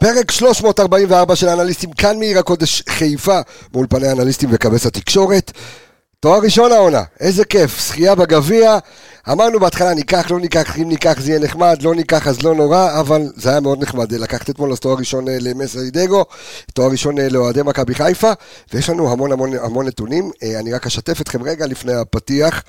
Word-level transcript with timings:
פרק 0.00 0.30
344 0.30 1.36
של 1.36 1.48
האנליסטים 1.48 1.92
כאן 1.92 2.18
מעיר 2.18 2.38
הקודש 2.38 2.82
חיפה, 2.88 3.40
מאולפני 3.74 4.08
האנליסטים 4.08 4.48
וכבש 4.52 4.86
התקשורת. 4.86 5.52
תואר 6.20 6.40
ראשון 6.40 6.72
העונה, 6.72 7.02
איזה 7.20 7.44
כיף, 7.44 7.80
זכייה 7.80 8.14
בגביע. 8.14 8.78
אמרנו 9.32 9.60
בהתחלה 9.60 9.94
ניקח, 9.94 10.30
לא 10.30 10.40
ניקח, 10.40 10.78
אם 10.78 10.88
ניקח 10.88 11.20
זה 11.20 11.30
יהיה 11.30 11.40
נחמד, 11.40 11.82
לא 11.82 11.94
ניקח 11.94 12.28
אז 12.28 12.42
לא 12.42 12.54
נורא, 12.54 13.00
אבל 13.00 13.22
זה 13.36 13.50
היה 13.50 13.60
מאוד 13.60 13.82
נחמד 13.82 14.12
לקחת 14.12 14.50
אתמול 14.50 14.72
אז 14.72 14.80
תואר 14.80 14.96
ראשון 14.98 15.28
אה, 15.28 15.36
למסר 15.40 15.80
אידגו, 15.80 16.24
תואר 16.74 16.90
ראשון 16.90 17.18
אה, 17.18 17.28
לאוהדי 17.28 17.62
מכבי 17.62 17.94
חיפה, 17.94 18.32
ויש 18.72 18.90
לנו 18.90 19.12
המון 19.12 19.32
המון 19.32 19.50
המון 19.54 19.86
נתונים. 19.86 20.30
אה, 20.42 20.58
אני 20.58 20.72
רק 20.72 20.86
אשתף 20.86 21.20
אתכם 21.20 21.42
רגע 21.42 21.66
לפני 21.66 21.94
הפתיח, 21.94 22.62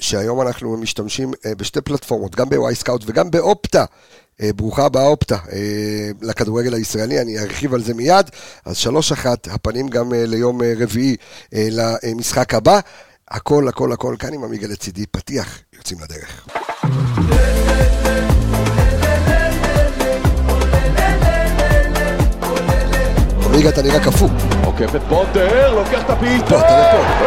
שהיום 0.00 0.40
אנחנו 0.40 0.76
משתמשים 0.76 1.32
בשתי 1.56 1.80
פלטפורמות, 1.80 2.36
גם 2.36 2.48
סקאוט 2.74 3.02
וגם 3.06 3.30
באופטה. 3.30 3.84
אה, 4.42 4.52
ברוכה 4.52 4.84
הבאה 4.84 5.06
אופטה 5.06 5.36
אה, 5.52 6.10
לכדורגל 6.22 6.74
הישראלי, 6.74 7.20
אני 7.20 7.38
ארחיב 7.38 7.74
על 7.74 7.82
זה 7.82 7.94
מיד. 7.94 8.30
אז 8.64 8.76
שלוש 8.76 9.12
אחת, 9.12 9.48
הפנים 9.50 9.88
גם 9.88 10.14
אה, 10.14 10.26
ליום 10.26 10.60
רביעי 10.78 11.16
למשחק 11.52 12.54
הבא. 12.54 12.80
הכל, 13.28 13.68
הכל, 13.68 13.92
הכל 13.92 14.16
כאן 14.18 14.32
עם 14.34 14.44
עמיגה 14.44 14.68
לצידי, 14.68 15.06
פתיח, 15.06 15.58
יוצאים 15.72 15.98
לדרך. 16.00 16.46
עמיגה, 23.44 23.68
אתה 23.68 23.82
נראה 23.82 24.04
קפוא. 24.04 24.28
עוקף 24.64 24.96
את 24.96 25.00
פוטר, 25.08 25.74
לוקח 25.74 26.04
את 26.04 26.10
הבעיטה! 26.10 26.60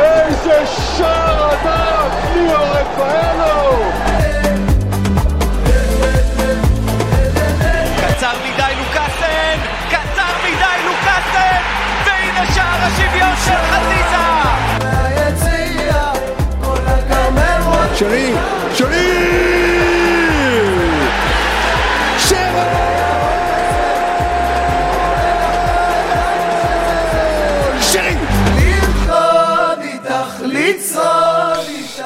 איזה 0.02 0.66
שער 0.98 1.50
ענק! 1.50 2.36
ליאור 2.36 2.66
רפאלו! 2.66 4.13
השוויון 12.52 13.36
של 13.46 13.58
חזיזה! 13.72 14.04
שרי, 17.96 18.34
שרי! 18.76 19.14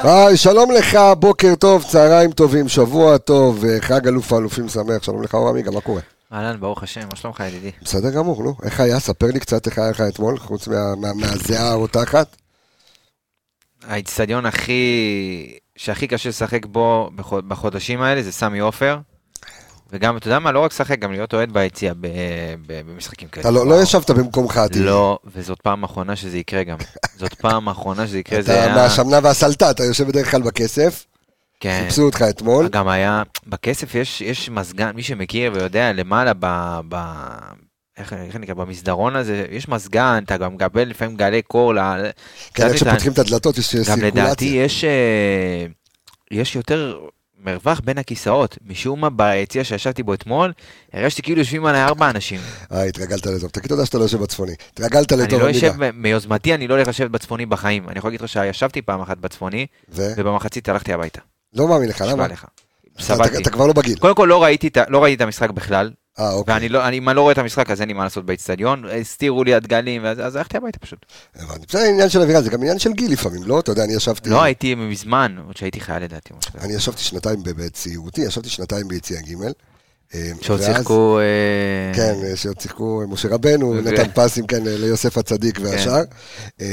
היי, 0.02 0.36
שלום 0.36 0.70
לך, 0.70 0.98
בוקר 1.18 1.54
טוב, 1.54 1.84
צהריים 1.88 2.32
טובים, 2.32 2.68
שבוע 2.68 3.18
טוב, 3.18 3.64
חג 3.80 4.06
אלוף 4.06 4.32
האלופים 4.32 4.68
שמח, 4.68 5.02
שלום 5.02 5.22
לך 5.22 5.34
אור 5.34 5.48
עמיגה, 5.48 5.70
מה 5.70 5.80
קורה? 5.80 6.00
אהלן, 6.32 6.60
ברוך 6.60 6.82
השם, 6.82 7.00
מה 7.10 7.16
שלומך 7.16 7.40
ידידי? 7.40 7.70
בסדר 7.82 8.10
גמור, 8.10 8.42
נו. 8.42 8.54
איך 8.62 8.80
היה? 8.80 9.00
ספר 9.00 9.26
לי 9.26 9.40
קצת 9.40 9.66
איך 9.66 9.78
היה 9.78 9.90
לך 9.90 10.00
אתמול, 10.00 10.38
חוץ 10.38 10.68
מהזיעה 11.14 11.70
הרותחת. 11.70 12.36
האיצטדיון 13.86 14.46
הכי... 14.46 15.58
שהכי 15.76 16.06
קשה 16.06 16.28
לשחק 16.28 16.66
בו 16.66 17.10
בחודשים 17.48 18.02
האלה 18.02 18.22
זה 18.22 18.32
סמי 18.32 18.58
עופר. 18.58 18.98
וגם, 19.92 20.16
אתה 20.16 20.26
יודע 20.26 20.38
מה, 20.38 20.52
לא 20.52 20.60
רק 20.60 20.72
לשחק, 20.72 20.98
גם 20.98 21.12
להיות 21.12 21.34
אוהד 21.34 21.52
ביציע 21.52 21.92
במשחקים 22.66 23.28
כאלה. 23.28 23.42
אתה 23.42 23.50
לא, 23.50 23.66
לא 23.66 23.82
ישבת 23.82 24.10
במקומך, 24.10 24.60
תראה. 24.72 24.84
לא, 24.86 25.18
וזאת 25.24 25.60
פעם 25.60 25.84
אחרונה 25.84 26.16
שזה 26.16 26.38
יקרה 26.38 26.64
גם. 26.64 26.76
זאת 27.16 27.34
פעם 27.42 27.68
אחרונה 27.68 28.06
שזה 28.06 28.18
יקרה, 28.18 28.42
זה 28.42 28.52
היה... 28.52 28.72
אתה 28.72 28.82
מהשמנה 28.82 29.18
והסלטה, 29.22 29.70
אתה 29.70 29.84
יושב 29.84 30.08
בדרך 30.08 30.30
כלל 30.30 30.42
בכסף. 30.42 31.04
כן. 31.60 31.80
חיפשו 31.84 32.02
אותך 32.02 32.24
אתמול. 32.30 32.68
גם 32.68 32.88
היה, 32.88 33.22
בכסף 33.46 33.94
יש, 33.94 34.20
יש 34.20 34.50
מזגן, 34.50 34.90
מי 34.94 35.02
שמכיר 35.02 35.52
ויודע, 35.54 35.92
למעלה 35.92 36.32
ב... 36.40 36.46
ב 36.88 36.96
איך, 37.98 38.12
איך 38.12 38.36
נקרא, 38.36 38.54
במסדרון 38.54 39.16
הזה, 39.16 39.44
יש 39.50 39.68
מזגן, 39.68 40.22
אתה 40.24 40.36
גם 40.36 40.54
מקבל 40.54 40.82
לפעמים 40.88 41.16
גלי 41.16 41.42
קור. 41.42 41.74
כן, 42.54 42.66
איך 42.66 42.78
שפותחים 42.78 43.12
את 43.12 43.18
הדלתות 43.18 43.58
יש 43.58 43.66
סירקולציה. 43.66 43.96
גם 43.96 44.02
לדעתי 44.02 44.44
יש, 44.44 44.84
אה, 44.84 45.66
יש 46.30 46.56
יותר 46.56 46.98
מרווח 47.44 47.80
בין 47.84 47.98
הכיסאות. 47.98 48.58
משום 48.66 49.00
מה 49.00 49.10
ביציע 49.10 49.64
שישבתי 49.64 50.02
בו 50.02 50.14
אתמול, 50.14 50.52
הרגשתי 50.92 51.22
כאילו 51.22 51.38
יושבים 51.38 51.66
עליי 51.66 51.84
ארבע 51.84 52.10
אנשים. 52.10 52.40
אה, 52.72 52.82
התרגלת 52.82 53.26
לטוב. 53.26 53.50
תגיד 53.50 53.68
תודה 53.68 53.86
שאתה 53.86 53.98
לא 53.98 54.02
יושב 54.02 54.18
בצפוני. 54.18 54.52
התרגלת 54.72 55.12
לטוב. 55.12 55.34
אני 55.34 55.42
לא 55.42 55.48
יושב, 55.48 55.72
מיוזמתי 55.94 56.54
אני 56.54 56.68
לא 56.68 56.74
הולך 56.74 56.88
לשבת 56.88 57.10
בצפוני 57.10 57.46
בחיים. 57.46 57.88
אני 57.88 57.98
יכול 57.98 58.08
להגיד 58.08 58.20
לך 58.20 58.28
שישבתי 58.28 58.82
פעם 58.82 59.00
אחת 59.00 59.18
בצפוני, 59.18 59.66
ובמחצית 59.88 60.68
הלכתי 60.68 60.92
הביתה. 60.92 61.20
לא 61.52 61.68
מאמין 61.68 61.88
לך, 61.88 62.04
למה? 62.08 62.26
סבלתי. 63.00 63.42
אתה 63.42 63.50
כבר 63.50 63.66
לא 63.66 63.72
בגיל. 63.72 63.98
קודם 63.98 64.14
כל 64.14 64.26
לא 64.28 64.42
ראיתי, 64.42 64.70
לא 64.88 65.02
ראיתי 65.02 65.16
את 65.16 65.20
המשחק 65.20 65.50
בכלל. 65.50 65.90
אה, 66.18 66.32
אוקיי. 66.32 66.54
ואני 66.54 66.68
לא, 66.68 66.88
אני, 66.88 66.98
אם 66.98 67.08
אני 67.08 67.16
לא 67.16 67.20
רואה 67.20 67.32
את 67.32 67.38
המשחק 67.38 67.70
אז 67.70 67.80
אין 67.80 67.88
לי 67.88 67.94
מה 67.94 68.04
לעשות 68.04 68.26
באצטדיון, 68.26 68.84
הסתירו 69.00 69.44
לי 69.44 69.54
הדגלים, 69.54 70.04
אז 70.04 70.36
הלכתי 70.36 70.56
הביתה 70.56 70.78
פשוט. 70.78 71.06
הבנתי, 71.36 71.66
בסדר, 71.68 71.82
עניין 71.82 72.08
של 72.08 72.20
אווירה, 72.20 72.42
זה 72.42 72.50
גם 72.50 72.60
עניין 72.60 72.78
של 72.78 72.92
גיל 72.92 73.12
לפעמים, 73.12 73.42
לא? 73.44 73.60
אתה 73.60 73.72
יודע, 73.72 73.84
אני 73.84 73.94
ישבתי... 73.94 74.30
לא, 74.30 74.42
הייתי 74.42 74.74
מזמן, 74.74 75.36
עוד 75.46 75.56
שהייתי 75.56 75.80
חייל 75.80 76.02
לדעתי. 76.02 76.34
אני 76.60 76.74
ישבתי 76.74 77.02
שנתיים 77.02 77.42
בצעירותי, 77.42 78.20
ישבתי 78.20 78.48
שנתיים 78.48 78.88
ביציע 78.88 79.20
ג' 79.20 79.34
שעוד 80.40 80.62
שיחקו... 80.62 81.18
אה, 81.18 81.94
כן, 81.94 82.36
שעוד 82.36 82.60
שיחקו 82.60 83.02
משה 83.08 83.28
רבנו, 83.28 83.74
נתן 83.74 84.10
פסים, 84.14 84.46
כן, 84.46 84.62
ליוסף 84.64 85.18
הצדיק 85.18 85.58
והשאר. 85.62 86.02
כן. 86.58 86.66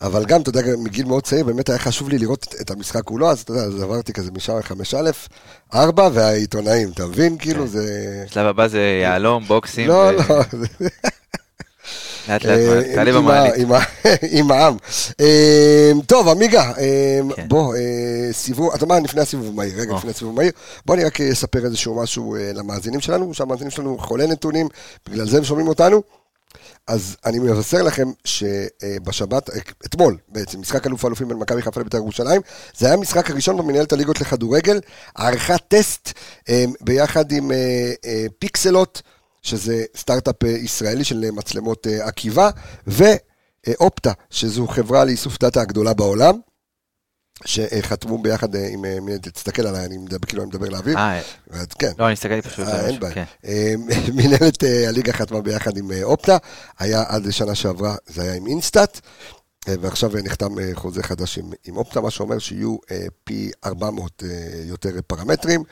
אבל 0.00 0.24
גם, 0.24 0.40
אתה 0.40 0.48
יודע, 0.48 0.60
מגיל 0.78 1.06
מאוד 1.06 1.22
צעיר, 1.22 1.44
באמת 1.44 1.68
היה 1.68 1.78
חשוב 1.78 2.08
לי 2.08 2.18
לראות 2.18 2.54
את 2.60 2.70
המשחק 2.70 3.04
כולו, 3.04 3.30
אז 3.30 3.40
אתה 3.40 3.52
יודע, 3.52 3.62
אז 3.62 3.82
עברתי 3.82 4.12
כזה 4.12 4.30
משער 4.30 4.60
5א, 4.60 5.74
4, 5.74 6.08
והעיתונאים, 6.12 6.90
אתה 6.90 7.06
מבין? 7.06 7.38
כאילו 7.38 7.60
כן. 7.64 7.66
זה... 7.66 8.24
שלב 8.26 8.46
הבא 8.46 8.68
זה 8.68 8.98
יהלום, 9.02 9.44
בוקסים. 9.44 9.88
לא, 9.88 10.12
לא. 10.12 10.22
לאט 12.30 12.44
לאט, 12.44 12.58
אה, 12.58 12.94
תעלה 12.94 13.12
במעלית. 13.12 13.54
עם 14.38 14.50
העם. 14.50 14.76
אה, 15.20 15.92
טוב, 16.06 16.28
עמיגה, 16.28 16.72
אה, 16.78 17.20
כן. 17.36 17.48
בוא, 17.48 17.74
סיבוב, 18.32 18.74
אתה 18.74 18.84
אומר 18.84 18.98
לפני 19.00 19.20
הסיבוב 19.20 19.56
מהיר, 19.56 19.80
רגע, 19.80 19.94
לפני 19.94 20.10
הסיבוב 20.10 20.36
מהיר, 20.36 20.52
בוא 20.86 20.94
אני 20.94 21.04
רק 21.04 21.20
אספר 21.20 21.64
איזשהו 21.64 22.02
משהו 22.02 22.36
למאזינים 22.54 23.00
שלנו, 23.00 23.34
שהמאזינים 23.34 23.70
שלנו 23.70 23.98
חולי 23.98 24.26
נתונים, 24.26 24.68
בגלל 25.08 25.26
זה 25.28 25.38
הם 25.38 25.44
שומעים 25.44 25.68
אותנו. 25.68 26.02
אז 26.86 27.16
אני 27.26 27.38
מבשר 27.38 27.82
לכם 27.82 28.08
שבשבת, 28.24 29.50
אתמול 29.86 30.16
בעצם, 30.28 30.60
משחק 30.60 30.86
אלוף 30.86 31.04
האלופים 31.04 31.28
בין 31.28 31.36
מכבי 31.36 31.62
חיפה 31.62 31.80
לבית"ר 31.80 31.96
ירושלים, 31.96 32.40
זה 32.76 32.86
היה 32.86 32.94
המשחק 32.94 33.30
הראשון 33.30 33.56
במנהלת 33.56 33.92
הליגות 33.92 34.20
לכדורגל, 34.20 34.80
הערכת 35.16 35.60
טסט 35.68 36.12
ביחד 36.80 37.32
עם 37.32 37.50
פיקסלות. 38.38 39.02
שזה 39.42 39.84
סטארט-אפ 39.96 40.44
אה, 40.44 40.48
ישראלי 40.48 41.04
של 41.04 41.24
אה, 41.24 41.30
מצלמות 41.30 41.86
אה, 41.86 42.06
עקיבה, 42.06 42.50
ואופטה, 42.86 44.12
שזו 44.30 44.66
חברה 44.66 45.04
לאיסוף 45.04 45.38
דאטה 45.38 45.60
הגדולה 45.60 45.94
בעולם. 45.94 46.34
שחתמו 47.44 48.22
ביחד 48.22 48.54
עם, 48.54 48.84
תסתכל 49.22 49.66
עליי, 49.66 49.84
אני 49.84 49.98
מדבר, 49.98 50.26
כאילו 50.26 50.42
אני 50.42 50.48
מדבר 50.48 50.68
לאוויר. 50.68 50.98
אה, 50.98 51.20
כן. 51.78 51.92
לא, 51.98 52.04
אני 52.04 52.12
הסתכלתי 52.12 52.48
פשוט. 52.48 52.68
אין 52.68 53.00
בעיה. 53.00 53.14
כן. 53.14 53.24
מנהלת 54.16 54.62
הליגה 54.88 55.12
חתמה 55.12 55.40
ביחד 55.40 55.76
עם 55.76 55.90
אופטה, 56.02 56.36
היה 56.78 57.02
עד 57.08 57.30
שנה 57.30 57.54
שעברה, 57.54 57.94
זה 58.06 58.22
היה 58.22 58.34
עם 58.34 58.46
אינסטאט, 58.46 58.94
אה, 58.96 59.39
ועכשיו 59.68 60.16
אה, 60.16 60.22
נחתם 60.22 60.58
אה, 60.58 60.70
חוזה 60.74 61.02
חדש 61.02 61.38
עם, 61.38 61.50
עם 61.64 61.76
אופטה, 61.76 62.00
מה 62.00 62.10
שאומר 62.10 62.38
שיהיו 62.38 62.76
פי 63.24 63.50
400 63.64 64.22
יותר 64.64 64.90
פרמטרים. 65.06 65.62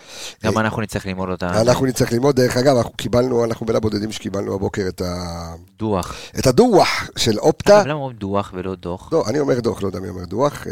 גם 0.44 0.58
אנחנו 0.58 0.82
נצטרך 0.82 1.06
ללמוד 1.06 1.28
אותה. 1.28 1.60
אנחנו 1.60 1.86
נצטרך 1.86 2.12
ללמוד, 2.12 2.36
דרך 2.36 2.56
אגב, 2.56 2.76
אנחנו 2.76 2.92
קיבלנו, 2.92 3.44
אנחנו 3.44 3.66
בין 3.66 3.76
הבודדים 3.76 4.12
שקיבלנו 4.12 4.54
הבוקר 4.54 4.82
את 4.88 5.00
ה... 5.00 5.54
דוח. 5.78 6.14
את 6.38 6.46
הדוח 6.46 7.10
של 7.16 7.38
אופטה. 7.38 7.82
למה 7.82 7.92
אומרים 7.92 8.16
דוח 8.16 8.52
ולא 8.54 8.74
דוח? 8.74 9.08
לא, 9.12 9.24
אני 9.28 9.38
אומר 9.40 9.60
דוח, 9.60 9.82
לא 9.82 9.86
יודע 9.86 10.00
מי 10.00 10.08
אומר 10.08 10.24
דוח, 10.24 10.64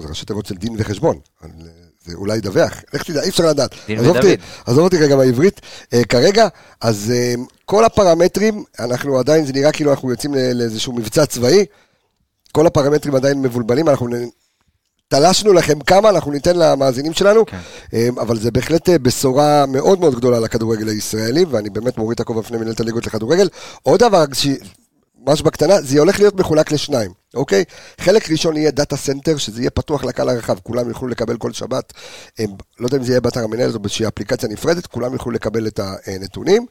זה 0.00 0.08
ראשי 0.08 0.26
תיבות 0.26 0.46
של 0.46 0.54
דין 0.54 0.74
וחשבון. 0.78 1.18
זה 2.04 2.14
אולי 2.14 2.36
ידווח, 2.36 2.82
לך 2.92 3.02
תדע, 3.02 3.22
אי 3.22 3.28
אפשר 3.28 3.46
לדעת. 3.46 3.74
דין 3.86 4.00
ודוד. 4.00 4.26
עזוב 4.66 4.84
אותי 4.84 4.96
רגע 4.96 5.16
בעברית. 5.16 5.60
כרגע, 6.08 6.48
אז 6.80 7.12
כל 7.64 7.84
הפרמטרים, 7.84 8.64
אנחנו 8.78 9.18
עדיין, 9.18 9.46
זה 9.46 9.52
נראה 9.52 9.72
כאילו 9.72 9.90
אנחנו 9.90 10.10
יוצאים 10.10 10.34
לאיזשהו 10.34 10.92
מבצע 10.92 11.26
צבאי. 11.26 11.64
כל 12.54 12.66
הפרמטרים 12.66 13.14
עדיין 13.14 13.42
מבולבלים, 13.42 13.88
אנחנו 13.88 14.08
תלשנו 15.08 15.52
לכם 15.52 15.80
כמה, 15.80 16.10
אנחנו 16.10 16.32
ניתן 16.32 16.56
למאזינים 16.56 17.12
שלנו, 17.12 17.46
כן. 17.46 17.58
אמ, 17.92 18.18
אבל 18.18 18.38
זה 18.38 18.50
בהחלט 18.50 18.88
אה, 18.88 18.98
בשורה 18.98 19.66
מאוד 19.66 20.00
מאוד 20.00 20.14
גדולה 20.14 20.40
לכדורגל 20.40 20.88
הישראלי, 20.88 21.44
ואני 21.44 21.70
באמת 21.70 21.98
מוריד 21.98 22.14
את 22.14 22.20
הכובע 22.20 22.40
בפני 22.40 22.58
מנהלת 22.58 22.80
הליגות 22.80 23.06
לכדורגל. 23.06 23.48
עוד 23.82 24.00
דבר, 24.00 24.24
ממש 25.24 25.42
בקטנה, 25.42 25.80
זה 25.80 25.98
הולך 25.98 26.18
להיות 26.18 26.34
מחולק 26.34 26.72
לשניים, 26.72 27.10
אוקיי? 27.34 27.64
חלק 28.00 28.30
ראשון 28.30 28.56
יהיה 28.56 28.70
data 28.70 28.96
center, 28.96 29.36
שזה 29.36 29.60
יהיה 29.60 29.70
פתוח 29.70 30.04
לקהל 30.04 30.28
הרחב, 30.28 30.58
כולם 30.62 30.88
יוכלו 30.88 31.08
לקבל 31.08 31.36
כל 31.36 31.52
שבת, 31.52 31.92
הם, 32.38 32.50
לא 32.80 32.86
יודע 32.86 32.96
אם 32.96 33.02
זה 33.02 33.12
יהיה 33.12 33.20
באתר 33.20 33.44
המנהלת 33.44 33.74
או 33.74 33.80
באיזושהי 33.80 34.06
אפליקציה 34.06 34.48
נפרדת, 34.48 34.86
כולם 34.86 35.12
יוכלו 35.12 35.32
לקבל 35.32 35.66
את 35.66 35.80
הנתונים, 36.06 36.66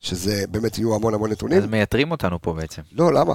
שזה 0.00 0.44
באמת 0.50 0.78
יהיו 0.78 0.94
המון 0.94 1.14
המון 1.14 1.30
נתונים. 1.30 1.58
אז 1.58 1.66
מייתרים 1.66 2.10
אותנו 2.10 2.42
פה 2.42 2.52
בעצם. 2.52 2.82
לא, 2.92 3.12
למה? 3.12 3.34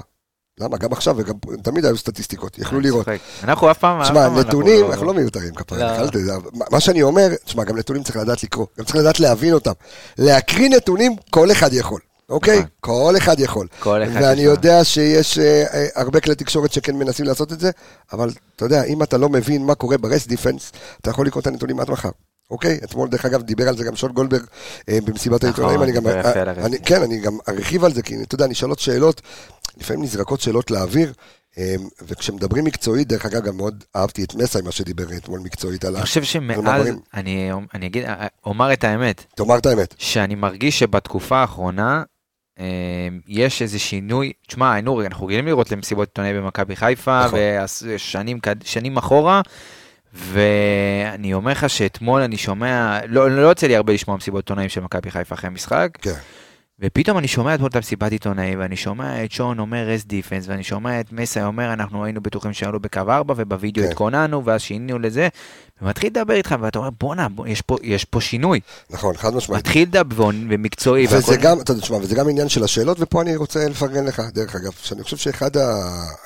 למה? 0.60 0.78
גם 0.78 0.92
עכשיו 0.92 1.16
וגם 1.18 1.34
תמיד 1.64 1.86
היו 1.86 1.98
סטטיסטיקות, 1.98 2.60
יכלו 2.60 2.80
לראות. 2.80 3.08
אנחנו 3.44 3.72
אף 3.72 3.78
פעם... 3.78 4.04
תשמע, 4.04 4.16
פעם 4.30 4.40
נתונים, 4.40 4.82
לא- 4.82 4.92
אנחנו 4.92 5.06
לא 5.06 5.14
מיותרים 5.14 5.54
כפרה, 5.56 6.08
לא. 6.26 6.34
מה- 6.72 6.80
שאני 6.80 7.02
אומר, 7.02 7.28
תשמע, 7.46 7.64
גם 7.64 7.78
נתונים 7.78 8.04
צריך 8.04 8.16
לדעת 8.18 8.44
לקרוא, 8.44 8.66
גם 8.78 8.86
צריך 8.86 8.96
לדעת 8.96 9.20
להבין 9.20 9.54
אותם. 9.54 9.72
להקריא 10.18 10.70
נתונים, 10.70 11.16
כל 11.30 11.52
אחד 11.52 11.74
יכול, 11.74 12.00
אוקיי? 12.30 12.56
נכון. 12.58 12.70
כל 12.80 13.14
אחד 13.18 13.40
יכול. 13.40 13.68
כל 13.80 14.04
אחד 14.04 14.22
ואני. 14.24 14.42
יודע 14.42 14.84
שיש 14.84 15.40
אה, 15.40 15.64
אה, 15.74 15.88
הרבה 15.96 16.20
כלי 16.20 16.36
תקשורת 16.36 16.74
שכן 16.74 16.96
מנסים 16.96 17.26
לעשות 17.26 17.52
את 17.54 17.60
זה, 17.60 17.72
אבל 18.14 18.30
אתה 18.56 18.66
יודע, 18.66 18.84
אם 18.84 19.04
אתה 19.04 19.18
לא 19.18 19.30
מבין 19.30 19.66
מה 19.66 19.76
קורה 19.76 19.98
ברסט 19.98 20.28
דיפנס, 20.28 20.72
אתה 21.02 21.10
יכול 21.10 21.28
לקרוא 21.28 21.42
את 21.42 21.48
הנתונים 21.48 21.80
עד 21.80 21.92
מחר. 21.92 22.10
אוקיי? 22.52 22.80
אתמול, 22.84 23.10
דרך 23.10 23.26
אגב, 23.26 23.42
דיבר 23.42 23.68
על 23.68 23.78
זה 23.78 23.84
גם 23.84 23.96
שון 23.96 24.12
גולדברג 24.12 24.42
אה, 24.90 24.98
במסיבת 25.06 25.44
נכון, 25.46 25.48
העיתונאים. 25.66 25.84
אני 25.84 25.92
גם- 25.92 26.04
דיבר 26.08 26.20
יפה 26.20 26.30
על 26.40 26.50
אה, 26.50 26.54
הרסט. 26.54 26.66
אני- 26.66 26.80
כן, 26.80 27.02
אני 27.02 27.20
גם 27.20 27.38
ארחיב 27.50 27.86
על 27.86 27.94
זה, 27.94 28.02
כי 28.02 28.16
אתה 28.24 28.36
יודע, 28.36 28.48
נשאלות 28.48 28.80
שאלות, 28.80 29.22
לפעמים 29.78 30.04
נזרקות 30.04 30.42
שאלות 30.42 30.72
לאוויר, 30.72 31.14
אה, 31.58 31.76
וכשמדברים 32.08 32.64
מקצועית, 32.64 33.08
דרך 33.08 33.26
אגב, 33.26 33.44
גם 33.44 33.58
מאוד 33.58 33.84
אהבתי 33.96 34.24
את 34.24 34.36
מסאי, 34.36 34.62
מה 34.62 34.72
שדיבר 34.72 35.04
אתמול 35.18 35.40
מקצועית 35.40 35.86
על 35.86 35.96
ה... 35.96 35.98
אני 35.98 36.06
חושב 36.06 36.24
שמאז. 36.24 36.88
אני 37.14 37.52
אני 37.74 37.88
אגיד, 37.88 38.04
אומר 38.46 38.74
את 38.74 38.84
האמת, 38.84 39.26
תאמר 39.36 39.58
את 39.58 39.66
האמת. 39.66 39.96
שאני 39.98 40.36
מרגיש 40.36 40.80
שבתקופה 40.80 41.38
האחרונה 41.38 42.04
אה, 42.60 42.66
יש 43.28 43.62
איזה 43.62 43.80
שינוי, 43.80 44.34
תשמע, 44.48 44.74
היינו, 44.74 45.02
אנחנו 45.02 45.26
רגילים 45.26 45.46
לראות 45.46 45.72
למסיבות 45.72 46.08
עיתונאי 46.08 46.34
במכבי 46.34 46.76
חיפה, 46.76 47.26
נכון. 47.26 47.40
ושנים 47.88 48.98
אחורה, 48.98 49.42
ואני 50.14 51.34
אומר 51.34 51.52
לך 51.52 51.70
שאתמול 51.70 52.22
אני 52.22 52.38
שומע, 52.38 53.00
לא 53.08 53.32
לא 53.32 53.42
יוצא 53.42 53.68
לי 53.68 53.76
הרבה 53.76 53.94
לשמוע 53.94 54.18
מסיבות 54.18 54.44
עיתונאים 54.44 54.70
של 54.70 54.82
מכבי 54.82 55.12
חיפה 55.12 55.36
אחרי 55.36 55.48
המשחק, 55.48 55.90
כן. 56.02 56.14
ופתאום 56.84 57.18
אני 57.18 57.28
שומע 57.28 57.56
אתמול 57.56 57.70
את 57.70 57.76
המסיבת 57.76 58.12
עיתונאים, 58.12 58.60
ואני 58.60 58.76
שומע 58.76 59.24
את 59.24 59.32
שון 59.32 59.60
אומר 59.60 59.88
רס 59.88 60.06
דיפנס, 60.06 60.44
ואני 60.48 60.64
שומע 60.64 61.00
את 61.00 61.12
מסי 61.12 61.42
אומר 61.42 61.74
אנחנו 61.74 62.04
היינו 62.06 62.22
בטוחים 62.22 62.54
שעלו 62.54 62.80
בקו 62.80 63.00
4, 63.00 63.34
ובווידאו 63.38 63.84
כן. 63.84 63.90
התכוננו, 63.90 64.46
ואז 64.46 64.62
שינינו 64.62 65.00
לזה, 65.00 65.28
ומתחיל 65.82 66.10
לדבר 66.10 66.34
איתך, 66.34 66.56
ואתה 66.62 66.80
אומר 66.80 66.90
בואנה, 67.00 67.30
בוא, 67.30 67.48
יש, 67.48 67.62
פה- 67.62 67.78
יש 67.84 68.06
פה 68.06 68.22
שינוי. 68.22 68.60
נכון, 68.90 69.18
חד 69.18 69.36
משמעית. 69.36 69.60
מתחיל 69.66 69.88
לדבר 69.88 70.26
ומקצועי, 70.50 71.06
וזה 71.06 71.16
והכל- 71.32 71.36
גם, 71.44 71.60
אתה 71.62 71.74
תשמע, 71.76 71.98
וזה 71.98 72.16
גם 72.16 72.30
עניין 72.30 72.50
של 72.50 72.64
השאלות, 72.64 72.98
ופה 73.00 73.22
אני 73.22 73.36
רוצה 73.36 73.68
לפרגן 73.70 74.06
לך, 74.06 74.22
דרך 74.34 74.56
אגב, 74.56 74.72
שאני 74.82 75.04
חושב 75.04 75.18
שאחד 75.18 75.58
ה... 75.58 75.62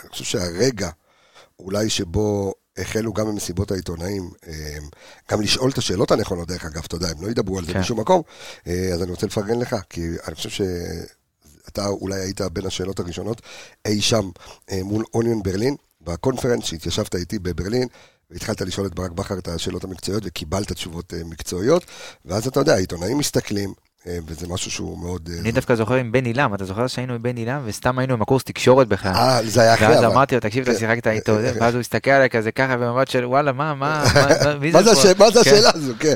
אני 0.01 0.09
חושב 0.09 0.23
שהרגע, 0.23 0.89
אולי 1.59 1.89
שבו 1.89 2.53
החלו 2.77 3.13
גם 3.13 3.27
במסיבות 3.27 3.71
העיתונאים, 3.71 4.29
אה, 4.47 4.77
גם 5.31 5.41
לשאול 5.41 5.71
את 5.71 5.77
השאלות 5.77 6.11
הנכונות, 6.11 6.47
דרך 6.47 6.65
אגב, 6.65 6.83
אתה 6.87 6.95
יודע, 6.95 7.07
הם 7.09 7.25
לא 7.25 7.27
ידברו 7.27 7.59
על 7.59 7.65
זה 7.65 7.73
כן. 7.73 7.81
בשום 7.81 7.99
מקום, 7.99 8.21
אה, 8.67 8.89
אז 8.93 9.03
אני 9.03 9.11
רוצה 9.11 9.27
לפרגן 9.27 9.59
לך, 9.59 9.75
כי 9.89 10.01
אני 10.27 10.35
חושב 10.35 10.49
שאתה 10.49 11.87
אולי 11.87 12.15
היית 12.15 12.41
בין 12.41 12.65
השאלות 12.65 12.99
הראשונות 12.99 13.41
אי 13.85 14.01
שם 14.01 14.29
אה, 14.71 14.83
מול 14.83 15.05
אוניון 15.13 15.43
ברלין, 15.43 15.75
בקונפרנס 16.01 16.65
שהתיישבת 16.65 17.15
איתי 17.15 17.39
בברלין, 17.39 17.87
והתחלת 18.31 18.61
לשאול 18.61 18.87
את 18.87 18.95
ברק 18.95 19.11
בכר 19.11 19.37
את 19.37 19.47
השאלות 19.47 19.83
המקצועיות 19.83 20.23
וקיבלת 20.25 20.71
תשובות 20.71 21.13
אה, 21.13 21.23
מקצועיות, 21.23 21.85
ואז 22.25 22.47
אתה 22.47 22.59
יודע, 22.59 22.73
העיתונאים 22.73 23.17
מסתכלים, 23.17 23.73
וזה 24.27 24.47
משהו 24.47 24.71
שהוא 24.71 24.99
מאוד... 24.99 25.29
אה, 25.33 25.39
אני 25.41 25.51
דווקא 25.51 25.75
זוכר 25.75 25.93
עם 25.93 26.11
בן 26.11 26.25
עילם, 26.25 26.53
אתה 26.53 26.65
זוכר 26.65 26.87
שהיינו 26.87 27.13
עם 27.13 27.21
בן 27.21 27.37
עילם, 27.37 27.61
וסתם 27.65 27.99
היינו 27.99 28.13
עם 28.13 28.21
הקורס 28.21 28.43
תקשורת 28.43 28.87
בכלל. 28.87 29.11
אה, 29.15 29.39
זה 29.45 29.61
היה 29.61 29.73
אחרי, 29.73 29.87
ואז 29.87 29.97
אבל. 29.97 30.05
אמרתי 30.05 30.35
לו, 30.35 30.41
תקשיב, 30.41 30.69
אתה. 30.69 30.79
שיחקת 30.79 31.07
איתו, 31.07 31.41
זה", 31.41 31.51
ואז 31.59 31.73
הוא 31.73 31.81
הסתכל 31.81 32.11
עליי 32.11 32.29
כזה 32.29 32.51
ככה 32.51 32.77
במבט 32.77 33.07
של 33.07 33.25
וואלה, 33.25 33.51
מה, 33.51 33.73
מה, 33.75 34.03
מי 34.61 34.71
זה 34.71 34.77
פה?" 34.95 35.23
מה 35.25 35.31
זה 35.31 35.43
כן. 35.43 35.49
השאלה 35.49 35.71
הזו, 35.73 35.93
כן. 35.99 36.13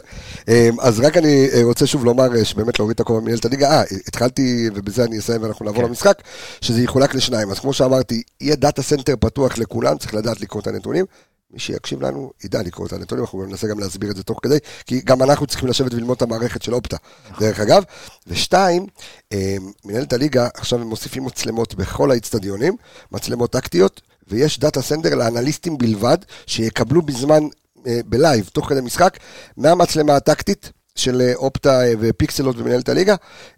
אה, 0.49 0.69
אז 0.81 0.99
רק 0.99 1.17
אני 1.17 1.49
אה, 1.53 1.63
רוצה 1.63 1.87
שוב 1.87 2.05
לומר 2.05 2.35
אה, 2.35 2.45
שבאמת 2.45 2.79
להוריד 2.79 2.95
את 2.95 2.99
הכובע 2.99 3.19
מנהלת 3.19 3.45
הליגה. 3.45 3.71
אה, 3.71 3.83
התחלתי, 4.07 4.69
ובזה 4.75 5.03
אני 5.03 5.19
אסיים 5.19 5.43
ואנחנו 5.43 5.65
נעבור 5.65 5.81
כן. 5.81 5.87
למשחק, 5.87 6.21
שזה 6.61 6.81
יחולק 6.81 7.15
לשניים. 7.15 7.51
אז 7.51 7.59
כמו 7.59 7.73
שאמרתי, 7.73 8.21
יהיה 8.41 8.55
data 8.55 8.81
center 8.81 9.15
פתוח 9.19 9.57
לכולם, 9.57 9.97
צריך 9.97 10.13
לדעת 10.13 10.41
לקרוא 10.41 10.61
את 10.61 10.67
הנתונים. 10.67 11.05
מי 11.51 11.59
שיקשיב 11.59 12.01
לנו 12.01 12.31
ידע 12.43 12.61
לקרוא 12.61 12.87
את 12.87 12.93
הנתונים, 12.93 13.23
אנחנו 13.23 13.45
ננסה 13.45 13.67
גם 13.67 13.79
להסביר 13.79 14.11
את 14.11 14.15
זה 14.15 14.23
תוך 14.23 14.39
כדי, 14.43 14.57
כי 14.85 15.01
גם 15.01 15.23
אנחנו 15.23 15.47
צריכים 15.47 15.69
לשבת 15.69 15.93
וללמוד 15.93 16.15
את 16.15 16.21
המערכת 16.21 16.61
של 16.61 16.73
אופטה, 16.73 16.97
נכון. 17.31 17.47
דרך 17.47 17.59
אגב. 17.59 17.83
ושתיים, 18.27 18.85
אה, 19.33 19.55
מנהלת 19.85 20.13
הליגה, 20.13 20.47
עכשיו 20.53 20.81
הם 20.81 20.87
מוסיפים 20.87 21.25
מצלמות 21.25 21.75
בכל 21.75 22.11
האיצטדיונים, 22.11 22.75
מצלמות 23.11 23.51
טקטיות, 23.51 24.01
ויש 24.27 24.59
data 24.59 24.81
center 24.81 25.15
לאנליסטים 25.15 25.77
בלבד, 25.77 26.17
שיקבלו 26.45 27.01
בזמן, 27.01 27.43
אה, 27.87 27.99
ב 28.05 28.13
live, 28.13 28.49
תוך 28.53 28.69
כדי 28.69 28.81
משחק, 28.81 29.17
מהמצלמה 29.57 30.15
הטקטית. 30.15 30.71
של 30.99 31.21
אה, 31.21 31.35
אופטה 31.35 31.81
אה, 31.81 31.93
ו 31.99 32.06
Pixellot 32.06 32.57
ומנהלת 32.57 32.89
הליגה, 32.89 33.15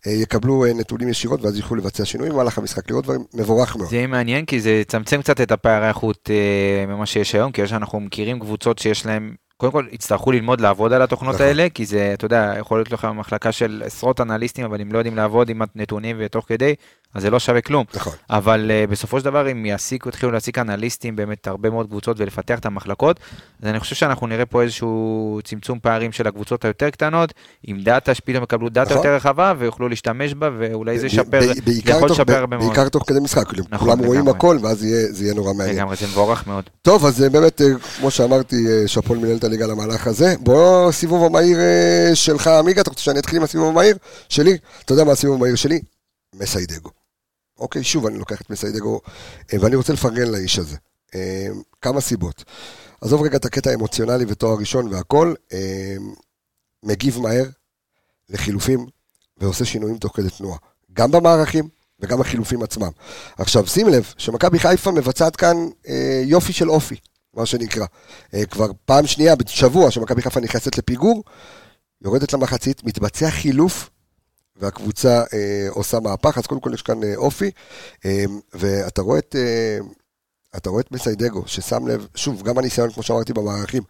אה, 0.08 0.12
יקבלו 0.12 0.66
נתונים 0.76 1.10
ישירות 1.10 1.42
ואז 1.42 1.58
יוכלו 1.58 1.78
לבצע 1.78 2.06
שינויים 2.06 2.34
במהלך 2.34 2.58
המשחק, 2.58 2.90
לראות 2.90 3.04
דברים 3.04 3.24
מבורך 3.34 3.76
מאוד. 3.76 3.90
זה 3.90 3.96
יהיה 3.96 4.08
מעניין 4.08 4.46
כי 4.46 4.62
זה 4.62 4.72
יצמצם 4.72 5.22
קצת 5.22 5.42
את 5.42 5.52
הפערי 5.52 5.92
אה, 6.30 6.86
ממה 6.88 7.06
שיש 7.06 7.36
היום, 7.36 7.52
כי 7.52 7.62
אנחנו 7.72 8.00
מכירים 8.00 8.40
קבוצות 8.40 8.80
שיש 8.80 9.06
להם, 9.06 9.36
קודם 9.58 9.72
כל 9.72 9.86
יצטרכו 9.92 10.32
ללמוד 10.32 10.62
לעבוד 10.62 10.94
על 10.94 11.02
התוכנות 11.02 11.36
נכון. 11.36 11.46
האלה, 11.46 11.68
כי 11.74 11.86
זה, 11.86 12.12
אתה 12.14 12.26
יודע, 12.26 12.54
יכול 12.60 12.78
להיות 12.78 12.92
לך 12.92 13.08
מחלקה 13.16 13.52
של 13.52 13.84
עשרות 13.86 14.22
אנליסטים, 14.22 14.66
אבל 14.66 14.82
אם 14.82 14.92
לא 14.92 14.98
יודעים 14.98 15.16
לעבוד 15.16 15.50
עם 15.50 15.62
הנתונים 15.76 16.16
ותוך 16.20 16.46
כדי, 16.48 16.76
אז 17.14 17.22
זה 17.22 17.30
לא 17.30 17.40
שווה 17.40 17.62
כלום. 17.62 17.86
נכון. 17.94 18.14
אבל 18.30 18.72
uh, 18.88 18.92
בסופו 18.92 19.20
של 19.20 19.26
דבר, 19.26 19.52
אם 19.52 19.66
יעסיקו, 19.66 20.10
יתחילו 20.10 20.32
להעסיק 20.32 20.58
אנליסטים, 20.58 21.16
באמת 21.16 21.48
הרבה 21.48 21.70
מאוד 21.70 21.88
קבוצות 21.88 22.20
ולפתח 22.20 22.60
את 22.60 22.66
המחלקות, 22.66 23.20
אז 23.62 23.70
אני 23.70 23.80
חושב 23.80 23.96
שאנחנו 23.96 24.28
נראה 24.28 24.46
פה 24.46 24.62
איזשהו 24.62 24.92
צמצום 25.44 25.80
פערים 25.80 26.12
של 26.12 26.28
הקבוצות 26.28 26.66
היותר 26.66 26.90
קטנות, 26.90 27.34
עם 27.64 27.82
דאטה, 27.82 28.14
שפתאום 28.14 28.44
יקבלו 28.44 28.70
דאטה 28.70 28.90
נכון. 28.90 28.98
יותר 28.98 29.16
רחבה, 29.16 29.54
ויוכלו 29.58 29.90
להשתמש 29.90 30.34
בה, 30.34 30.50
ואולי 30.58 31.00
זה 31.00 31.08
ישפר, 31.08 31.42
זה 31.42 31.52
יכול 31.86 32.10
לשפר 32.12 32.38
הרבה 32.38 32.58
מאוד. 32.58 32.68
בעיקר 32.68 32.90
תוך 32.90 33.04
כדי 33.08 33.20
משחק, 33.20 33.48
כאילו, 33.48 33.64
נכון, 33.72 33.88
כולם 33.90 34.06
רואים 34.06 34.22
לגמרי. 34.22 34.36
הכל 34.38 34.58
ואז 34.62 34.84
יהיה- 34.84 35.08
זה 35.12 35.24
יהיה 35.24 35.34
נורא 35.34 35.54
מעניין. 35.54 35.76
לגמרי, 35.76 35.96
זה 35.96 36.08
מבורך 36.08 36.48
מאוד. 36.48 36.64
טוב, 36.82 37.06
אז 37.06 37.24
אה, 37.24 37.30
באמת, 37.30 37.62
אה, 37.62 37.68
כמו 38.00 38.12
שאמרתי, 38.12 38.56
שאפו 38.88 39.16
למנהלת 39.16 39.44
הליגה 39.44 39.66
על 39.66 39.72
המהלך 39.72 40.08
הזה. 40.08 40.34
בוא, 40.40 40.92
סיבוב 40.92 41.24
המהיר 41.26 41.58
שלך, 42.14 42.48
אמיגו, 42.48 42.82
אתה 42.82 42.90
רוצה 42.90 43.02
שאני 43.04 43.20
אתחיל 43.20 43.38
עם 43.38 43.44
הסיבוב 43.44 43.68
המהיר 43.68 43.96
שלי? 44.30 44.58
אתה 44.86 44.94
יודע 44.94 45.04
מה 45.04 45.12
הסיבוב 45.12 45.36
המהיר 45.36 45.56
שלי? 45.56 45.82
מסאי 46.36 46.68
דגו. 46.68 47.01
אוקיי, 47.62 47.84
שוב 47.84 48.06
אני 48.06 48.18
לוקח 48.18 48.42
את 48.42 48.50
מסאי 48.50 48.75
דגו, 48.75 49.00
אה, 49.54 49.58
ואני 49.62 49.76
רוצה 49.76 49.94
לפרגן 49.94 50.28
לאיש 50.28 50.60
הזה. 50.60 50.78
אה, 51.16 51.48
כמה 51.82 52.02
סיבות. 52.02 52.44
עזוב 53.02 53.22
רגע 53.22 53.38
את 53.38 53.46
הקטע 53.46 53.70
האמוציונלי 53.70 54.26
ותואר 54.28 54.58
ראשון 54.60 54.94
והכל, 54.94 55.34
אה, 55.54 55.96
מגיב 56.84 57.20
מהר 57.20 57.46
לחילופים 58.30 58.86
ועושה 59.38 59.66
שינויים 59.66 59.98
תוך 59.98 60.16
כדי 60.16 60.30
תנועה. 60.30 60.58
גם 60.94 61.12
במערכים 61.12 61.70
וגם 62.00 62.22
החילופים 62.22 62.64
עצמם. 62.64 62.90
עכשיו, 63.38 63.68
שים 63.68 63.88
לב 63.90 64.14
שמכבי 64.18 64.60
חיפה 64.60 64.92
מבצעת 64.92 65.36
כאן 65.36 65.58
יופי 66.24 66.54
של 66.54 66.70
אופי, 66.70 66.96
מה 67.34 67.46
שנקרא. 67.46 67.86
כבר 68.52 68.72
פעם 68.86 69.08
שנייה 69.08 69.36
בשבוע 69.36 69.92
שמכבי 69.92 70.22
חיפה 70.22 70.40
נכנסת 70.40 70.78
לפיגור, 70.78 71.24
יורדת 72.02 72.34
למחצית, 72.34 72.84
מתבצע 72.84 73.30
חילוף, 73.30 73.90
והקבוצה 74.62 75.24
אה, 75.34 75.68
עושה 75.70 76.00
מהפך, 76.00 76.38
אז 76.38 76.48
קודם 76.48 76.62
כל 76.62 76.74
יש 76.74 76.82
כאן 76.82 77.04
אה, 77.04 77.16
אופי, 77.16 77.52
אה, 78.06 78.24
ואתה 78.54 79.02
רואה 79.02 79.20
את... 79.20 79.36
אה, 79.36 79.78
אתה 80.58 80.70
רואה 80.70 80.82
את 80.82 80.92
מסיידגו, 80.92 81.44
ששם 81.46 81.88
לב, 81.88 82.08
שוב, 82.16 82.44
גם 82.44 82.58
הניסיון, 82.58 82.92
כמו 82.92 83.04
שאמרתי, 83.04 83.34
במערכים, 83.34 83.84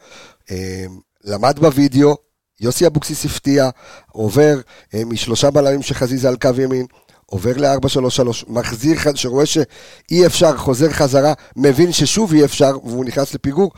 אה, 0.52 0.86
למד 1.24 1.60
בווידאו, 1.60 2.16
יוסי 2.60 2.88
אבוקסיס 2.88 3.26
הפתיע, 3.26 3.70
עובר 4.12 4.60
אה, 4.94 5.06
משלושה 5.06 5.52
בלמים 5.52 5.82
שחזיזה 5.82 6.30
על 6.30 6.38
קו 6.38 6.62
ימין, 6.62 6.86
עובר 7.26 7.52
ל-4-3-3, 7.58 8.46
מחזיר, 8.48 8.98
שרואה 9.16 9.46
שאי 9.46 10.26
אפשר, 10.26 10.58
חוזר 10.58 10.90
חזרה, 10.90 11.34
מבין 11.56 11.92
ששוב 11.92 12.34
אי 12.34 12.46
אפשר, 12.46 12.78
והוא 12.84 13.06
נכנס 13.06 13.34
לפיגור, 13.34 13.72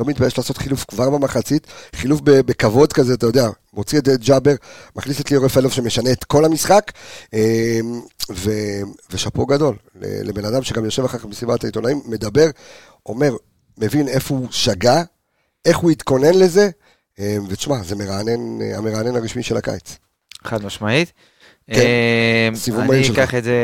לא 0.00 0.06
מתבייש 0.06 0.38
לעשות 0.38 0.56
חילוף 0.56 0.84
כבר 0.84 1.10
במחצית, 1.10 1.66
חילוף 1.96 2.20
בכבוד 2.24 2.92
כזה, 2.92 3.14
אתה 3.14 3.26
יודע, 3.26 3.48
מוציא 3.72 3.98
את 3.98 4.08
ג'אבר, 4.08 4.54
מכניס 4.96 5.20
את 5.20 5.30
ליאור 5.30 5.44
רפאלוב 5.44 5.72
שמשנה 5.72 6.12
את 6.12 6.24
כל 6.24 6.44
המשחק, 6.44 6.92
ו- 8.30 8.82
ושאפו 9.10 9.46
גדול, 9.46 9.76
לבן 10.00 10.44
אדם 10.44 10.62
שגם 10.62 10.84
יושב 10.84 11.04
אחר 11.04 11.18
כך 11.18 11.24
במסיבת 11.24 11.64
העיתונאים, 11.64 12.00
מדבר, 12.06 12.46
אומר, 13.06 13.36
מבין 13.78 14.08
איפה 14.08 14.34
הוא 14.34 14.48
שגה, 14.50 15.02
איך 15.64 15.76
הוא 15.76 15.90
התכונן 15.90 16.34
לזה, 16.34 16.70
אה, 17.18 17.36
ותשמע, 17.48 17.82
זה 17.82 17.96
מרענן, 17.96 18.62
המרענן 18.74 19.16
הרשמי 19.16 19.42
של 19.42 19.56
הקיץ. 19.56 19.98
חד 20.44 20.64
משמעית. 20.64 21.12
כן, 21.66 21.80
אה, 21.80 22.48
סיבוב 22.54 22.80
מהיר 22.80 22.94
אני 22.94 23.04
שלך. 23.04 23.18
אקח 23.18 23.34
את 23.34 23.44
זה 23.44 23.56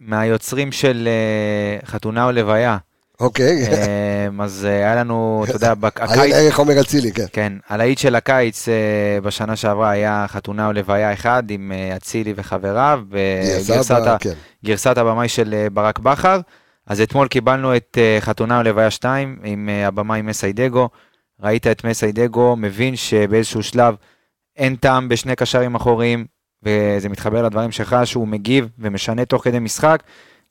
מהיוצרים 0.00 0.72
של 0.72 1.08
אה, 1.08 1.86
חתונה 1.86 2.24
או 2.24 2.32
לוויה. 2.32 2.78
אוקיי, 3.22 3.66
אה, 3.68 4.28
אז 4.44 4.64
אה, 4.70 4.76
היה 4.76 4.94
לנו, 4.94 5.44
אתה 5.48 5.56
יודע, 5.56 5.74
הקיץ, 5.82 6.34
ערך 6.34 6.58
עומר 6.58 6.80
אצילי, 6.80 7.12
כן. 7.12 7.24
כן, 7.32 7.52
הלהיט 7.68 7.98
של 7.98 8.14
הקיץ 8.14 8.68
אה, 8.68 8.74
בשנה 9.22 9.56
שעברה 9.56 9.90
היה 9.90 10.24
חתונה 10.28 10.66
או 10.66 10.72
לוויה 10.72 11.12
אחד 11.12 11.42
עם 11.50 11.72
אה, 11.74 11.96
אצילי 11.96 12.32
וחבריו, 12.36 13.00
בגרסת 13.08 13.90
ב- 13.94 14.08
ה- 14.08 14.18
כן. 14.18 14.32
גרסת 14.64 14.98
הבמאי 14.98 15.28
של 15.28 15.66
ברק 15.72 15.98
בכר. 15.98 16.40
אז 16.86 17.00
אתמול 17.00 17.28
קיבלנו 17.28 17.76
את 17.76 17.98
חתונה 18.20 18.58
או 18.58 18.62
לוויה 18.62 18.90
2 18.90 19.38
עם 19.44 19.68
הבמאי 19.86 20.22
מסיידגו. 20.22 20.88
ראית 21.42 21.66
את 21.66 21.84
מסיידגו, 21.84 22.56
מבין 22.56 22.96
שבאיזשהו 22.96 23.62
שלב 23.62 23.94
אין 24.56 24.76
טעם 24.76 25.08
בשני 25.08 25.36
קשרים 25.36 25.74
אחוריים, 25.74 26.24
וזה 26.62 27.08
מתחבר 27.08 27.42
לדברים 27.42 27.70
שלך, 27.72 27.96
שהוא 28.04 28.28
מגיב 28.28 28.68
ומשנה 28.78 29.24
תוך 29.24 29.44
כדי 29.44 29.58
משחק. 29.58 30.02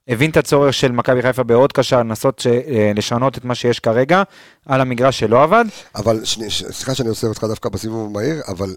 הבין 0.08 0.30
את 0.32 0.38
הצורך 0.38 0.74
של 0.74 0.92
מכבי 0.92 1.22
חיפה 1.22 1.44
בעוד 1.44 1.74
קשר, 1.74 2.00
לנסות 2.00 2.40
ש- 2.40 2.48
אה, 2.48 2.92
לשנות 2.96 3.38
את 3.38 3.46
מה 3.46 3.56
שיש 3.56 3.80
כרגע, 3.80 4.24
על 4.66 4.82
המגרש 4.82 5.20
שלא 5.20 5.44
עבד. 5.44 5.66
אבל, 5.96 6.20
סליחה 6.50 6.96
שאני 6.96 7.10
עושה 7.10 7.28
אותך 7.28 7.44
דווקא 7.44 7.70
בסיבוב 7.70 8.10
המהיר, 8.10 8.42
אבל 8.48 8.76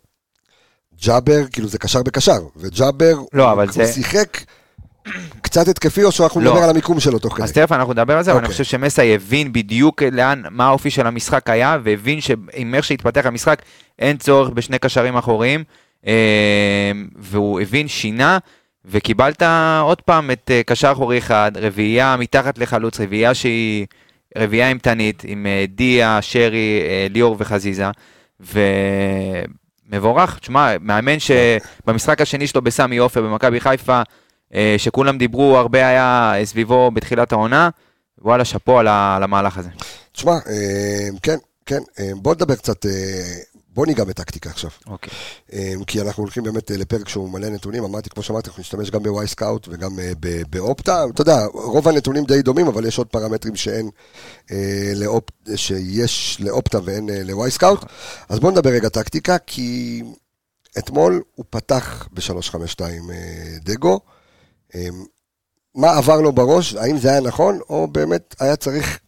ג'אבר, 1.05 1.45
כאילו 1.53 1.69
זה 1.69 1.79
קשר 1.79 2.03
בקשר, 2.03 2.39
וג'אבר, 2.57 3.15
לא, 3.33 3.51
הוא- 3.51 3.73
זה- 3.73 3.93
שיחק 3.93 4.39
קצת 5.43 5.69
התקפי, 5.69 6.05
או 6.05 6.13
שאנחנו 6.13 6.41
לא. 6.41 6.51
נדבר 6.51 6.65
על 6.65 6.71
המיקום 6.71 7.01
שלו 7.01 7.19
תוך 7.19 7.41
אז 7.41 7.53
כדי. 7.53 7.61
תכף 7.67 7.73
אנחנו 7.73 7.93
נדבר 7.93 8.17
על 8.17 8.23
זה, 8.25 8.31
אבל 8.31 8.39
אני 8.39 8.47
אוקיי. 8.47 8.65
חושב 8.65 8.65
שמסי 8.79 9.15
הבין 9.15 9.53
בדיוק 9.53 10.03
לאן, 10.03 10.43
מה 10.51 10.67
האופי 10.67 10.91
של 10.91 11.07
המשחק 11.07 11.51
היה, 11.51 11.79
והבין 11.85 12.21
שעם 12.21 12.75
איך 12.75 12.85
שהתפתח 12.85 13.27
המשחק, 13.27 13.63
אין 13.99 14.17
צורך 14.17 14.51
בשני 14.51 14.79
קשרים 14.79 15.17
אחוריים, 15.17 15.65
אה, 16.07 16.13
והוא 17.17 17.61
הבין, 17.61 17.89
שינה, 17.89 18.39
וקיבלת 18.85 19.43
עוד 19.83 20.01
פעם 20.01 20.31
את 20.31 20.51
אה, 20.51 20.63
קשר 20.67 20.93
אחורי 20.93 21.19
אחד, 21.19 21.53
רביעייה 21.57 22.17
מתחת 22.17 22.59
לחלוץ, 22.59 23.01
רביעייה 23.01 23.35
שהיא 23.35 23.87
רביעייה 24.39 24.69
אימתנית, 24.69 25.23
עם 25.27 25.47
אה, 25.47 25.65
דיה, 25.69 26.19
שרי, 26.23 26.81
אה, 26.83 27.07
ליאור 27.11 27.37
וחזיזה, 27.39 27.85
ומבורך, 29.89 30.39
תשמע, 30.39 30.71
מאמן 30.81 31.17
שבמשחק 31.19 32.21
השני 32.21 32.47
שלו 32.47 32.63
בסמי 32.63 32.97
עופר 32.97 33.23
במכבי 33.23 33.61
חיפה, 33.61 34.03
שכולם 34.79 35.19
דיברו, 35.19 35.59
הרבה 35.59 35.89
היה 35.89 36.33
סביבו 36.45 36.91
בתחילת 36.91 37.33
העונה, 37.33 37.69
וואלה, 38.23 38.45
שאפו 38.45 38.79
על 38.79 38.89
המהלך 39.23 39.59
הזה. 39.59 39.69
תשמע, 40.13 40.33
כן, 41.23 41.37
כן, 41.67 41.79
בוא 42.17 42.35
נדבר 42.35 42.55
קצת, 42.55 42.87
בוא 43.75 43.87
ניגע 43.87 44.05
בטקטיקה 44.05 44.51
עכשיו. 44.51 44.71
אוקיי. 44.87 45.13
אה, 45.53 45.73
כי 45.87 46.01
אנחנו 46.01 46.23
הולכים 46.23 46.43
באמת 46.43 46.71
אה, 46.71 46.77
לפרק 46.77 47.09
שהוא 47.09 47.31
מלא 47.31 47.49
נתונים, 47.49 47.85
אמרתי, 47.85 48.11
כמו 48.11 48.23
שאמרתי, 48.23 48.49
אנחנו 48.51 48.61
נשתמש 48.61 48.91
גם 48.91 49.03
בוואי 49.03 49.27
סקאוט 49.27 49.69
וגם 49.71 49.99
אה, 49.99 50.13
ב 50.51 50.60
Opta, 50.60 51.05
אתה 51.15 51.23
יודע, 51.23 51.47
רוב 51.53 51.89
הנתונים 51.89 52.25
די 52.25 52.43
דומים, 52.43 52.67
אבל 52.67 52.87
יש 52.87 52.99
עוד 52.99 53.07
פרמטרים 53.07 53.57
שאין, 53.57 53.91
אה, 54.53 54.93
לאופ... 54.95 55.25
שיש 55.57 56.41
ל 56.41 56.48
Opta 56.48 56.79
ואין 56.85 57.11
אה, 57.11 57.23
ל 57.23 57.51
Wyscout. 57.51 57.85
אז 58.29 58.41
בואו 58.41 58.53
נדבר 58.53 58.71
רגע 58.71 58.89
טקטיקה, 58.89 59.39
כי 59.39 60.03
אתמול 60.79 61.23
הוא 61.35 61.45
פתח 61.51 62.09
ב-352 62.13 62.81
אה, 62.83 63.57
דגו. 63.65 64.01
אה, 64.75 64.89
מה 65.75 65.97
עבר 65.97 66.21
לו 66.21 66.33
בראש, 66.33 66.75
האם 66.75 66.99
זה 66.99 67.11
היה 67.11 67.21
נכון, 67.21 67.61
או 67.69 67.87
באמת 67.87 68.35
היה 68.41 68.57
צריך, 68.57 68.99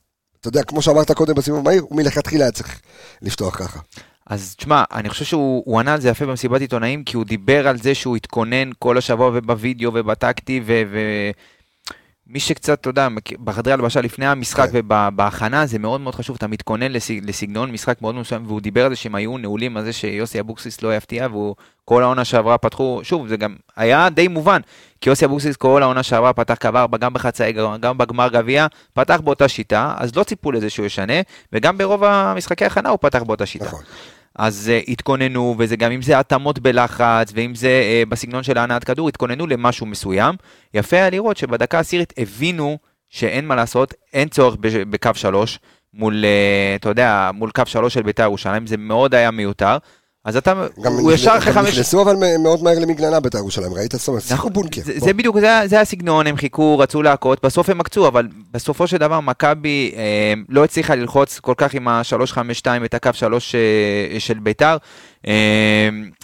אתה 0.40 0.48
יודע, 0.48 0.62
כמו 0.62 0.82
שאמרת 0.82 1.12
קודם 1.12 1.34
בסיבוב 1.34 1.64
מהיר, 1.64 1.82
הוא 1.82 1.96
מלכתחילה 1.96 2.44
היה 2.44 2.52
צריך 2.52 2.80
לפתוח 3.22 3.58
ככה. 3.58 3.80
אז 4.26 4.54
תשמע, 4.56 4.84
אני 4.92 5.08
חושב 5.08 5.24
שהוא 5.24 5.62
הוא 5.66 5.80
ענה 5.80 5.94
על 5.94 6.00
זה 6.00 6.08
יפה 6.08 6.26
במסיבת 6.26 6.60
עיתונאים, 6.60 7.04
כי 7.04 7.16
הוא 7.16 7.24
דיבר 7.24 7.68
על 7.68 7.78
זה 7.78 7.94
שהוא 7.94 8.16
התכונן 8.16 8.70
כל 8.78 8.98
השבוע 8.98 9.30
ובווידאו 9.34 9.90
ובטקטי, 9.94 10.60
ו... 10.64 10.82
ו... 10.90 10.98
שקצת, 12.36 12.80
אתה 12.80 12.88
יודע, 12.88 13.08
בחדרי 13.44 13.72
הלבשה 13.72 14.00
לפני 14.00 14.26
המשחק 14.26 14.70
כן. 14.72 14.78
ובהכנה, 14.78 15.66
זה 15.66 15.78
מאוד 15.78 16.00
מאוד 16.00 16.14
חשוב, 16.14 16.36
אתה 16.36 16.46
מתכונן 16.46 16.92
לסג, 16.92 17.24
לסגנון 17.24 17.72
משחק 17.72 18.02
מאוד 18.02 18.14
מסוים, 18.14 18.42
והוא 18.46 18.60
דיבר 18.60 18.84
על 18.84 18.90
זה 18.90 18.96
שהם 18.96 19.14
היו 19.14 19.38
נעולים 19.38 19.76
על 19.76 19.84
זה 19.84 19.92
שיוסי 19.92 20.40
אבוקסיס 20.40 20.82
לא 20.82 20.96
יפתיע, 20.96 21.26
והוא 21.30 21.54
כל 21.84 22.02
העונה 22.02 22.24
שעברה 22.24 22.58
פתחו, 22.58 23.00
שוב, 23.02 23.28
זה 23.28 23.36
גם 23.36 23.56
היה 23.76 24.08
די 24.10 24.28
מובן, 24.28 24.60
כי 25.00 25.10
יוסי 25.10 25.24
אבוקסיס 25.24 25.56
כל 25.56 25.82
העונה 25.82 26.02
שעברה 26.02 26.32
פתח 26.32 26.54
קו 26.60 26.68
ארבע, 26.74 26.98
גם 26.98 27.12
בחצאי 27.12 27.52
גמר, 27.52 27.76
גם 27.76 27.98
בגמר 27.98 28.28
גביע, 28.28 28.66
פתח 28.94 29.20
באותה 29.24 29.48
שיטה, 29.48 29.94
אז 29.96 30.16
לא 30.16 30.24
ציפו 30.24 30.52
לזה 30.52 30.70
שהוא 30.70 30.86
ישנה, 30.86 31.20
וגם 31.52 31.78
ברוב 31.78 32.04
המשחקי 32.04 32.64
הכנה 32.64 32.88
הוא 32.88 32.98
פתח 33.00 33.22
באותה 33.22 33.46
שיטה. 33.46 33.64
נכון. 33.64 33.82
אז 34.38 34.72
uh, 34.72 34.90
התכוננו, 34.90 35.54
וזה 35.58 35.76
גם 35.76 35.92
אם 35.92 36.02
זה 36.02 36.18
התאמות 36.18 36.58
בלחץ, 36.58 37.32
ואם 37.34 37.54
זה 37.54 37.82
uh, 38.02 38.08
בסגנון 38.08 38.42
של 38.42 38.58
ההנעת 38.58 38.84
כדור, 38.84 39.08
התכוננו 39.08 39.46
למשהו 39.46 39.86
מסוים. 39.86 40.34
יפה 40.74 40.96
היה 40.96 41.10
לראות 41.10 41.36
שבדקה 41.36 41.76
העשירית 41.76 42.12
הבינו 42.18 42.78
שאין 43.08 43.46
מה 43.46 43.54
לעשות, 43.54 43.94
אין 44.12 44.28
צורך 44.28 44.56
בקו 44.62 45.10
שלוש, 45.14 45.58
מול, 45.94 46.24
uh, 46.24 46.80
אתה 46.80 46.88
יודע, 46.88 47.30
מול 47.34 47.50
קו 47.50 47.62
שלוש 47.66 47.94
של 47.94 48.02
בית"ר 48.02 48.22
ירושלים, 48.22 48.66
זה 48.66 48.76
מאוד 48.76 49.14
היה 49.14 49.30
מיותר. 49.30 49.76
אז 50.26 50.36
אתה, 50.36 50.66
הוא 50.76 51.12
ישר 51.12 51.34
אחרי 51.38 51.52
חמש... 51.52 51.68
נכנסו 51.68 52.02
אבל 52.02 52.16
מאוד 52.38 52.62
מהר 52.62 52.78
למגננה 52.78 53.20
בית"ר 53.20 53.38
ירושלים, 53.38 53.74
ראית? 53.74 53.92
זאת 53.92 54.08
אומרת, 54.08 54.22
שיחקו 54.22 54.34
נכון, 54.34 54.52
בונקר. 54.52 54.80
זה, 54.84 55.12
בדיוק, 55.12 55.40
זה, 55.40 55.46
היה- 55.46 55.80
הסגנון, 55.80 56.26
הם 56.26 56.36
חיכו, 56.36 56.78
רצו 56.78 57.02
להכות, 57.02 57.44
בסוף 57.44 57.70
הם 57.70 57.80
עקצו, 57.80 58.08
אבל 58.08 58.28
בסופו 58.52 58.86
של 58.86 58.96
דבר 58.96 59.20
מכבי 59.20 59.92
אה, 59.96 60.34
לא 60.48 60.64
הצליחה 60.64 60.94
ללחוץ 60.94 61.38
כל 61.38 61.54
כך 61.56 61.74
עם 61.74 61.88
ה-352 61.88 62.66
את 62.84 62.94
הקו 62.94 63.10
3 63.12 63.54
אה, 63.54 64.20
של 64.20 64.38
ביתר, 64.38 64.76
אה, 65.26 65.32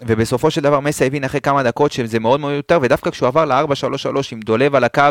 ובסופו 0.06 0.50
של 0.50 0.60
דבר 0.60 0.80
מסי 0.80 1.06
הבין 1.06 1.24
אחרי 1.24 1.40
כמה 1.40 1.62
דקות 1.62 1.92
שזה 1.92 2.18
מאוד 2.18 2.40
מאוד 2.40 2.52
מיותר, 2.52 2.78
ודווקא 2.82 3.10
כשהוא 3.10 3.26
עבר 3.26 3.44
ל-4-3-3 3.44 4.06
עם 4.32 4.40
דולב 4.40 4.74
על 4.74 4.84
הקו, 4.84 5.02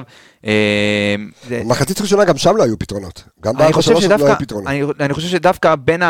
זה, 1.47 1.61
מחצית 1.65 2.01
ראשונה 2.01 2.25
גם 2.25 2.37
שם 2.37 2.57
לא 2.57 2.63
היו 2.63 2.79
פתרונות. 2.79 3.23
גם 3.41 3.51
אני 3.51 3.59
בארבע 3.59 3.73
חושב 3.73 3.91
שלוש 3.91 4.03
לא 4.03 4.09
שדווקא, 4.09 4.31
היו 4.31 4.39
פתרונות. 4.39 4.67
אני, 4.99 5.13
חושב 5.13 5.27
שדווקא 5.27 5.75
בין, 5.75 6.01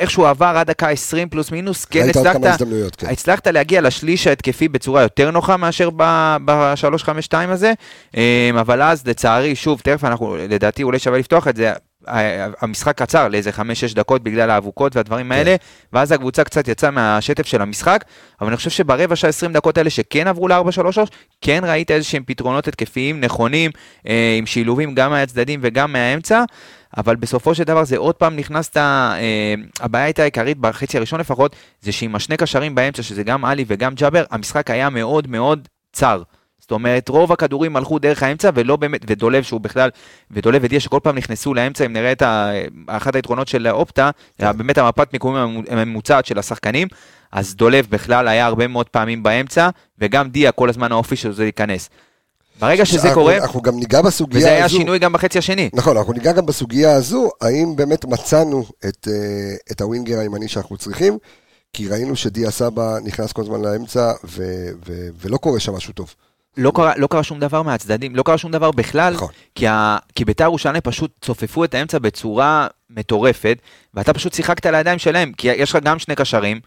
איך 0.00 0.10
שהוא 0.10 0.28
עבר 0.28 0.52
עד 0.56 0.66
דקה 0.66 0.88
20 0.88 1.28
פלוס 1.28 1.50
מינוס, 1.50 1.84
כן 1.84 2.08
הצלחת, 2.08 2.40
כן. 2.98 3.06
הצלחת 3.06 3.46
להגיע 3.46 3.80
לשליש 3.80 4.26
ההתקפי 4.26 4.68
בצורה 4.68 5.02
יותר 5.02 5.30
נוחה 5.30 5.56
מאשר 5.56 5.90
ב-352 5.96 7.34
הזה, 7.48 7.72
אמ, 8.16 8.20
אבל 8.60 8.82
אז 8.82 9.06
לצערי, 9.06 9.54
שוב, 9.56 9.80
תכף 9.80 10.04
אנחנו, 10.04 10.36
לדעתי 10.36 10.82
אולי 10.82 10.98
שווה 10.98 11.18
לפתוח 11.18 11.48
את 11.48 11.56
זה, 11.56 11.72
המשחק 12.60 12.98
קצר 12.98 13.28
לאיזה 13.28 13.50
5-6 13.50 13.94
דקות 13.94 14.22
בגלל 14.22 14.50
האבוקות 14.50 14.96
והדברים 14.96 15.32
האלה, 15.32 15.56
ואז 15.92 16.12
הקבוצה 16.12 16.44
קצת 16.44 16.68
יצאה 16.68 16.90
מהשטף 16.90 17.46
של 17.46 17.62
המשחק, 17.62 18.04
אבל 18.40 18.48
אני 18.48 18.56
חושב 18.56 18.70
שברבע 18.70 19.16
שעה 19.16 19.28
20 19.30 19.52
דקות 19.52 19.78
האלה 19.78 19.90
שכן 19.90 20.26
עברו 20.26 20.48
ל-4-3-3, 20.48 20.98
כן 21.40 21.60
ראית 21.66 21.90
איזה 21.90 22.06
שהם 22.06 22.22
פתרונות 22.26 22.68
התקפיים 22.68 23.20
נכונים, 23.20 23.70
אה, 24.08 24.36
עם 24.38 24.46
שילובים 24.46 24.94
גם 24.94 25.10
מהצדדים 25.10 25.60
וגם 25.62 25.92
מהאמצע. 25.92 26.44
אבל 26.96 27.16
בסופו 27.16 27.54
של 27.54 27.64
דבר 27.64 27.84
זה 27.84 27.96
עוד 27.96 28.14
פעם 28.14 28.36
נכנסת, 28.36 28.76
אה, 28.76 29.54
הבעיה 29.80 30.04
הייתה 30.04 30.22
העיקרית 30.22 30.58
בחצי 30.58 30.96
הראשון 30.96 31.20
לפחות, 31.20 31.56
זה 31.80 31.92
שעם 31.92 32.14
השני 32.14 32.36
קשרים 32.36 32.74
באמצע, 32.74 33.02
שזה 33.02 33.22
גם 33.22 33.44
עלי 33.44 33.64
וגם 33.66 33.94
ג'אבר, 33.94 34.24
המשחק 34.30 34.70
היה 34.70 34.90
מאוד 34.90 35.26
מאוד 35.26 35.68
צר. 35.92 36.22
זאת 36.58 36.70
אומרת, 36.70 37.08
רוב 37.08 37.32
הכדורים 37.32 37.76
הלכו 37.76 37.98
דרך 37.98 38.22
האמצע, 38.22 38.50
ולא 38.54 38.76
באמת, 38.76 39.00
ודולב 39.06 39.42
שהוא 39.42 39.60
בכלל, 39.60 39.90
ודולב 40.30 40.60
ודיה 40.64 40.80
שכל 40.80 41.00
פעם 41.02 41.16
נכנסו 41.16 41.54
לאמצע, 41.54 41.86
אם 41.86 41.92
נראה 41.92 42.12
את 42.12 42.22
ה, 42.22 42.50
אחת 42.86 43.14
היתרונות 43.14 43.48
של 43.48 43.66
האופטה, 43.66 44.10
זה 44.38 44.52
באמת 44.52 44.78
המפת 44.78 45.12
מיקומים 45.12 45.62
הממוצעת 45.70 46.26
של 46.26 46.38
השחקנים, 46.38 46.88
אז 47.32 47.56
דולב 47.56 47.86
בכלל 47.90 48.28
היה 48.28 48.46
הרבה 48.46 48.66
מאוד 48.66 48.88
פעמים 48.88 49.22
באמצע, 49.22 49.68
וגם 49.98 50.28
דיה 50.28 50.52
כל 50.52 50.68
הזמן 50.68 50.92
האופי 50.92 51.16
שלו 51.16 51.32
זה 51.32 51.42
להיכנס. 51.42 51.90
ברגע 52.60 52.84
שזה 52.84 53.08
אנחנו- 53.08 53.20
קורה, 53.22 53.36
אנחנו 53.36 53.62
גם 53.62 53.76
ניגע 53.76 54.02
בסוגיה 54.02 54.38
הזו. 54.38 54.46
וזה 54.48 54.56
היה 54.56 54.68
שינוי 54.68 54.98
גם 54.98 55.12
בחצי 55.12 55.38
השני. 55.38 55.70
נכון, 55.72 55.96
אנחנו 55.96 56.12
ניגע 56.12 56.32
גם 56.32 56.46
בסוגיה 56.46 56.94
הזו, 56.94 57.30
האם 57.40 57.76
באמת 57.76 58.04
מצאנו 58.04 58.64
את, 58.88 59.08
אה, 59.10 59.14
את 59.72 59.80
הווינגר 59.80 60.18
הימני 60.18 60.48
שאנחנו 60.48 60.76
צריכים, 60.76 61.18
כי 61.72 61.88
ראינו 61.88 62.16
שדיה 62.16 62.50
סבא 62.50 62.96
נכנס 63.04 63.32
כל 63.32 63.42
הזמן 63.42 63.60
לאמצע, 63.62 64.12
ו, 64.24 64.42
ו, 64.86 65.08
ולא 65.20 65.36
קורה 65.36 65.60
שם 65.60 65.74
משהו 65.74 65.92
טוב. 65.92 66.14
לא 66.56 66.72
קרה, 66.74 66.92
לא 66.96 67.06
קרה 67.06 67.22
שום 67.22 67.40
דבר 67.40 67.62
מהצדדים, 67.62 68.16
לא 68.16 68.22
קרה 68.22 68.38
שום 68.38 68.52
דבר 68.52 68.70
בכלל, 68.70 69.14
נכון. 69.14 69.28
כי, 69.54 69.66
ה, 69.68 69.96
כי 70.14 70.24
בית"ר 70.24 70.44
ירושלים 70.44 70.80
פשוט 70.84 71.10
צופפו 71.20 71.64
את 71.64 71.74
האמצע 71.74 71.98
בצורה 71.98 72.66
מטורפת, 72.90 73.58
ואתה 73.94 74.12
פשוט 74.12 74.34
שיחקת 74.34 74.66
על 74.66 74.74
הידיים 74.74 74.98
שלהם, 74.98 75.32
כי 75.32 75.48
יש 75.48 75.70
לך 75.70 75.78
גם 75.84 75.98
שני 75.98 76.14
קשרים, 76.14 76.60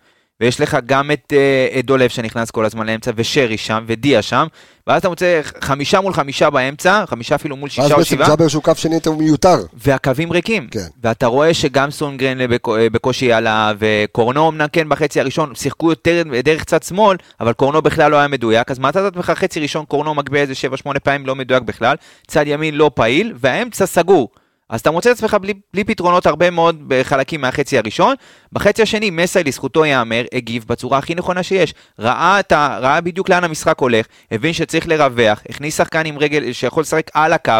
ויש 0.43 0.61
לך 0.61 0.77
גם 0.85 1.11
את, 1.11 1.33
אה, 1.35 1.79
את 1.79 1.85
דולב 1.85 2.09
שנכנס 2.09 2.51
כל 2.51 2.65
הזמן 2.65 2.87
לאמצע, 2.87 3.11
ושרי 3.15 3.57
שם, 3.57 3.83
ודיה 3.87 4.21
שם, 4.21 4.47
ואז 4.87 4.99
אתה 4.99 5.09
מוצא 5.09 5.41
חמישה 5.61 6.01
מול 6.01 6.13
חמישה 6.13 6.49
באמצע, 6.49 7.03
חמישה 7.07 7.35
אפילו 7.35 7.55
מול 7.55 7.69
ואז 7.69 7.71
שישה 7.71 7.93
או 7.93 7.97
בעצם 7.97 8.15
שבעה, 8.15 8.27
ג'אבר 8.27 8.47
שהוא 8.47 8.63
קו 8.63 8.71
שני 8.75 8.95
יותר 8.95 9.11
מיותר. 9.11 9.65
והקווים 9.73 10.31
ריקים. 10.31 10.67
כן. 10.71 10.85
ואתה 11.03 11.27
רואה 11.27 11.53
שגם 11.53 11.91
סונגרן 11.91 12.41
אה, 12.41 12.47
בקושי 12.91 13.33
עלה, 13.33 13.73
וקורנו 13.79 14.49
אמנם 14.49 14.67
כן 14.71 14.89
בחצי 14.89 15.19
הראשון, 15.19 15.55
שיחקו 15.55 15.89
יותר 15.89 16.23
דרך 16.43 16.63
צד 16.63 16.83
שמאל, 16.83 17.17
אבל 17.39 17.53
קורנו 17.53 17.81
בכלל 17.81 18.11
לא 18.11 18.17
היה 18.17 18.27
מדויק, 18.27 18.71
אז 18.71 18.79
מצאת 18.79 19.07
את 19.07 19.11
עצמך 19.11 19.33
חצי 19.35 19.59
ראשון, 19.59 19.85
קורנו 19.85 20.13
מגביה 20.13 20.41
איזה 20.41 20.53
7-8 20.87 20.99
פעמים, 20.99 21.27
לא 21.27 21.35
מדויק 21.35 21.63
בכלל, 21.63 21.95
צד 22.27 22.43
ימין 22.47 22.75
לא 22.75 22.91
פעיל, 22.95 23.33
והאמצע 23.35 23.85
סגור. 23.85 24.29
אז 24.69 24.79
אתה 24.79 24.91
מוצא 24.91 25.11
את 25.11 25.15
עצמך 25.15 25.37
בלי, 25.41 25.53
בלי 25.73 25.83
פתרונות 25.83 26.25
הרבה 26.25 26.49
מאוד 26.49 26.83
בחלקים 26.87 27.41
מהחצי 27.41 27.77
הראשון. 27.77 28.15
בחצי 28.51 28.81
השני, 28.81 29.09
מסי 29.09 29.43
לזכותו 29.43 29.85
ייאמר, 29.85 30.23
הגיב 30.33 30.65
בצורה 30.67 30.97
הכי 30.97 31.15
נכונה 31.15 31.43
שיש. 31.43 31.73
ראה, 31.99 32.39
את 32.39 32.51
ה, 32.51 32.77
ראה 32.81 33.01
בדיוק 33.01 33.29
לאן 33.29 33.43
המשחק 33.43 33.79
הולך, 33.79 34.05
הבין 34.31 34.53
שצריך 34.53 34.87
לרווח, 34.87 35.43
הכניס 35.49 35.77
שחקן 35.77 36.05
עם 36.05 36.17
רגל 36.17 36.53
שיכול 36.53 36.81
לשחק 36.81 37.11
על 37.13 37.33
הקו, 37.33 37.53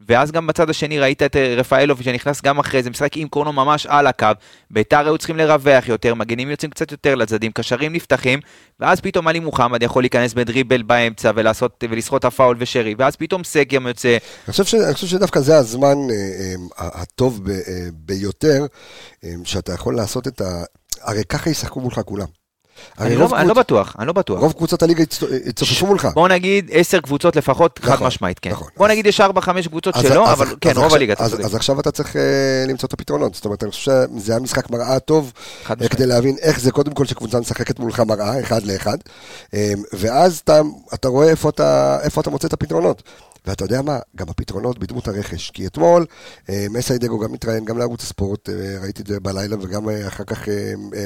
ואז 0.00 0.32
גם 0.32 0.46
בצד 0.46 0.70
השני 0.70 0.98
ראית 0.98 1.22
את 1.22 1.36
אה, 1.36 1.54
רפאלוב 1.56 2.02
שנכנס 2.02 2.42
גם 2.42 2.58
אחרי 2.58 2.82
זה, 2.82 2.90
משחק 2.90 3.16
עם 3.16 3.28
קורנו 3.28 3.52
ממש 3.52 3.86
על 3.86 4.06
הקו, 4.06 4.26
ביתר 4.70 5.06
היו 5.06 5.18
צריכים 5.18 5.36
לרווח 5.36 5.88
יותר, 5.88 6.14
מגנים 6.14 6.50
יוצאים 6.50 6.70
קצת 6.70 6.92
יותר 6.92 7.14
לצדדים, 7.14 7.52
קשרים 7.52 7.92
נפתחים, 7.92 8.40
ואז 8.80 9.00
פתאום 9.00 9.28
עלי 9.28 9.40
מוחמד 9.40 9.82
יכול 9.82 10.02
להיכנס 10.02 10.34
בדריבל 10.34 10.82
באמצע 10.82 11.30
ולעשות, 11.34 11.84
ולסחוט 11.90 12.24
הפאול 12.24 12.56
ושרי, 12.60 12.94
ואז 12.98 13.16
פתאום 13.16 13.44
סגר 13.44 13.78
יוצא, 13.88 14.08
אני 14.08 14.52
חושב, 14.52 14.64
ש, 14.64 14.74
אני 14.74 14.94
חושב 14.94 15.06
שדווקא 15.06 15.40
זה 15.40 15.56
הזמן 15.56 15.96
אה, 16.10 16.84
אה, 16.84 16.88
הטוב 17.02 17.40
ביותר, 17.92 18.66
שאתה 19.44 19.72
יכול 19.72 19.96
לעשות 19.96 20.28
את 20.28 20.40
ה... 20.40 20.64
הרי 21.02 21.24
ככה 21.24 21.50
ישחקו 21.50 21.80
מולך 21.80 22.00
כולם. 22.04 22.43
הרי 22.98 23.08
אני 23.08 23.16
לא- 23.16 23.28
אני 23.36 23.48
לא 23.48 23.52
קבוצ- 23.54 23.58
בטוח, 23.58 23.96
אני 23.98 24.06
לא 24.06 24.12
בטוח. 24.12 24.40
רוב 24.40 24.52
קבוצות 24.52 24.82
הליגה 24.82 25.02
יצופפו 25.46 25.86
מולך. 25.86 26.08
בוא 26.14 26.28
נגיד 26.28 26.70
עשר 26.72 27.00
קבוצות 27.00 27.36
לפחות, 27.36 27.80
חד 27.82 27.92
נכון, 27.92 28.06
משמעית, 28.06 28.38
כן. 28.38 28.50
נכון. 28.50 28.68
בוא 28.76 28.86
אז- 28.86 28.92
נגיד 28.92 29.06
יש 29.06 29.20
ארבע, 29.20 29.40
חמש 29.40 29.68
קבוצות 29.68 29.96
אז- 29.96 30.02
שלא, 30.02 30.28
אז- 30.28 30.32
אבל 30.32 30.46
כן, 30.60 30.70
אז 30.70 30.76
רוב 30.76 30.84
עכשיו- 30.84 30.96
הליגה, 30.96 31.12
אתה 31.12 31.24
אז- 31.24 31.30
צודק. 31.30 31.44
אז 31.44 31.54
עכשיו 31.54 31.80
אתה 31.80 31.90
צריך 31.90 32.16
אה, 32.16 32.22
למצוא 32.68 32.86
את 32.86 32.92
הפתרונות. 32.92 33.34
זאת 33.34 33.44
אומרת, 33.44 33.62
אני 33.62 33.70
חושב 33.70 33.82
שזה 34.18 34.32
היה 34.32 34.40
משחק 34.40 34.70
מראה 34.70 34.98
טוב, 34.98 35.32
חד 35.64 35.74
משמעית. 35.74 35.92
כדי 35.94 36.06
להבין 36.06 36.36
איך 36.42 36.60
זה 36.60 36.70
קודם 36.70 36.92
כל 36.92 37.06
שקבוצה 37.06 37.40
משחקת 37.40 37.78
מולך 37.78 38.00
מראה, 38.00 38.40
אחד 38.40 38.62
לאחד, 38.62 38.98
אה, 39.54 39.72
ואז 39.92 40.40
אתה, 40.44 40.60
אתה 40.94 41.08
רואה 41.08 41.28
איפה 41.28 41.48
אתה, 41.48 41.98
איפה 42.02 42.20
אתה 42.20 42.30
מוצא 42.30 42.48
את 42.48 42.52
הפתרונות. 42.52 43.02
ואתה 43.44 43.64
יודע 43.64 43.82
מה, 43.82 43.98
גם 44.16 44.28
הפתרונות 44.28 44.78
בדמות 44.78 45.08
הרכש. 45.08 45.50
כי 45.50 45.66
אתמול, 45.66 46.06
אה, 46.48 46.66
מסאי 46.70 46.97
דגו 46.97 47.18
גם 47.18 47.34
התראיין, 47.34 47.64
גם 47.64 47.78
לערוץ 47.78 48.02
הספורט, 48.02 48.48
אה, 48.48 48.78
ראיתי 48.82 49.02
את 49.02 49.06
זה 49.06 49.20
בלילה, 49.20 49.56
וגם 49.60 49.88
אה, 49.88 50.08
אחר 50.08 50.24
כך 50.24 50.48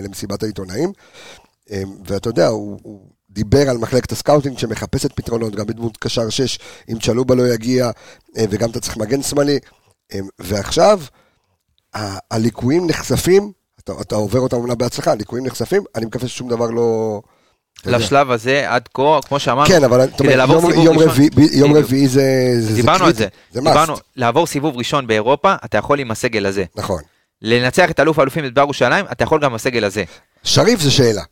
למסיבת 0.05 0.43
העיתונאים. 0.43 0.93
ואתה 2.07 2.29
יודע, 2.29 2.47
הוא, 2.47 2.79
הוא 2.83 3.11
דיבר 3.31 3.71
על 3.71 3.79
מחלקת 3.79 4.13
ה 4.13 4.18
scouting 4.18 4.59
שמחפשת 4.59 5.13
פתרונות, 5.13 5.55
גם 5.55 5.67
בדמות 5.67 5.97
קשר 5.97 6.31
6, 6.31 6.59
אם 6.89 6.99
צ'לובה 6.99 7.35
לא 7.35 7.49
יגיע, 7.55 7.91
וגם 8.37 8.71
אתה 8.71 8.81
צריך 8.81 8.97
מגן 8.97 9.23
שמאלי. 9.23 9.59
ועכשיו, 10.39 11.01
הליקויים 12.31 12.87
נחשפים, 12.87 13.53
אתה, 13.81 13.93
אתה 14.01 14.15
עובר 14.15 14.41
אותם 14.41 14.57
אומנם 14.57 14.79
בהצלחה, 14.79 15.13
הליקויים 15.13 15.47
נחשפים, 15.47 15.83
אני 15.95 16.07
מקווה 16.07 16.29
ששום 16.29 16.49
דבר 16.49 16.71
לא... 16.71 17.21
לשלב 17.87 18.31
הזה, 18.31 18.65
עד 18.71 18.89
כה, 18.95 19.19
כמו 19.29 19.39
שאמרנו, 19.39 19.69
כן, 19.69 19.85
אבל 19.85 20.07
כדי 20.07 20.15
אומרת, 20.21 20.37
לעבור 20.37 20.55
יום, 20.57 20.71
סיבוב 20.71 20.85
יום, 20.85 20.99
ראשון- 20.99 21.11
רביעי, 21.11 21.31
ב- 21.31 21.53
יום. 21.53 21.77
רביעי 21.77 22.09
זה, 22.09 22.23
זה, 22.55 22.61
זה 22.71 22.75
דיברנו 22.75 23.05
על 23.05 23.13
זה, 23.15 23.27
זה 23.53 23.61
דיברנו, 23.61 23.95
לעבור 24.17 24.47
סיבוב 24.47 24.77
ראשון 24.77 25.07
באירופה, 25.07 25.55
אתה 25.65 25.79
יכול 25.79 26.01
עם 26.01 26.11
הסגל 26.11 26.47
הזה. 26.47 26.65
נכון. 26.77 27.03
לנצח 27.43 27.91
את 27.91 28.01
אלוף 28.01 28.19
האלופים 28.19 28.45
בית"ר 28.45 28.61
ירושלים, 28.61 29.05
אתה 29.13 29.25
יכול 29.25 29.41
גם 29.41 29.51
עם 29.51 29.55
הסגל 29.55 29.85
הזה. 29.85 30.05
שריף 30.45 30.81
זה 30.81 30.91
שאלה. 30.91 31.23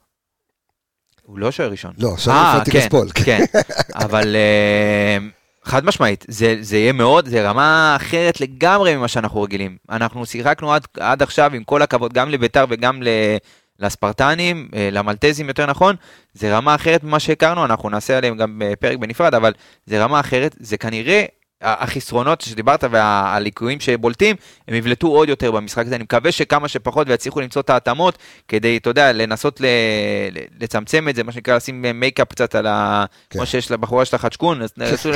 הוא 1.23 1.39
לא 1.39 1.51
שוער 1.51 1.71
ראשון. 1.71 1.93
לא, 1.99 2.15
שריף 2.17 2.37
אה, 2.37 2.63
אתיקס 2.63 2.83
כן, 2.83 2.89
פול. 2.89 3.09
כן, 3.15 3.45
אבל 4.05 4.37
אה, 4.37 5.19
חד 5.65 5.85
משמעית, 5.85 6.25
זה, 6.29 6.57
זה 6.61 6.77
יהיה 6.77 6.93
מאוד, 6.93 7.29
זה 7.29 7.49
רמה 7.49 7.97
אחרת 8.01 8.41
לגמרי 8.41 8.97
ממה 8.97 9.09
שאנחנו 9.09 9.43
רגילים. 9.43 9.77
אנחנו 9.91 10.27
שיחקנו 10.27 10.73
עד, 10.73 10.83
עד 11.01 11.23
עכשיו, 11.23 11.51
עם 11.55 11.65
כל 11.65 11.83
הכבוד, 11.83 12.13
גם 12.13 12.31
לביתר 12.31 12.65
וגם 12.71 13.03
ל... 13.03 13.09
לספרטנים, 13.81 14.69
אה, 14.75 14.89
למלטזים 14.93 15.49
יותר 15.49 15.67
נכון, 15.67 15.97
זה 16.35 16.57
רמה 16.57 16.75
אחרת 16.75 17.05
ממה 17.05 17.21
שהכרנו, 17.21 17.65
אנחנו 17.65 17.91
נעשה 17.91 18.19
עליהם 18.19 18.37
גם 18.37 18.63
אה, 18.65 18.77
פרק 18.77 18.99
בנפרד, 18.99 19.35
אבל 19.35 19.53
זה 19.87 20.05
רמה 20.05 20.21
אחרת, 20.21 20.57
זה 20.61 20.77
כנראה, 20.77 21.25
החסרונות 21.63 22.41
שדיברת 22.41 22.85
והליקויים 22.91 23.81
שבולטים, 23.81 24.37
הם 24.69 24.75
יבלטו 24.75 25.07
עוד 25.07 25.29
יותר 25.29 25.51
במשחק 25.51 25.87
הזה, 25.87 25.97
אני 25.97 26.05
מקווה 26.05 26.33
שכמה 26.33 26.69
שפחות 26.69 27.09
ויצליחו 27.09 27.41
למצוא 27.41 27.63
את 27.63 27.71
ההתאמות, 27.71 28.19
כדי, 28.49 28.77
אתה 28.77 28.91
יודע, 28.91 29.13
לנסות 29.13 29.61
ל... 29.61 29.65
לצמצם 30.61 31.09
את 31.09 31.17
זה, 31.17 31.25
מה 31.25 31.33
שנקרא 31.33 31.57
לשים 31.57 31.83
מייקאפ 31.95 32.29
קצת 32.29 32.55
על 32.55 32.67
ה... 32.67 33.05
כן. 33.31 33.39
כמו 33.39 33.47
שיש 33.47 33.71
לבחורה 33.71 34.05
של 34.05 34.17
החצ'קון, 34.17 34.63
נסו, 34.77 35.11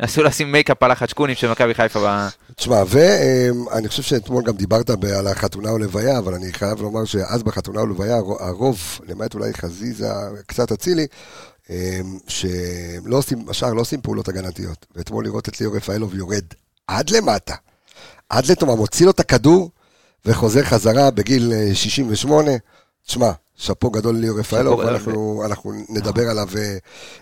נסו 0.00 0.22
לשים 0.22 0.52
מייקאפ 0.52 0.82
על 0.82 0.90
החצ'קונים 0.90 1.34
של 1.34 1.50
מכבי 1.50 1.74
חיפה. 1.74 2.26
תשמע, 2.56 2.82
ואני 2.88 3.88
חושב 3.88 4.02
שאתמול 4.02 4.44
גם 4.44 4.56
דיברת 4.56 4.90
על 4.90 5.26
החתונה 5.26 5.70
או 5.70 5.78
לוויה, 5.78 6.18
אבל 6.18 6.34
אני 6.34 6.52
חייב 6.52 6.80
לומר 6.80 7.04
שאז 7.04 7.42
בחתונה 7.42 7.80
או 7.80 7.86
לוויה, 7.86 8.16
הרו- 8.16 8.42
הרוב, 8.42 8.78
למעט 9.06 9.34
אולי 9.34 9.54
חזיזה, 9.54 10.08
קצת 10.46 10.72
אצילי, 10.72 11.06
אמ, 11.70 12.18
שלא 12.28 13.16
עושים, 13.16 13.48
השאר 13.48 13.72
לא 13.72 13.80
עושים 13.80 14.00
פעולות 14.00 14.28
הגנתיות. 14.28 14.86
ואתמול 14.96 15.24
לראות 15.24 15.48
את 15.48 15.60
ליאור 15.60 15.76
רפאלוב 15.76 16.14
יורד 16.14 16.44
עד 16.86 17.10
למטה, 17.10 17.54
עד 18.28 18.46
לתומה, 18.46 18.74
מוציא 18.74 19.04
לו 19.06 19.10
את 19.12 19.20
הכדור 19.20 19.70
וחוזר 20.26 20.62
חזרה 20.62 21.10
בגיל 21.10 21.52
אה, 21.52 21.74
68. 21.74 22.50
תשמע, 23.06 23.30
שאפו 23.56 23.90
גדול 23.90 24.16
ליאור 24.16 24.38
רפאלוב, 24.38 24.80
גדול. 24.80 24.92
אנחנו, 24.94 25.42
אנחנו 25.46 25.72
נדבר 25.88 26.30
עליו 26.30 26.48
אה, 26.56 26.76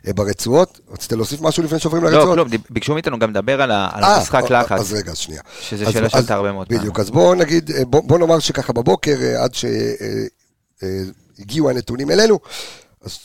אה, 0.07 0.13
ברצועות. 0.13 0.81
רצית 0.93 1.13
להוסיף 1.13 1.41
משהו 1.41 1.63
לפני 1.63 1.79
שעוברים 1.79 2.05
לא, 2.05 2.11
לרצועות? 2.11 2.35
כלום, 2.35 2.49
דיב- 2.49 2.61
ביקשו 2.71 2.95
מאיתנו 2.95 3.19
גם 3.19 3.31
לדבר 3.31 3.63
על, 3.63 3.71
אה, 3.71 3.89
המשחק 4.17 4.51
לחץ, 4.51 4.81
אז 4.81 4.93
רגע, 4.93 5.15
שנייה. 5.15 5.43
שזה 5.61 5.93
שאלה 5.93 6.09
שעלתה 6.09 6.35
הרבה 6.35 6.53
מאוד. 6.53 6.69
בדיוק, 6.69 7.01
אז 7.01 7.11
בואו 7.11 7.35
נגיד, 7.35 7.71
אה, 7.71 7.85
בוא, 7.85 8.03
בוא 8.03 8.19
נאמר 8.19 8.39
שככה 8.39 8.73
בבוקר, 8.73 9.17
עד 9.39 9.51
שהגיעו 11.39 11.71
הנתונים 11.71 12.11
אלינו, 12.11 12.39
אז 13.05 13.19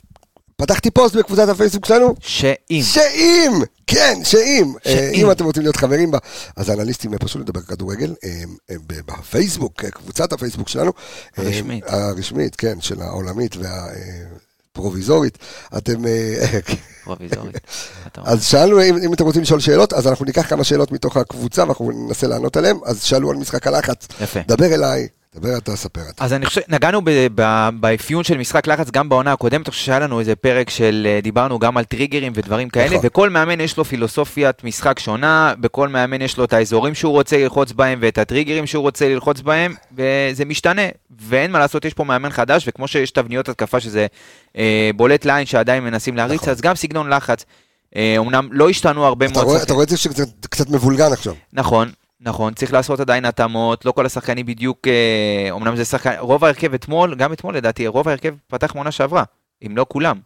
פתחתי 0.58 0.92
פוסט 0.92 1.16
בקבוצת 1.16 1.50
הפייסבוק 1.50 1.86
שלנו, 1.86 2.16
שאם, 2.20 2.82
שאם, 2.84 3.52
כן, 3.88 4.20
שאם, 4.24 4.74
אה, 4.86 4.92
שאם. 4.92 5.12
אם 5.14 5.32
אתם 5.32 5.46
רוצים 5.46 5.64
להיות 5.64 5.76
חברים 5.78 6.12
בה, 6.12 6.18
אז 6.56 6.70
האנליסטים 6.70 7.18
פשוט 7.18 7.42
לדבר 7.42 7.62
כדורגל, 7.62 8.16
אה, 8.24 8.30
אה, 8.72 8.76
בפייסבוק, 8.88 9.86
קבוצת 9.86 10.34
הפייסבוק 10.34 10.70
שלנו, 10.70 10.92
הרשמית. 11.38 11.84
הרשמית, 11.88 12.56
כן, 12.56 12.82
של 12.82 13.02
העולמית 13.02 13.56
אתם... 15.78 16.06
אה, 16.06 16.60
פרוביזורית. 17.04 17.58
אתה 18.08 18.22
אומר. 18.22 18.32
אז 18.32 18.46
שאלנו 18.46 18.84
אם, 18.84 18.98
אם 18.98 19.14
אתם 19.14 19.24
רוצים 19.24 19.42
לשאול 19.42 19.60
שאלות, 19.60 19.94
אז 19.94 20.08
אנחנו 20.08 20.26
ניקח 20.26 20.50
כמה 20.50 20.64
שאלות 20.64 20.92
מתוך 20.92 21.18
הקבוצה 21.18 21.62
ואנחנו 21.62 21.92
ננסה 21.92 22.28
לענות 22.28 22.58
עליהן, 22.58 22.78
אז 22.86 23.04
שאלו 23.04 23.30
על 23.30 23.36
משחק 23.38 23.68
הלחץ. 23.68 24.08
יפה. 24.22 24.40
דבר 24.48 24.66
אליי, 24.66 25.08
דבר 25.40 25.58
אתה, 25.58 25.76
ספר 25.76 26.02
אתה. 26.10 26.26
אז 26.26 26.34
אני 26.34 26.46
חושב, 26.46 26.62
נגענו 26.68 27.02
באפיון 27.80 28.24
של 28.24 28.38
משחק 28.38 28.68
לחץ 28.68 28.92
גם 28.92 29.10
בעונה 29.10 29.34
הקודמת, 29.34 29.68
אני 29.68 29.72
חושב 29.72 29.86
שהיה 29.86 30.00
לנו 30.00 30.20
איזה 30.20 30.36
פרק 30.36 30.70
של, 30.70 31.08
אה, 31.10 31.20
דיברנו 31.24 31.60
גם 31.60 31.78
על 31.78 31.84
טריגרים 31.84 32.32
ודברים 32.36 32.70
כאלה, 32.70 32.86
נכון. 32.86 33.00
וכל 33.04 33.30
מאמן 33.30 33.62
יש 33.62 33.78
לו 33.78 33.86
פילוסופיית 33.86 34.64
משחק 34.64 35.00
שונה, 35.00 35.54
בכל 35.60 35.88
מאמן 35.88 36.22
יש 36.22 36.38
לו 36.38 36.44
את 36.44 36.54
האזורים 36.54 36.96
שהוא 36.96 37.12
רוצה 37.12 37.38
ללחוץ 37.38 37.72
בהם 37.72 38.00
ואת 38.02 38.18
הטריגרים 38.18 38.68
שהוא 38.68 38.82
רוצה 38.82 39.10
ללחוץ 39.10 39.42
בהם, 39.42 39.76
וזה 39.92 40.46
משתנה, 40.46 40.82
ואין 41.20 41.52
מה 41.52 41.60
לעשות, 41.60 41.86
יש 41.86 41.94
פה 41.94 42.04
מאמן 42.04 42.30
חדש, 42.30 42.68
וכמו 42.68 42.88
שיש 42.88 43.12
תבניות 43.12 43.50
התקפה 43.50 43.80
שזה 43.80 44.08
אה, 44.58 44.90
בולט 44.96 45.26
לעין 45.26 45.46
שעדיין 45.46 45.84
מנסים 45.84 46.18
להריץ, 46.18 46.42
נכון. 46.42 46.52
אז 46.52 46.62
גם 46.62 46.76
סגנון 46.76 47.10
לחץ. 47.10 47.46
אה, 47.96 48.16
אמנם 48.18 48.50
לא 48.52 48.70
השתנו 48.70 49.06
הרבה 49.06 49.28
מאוד. 49.28 49.62
אתה 49.62 49.74
רואה 49.74 49.84
את 49.84 49.90
זה 49.90 49.98
שקצת 49.98 50.46
קצת 50.50 50.70
מבולגן 50.70 51.14
עכשיו. 51.14 51.34
נכון, 51.54 51.92
נכון, 52.22 52.54
צריך 52.54 52.74
לעשות 52.74 53.00
עדיין 53.00 53.26
התאמות, 53.26 53.86
לא 53.86 53.92
כל 53.92 54.06
השחקנים 54.06 54.46
בדיוק, 54.46 54.88
אה, 54.88 55.48
אומנם 55.52 55.76
זה 55.76 55.86
שחקן, 55.86 56.14
רוב 56.20 56.44
ההרכב 56.46 56.74
אתמול, 56.74 57.16
גם 57.16 57.34
אתמול 57.34 57.58
לדעתי, 57.58 57.88
רוב 57.88 58.08
ההרכב 58.08 58.36
פתח 58.48 58.76
מעונה 58.76 58.92
שעברה, 58.92 59.24
אם 59.66 59.78
לא 59.78 59.86
כולם. 59.90 60.20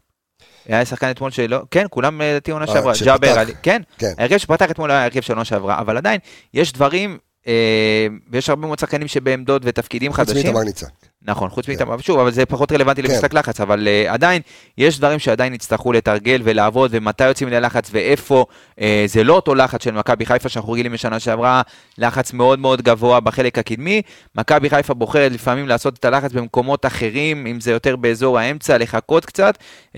היה 0.65 0.85
שחקן 0.85 1.11
אתמול 1.11 1.31
שלא, 1.31 1.61
כן, 1.71 1.85
כולם 1.89 2.21
אה, 2.21 2.31
לדעתי 2.31 2.51
עונה 2.51 2.65
אה, 2.65 2.73
שעברה. 2.73 2.93
ג'אבר, 3.03 3.43
כן, 3.63 3.81
כן. 3.97 4.13
ההרכב 4.17 4.37
שפתח 4.37 4.71
אתמול 4.71 4.91
היה 4.91 4.99
ההרכב 4.99 5.21
של 5.21 5.33
עונה 5.33 5.45
שעברה, 5.45 5.79
אבל 5.79 5.97
עדיין, 5.97 6.19
יש 6.53 6.73
דברים, 6.73 7.17
אה, 7.47 8.07
ויש 8.31 8.49
הרבה 8.49 8.67
מאוד 8.67 8.79
שחקנים 8.79 9.07
שבעמדות 9.07 9.61
ותפקידים 9.65 10.13
חוץ 10.13 10.19
חדשים. 10.19 10.43
מאיתמר 10.43 10.63
ניצן. 10.63 10.87
נכון, 11.23 11.49
חוץ 11.49 11.67
מאיתמר, 11.67 11.97
שוב, 11.97 12.19
אבל 12.19 12.31
זה 12.31 12.45
פחות 12.45 12.71
רלוונטי 12.71 13.03
כן. 13.03 13.09
למשחק 13.09 13.33
לחץ, 13.33 13.61
אבל 13.61 13.87
uh, 13.87 14.11
עדיין, 14.11 14.41
יש 14.77 14.99
דברים 14.99 15.19
שעדיין 15.19 15.53
יצטרכו 15.53 15.93
לתרגל 15.93 16.41
ולעבוד, 16.43 16.91
ומתי 16.93 17.27
יוצאים 17.27 17.49
ללחץ 17.49 17.89
ואיפה, 17.91 18.45
uh, 18.75 18.81
זה 19.05 19.23
לא 19.23 19.33
אותו 19.33 19.55
לחץ 19.55 19.83
של 19.83 19.91
מכבי 19.91 20.25
חיפה 20.25 20.49
שאנחנו 20.49 20.73
רגילים 20.73 20.91
בשנה 20.91 21.19
שעברה, 21.19 21.61
לחץ 21.97 22.33
מאוד 22.33 22.59
מאוד 22.59 22.81
גבוה 22.81 23.19
בחלק 23.19 23.57
הקדמי, 23.57 24.01
מכבי 24.35 24.69
חיפה 24.69 24.93
בוחרת 24.93 25.31
לפעמים 25.31 25.67
לעשות 25.67 25.93
את 25.97 26.05
הלחץ 26.05 26.31
במקומות 26.31 26.85
אחרים, 26.85 27.47
אם 27.47 27.59
זה 27.59 27.71
יותר 27.71 27.95
באזור 27.95 28.39
האמצע, 28.39 28.77
לחכות 28.77 29.25
קצת, 29.25 29.57
uh, 29.93 29.97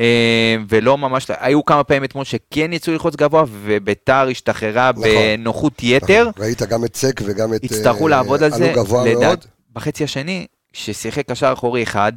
ולא 0.70 0.98
ממש, 0.98 1.28
היו 1.40 1.66
כמה 1.66 1.84
פעמים 1.84 2.04
אתמול 2.04 2.24
שכן 2.24 2.74
יצאו 2.74 2.94
ללחוץ 2.94 3.16
גבוה, 3.16 3.44
וביתר 3.48 4.28
השתחררה 4.32 4.92
נכון. 4.92 5.04
בנוחות 5.38 5.74
יתר. 5.84 6.28
נכון. 6.30 6.44
ראית 6.44 6.62
גם 6.62 6.86
את 6.86 6.96
סק 6.96 7.22
וגם 7.26 7.54
את... 7.54 7.64
יצטרכו 7.64 8.06
אה, 8.06 8.10
לעבוד 8.10 8.44
על 8.44 8.52
זה, 8.52 8.74
לדעת-. 9.06 9.46
בחצי 9.74 10.04
השני, 10.04 10.46
כששיחק 10.74 11.32
קשר 11.32 11.54
אחורי 11.54 11.84
אחד, 11.84 12.14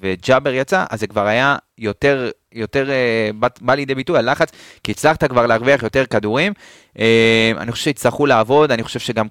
וג'אבר 0.00 0.52
יצא, 0.52 0.84
אז 0.90 1.00
זה 1.00 1.06
כבר 1.06 1.26
היה 1.26 1.56
יותר, 1.78 2.30
יותר 2.52 2.90
אה, 2.90 3.30
בא, 3.34 3.48
בא 3.60 3.74
לידי 3.74 3.94
ביטוי 3.94 4.18
הלחץ, 4.18 4.48
כי 4.84 4.92
הצלחת 4.92 5.24
כבר 5.24 5.46
להרוויח 5.46 5.82
יותר 5.82 6.06
כדורים. 6.06 6.52
אה, 6.98 7.52
אני 7.58 7.72
חושב 7.72 7.84
שיצטרכו 7.84 8.26
לעבוד, 8.26 8.72
אני 8.72 8.82
חושב 8.82 8.98
שגם 8.98 9.26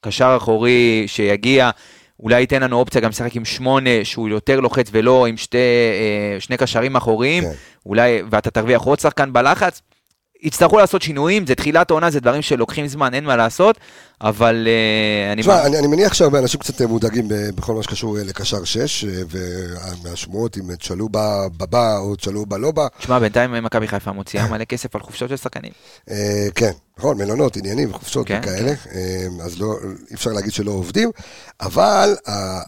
קשר 0.00 0.34
אחורי 0.36 1.04
שיגיע, 1.06 1.70
אולי 2.20 2.40
ייתן 2.40 2.62
לנו 2.62 2.76
אופציה 2.76 3.00
גם 3.00 3.10
לשחק 3.10 3.36
עם 3.36 3.44
שמונה, 3.44 3.90
שהוא 4.04 4.28
יותר 4.28 4.60
לוחץ 4.60 4.86
ולא 4.92 5.26
עם 5.26 5.36
שתי, 5.36 5.58
אה, 5.58 6.40
שני 6.40 6.56
קשרים 6.56 6.96
אחוריים, 6.96 7.44
כן. 7.44 7.50
אולי, 7.86 8.22
ואתה 8.30 8.50
תרוויח 8.50 8.82
עוד 8.82 9.00
שחקן 9.00 9.32
בלחץ. 9.32 9.82
יצטרכו 10.42 10.78
לעשות 10.78 11.02
שינויים, 11.02 11.46
זה 11.46 11.54
תחילת 11.54 11.90
העונה, 11.90 12.10
זה 12.10 12.20
דברים 12.20 12.42
שלוקחים 12.42 12.86
זמן, 12.86 13.14
אין 13.14 13.24
מה 13.24 13.36
לעשות, 13.36 13.76
אבל 14.20 14.68
אה, 14.68 15.32
אני... 15.32 15.42
תשמע, 15.42 15.66
אני, 15.66 15.78
אני 15.78 15.86
מניח 15.86 16.14
שהרבה 16.14 16.38
אנשים 16.38 16.60
קצת 16.60 16.82
מודאגים 16.82 17.24
בכל 17.28 17.74
מה 17.74 17.82
שקשור 17.82 18.18
אה, 18.18 18.24
לקשר 18.24 18.64
6, 18.64 19.04
ומהשמועות 19.30 20.58
אם 20.58 20.76
צ'לובה 20.76 21.48
בבא 21.56 21.98
או 21.98 22.16
צ'לובה 22.16 22.58
לא 22.58 22.70
בא. 22.70 22.86
תשמע, 22.98 23.18
בינתיים 23.18 23.52
מכבי 23.52 23.88
חיפה 23.88 24.12
מוציאה 24.12 24.46
מלא 24.48 24.64
כסף 24.64 24.94
על 24.94 25.02
חופשות 25.02 25.28
של 25.28 25.36
שחקנים. 25.36 25.72
אה, 26.10 26.48
כן, 26.54 26.72
נכון, 26.98 27.18
מלונות, 27.18 27.56
עניינים, 27.56 27.92
חופשות 27.92 28.26
כן, 28.26 28.40
וכאלה, 28.42 28.72
אה, 28.94 29.26
אז 29.44 29.60
לא, 29.60 29.74
אי 30.10 30.14
אפשר 30.14 30.30
להגיד 30.30 30.52
שלא 30.52 30.70
עובדים, 30.70 31.10
אבל 31.60 32.16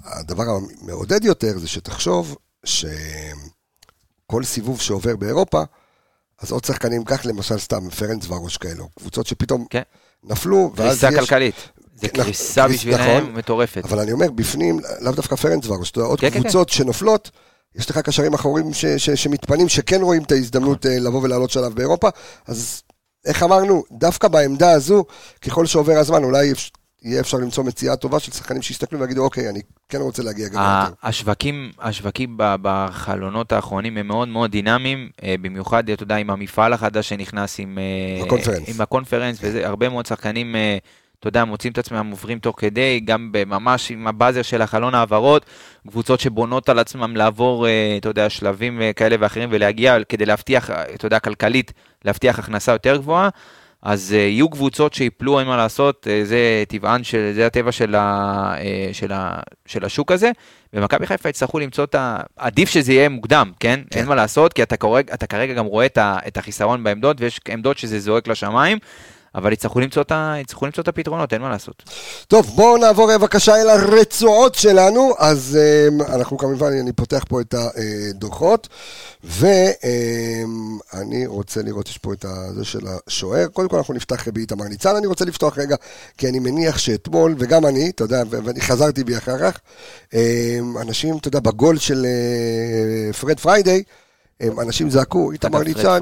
הדבר 0.05 0.45
המעודד 0.83 1.25
יותר 1.25 1.59
זה 1.59 1.69
שתחשוב 1.69 2.37
שכל 2.65 4.45
סיבוב 4.45 4.81
שעובר 4.81 5.17
באירופה, 5.17 5.63
אז 6.43 6.53
עוד 6.53 6.65
שחקנים, 6.65 7.05
קח 7.05 7.25
למשל 7.27 7.59
סתם 7.59 7.91
פרנצווארוש 7.91 8.57
כאלו, 8.57 8.89
קבוצות 8.99 9.27
שפתאום 9.27 9.67
כן. 9.71 9.83
נפלו, 10.25 10.73
ואז 10.77 10.89
קריסה 10.89 11.09
יש... 11.09 11.19
כלכלית. 11.19 11.55
זה 11.95 12.07
נכון, 12.13 12.25
קריסה 12.25 12.63
קריס- 12.67 12.75
בשבילהם 12.75 13.23
נכון. 13.25 13.35
מטורפת. 13.35 13.85
אבל 13.85 13.99
אני 14.01 14.13
אומר, 14.13 14.31
בפנים, 14.31 14.81
לאו 15.01 15.13
דווקא 15.13 15.37
פרנצווארוש, 15.37 15.91
אתה 15.91 15.99
יודע, 15.99 16.09
עוד 16.09 16.21
כן, 16.21 16.31
כן, 16.31 16.41
קבוצות 16.43 16.69
שנופלות, 16.69 17.31
יש 17.75 17.91
לך 17.91 17.99
קשרים 17.99 18.35
אחורים 18.35 18.73
ש, 18.75 18.87
ש, 18.87 19.11
שמתפנים, 19.11 19.69
שכן 19.69 20.03
רואים 20.03 20.23
את 20.23 20.33
ההזדמנות 20.33 20.87
אה, 20.87 20.99
לבוא 20.99 21.23
ולעלות 21.23 21.51
שלב 21.51 21.75
באירופה, 21.75 22.09
אז 22.47 22.83
איך 23.25 23.43
אמרנו, 23.43 23.85
דווקא 23.93 24.29
בעמדה 24.29 24.71
הזו, 24.73 25.05
ככל 25.43 25.67
שעובר 25.67 25.97
הזמן, 25.99 26.25
אולי 26.25 26.53
יהיה 27.05 27.21
אפשר 27.21 27.37
למצוא 27.37 27.65
מציאה 27.65 27.97
טובה 27.97 28.21
של 28.21 28.33
שחקנים 28.33 28.63
שיסתכלו 28.63 29.01
ויגידו, 29.01 29.25
אוקיי, 29.25 29.49
אני 29.49 29.61
כן 29.89 29.99
רוצה 29.99 30.23
להגיע 30.23 30.49
גם 30.49 30.55
יותר. 30.55 30.95
השווקים, 31.03 31.71
השווקים 31.81 32.35
בחלונות 32.39 33.53
האחרונים 33.53 33.97
הם 33.97 34.07
מאוד 34.07 34.29
מאוד 34.29 34.51
דינמיים, 34.51 35.09
אה, 35.23 35.35
במיוחד, 35.41 35.91
אתה 35.91 36.03
יודע, 36.03 36.17
עם 36.17 36.31
המפעל 36.31 36.73
החדש 36.73 37.09
שנכנס 37.09 37.61
עם... 37.61 37.79
אה, 37.79 38.25
ה 38.25 38.28
Conference. 38.28 38.69
עם 38.69 38.81
ה 38.81 38.86
Conference, 38.86 39.39
וזה, 39.41 39.67
הרבה 39.67 39.89
מאוד 39.89 40.07
שחקנים, 40.07 40.57
אה, 40.57 40.79
אתה 41.21 41.29
יודע, 41.29 41.45
מוצאים 41.45 41.73
את 41.73 41.79
עצמם 41.79 42.11
עוברים 42.11 42.39
תוך 42.39 42.61
כדי, 42.61 43.01
גם 43.05 43.33
ממש 43.47 43.91
עם 43.91 44.07
הבאזר 44.07 44.43
של 44.43 44.63
החלון 44.63 44.95
העברות, 44.95 45.47
קבוצות 45.89 46.21
שבונות 46.21 46.69
על 46.69 46.79
עצמם 46.79 47.17
לעבור, 47.17 47.67
אתה 47.97 48.09
יודע, 48.09 48.31
שלבים 48.31 48.81
כאלה 48.97 49.17
ואחרים 49.21 49.49
ולהגיע 49.53 49.97
כדי 50.09 50.27
להבטיח, 50.27 50.71
אתה 50.71 51.07
יודע, 51.07 51.19
כלכלית, 51.19 51.73
להבטיח 52.05 52.39
הכנסה 52.39 52.73
יותר 52.73 52.97
גבוהה. 52.97 53.29
אז 53.83 54.13
uh, 54.13 54.15
יהיו 54.15 54.49
קבוצות 54.49 54.95
שיפלו, 54.95 55.39
אין 55.39 55.49
מה 55.49 55.57
לעשות, 55.57 56.07
uh, 56.07 56.27
זה 56.27 56.65
טבען, 56.69 57.05
של, 57.05 57.33
זה 57.35 57.47
הטבע 57.47 57.73
של, 57.73 57.95
ה, 57.95 58.55
uh, 58.57 58.95
של, 58.95 59.13
ה, 59.13 59.41
של 59.67 59.85
השוק 59.85 60.13
הזה, 60.13 60.31
ומכבי 60.73 61.07
חיפה 61.07 61.29
יצטרכו 61.29 61.59
למצוא 61.59 61.85
את 61.85 61.95
ה... 61.95 62.21
עדיף 62.37 62.71
שזה 62.71 62.93
יהיה 62.93 63.09
מוקדם, 63.09 63.53
כן? 63.61 63.81
כן. 63.91 63.99
אין 63.99 64.09
מה 64.09 64.15
לעשות, 64.15 64.53
כי 64.53 64.63
אתה, 64.63 64.77
קורג, 64.77 65.11
אתה 65.11 65.27
כרגע 65.27 65.55
גם 65.55 65.65
רואה 65.65 65.87
את, 65.87 65.99
ה, 65.99 66.19
את 66.27 66.37
החיסרון 66.37 66.85
בעמדות, 66.85 67.21
ויש 67.21 67.41
עמדות 67.49 67.79
שזה 67.79 68.01
זועק 68.01 68.29
לשמיים, 68.29 68.79
אבל 69.35 69.53
יצטרכו 69.53 69.81
למצוא, 69.81 70.03
את 70.03 70.13
ה, 70.13 70.35
יצטרכו 70.41 70.67
למצוא 70.67 70.83
את 70.83 70.89
הפתרונות, 70.89 71.33
אין 71.33 71.43
מה 71.43 71.49
לעשות. 71.49 71.83
טוב, 72.29 72.47
בואו 72.47 72.77
נעבור 72.77 73.11
אה, 73.11 73.19
בבקשה 73.19 73.57
אל 73.57 73.69
הרצועות 73.69 74.55
שלנו. 74.55 75.13
אז 75.19 75.59
אה, 75.61 75.89
אנחנו 76.15 76.39
כמובן, 76.39 76.73
אני 76.73 76.93
פותח 76.93 77.25
פה 77.29 77.41
את 77.41 77.55
הדוחות, 77.55 78.69
ואני 79.25 79.67
רוצה 81.27 81.63
לראות, 81.63 81.89
יש 81.89 81.99
פה 81.99 82.13
את 82.13 82.25
זה 82.55 82.65
של 82.65 82.81
השוער. 82.87 83.47
קודם 83.47 83.69
כל 83.69 83.77
אנחנו 83.77 83.95
נפתח 83.95 84.29
באיתמר 84.29 84.65
ניצן, 84.65 84.97
אני 84.97 85.07
רוצה 85.07 85.25
לפתוח 85.25 85.59
רגע, 85.59 85.77
כי 86.19 86.29
אני 86.29 86.39
מניח 86.39 86.79
שאתמול, 86.79 87.35
וגם 87.39 87.67
אני, 87.67 87.91
אתה 87.91 88.05
יודע, 88.05 88.23
ואני 88.29 88.61
חזרתי 88.61 89.05
בי 89.05 89.17
אחר 89.17 89.39
כך, 89.39 89.59
אה, 90.15 90.59
אנשים, 90.81 91.17
אתה 91.17 91.29
יודע, 91.29 91.41
בגול 91.41 91.79
של 91.79 92.07
אה, 92.07 93.13
פרד 93.13 93.41
פריידי, 93.41 93.77
אה, 93.77 94.02
אנשים 94.63 94.91
זעקו, 94.91 95.33
איתמר 95.33 95.63
ניצן. 95.63 95.99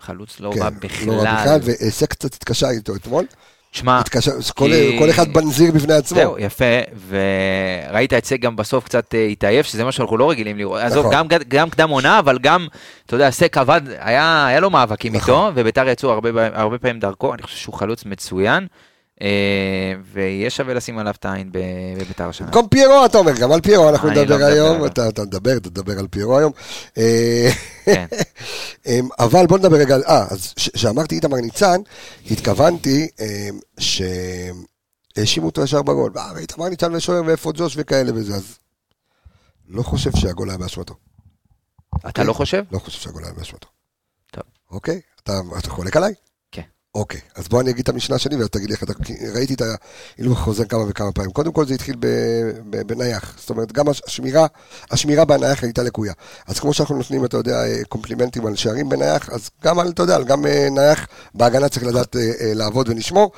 חלוץ 0.00 0.40
לא 0.40 0.50
כן, 0.54 0.62
רע 0.62 0.70
לא 0.70 0.76
בכלל. 0.80 1.60
והיסק 1.62 2.10
קצת 2.10 2.34
התקשה 2.34 2.70
איתו 2.70 2.94
אתמול. 2.96 3.24
שמע, 3.72 3.98
התקשר, 4.00 4.30
כל, 4.54 4.68
כי- 4.68 4.96
כל 4.98 5.10
אחד 5.10 5.32
בנזיר 5.32 5.72
בפני 5.72 5.94
עצמו. 5.94 6.18
זהו, 6.18 6.38
יפה, 6.38 6.64
וראית 7.08 8.12
את 8.12 8.24
זה 8.24 8.36
גם 8.36 8.56
בסוף 8.56 8.84
קצת 8.84 9.14
אה, 9.14 9.24
התעייף, 9.26 9.66
שזה 9.66 9.84
מה 9.84 9.92
שאנחנו 9.92 10.16
לא 10.18 10.30
רגילים 10.30 10.58
לראות. 10.58 10.80
עזוב, 10.80 11.06
נכון. 11.06 11.28
גם, 11.28 11.40
גם 11.48 11.70
קדם 11.70 11.88
עונה, 11.90 12.18
אבל 12.18 12.38
גם, 12.38 12.66
אתה 13.06 13.14
יודע, 13.14 13.30
סק 13.30 13.58
עבד, 13.58 13.80
היה, 13.98 14.46
היה 14.46 14.60
לו 14.60 14.70
מאבקים 14.70 15.16
נכון. 15.16 15.34
איתו, 15.34 15.60
וביתר 15.60 15.88
יצאו 15.88 16.10
הרבה, 16.10 16.30
הרבה 16.52 16.78
פעמים 16.78 17.00
דרכו, 17.00 17.34
אני 17.34 17.42
חושב 17.42 17.56
שהוא 17.56 17.74
חלוץ 17.74 18.04
מצוין, 18.04 18.66
ויהיה 20.12 20.50
שווה 20.50 20.74
לשים 20.74 20.98
עליו 20.98 21.14
את 21.18 21.24
העין 21.24 21.50
בביתר 21.52 22.28
השנה. 22.28 22.46
במקום 22.46 22.68
פיירו 22.68 23.04
אתה 23.04 23.18
אומר, 23.18 23.32
גם 23.40 23.52
על 23.52 23.60
פיירו 23.60 23.88
אנחנו 23.88 24.08
לא 24.08 24.14
נדבר 24.14 24.34
מדבר 24.34 24.44
היום. 24.44 24.86
אתה 24.86 25.08
מדבר, 25.22 25.56
אתה 25.56 25.70
תדבר 25.70 25.98
על 25.98 26.06
פיירו 26.10 26.38
היום. 26.38 26.52
אה, 26.98 27.48
כן. 27.84 28.06
אמ, 28.86 29.08
אבל 29.18 29.46
בוא 29.46 29.58
נדבר 29.58 29.76
רגע 29.76 29.96
אה, 30.08 30.26
אז 30.30 30.52
כשאמרתי 30.56 31.14
איתמר 31.14 31.36
ניצן, 31.36 31.80
התכוונתי 32.30 33.08
אמ, 33.20 33.58
שהאשימו 33.78 35.46
אותו 35.46 35.62
ישר 35.62 35.82
בגול. 35.82 36.12
אה, 36.16 36.38
איתמר 36.38 36.68
ניצן 36.68 36.94
ושוער 36.94 37.22
ואיפה 37.26 37.52
ג'וש 37.54 37.74
וכאלה 37.76 38.12
וזה, 38.14 38.34
אז 38.34 38.58
לא 39.68 39.82
חושב 39.82 40.10
שהגול 40.16 40.48
היה 40.48 40.58
באשמתו. 40.58 40.94
אתה 42.08 42.24
לא 42.24 42.32
חושב? 42.32 42.64
לא 42.72 42.78
חושב 42.78 42.98
שהגול 42.98 43.24
היה 43.24 43.32
באשמתו. 43.32 43.68
טוב. 44.30 44.44
אוקיי? 44.70 45.00
אתה 45.22 45.40
חולק 45.68 45.96
עליי? 45.96 46.14
אוקיי, 46.94 47.20
אז 47.34 47.48
בוא 47.48 47.60
אני 47.60 47.70
אגיד 47.70 47.82
את 47.82 47.88
המשנה 47.88 48.18
שלי 48.18 48.36
ואז 48.36 48.48
תגיד 48.48 48.68
לי 48.68 48.74
איך 48.74 48.82
אתה... 48.82 48.92
ראיתי 49.34 49.54
את 49.54 49.62
ההילוך 50.18 50.38
חוזר 50.38 50.64
כמה 50.64 50.82
וכמה 50.88 51.12
פעמים. 51.12 51.30
קודם 51.30 51.52
כל 51.52 51.66
זה 51.66 51.74
התחיל 51.74 51.96
בנייח. 52.86 53.34
זאת 53.40 53.50
אומרת, 53.50 53.72
גם 53.72 53.88
הש- 53.88 54.02
השמירה, 54.06 54.46
השמירה 54.90 55.24
בנייח 55.24 55.62
הייתה 55.62 55.82
לקויה. 55.82 56.12
אז 56.46 56.60
כמו 56.60 56.72
שאנחנו 56.74 56.96
נותנים, 56.96 57.24
אתה 57.24 57.36
יודע, 57.36 57.64
אה, 57.64 57.84
קומפלימנטים 57.88 58.46
על 58.46 58.56
שערים 58.56 58.88
בנייח, 58.88 59.30
אז 59.30 59.50
גם 59.64 59.78
על, 59.78 59.88
אתה 59.88 60.02
יודע, 60.02 60.22
גם 60.22 60.46
אה, 60.46 60.68
נייח 60.70 61.06
בהגנה 61.34 61.68
צריך 61.68 61.84
לדעת 61.84 62.16
אה, 62.16 62.20
לעבוד 62.54 62.88
ולשמור. 62.88 63.32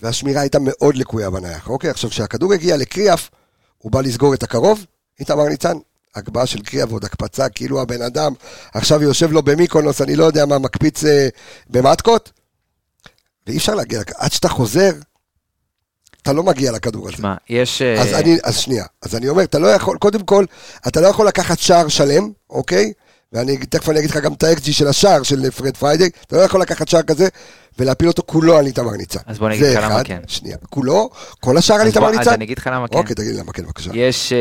והשמירה 0.00 0.40
הייתה 0.40 0.58
מאוד 0.60 0.96
לקויה 0.96 1.30
בנייח. 1.30 1.68
אוקיי, 1.68 1.90
עכשיו 1.90 2.10
כשהכדור 2.10 2.52
הגיע 2.52 2.76
לקריאף, 2.76 3.30
הוא 3.78 3.92
בא 3.92 4.00
לסגור 4.00 4.34
את 4.34 4.42
הקרוב, 4.42 4.86
איתמר 5.20 5.48
ניצן, 5.48 5.76
הגבהה 6.14 6.46
של 6.46 6.62
קריאה 6.62 6.86
ועוד 6.88 7.04
הקפצה, 7.04 7.48
כאילו 7.48 7.82
הבן 7.82 8.02
אדם 8.02 8.32
עכשיו 8.74 9.02
יושב 9.02 9.32
לו 9.32 9.42
במיקונוס, 9.42 10.02
אני 10.02 10.16
לא 10.16 10.24
יודע 10.24 10.46
מה, 10.46 10.58
מקפיץ 10.58 11.04
אה, 11.04 11.28
במטקות, 11.70 12.32
ואי 13.46 13.56
אפשר 13.56 13.74
להגיע, 13.74 14.00
עד 14.16 14.32
שאתה 14.32 14.48
חוזר, 14.48 14.90
אתה 16.22 16.32
לא 16.32 16.42
מגיע 16.42 16.72
לכדור 16.72 17.08
הזה. 17.08 17.16
שמע, 17.16 17.34
יש... 17.48 17.82
אה, 17.82 18.02
אז 18.02 18.14
אני, 18.14 18.38
אז 18.44 18.56
שנייה, 18.56 18.84
אז 19.02 19.14
אני 19.14 19.28
אומר, 19.28 19.42
אתה 19.42 19.58
לא 19.58 19.66
יכול, 19.66 19.98
קודם 19.98 20.22
כל, 20.22 20.44
אתה 20.88 21.00
לא 21.00 21.06
יכול 21.06 21.26
לקחת 21.26 21.58
שער 21.58 21.88
שלם, 21.88 22.30
אוקיי? 22.50 22.92
ואני 23.32 23.56
תכף 23.56 23.88
אני 23.88 23.98
אגיד 23.98 24.10
לך 24.10 24.16
גם 24.16 24.32
את 24.32 24.42
האקג'י 24.42 24.72
של 24.72 24.88
השער 24.88 25.22
של 25.22 25.50
פרד 25.50 25.76
פריידי, 25.76 26.10
אתה 26.26 26.36
לא 26.36 26.40
יכול 26.42 26.60
לקחת 26.60 26.88
שער 26.88 27.02
כזה 27.02 27.28
ולהפיל 27.78 28.08
אותו 28.08 28.22
כולו 28.26 28.56
על 28.56 28.66
איתמר 28.66 28.90
ניצן. 28.90 29.18
אז 29.26 29.38
בוא 29.38 29.48
זה 29.58 29.74
לך 29.78 29.84
למה. 29.84 30.04
כן. 30.04 30.20
שנייה, 30.26 30.56
כולו, 30.70 31.10
כל 31.40 31.56
השער 31.56 31.76
על 31.80 31.86
איתמר 31.86 32.02
בוא- 32.02 32.10
אז 32.10 32.18
ניצן? 32.18 32.32
אני 32.32 32.44
אגיד 32.44 32.58
לך 32.58 32.66
למה 32.66 32.88
כן. 32.88 32.98
אוקיי, 32.98 33.14
תגיד 33.14 33.30
לי 33.34 33.40
למה 33.40 33.52
כן, 33.52 33.62
בבקשה. 33.64 33.90
יש 33.94 34.32
אה, 34.32 34.38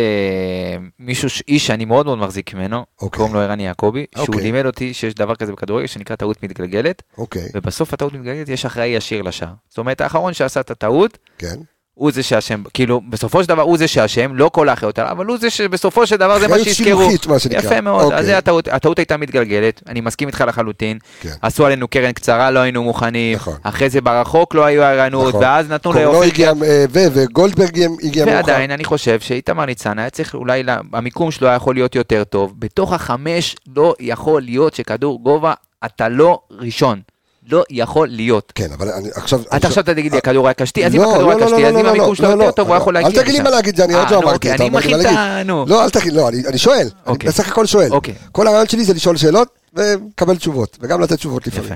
מישהו, 0.99 1.27
איש 1.47 1.67
שאני 1.67 1.85
מאוד 1.85 2.05
מאוד 2.05 2.17
מחזיק 2.17 2.53
ממנו, 2.53 2.85
אוקיי. 3.01 3.17
קוראים 3.17 3.33
לו 3.35 3.41
ערן 3.41 3.59
יעקבי, 3.59 4.05
שהוא 4.15 4.27
אוקיי. 4.27 4.41
לימד 4.43 4.65
אותי 4.65 4.93
שיש 4.93 5.13
דבר 5.13 5.35
כזה 5.35 5.51
בכדורגל 5.51 5.87
שנקרא 5.87 6.15
טעות 6.15 6.43
מתגלגלת, 6.43 7.01
אוקיי, 7.17 7.47
ובסוף 7.55 7.93
הטעות 7.93 8.13
מתגלגלת 8.13 8.49
יש 8.49 8.65
אחראי 8.65 8.87
ישיר 8.87 9.21
לשער. 9.21 9.53
זאת 9.69 9.77
אומרת, 9.77 10.01
האחרון 10.01 10.33
שעשה 10.33 10.59
את 10.59 10.71
הטעות, 10.71 11.17
כן. 11.37 11.55
הוא 11.99 12.11
זה 12.11 12.23
שאשם, 12.23 12.63
כאילו, 12.73 13.01
בסופו 13.09 13.43
של 13.43 13.49
דבר 13.49 13.61
הוא 13.61 13.77
זה 13.77 13.87
שאשם, 13.87 14.35
לא 14.35 14.49
כל 14.53 14.69
האחריות 14.69 14.99
עליו, 14.99 15.11
אבל 15.11 15.25
הוא 15.25 15.37
זה 15.37 15.49
שבסופו 15.49 16.07
של 16.07 16.15
דבר 16.15 16.39
זה 16.39 16.47
מה 16.47 16.55
אחריות 16.55 16.67
שיזכרו. 16.67 16.85
שילוחית, 16.85 17.27
מה 17.27 17.39
שנקרא. 17.39 17.59
יפה 17.59 17.81
מאוד, 17.81 18.03
אוקיי. 18.03 18.17
אז 18.19 18.25
זה 18.25 18.37
הטעות, 18.37 18.67
הטעות 18.67 18.99
הייתה 18.99 19.17
מתגלגלת, 19.17 19.81
אני 19.87 20.01
מסכים 20.01 20.27
איתך 20.27 20.43
לחלוטין. 20.47 20.97
כן. 21.21 21.29
עשו 21.41 21.65
עלינו 21.65 21.87
קרן 21.87 22.11
קצרה, 22.11 22.51
לא 22.51 22.59
היינו 22.59 22.83
מוכנים, 22.83 23.35
נכון. 23.35 23.53
אחרי 23.63 23.89
זה 23.89 24.01
ברחוק 24.01 24.55
לא 24.55 24.65
היו 24.65 24.83
ערנות, 24.83 25.27
נכון. 25.27 25.41
ואז 25.43 25.69
נתנו 25.71 25.93
קורנו 25.93 26.11
לאופק 26.11 26.27
הגיע, 26.33 26.49
אה, 26.49 26.85
ו- 26.93 27.07
וגולדברג 27.13 27.79
הגיע 28.03 28.25
מאוחר. 28.25 28.37
ועדיין 28.37 28.71
אני 28.71 28.83
חושב 28.83 29.19
שאיתמר 29.19 29.65
ניצן 29.65 29.99
היה 29.99 30.09
צריך 30.09 30.35
אולי, 30.35 30.63
לה- 30.63 30.77
המיקום 30.93 31.31
שלו 31.31 31.47
היה 31.47 31.55
יכול 31.55 31.75
להיות 31.75 31.95
יותר 31.95 32.23
טוב. 32.23 32.53
בתוך 32.59 32.93
החמש 32.93 33.55
לא 33.75 33.95
יכול 33.99 34.41
להיות 34.41 34.73
שכדור 34.73 35.23
גובה 35.23 35.53
אתה 35.85 36.09
לא 36.09 36.39
ראשון. 36.51 36.99
לא 37.47 37.63
יכול 37.69 38.07
להיות. 38.07 38.51
כן, 38.55 38.71
אבל 38.71 38.89
אני 38.89 39.09
עכשיו... 39.13 39.41
אתה 39.57 39.67
עכשיו 39.67 39.83
תגיד 39.83 40.11
לי 40.11 40.17
הכדור 40.17 40.47
היה 40.47 40.53
קשתי, 40.53 40.85
אז 40.85 40.95
אם 40.95 40.99
לא, 41.01 41.11
הכדור 41.11 41.23
לא, 41.23 41.29
היה 41.29 41.39
לא, 41.39 41.45
קשתי, 41.45 41.65
אז 41.65 41.75
אם 41.75 41.85
המיקום 41.85 42.15
שלו 42.15 42.29
יותר 42.29 42.51
טוב, 42.51 42.67
הוא 42.67 42.75
יכול 42.75 42.93
להגיע 42.93 43.09
אל 43.09 43.23
תגיד 43.23 43.33
לי 43.35 43.39
מה 43.39 43.49
להגיד, 43.49 43.75
זה 43.75 43.83
אני 43.83 43.93
עוד 43.93 44.05
אה, 44.05 44.11
לא 44.11 44.17
אמרתי. 44.17 44.51
אוקיי, 44.51 44.67
אני 44.67 44.69
מכין 44.69 44.95
את 44.95 45.03
להגיד. 45.03 45.17
ה... 45.17 45.43
נו. 45.43 45.65
לא, 45.67 45.83
אל 45.83 45.89
תגיד, 45.89 46.13
לא, 46.13 46.29
אני 46.29 46.57
שואל. 46.57 46.79
אני 46.79 46.89
אוקיי. 47.05 47.29
בסך 47.29 47.47
הכל 47.47 47.65
שואל. 47.65 47.91
אוקיי. 47.91 48.13
כל 48.31 48.47
הרעיון 48.47 48.67
שלי 48.67 48.85
זה 48.85 48.93
לשאול 48.93 49.17
שאלות 49.17 49.47
ולקבל 49.73 50.37
תשובות, 50.37 50.77
וגם 50.81 51.01
לתת 51.01 51.15
תשובות 51.15 51.47
לפעמים. 51.47 51.73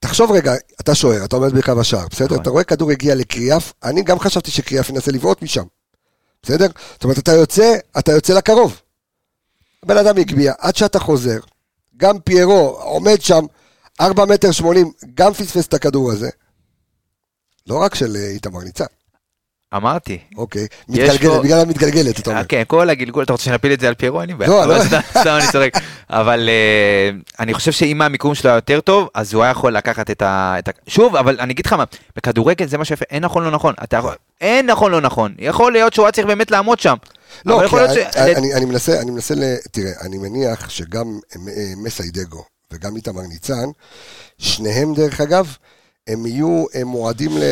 תחשוב 0.00 0.32
רגע, 0.32 0.54
אתה 0.80 0.94
שוער, 0.94 1.24
אתה 1.24 1.36
עומד 1.36 1.52
בקו 1.52 1.80
השער, 1.80 2.06
בסדר? 2.10 2.26
נכון. 2.26 2.42
אתה 2.42 2.50
רואה 2.50 2.64
כדור 2.64 2.90
הגיע 2.90 3.14
לקריאף, 3.14 3.72
אני 3.84 4.02
גם 4.02 4.18
חשבתי 4.18 4.50
שקריאף 4.50 4.90
ינסה 4.90 5.12
לבעוט 5.12 5.42
משם, 5.42 5.64
בסדר? 6.42 6.66
זאת 6.92 7.04
אומרת, 7.04 7.18
אתה 7.18 7.32
יוצא, 7.32 7.74
אתה 7.98 8.12
יוצא 8.12 8.34
לקרוב. 8.34 8.80
הבן 9.82 9.96
אדם 9.96 10.18
הגביה, 10.18 10.52
עד 10.58 10.76
שאתה 10.76 10.98
חוזר, 10.98 11.38
גם 11.96 12.18
פיירו 12.18 12.68
עומד 12.68 13.20
שם, 13.20 13.44
4 14.00 14.24
מטר 14.24 14.50
80, 14.52 14.90
גם 15.14 15.32
פספס 15.32 15.66
את 15.66 15.74
הכדור 15.74 16.10
הזה. 16.12 16.30
לא 17.66 17.82
רק 17.82 17.94
של 17.94 18.16
אה, 18.16 18.28
איתמר 18.28 18.60
ניצן, 18.60 18.84
אמרתי. 19.76 20.18
אוקיי. 20.36 20.66
מתגלגלת, 20.88 21.42
בגלל 21.42 21.60
המתגלגלת, 21.60 22.20
אתה 22.20 22.30
אומר. 22.30 22.44
כן, 22.44 22.62
כל 22.66 22.90
הגלגול, 22.90 23.24
אתה 23.24 23.32
רוצה 23.32 23.44
שנפיל 23.44 23.72
את 23.72 23.80
זה 23.80 23.88
על 23.88 23.94
פיירו? 23.94 24.20
אין 24.20 24.28
לי 24.30 24.34
בעיה. 24.34 24.50
לא, 24.50 24.66
לא. 24.66 24.84
סתם 24.84 25.38
אני 25.40 25.52
צוחק. 25.52 25.72
אבל 26.10 26.48
אה, 26.48 27.10
אני 27.40 27.54
חושב 27.54 27.72
שאם 27.72 28.02
המיקום 28.02 28.34
שלו 28.34 28.50
היה 28.50 28.56
יותר 28.56 28.80
טוב, 28.80 29.08
אז 29.14 29.34
הוא 29.34 29.42
היה 29.42 29.50
יכול 29.50 29.76
לקחת 29.76 30.10
את 30.10 30.22
ה... 30.22 30.56
שוב, 30.86 31.16
אבל 31.16 31.40
אני 31.40 31.52
אגיד 31.52 31.66
לך 31.66 31.72
מה, 31.72 31.84
בכדורגל 32.16 32.66
זה 32.68 32.78
מה 32.78 32.84
שיפה, 32.84 33.04
אין 33.10 33.24
נכון 33.24 33.44
לא 33.44 33.50
נכון. 33.50 33.74
אין 34.40 34.66
נכון 34.66 34.92
לא 34.92 35.00
נכון. 35.00 35.34
יכול 35.38 35.72
להיות 35.72 35.92
שהוא 35.92 36.04
היה 36.06 36.12
צריך 36.12 36.26
באמת 36.26 36.50
לעמוד 36.50 36.80
שם. 36.80 36.94
לא. 37.46 37.62
אני- 38.56 38.64
מנסה, 38.64 39.00
אני 39.00 39.10
מנסה, 39.10 39.34
ל- 39.34 39.56
תראה, 39.72 39.92
אני 40.00 40.18
מניח 40.18 40.70
שגם 40.70 41.18
אה, 41.36 41.40
מסיידגו 41.76 42.44
וגם 42.74 42.96
איתמר 42.96 43.22
ניצן, 43.22 43.64
שניהם 44.38 44.94
דרך 44.94 45.20
אגב, 45.20 45.56
הם 46.08 46.26
יהיו 46.26 46.64
אה, 46.74 46.84
מועדים 46.84 47.30
ל- 47.38 47.42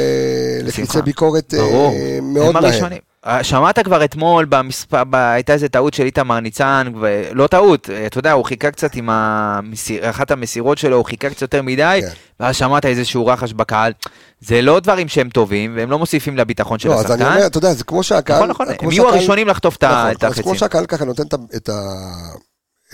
לחיצי 0.62 1.02
ביקורת 1.02 1.54
אה, 1.54 1.58
ברור. 1.58 1.92
מאוד 2.22 2.56
הם 2.56 2.62
מהר. 2.62 2.88
אה, 3.26 3.44
שמעת 3.44 3.78
כבר 3.78 4.04
אתמול, 4.04 4.44
במספר, 4.44 5.02
ב... 5.10 5.14
הייתה 5.14 5.52
איזה 5.52 5.68
טעות 5.68 5.94
של 5.94 6.02
איתמר 6.04 6.40
ניצן, 6.40 6.92
ו... 7.00 7.22
לא 7.32 7.46
טעות, 7.46 7.90
אה, 7.90 8.06
אתה 8.06 8.18
יודע, 8.18 8.32
הוא 8.32 8.44
חיכה 8.44 8.70
קצת 8.70 8.94
עם 8.94 9.08
המסיר... 9.10 10.10
אחת 10.10 10.30
המסירות 10.30 10.78
שלו, 10.78 10.96
הוא 10.96 11.04
חיכה 11.04 11.30
קצת 11.30 11.42
יותר 11.42 11.62
מדי, 11.62 12.00
כן. 12.02 12.08
ואז 12.40 12.56
שמעת 12.56 12.86
איזשהו 12.86 13.26
רחש 13.26 13.52
בקהל. 13.52 13.92
זה 14.40 14.62
לא 14.62 14.80
דברים 14.80 15.08
שהם 15.08 15.28
טובים, 15.30 15.76
והם 15.76 15.90
לא 15.90 15.98
מוסיפים 15.98 16.36
לביטחון 16.36 16.78
של 16.78 16.88
לא, 16.88 16.94
אז 16.94 17.00
השחקן. 17.00 17.22
אני 17.22 17.34
אומר, 17.34 17.46
אתה 17.46 17.58
יודע, 17.58 17.74
זה 17.74 17.84
כמו 17.84 18.02
שהקהל... 18.02 18.36
נכון, 18.36 18.50
נכון, 18.50 18.66
הם 18.68 18.90
יהיו 18.90 19.02
שהקהל- 19.04 19.14
הראשונים 19.16 19.48
לחטוף 19.48 19.82
נכון, 19.84 20.10
את 20.10 20.24
אז 20.24 20.32
כמו 20.32 20.40
החצים. 20.40 20.54
שהקהל 20.54 20.86
ככה 20.86 21.04
נותן 21.04 21.22
את 21.22 21.34
ה- 21.34 21.56
את 21.56 21.68
ה- 21.68 22.34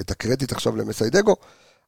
את 0.01 0.11
הקרדיט 0.11 0.53
עכשיו 0.53 0.77
למסיידגו, 0.77 1.37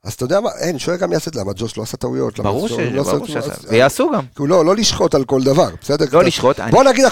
אז 0.05 0.13
אתה 0.13 0.25
יודע 0.25 0.41
מה, 0.41 0.51
אין, 0.61 0.79
שוער 0.79 0.97
גם 0.97 1.13
יעשה 1.13 1.29
את 1.29 1.35
זה, 1.35 1.41
למה 1.41 1.53
ג'וש 1.57 1.77
לא 1.79 1.83
עשה 1.83 1.97
טעויות? 1.97 2.41
ברור 2.41 2.69
לא 2.93 3.05
שעשה, 3.27 3.39
אז- 3.53 3.67
ויעשו 3.69 4.11
גם. 4.15 4.23
כאילו, 4.35 4.47
לא, 4.47 4.65
לא 4.65 4.77
לשחוט 4.77 5.15
על 5.15 5.25
כל 5.25 5.43
דבר, 5.43 5.69
בסדר? 5.83 6.05
לא 6.13 6.25
לשחוט, 6.25 6.61
אני- 6.61 6.71
בוא 6.71 6.85
נגיד, 6.85 7.05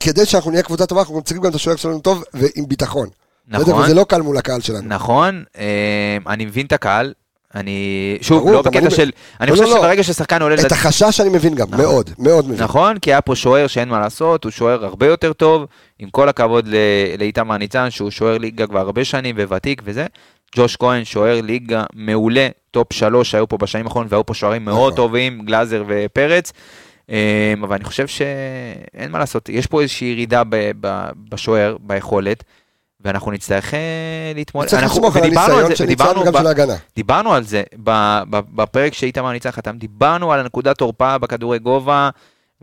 כדי 0.00 0.26
שאנחנו 0.26 0.50
נהיה 0.50 0.62
קבוצה 0.62 0.86
טובה, 0.86 1.00
אנחנו 1.00 1.22
צריכים 1.22 1.42
גם 1.42 1.50
את 1.50 1.54
השוער 1.54 1.76
שלנו 1.76 1.98
טוב 2.00 2.24
ועם 2.34 2.68
ביטחון. 2.68 3.08
נכון. 3.48 3.74
וזה 3.84 3.94
לא 3.94 4.04
קל 4.04 4.22
מול 4.22 4.36
הקהל 4.36 4.60
שלנו. 4.60 4.88
נכון, 4.88 5.44
אה, 5.58 5.64
אני 6.26 6.46
מבין 6.46 6.66
את 6.66 6.72
הקהל. 6.72 7.12
אני, 7.54 8.18
שוב, 8.20 8.38
ברור, 8.38 8.52
לא 8.52 8.62
בקטע 8.62 8.78
אני- 8.78 8.90
של, 8.90 9.10
אני 9.40 9.50
לא, 9.50 9.56
חושב 9.56 9.64
לא, 9.68 9.74
לא. 9.74 9.76
שברגע 9.80 10.02
ששחקן 10.02 10.42
עולה 10.42 10.54
את 10.66 10.72
החשש 10.72 11.20
אני 11.20 11.28
מבין 11.28 11.54
גם, 11.54 11.66
מאוד, 11.70 12.10
מאוד 12.18 12.48
מבין. 12.48 12.62
נכון, 12.62 12.98
כי 12.98 13.10
היה 13.12 13.20
פה 13.20 13.34
שוער 13.36 13.66
שאין 13.66 13.88
מה 13.88 14.00
לעשות, 14.00 14.44
הוא 14.44 14.50
שוער 14.52 14.84
הרבה 14.84 15.06
יותר 15.06 15.32
טוב, 15.32 15.64
עם 15.98 16.10
כל 16.10 16.28
הכבוד 16.28 16.68
לאיתמר 17.18 17.56
ניצן, 17.56 17.90
שהוא 17.90 18.10
שוער 18.10 18.38
ליגה 18.38 18.66
כבר 18.66 18.78
הרבה 18.78 19.04
שנים 19.04 19.36
וותיק 19.48 19.82
וזה. 19.84 20.06
ג'וש 20.56 20.76
כהן, 20.76 21.04
שוער 21.04 21.40
ליגה 21.40 21.84
מעולה, 21.94 22.48
top 22.70 22.92
שלוש 22.92 23.30
שהיו 23.30 23.48
פה 23.48 23.56
בשנים 23.58 23.86
האחרונות, 23.86 24.12
והיו 24.12 24.26
פה 24.26 24.34
שוערים 24.34 24.64
מאוד 24.64 24.92
נכון. 24.92 24.96
טובים, 24.96 25.42
גלאזר 25.44 25.84
ופרץ. 25.88 26.52
אה, 27.10 27.54
אבל 27.62 27.76
אני 27.76 27.84
חושב 27.84 28.06
שאין 28.06 29.10
מה 29.10 29.18
לעשות, 29.18 29.48
יש 29.48 29.66
פה 29.66 29.82
איזושהי 29.82 30.06
ירידה 30.08 30.42
ב- 30.44 30.70
ב- 30.80 31.08
בשוער, 31.28 31.76
ביכולת, 31.80 32.44
ואנחנו 33.00 33.30
נצטרך 33.32 33.74
אה, 33.74 33.78
להתמודד. 34.34 34.68
צריך 34.68 34.82
לסמוך 34.84 35.16
על 35.16 35.24
הניסיון 35.24 35.66
זה, 35.66 35.76
של 35.76 35.84
ניצן 35.84 36.04
ודיברנו 36.04 36.20
וגם 36.20 36.32
ב- 36.32 36.38
של 36.38 36.46
ההגנה. 36.46 36.74
דיברנו 36.96 37.34
על 37.34 37.42
זה 37.44 37.62
ב- 37.84 38.22
ב- 38.30 38.62
בפרק 38.62 38.94
שאיתמר 38.94 39.32
ניצן 39.32 39.50
חתם, 39.50 39.76
דיברנו 39.78 40.32
על 40.32 40.40
הנקודת 40.40 40.78
תורפה 40.78 41.18
בכדורי 41.18 41.58
גובה, 41.58 42.10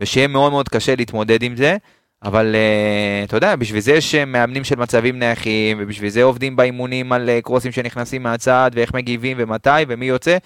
ושיהיה 0.00 0.28
מאוד 0.28 0.52
מאוד 0.52 0.68
קשה 0.68 0.96
להתמודד 0.96 1.42
עם 1.42 1.56
זה, 1.56 1.76
אבל 2.24 2.54
uh, 2.54 3.28
אתה 3.28 3.36
יודע, 3.36 3.56
בשביל 3.56 3.80
זה 3.80 3.92
יש 3.92 4.14
אה, 4.14 4.24
מאמנים 4.24 4.64
של 4.64 4.76
מצבים 4.76 5.18
נייחים, 5.18 5.76
ובשביל 5.80 6.10
זה 6.10 6.22
עובדים 6.22 6.56
באימונים 6.56 7.12
על 7.12 7.30
אה, 7.30 7.40
קרוסים 7.42 7.72
שנכנסים 7.72 8.22
מהצד, 8.22 8.70
ואיך 8.74 8.94
מגיבים 8.94 9.36
ומתי 9.40 9.68
ומי 9.88 10.06
יוצא, 10.06 10.36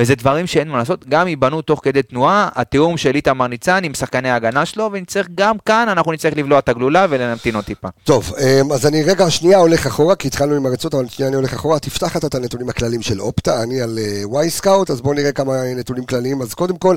וזה 0.00 0.14
דברים 0.14 0.46
שאין 0.46 0.68
מה 0.68 0.78
לעשות, 0.78 1.08
גם 1.08 1.28
ייבנו 1.28 1.62
תוך 1.62 1.80
כדי 1.82 2.02
תנועה, 2.02 2.48
התיאום 2.54 2.96
של 2.96 3.14
איתמר 3.14 3.46
ניצן 3.46 3.84
עם 3.84 3.94
שחקני 3.94 4.30
ההגנה 4.30 4.66
שלו, 4.66 4.90
ונצטרך 4.92 5.28
גם 5.34 5.56
כאן, 5.58 5.88
אנחנו 5.88 6.12
נצטרך 6.12 6.36
לבלוע 6.36 6.58
את 6.58 6.68
הגלולה 6.68 7.06
ולהמתין 7.10 7.54
עוד 7.54 7.64
טיפה. 7.64 7.88
טוב, 8.04 8.32
אמ, 8.38 8.72
אז 8.72 8.86
אני 8.86 9.02
רגע 9.02 9.30
שנייה 9.30 9.58
הולך 9.58 9.86
אחורה, 9.86 10.16
כי 10.16 10.28
התחלנו 10.28 10.54
עם 10.54 10.66
הרצות, 10.66 10.94
אבל 10.94 11.08
שנייה 11.08 11.28
אני 11.28 11.36
הולך 11.36 11.52
אחורה. 11.52 11.78
תפתח 11.78 12.16
את 12.16 12.34
הנתונים 12.34 12.68
הכלליים 12.68 13.02
של 13.02 13.20
אופטה, 13.20 13.62
אני 13.62 13.80
על 13.80 13.98
Wyscout, 14.24 14.90
אז 14.90 15.00
בואו 15.00 15.14
נראה 15.14 15.32
כמה 15.32 15.74
נתונים 15.76 16.04
כלליים. 16.04 16.42
אז 16.42 16.54
קודם 16.54 16.76
כל, 16.76 16.96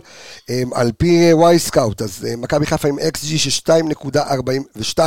אמ, 0.49 0.73
על 0.73 0.91
פי 0.97 1.33
Wyscout, 1.33 2.01
אז 2.01 2.27
אמ, 2.33 2.41
מכבי 2.41 2.65
חיפה 2.65 2.87
עם 2.87 2.99
XG 2.99 3.37
של 3.37 3.49
2.42, 3.49 4.99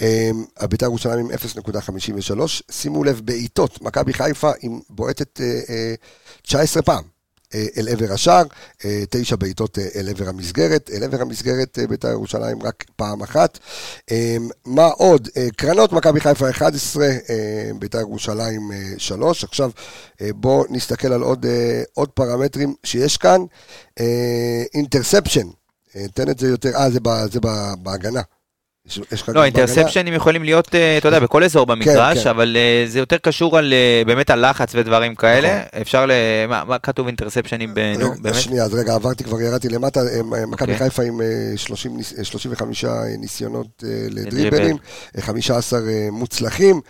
אמ, 0.00 0.44
בית"ר 0.68 0.86
ירושלים 0.86 1.18
עם 1.18 1.30
0.53, 1.30 2.62
שימו 2.70 3.04
לב, 3.04 3.20
בעיטות, 3.24 3.82
מכבי 3.82 4.12
חיפה 4.12 4.50
עם 4.62 4.80
בועטת 4.90 5.40
אה, 5.40 5.60
אה, 5.68 5.94
19 6.42 6.82
פעם. 6.82 7.13
אה, 7.54 7.66
אל 7.76 7.88
עבר 7.88 8.12
השער, 8.12 8.44
אה, 8.84 9.02
תשע 9.10 9.36
בעיטות 9.36 9.78
אה, 9.78 9.86
אל 9.96 10.08
עבר 10.08 10.28
המסגרת, 10.28 10.90
אל 10.92 11.04
עבר 11.04 11.20
המסגרת 11.20 11.78
בית"ר 11.88 12.08
ירושלים 12.08 12.62
רק 12.62 12.84
פעם 12.96 13.22
אחת. 13.22 13.58
מה 14.66 14.86
עוד? 14.86 15.28
קרנות 15.56 15.92
מכבי 15.92 16.20
חיפה 16.20 16.50
11, 16.50 17.06
אה, 17.06 17.70
בית"ר 17.78 18.00
ירושלים 18.00 18.70
3. 18.98 19.44
עכשיו 19.44 19.70
בואו 20.34 20.64
נסתכל 20.70 21.12
על 21.12 21.22
עוד, 21.22 21.46
עוד 21.94 22.08
פרמטרים 22.08 22.74
שיש 22.84 23.16
כאן. 23.16 23.40
אינטרספשן, 24.74 25.46
תן 26.14 26.30
את 26.30 26.38
זה 26.38 26.48
יותר, 26.48 26.76
אה 26.76 26.90
זה, 26.90 26.98
זה 27.32 27.40
בהגנה. 27.82 28.22
לא? 29.28 29.44
אינטרספשנים 29.44 30.14
יכולים 30.14 30.44
להיות, 30.44 30.74
אה, 30.74 30.98
אתה 30.98 31.08
יודע, 31.08 31.20
בכל 31.20 31.44
אזור 31.44 31.66
במגרש, 31.66 32.18
כן. 32.24 32.30
אבל 32.30 32.56
אה, 32.56 32.84
זה 32.88 32.98
יותר 32.98 33.16
קשור 33.18 33.58
על 33.58 33.72
אה, 33.72 34.02
באמת 34.06 34.30
על 34.30 34.50
לחץ 34.50 34.72
ודברים 34.74 35.14
כאלה. 35.14 35.48
נכון. 35.58 35.80
אפשר 35.80 36.06
ל... 36.06 36.10
מה 36.48 36.78
כתוב 36.78 37.06
אינטרספשנים, 37.06 37.74
ב- 37.74 37.78
נו, 37.98 38.10
רגע, 38.10 38.20
באמת? 38.22 38.34
שנייה, 38.34 38.64
אז 38.64 38.74
רגע, 38.74 38.94
עברתי 38.94 39.24
כבר, 39.24 39.40
ירדתי 39.40 39.68
למטה, 39.68 40.00
מכבי 40.46 40.72
אוקיי. 40.72 40.76
חיפה 40.88 41.02
עם 41.02 41.20
אה, 41.20 41.26
30 41.56 41.96
ניס- 41.96 42.18
אה, 42.18 42.24
35 42.24 42.84
ניסיונות 43.18 43.66
לדריבל. 44.10 44.28
לדריבלים, 44.38 44.76
אה, 45.16 45.22
15 45.22 45.78
אה, 45.80 45.84
מוצלחים. 46.12 46.80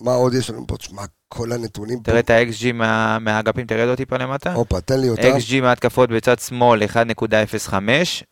מה 0.00 0.14
עוד 0.14 0.34
יש 0.34 0.50
לנו 0.50 0.64
פה? 0.66 0.76
תשמע, 0.76 1.02
כל 1.28 1.52
הנתונים 1.52 1.98
פה. 1.98 2.02
תראה 2.04 2.18
את 2.18 2.30
ה-XG 2.30 2.72
מה- 2.74 3.18
מהאגפים, 3.18 3.66
תרד 3.66 3.88
עוד 3.88 3.96
טיפה 3.96 4.16
למטה. 4.16 4.52
הופה, 4.52 4.80
תן 4.80 5.00
לי 5.00 5.08
אותה. 5.08 5.22
XG 5.36 5.60
מהתקפות 5.62 6.10
בצד 6.10 6.38
שמאל 6.38 6.82
1.05, 6.82 7.72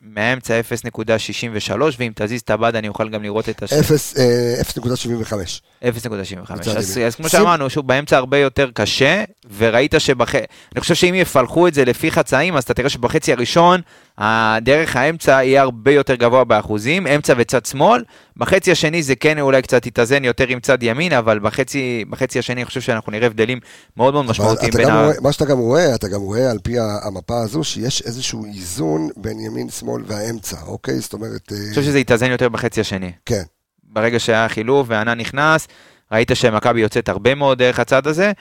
מהאמצע 0.00 0.60
0.63, 0.60 1.72
ואם 1.98 2.12
תזיז 2.14 2.40
את 2.40 2.50
הבד 2.50 2.76
אני 2.76 2.88
אוכל 2.88 3.08
גם 3.08 3.22
לראות 3.22 3.48
את 3.48 3.62
השם. 3.62 3.76
אפס, 3.78 4.18
אה, 4.18 4.60
0.75. 4.60 5.60
0.75. 5.84 6.52
בצד 6.58 6.76
אז. 6.76 6.98
אז 7.06 7.14
כמו 7.14 7.28
שאמרנו, 7.28 7.70
שוב, 7.70 7.86
באמצע 7.88 8.16
הרבה 8.16 8.38
יותר 8.38 8.70
קשה, 8.74 9.24
וראית 9.56 9.94
שבח... 9.98 10.34
אני 10.34 10.80
חושב 10.80 10.94
שאם 10.94 11.14
יפלחו 11.14 11.68
את 11.68 11.74
זה 11.74 11.84
לפי 11.84 12.10
חצאים, 12.10 12.56
אז 12.56 12.62
אתה 12.64 12.74
תראה 12.74 12.88
שבחצי 12.88 13.32
הראשון, 13.32 13.80
הדרך 14.18 14.96
האמצע 14.96 15.30
יהיה 15.30 15.62
הרבה 15.62 15.92
יותר 15.92 16.14
גבוה 16.14 16.44
באחוזים, 16.44 17.06
אמצע 17.06 17.34
וצד 17.36 17.66
שמאל. 17.66 18.04
בחצי 18.36 18.72
השני 18.72 19.02
זה 19.02 19.14
כן 19.14 19.38
אולי 19.38 19.62
קצת 19.62 19.86
יתאזן 19.86 20.24
יותר 20.24 20.48
עם 20.48 20.60
צד 20.60 20.82
ימין, 20.82 21.12
אבל 21.12 21.38
בחצי, 21.38 22.04
בחצי 22.10 22.38
השני 22.38 22.54
אני 22.54 22.64
חושב 22.64 22.80
שאנחנו 22.80 23.12
נראה 23.12 23.26
הבדלים 23.26 23.60
מאוד 23.96 24.14
מאוד 24.14 24.26
משמעותיים 24.26 24.72
בין 24.72 24.88
ה... 24.88 25.04
רואה, 25.04 25.14
מה 25.20 25.32
שאתה 25.32 25.44
גם 25.44 25.58
רואה, 25.58 25.94
אתה 25.94 26.08
גם 26.08 26.20
רואה 26.20 26.50
על 26.50 26.58
פי 26.62 26.74
המפה 26.78 27.42
הזו, 27.42 27.64
שיש 27.64 28.02
איזשהו 28.02 28.44
איזון 28.44 29.08
בין 29.16 29.40
ימין, 29.40 29.70
שמאל 29.70 30.02
והאמצע, 30.06 30.56
אוקיי? 30.66 30.98
זאת 31.00 31.12
אומרת, 31.12 31.52
אה, 31.52 31.58
אני 31.58 31.68
חושב 31.68 31.82
שזה 31.82 31.98
יתאזן 31.98 32.30
יותר 32.30 32.48
בחצי 32.48 32.80
השני. 32.80 33.12
כן. 33.26 33.42
ברגע 33.82 34.18
שהיה 34.18 34.48
חילוף 34.48 34.86
וענן 34.90 35.20
נכנס, 35.20 35.68
ראית 36.12 36.30
שמכבי 36.34 36.80
יוצאת 36.80 37.08
הרבה 37.08 37.34
מאוד 37.34 37.58
דרך 37.58 37.78
הצד 37.78 38.06
הזה, 38.06 38.32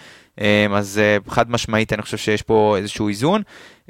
אה, 0.41 0.65
אז 0.71 1.01
אה, 1.03 1.17
חד 1.29 1.51
משמעית 1.51 1.93
אני 1.93 2.01
חושב 2.01 2.17
שיש 2.17 2.41
פה 2.41 2.75
איזשהו 2.77 3.07
איזון. 3.07 3.41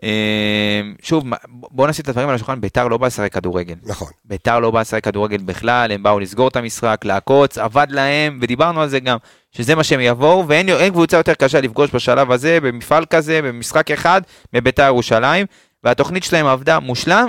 אה, 0.03 0.81
שוב, 1.01 1.23
בואו 1.49 1.87
נשים 1.87 2.03
את 2.03 2.09
הדברים 2.09 2.29
על 2.29 2.35
השולחן, 2.35 2.61
ביתר 2.61 2.87
לא 2.87 2.97
בא 2.97 3.07
לשחק 3.07 3.33
כדורגל. 3.33 3.75
נכון. 3.83 4.07
ביתר 4.25 4.59
לא 4.59 4.71
בא 4.71 4.81
לשחק 4.81 5.03
כדורגל 5.03 5.37
בכלל, 5.37 5.91
הם 5.91 6.03
באו 6.03 6.19
לסגור 6.19 6.47
את 6.47 6.55
המשחק, 6.55 7.01
לעקוץ, 7.05 7.57
עבד 7.57 7.87
להם, 7.89 8.39
ודיברנו 8.41 8.81
על 8.81 8.89
זה 8.89 8.99
גם, 8.99 9.17
שזה 9.51 9.75
מה 9.75 9.83
שהם 9.83 9.99
יבואו, 9.99 10.47
ואין 10.47 10.69
אין 10.69 10.91
קבוצה 10.91 11.17
יותר 11.17 11.33
קשה 11.33 11.61
לפגוש 11.61 11.95
בשלב 11.95 12.31
הזה, 12.31 12.59
במפעל 12.61 13.05
כזה, 13.05 13.41
במשחק 13.41 13.91
אחד, 13.91 14.21
מביתר 14.53 14.83
ירושלים, 14.85 15.45
והתוכנית 15.83 16.23
שלהם 16.23 16.45
עבדה 16.45 16.79
מושלם, 16.79 17.27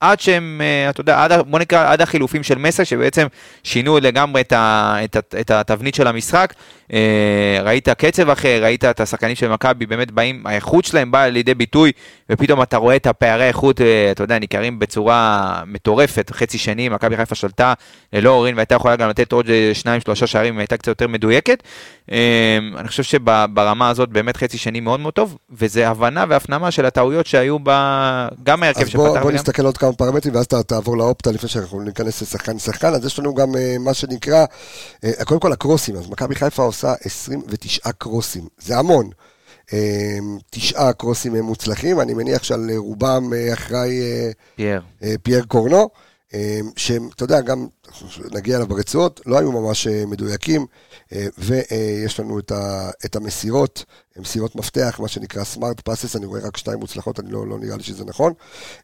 עד 0.00 0.20
שהם, 0.20 0.60
אה, 0.64 0.90
אתה 0.90 1.00
יודע, 1.00 1.24
עד, 1.24 1.32
בוא 1.32 1.58
נקרא, 1.58 1.92
עד 1.92 2.00
החילופים 2.00 2.42
של 2.42 2.58
מסק, 2.58 2.84
שבעצם 2.84 3.26
שינו 3.62 3.98
לגמרי 3.98 4.40
את, 4.40 4.52
ה, 4.52 4.96
את, 5.04 5.16
את 5.40 5.50
התבנית 5.50 5.94
של 5.94 6.06
המשחק. 6.06 6.54
אה, 6.92 7.58
ראית 7.62 7.88
קצב 7.88 8.30
אחר, 8.30 8.58
ראית 8.62 8.84
את 8.84 9.00
השחקנים 9.00 9.36
של 9.36 9.48
מכבי 9.48 9.86
באמת 9.86 10.10
באים, 10.10 10.46
האיכות 10.46 10.84
שלהם 10.84 11.10
באה 11.10 11.28
לידי 11.28 11.54
ביטוי, 11.54 11.92
ופתאום 12.30 12.62
אתה 12.62 12.76
רואה 12.76 12.96
את 12.96 13.06
הפערי 13.06 13.48
איכות, 13.48 13.80
אה, 13.80 14.10
אתה 14.10 14.22
יודע, 14.24 14.38
ניכרים 14.38 14.78
בצורה 14.78 15.62
מטורפת. 15.66 16.30
חצי 16.34 16.58
שני, 16.58 16.88
מכבי 16.88 17.16
חיפה 17.16 17.34
שלטה 17.34 17.74
ללא 18.12 18.30
אורין, 18.30 18.54
והייתה 18.54 18.74
יכולה 18.74 18.96
גם 18.96 19.08
לתת 19.08 19.32
עוד 19.32 19.46
שניים, 19.72 20.00
שלושה 20.00 20.26
שערים, 20.26 20.58
הייתה 20.58 20.76
קצת 20.76 20.88
יותר 20.88 21.08
מדויקת. 21.08 21.62
אני 22.78 22.88
חושב 22.88 23.02
שברמה 23.02 23.88
הזאת 23.88 24.08
באמת 24.08 24.36
חצי 24.36 24.58
שני 24.58 24.80
מאוד 24.80 25.00
מאוד 25.00 25.14
טוב, 25.14 25.38
וזה 25.50 25.88
הבנה 25.88 26.24
והפנמה 26.28 26.70
של 26.70 26.86
הטעויות 26.86 27.26
שהיו 27.26 27.58
ב... 27.62 27.70
גם 28.42 28.60
מהרכב 28.60 28.80
אז 28.80 28.94
בוא, 28.94 29.08
שפתח 29.08 29.22
בוא. 29.22 29.32
נסתכל 29.32 29.64
עוד 29.64 29.76
כמה 29.84 29.92
פרמטרים, 29.92 30.34
ואז 30.34 30.46
תעבור 30.46 30.96
לאופטה 30.96 31.32
לפני 31.32 31.48
שאנחנו 31.48 31.80
ניכנס 31.80 32.22
לשחקן 32.22 32.58
שחקן. 32.58 32.94
אז 32.94 33.04
יש 33.04 33.18
לנו 33.18 33.34
גם 33.34 33.56
אה, 33.56 33.76
מה 33.80 33.94
שנקרא, 33.94 34.44
אה, 35.04 35.24
קודם 35.24 35.40
כל 35.40 35.52
הקרוסים. 35.52 35.96
אז 35.96 36.08
מכבי 36.08 36.34
חיפה 36.34 36.62
עושה 36.62 36.94
29 37.00 37.92
קרוסים, 37.92 38.48
זה 38.58 38.78
המון. 38.78 39.10
אה, 39.72 40.18
תשעה 40.50 40.92
קרוסים 40.92 41.36
מוצלחים, 41.36 42.00
אני 42.00 42.14
מניח 42.14 42.42
שעל 42.42 42.70
רובם 42.76 43.32
אחראי 43.52 44.00
פייר. 44.56 44.82
פייר 45.22 45.44
קורנו, 45.44 45.88
שהם, 46.76 47.08
אתה 47.14 47.24
יודע, 47.24 47.40
גם 47.40 47.66
נגיע 48.32 48.56
אליו 48.56 48.68
ברצועות, 48.68 49.20
לא 49.26 49.38
היו 49.38 49.52
ממש 49.52 49.86
אה, 49.86 50.04
מדויקים, 50.06 50.66
אה, 51.12 51.26
ויש 51.38 52.20
לנו 52.20 52.38
את, 52.38 52.52
ה, 52.52 52.90
את 53.04 53.16
המסירות, 53.16 53.84
מסירות 54.16 54.56
מפתח, 54.56 55.00
מה 55.02 55.08
שנקרא 55.08 55.44
smart 55.44 55.80
passes, 55.80 56.16
אני 56.16 56.26
רואה 56.26 56.40
רק 56.40 56.56
שתיים 56.56 56.78
מוצלחות, 56.78 57.20
אני 57.20 57.32
לא, 57.32 57.46
לא 57.46 57.58
נראה 57.58 57.76
לי 57.76 57.82
שזה 57.82 58.04
נכון. 58.04 58.32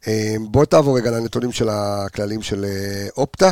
אה, 0.09 0.35
בוא 0.41 0.65
תעבור 0.65 0.99
רגע 0.99 1.11
לנתונים 1.11 1.53
של 1.53 1.69
הכללים 1.71 2.43
של 2.43 2.65
אה, 2.65 3.09
Opta. 3.17 3.51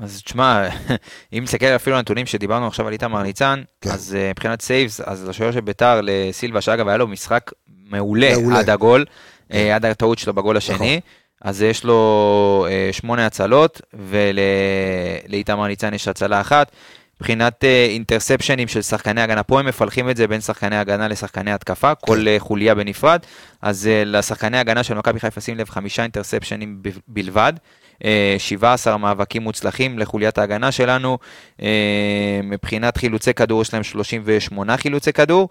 אז 0.00 0.22
תשמע, 0.24 0.68
אם 1.32 1.42
נסתכל 1.42 1.66
אפילו 1.66 1.96
על 1.96 1.98
הנתונים 1.98 2.26
שדיברנו 2.26 2.66
עכשיו 2.66 2.86
על 2.86 2.92
איתמר 2.92 3.22
ניצן, 3.22 3.62
כן. 3.80 3.90
אז 3.90 4.16
מבחינת 4.30 4.62
saves, 4.62 5.00
אז 5.00 5.24
לשוער 5.24 5.52
של 5.52 5.60
בית"ר, 5.60 6.00
לסילבה, 6.02 6.60
שאגב 6.60 6.88
היה 6.88 6.96
לו 6.96 7.06
משחק 7.08 7.50
מעולה, 7.90 8.36
מעולה. 8.36 8.58
עד 8.58 8.70
הגול, 8.70 9.04
אה, 9.52 9.74
עד 9.76 9.84
הטעות 9.84 10.18
שלו 10.18 10.34
בגול 10.34 10.56
השני. 10.56 10.76
נכון. 10.76 11.21
אז 11.44 11.62
יש 11.62 11.84
לו 11.84 12.66
אה, 12.68 12.88
שמונה 12.92 13.26
הצלות, 13.26 13.80
ולאיתמר 13.94 15.66
ניצן 15.66 15.94
יש 15.94 16.08
הצלה 16.08 16.40
אחת. 16.40 16.72
מבחינת 17.22 17.64
אה, 17.64 17.86
אינטרספשנים 17.90 18.68
של 18.68 18.82
שחקני 18.82 19.20
הגנה, 19.20 19.42
פה 19.42 19.60
הם 19.60 19.66
מפלחים 19.66 20.10
את 20.10 20.16
זה 20.16 20.28
בין 20.28 20.40
שחקני 20.40 20.76
הגנה 20.76 21.08
לשחקני 21.08 21.52
התקפה, 21.52 21.94
כל 21.94 22.28
אה, 22.28 22.36
חוליה 22.38 22.74
בנפרד. 22.74 23.20
אז 23.62 23.86
אה, 23.86 24.04
לשחקני 24.04 24.58
הגנה 24.58 24.82
של 24.82 24.94
מכבי 24.94 25.20
חיפה, 25.20 25.40
שים 25.40 25.58
לב, 25.58 25.70
חמישה 25.70 26.02
אינטרספשנים 26.02 26.82
בלבד. 27.08 27.52
אה, 28.04 28.36
17 28.38 28.96
מאבקים 28.96 29.42
מוצלחים 29.42 29.98
לחוליית 29.98 30.38
ההגנה 30.38 30.72
שלנו. 30.72 31.18
מבחינת 32.42 32.96
חילוצי 32.96 33.34
כדור 33.34 33.62
יש 33.62 33.74
להם 33.74 33.82
38 33.82 34.76
חילוצי 34.76 35.12
כדור. 35.12 35.48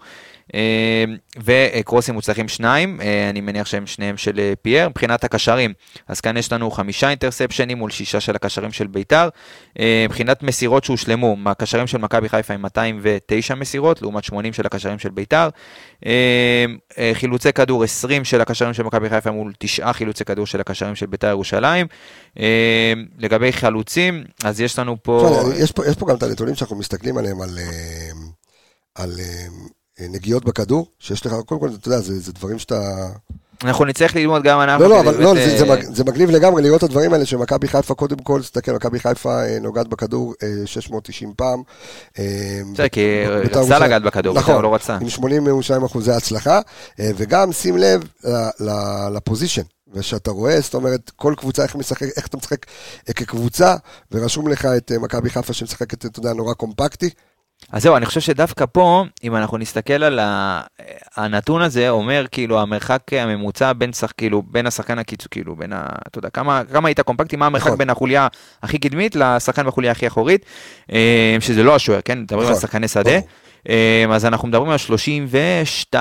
אה, 0.54 1.04
וקרוסים 1.44 2.14
מוצלחים 2.14 2.48
שניים, 2.48 3.00
אה, 3.00 3.30
אני 3.30 3.40
מניח 3.40 3.66
שהם 3.66 3.86
שניהם 3.86 4.16
של 4.16 4.38
אה, 4.40 4.52
פייר. 4.62 4.88
מבחינת 4.88 5.24
הקשרים, 5.24 5.72
אז 6.08 6.20
כאן 6.20 6.36
יש 6.36 6.52
לנו 6.52 6.70
חמישה 6.70 7.10
אינטרספשנים 7.10 7.78
מול 7.78 7.90
שישה 7.90 8.20
של 8.20 8.36
הקשרים 8.36 8.72
של 8.72 8.86
ביתר. 8.86 9.28
אה, 9.78 10.06
מבחינת 10.08 10.42
מסירות 10.42 10.84
שהושלמו, 10.84 11.36
מהקשרים 11.36 11.86
של 11.86 11.98
מכבי 11.98 12.28
חיפה 12.28 12.54
עם 12.54 12.62
209 12.62 13.54
מסירות, 13.54 14.02
לעומת 14.02 14.24
80 14.24 14.52
של 14.52 14.66
הקשרים 14.66 14.98
של 14.98 15.08
ביתר. 15.08 15.48
אה, 16.06 16.64
חילוצי 17.14 17.52
כדור 17.52 17.84
20 17.84 18.24
של 18.24 18.40
הקשרים 18.40 18.74
של 18.74 18.82
מכבי 18.82 19.08
חיפה 19.10 19.30
מול 19.30 19.52
9 19.58 19.92
חילוצי 19.92 20.24
כדור 20.24 20.46
של 20.46 20.60
הקשרים 20.60 20.94
של 20.96 21.06
ביתר 21.06 21.28
ירושלים. 21.28 21.86
אה, 22.38 22.92
לגבי 23.18 23.52
חלוצים, 23.52 24.24
אז 24.44 24.60
יש 24.60 24.78
לנו 24.78 24.96
פה... 25.02 25.38
תשמע, 25.42 25.54
יש 25.64 25.72
פה- 25.72 25.86
יש 25.86 25.96
פה 25.96 26.06
גם 26.08 26.16
את 26.16 26.22
הנתונים 26.22 26.54
שאנחנו 26.54 26.76
מסתכלים 26.76 27.18
עליהם, 27.18 27.40
על, 27.40 27.58
על 28.94 29.10
נגיעות 30.10 30.44
בכדור, 30.44 30.86
שיש 30.98 31.26
לך, 31.26 31.32
קודם 31.46 31.60
כל, 31.60 31.68
אתה 31.80 31.88
יודע, 31.88 32.00
זה, 32.00 32.20
זה 32.20 32.32
דברים 32.32 32.58
שאתה... 32.58 33.08
אנחנו 33.64 33.84
נצטרך 33.84 34.16
ללמוד 34.16 34.42
גם 34.42 34.60
אנחנו. 34.60 34.84
לא, 34.84 34.90
לא, 34.90 35.00
אבל 35.00 35.22
לא, 35.22 35.34
זה, 35.34 35.58
זה, 35.58 35.72
אה, 35.72 35.76
זה 35.82 36.04
מגניב 36.04 36.30
לגמרי 36.30 36.62
לראות 36.62 36.78
את 36.78 36.82
הדברים 36.82 37.12
האלה 37.12 37.26
שמכבי 37.26 37.68
חיפה, 37.68 37.94
קודם 37.94 38.16
כל, 38.16 38.40
תסתכל, 38.40 38.72
מכבי 38.72 39.00
חיפה 39.00 39.42
אה, 39.42 39.58
נוגעת 39.60 39.88
בכדור 39.88 40.34
אה, 40.42 40.66
690 40.66 41.32
פעם. 41.36 41.62
אה, 42.18 42.24
בסדר, 42.72 42.88
כי 42.88 43.00
בית"ר 43.42 43.60
רצה 43.60 43.78
לגעת 43.78 44.02
בכדור, 44.02 44.34
נכון, 44.34 44.54
בית"ר 44.54 44.62
לא 44.62 44.74
רצה. 44.74 44.98
עם 45.00 45.08
82 45.08 45.84
אחוזי 45.84 46.12
הצלחה, 46.12 46.60
אה, 47.00 47.10
וגם 47.16 47.52
שים 47.52 47.76
לב 47.76 48.02
לפוזיישן. 49.14 49.62
ושאתה 49.94 50.30
רואה, 50.30 50.60
זאת 50.60 50.74
אומרת, 50.74 51.10
כל 51.16 51.34
קבוצה, 51.36 51.62
איך, 51.62 51.76
משחק, 51.76 52.02
איך 52.16 52.26
אתה 52.26 52.36
משחק 52.36 52.66
אה, 53.08 53.12
כקבוצה, 53.14 53.76
ורשום 54.12 54.48
לך 54.48 54.64
את 54.64 54.92
אה, 54.92 54.98
מכבי 54.98 55.30
חיפה 55.30 55.52
שמשחקת, 55.52 56.06
אתה 56.06 56.18
יודע, 56.18 56.32
נורא 56.32 56.54
קומפקטי. 56.54 57.10
אז 57.70 57.82
זהו, 57.82 57.96
אני 57.96 58.06
חושב 58.06 58.20
שדווקא 58.20 58.64
פה, 58.72 59.04
אם 59.24 59.36
אנחנו 59.36 59.58
נסתכל 59.58 60.04
על 60.04 60.18
ה... 60.18 60.60
הנתון 61.16 61.62
הזה, 61.62 61.90
אומר 61.90 62.26
כאילו 62.30 62.60
המרחק 62.60 63.02
הממוצע 63.12 63.72
בין 63.72 63.92
שח... 63.92 64.12
כאילו, 64.16 64.42
בין 64.46 64.66
השחקן 64.66 64.98
הקיצור, 64.98 65.28
כאילו, 65.30 65.56
בין 65.56 65.72
ה... 65.72 65.86
אתה 66.06 66.18
יודע, 66.18 66.30
כמה, 66.30 66.62
כמה 66.72 66.88
היית 66.88 67.00
קומפקטי, 67.00 67.36
מה 67.36 67.46
המרחק 67.46 67.66
נכון. 67.66 67.78
בין 67.78 67.90
החוליה 67.90 68.28
הכי 68.62 68.78
קדמית 68.78 69.16
לשחקן 69.16 69.66
בחוליה 69.66 69.90
הכי 69.90 70.06
אחורית, 70.06 70.46
אה, 70.92 71.36
שזה 71.40 71.62
לא 71.62 71.74
השוער, 71.74 72.00
כן? 72.04 72.18
מדברים 72.18 72.46
על 72.46 72.52
נכון, 72.52 72.60
שחקני 72.60 72.88
שדה. 72.88 73.18
אה, 73.68 74.04
אז 74.10 74.24
אנחנו 74.24 74.48
מדברים 74.48 74.70
על 74.70 74.78
32.7 75.92 75.96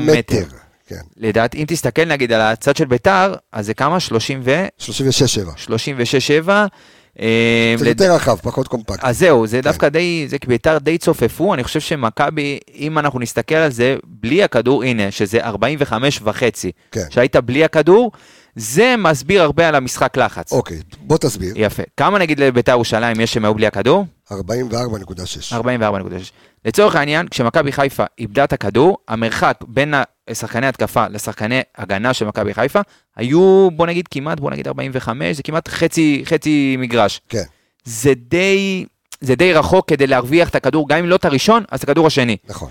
מטר. 0.00 0.44
כן, 0.88 1.00
לדעת, 1.16 1.54
אם 1.54 1.64
תסתכל 1.68 2.04
נגיד 2.04 2.32
על 2.32 2.40
הצד 2.40 2.76
של 2.76 2.84
ביתר, 2.84 3.34
אז 3.52 3.66
זה 3.66 3.74
כמה? 3.74 4.00
30 4.00 4.40
ו... 4.44 4.66
36-7. 4.78 4.88
36-7. 6.46 6.50
אה, 7.20 7.74
זה 7.78 7.88
יותר 7.88 8.14
רחב, 8.14 8.36
פחות 8.36 8.68
קומפקטי. 8.68 9.06
אז 9.06 9.18
זהו, 9.18 9.46
זה 9.46 9.60
דווקא 9.60 9.88
די, 9.88 10.24
זה 10.28 10.36
ביתר 10.46 10.78
די 10.78 10.98
צופפו, 10.98 11.54
אני 11.54 11.64
חושב 11.64 11.80
שמכבי, 11.80 12.58
אם 12.74 12.98
אנחנו 12.98 13.20
נסתכל 13.20 13.54
על 13.54 13.70
זה, 13.70 13.96
בלי 14.04 14.42
הכדור, 14.42 14.84
הנה, 14.84 15.10
שזה 15.10 15.44
45 15.44 16.20
וחצי, 16.24 16.72
כן. 16.92 17.00
שהיית 17.10 17.36
בלי 17.36 17.64
הכדור, 17.64 18.12
זה 18.56 18.94
מסביר 18.98 19.42
הרבה 19.42 19.68
על 19.68 19.74
המשחק 19.74 20.16
לחץ. 20.16 20.52
אוקיי, 20.52 20.78
בוא 21.00 21.18
תסביר. 21.18 21.52
יפה. 21.56 21.82
כמה 21.96 22.18
נגיד 22.18 22.40
לביתר 22.40 22.72
ירושלים 22.72 23.20
יש 23.20 23.34
שהם 23.34 23.44
היו 23.44 23.54
בלי 23.54 23.66
הכדור? 23.66 24.06
44.6. 24.32 24.34
44.6. 25.52 25.56
לצורך 26.64 26.96
העניין, 26.96 27.28
כשמכבי 27.28 27.72
חיפה 27.72 28.04
איבדה 28.18 28.44
את 28.44 28.52
הכדור, 28.52 28.98
המרחק 29.08 29.58
בין 29.68 29.94
שחקני 30.32 30.66
התקפה 30.66 31.08
לשחקני 31.08 31.60
הגנה 31.78 32.14
של 32.14 32.26
מכבי 32.26 32.54
חיפה, 32.54 32.80
היו, 33.16 33.68
בוא 33.72 33.86
נגיד, 33.86 34.08
כמעט, 34.08 34.40
בוא 34.40 34.50
נגיד 34.50 34.68
45, 34.68 35.36
זה 35.36 35.42
כמעט 35.42 35.68
חצי, 35.68 36.22
חצי 36.26 36.76
מגרש. 36.78 37.20
כן, 37.28 37.42
זה 37.84 38.12
די, 38.16 38.84
זה 39.20 39.34
די 39.34 39.52
רחוק 39.52 39.88
כדי 39.88 40.06
להרוויח 40.06 40.48
את 40.48 40.54
הכדור, 40.54 40.88
גם 40.88 40.98
אם 40.98 41.06
לא 41.06 41.16
את 41.16 41.24
הראשון, 41.24 41.64
אז 41.70 41.78
את 41.78 41.84
הכדור 41.84 42.06
השני. 42.06 42.36
נכון. 42.48 42.70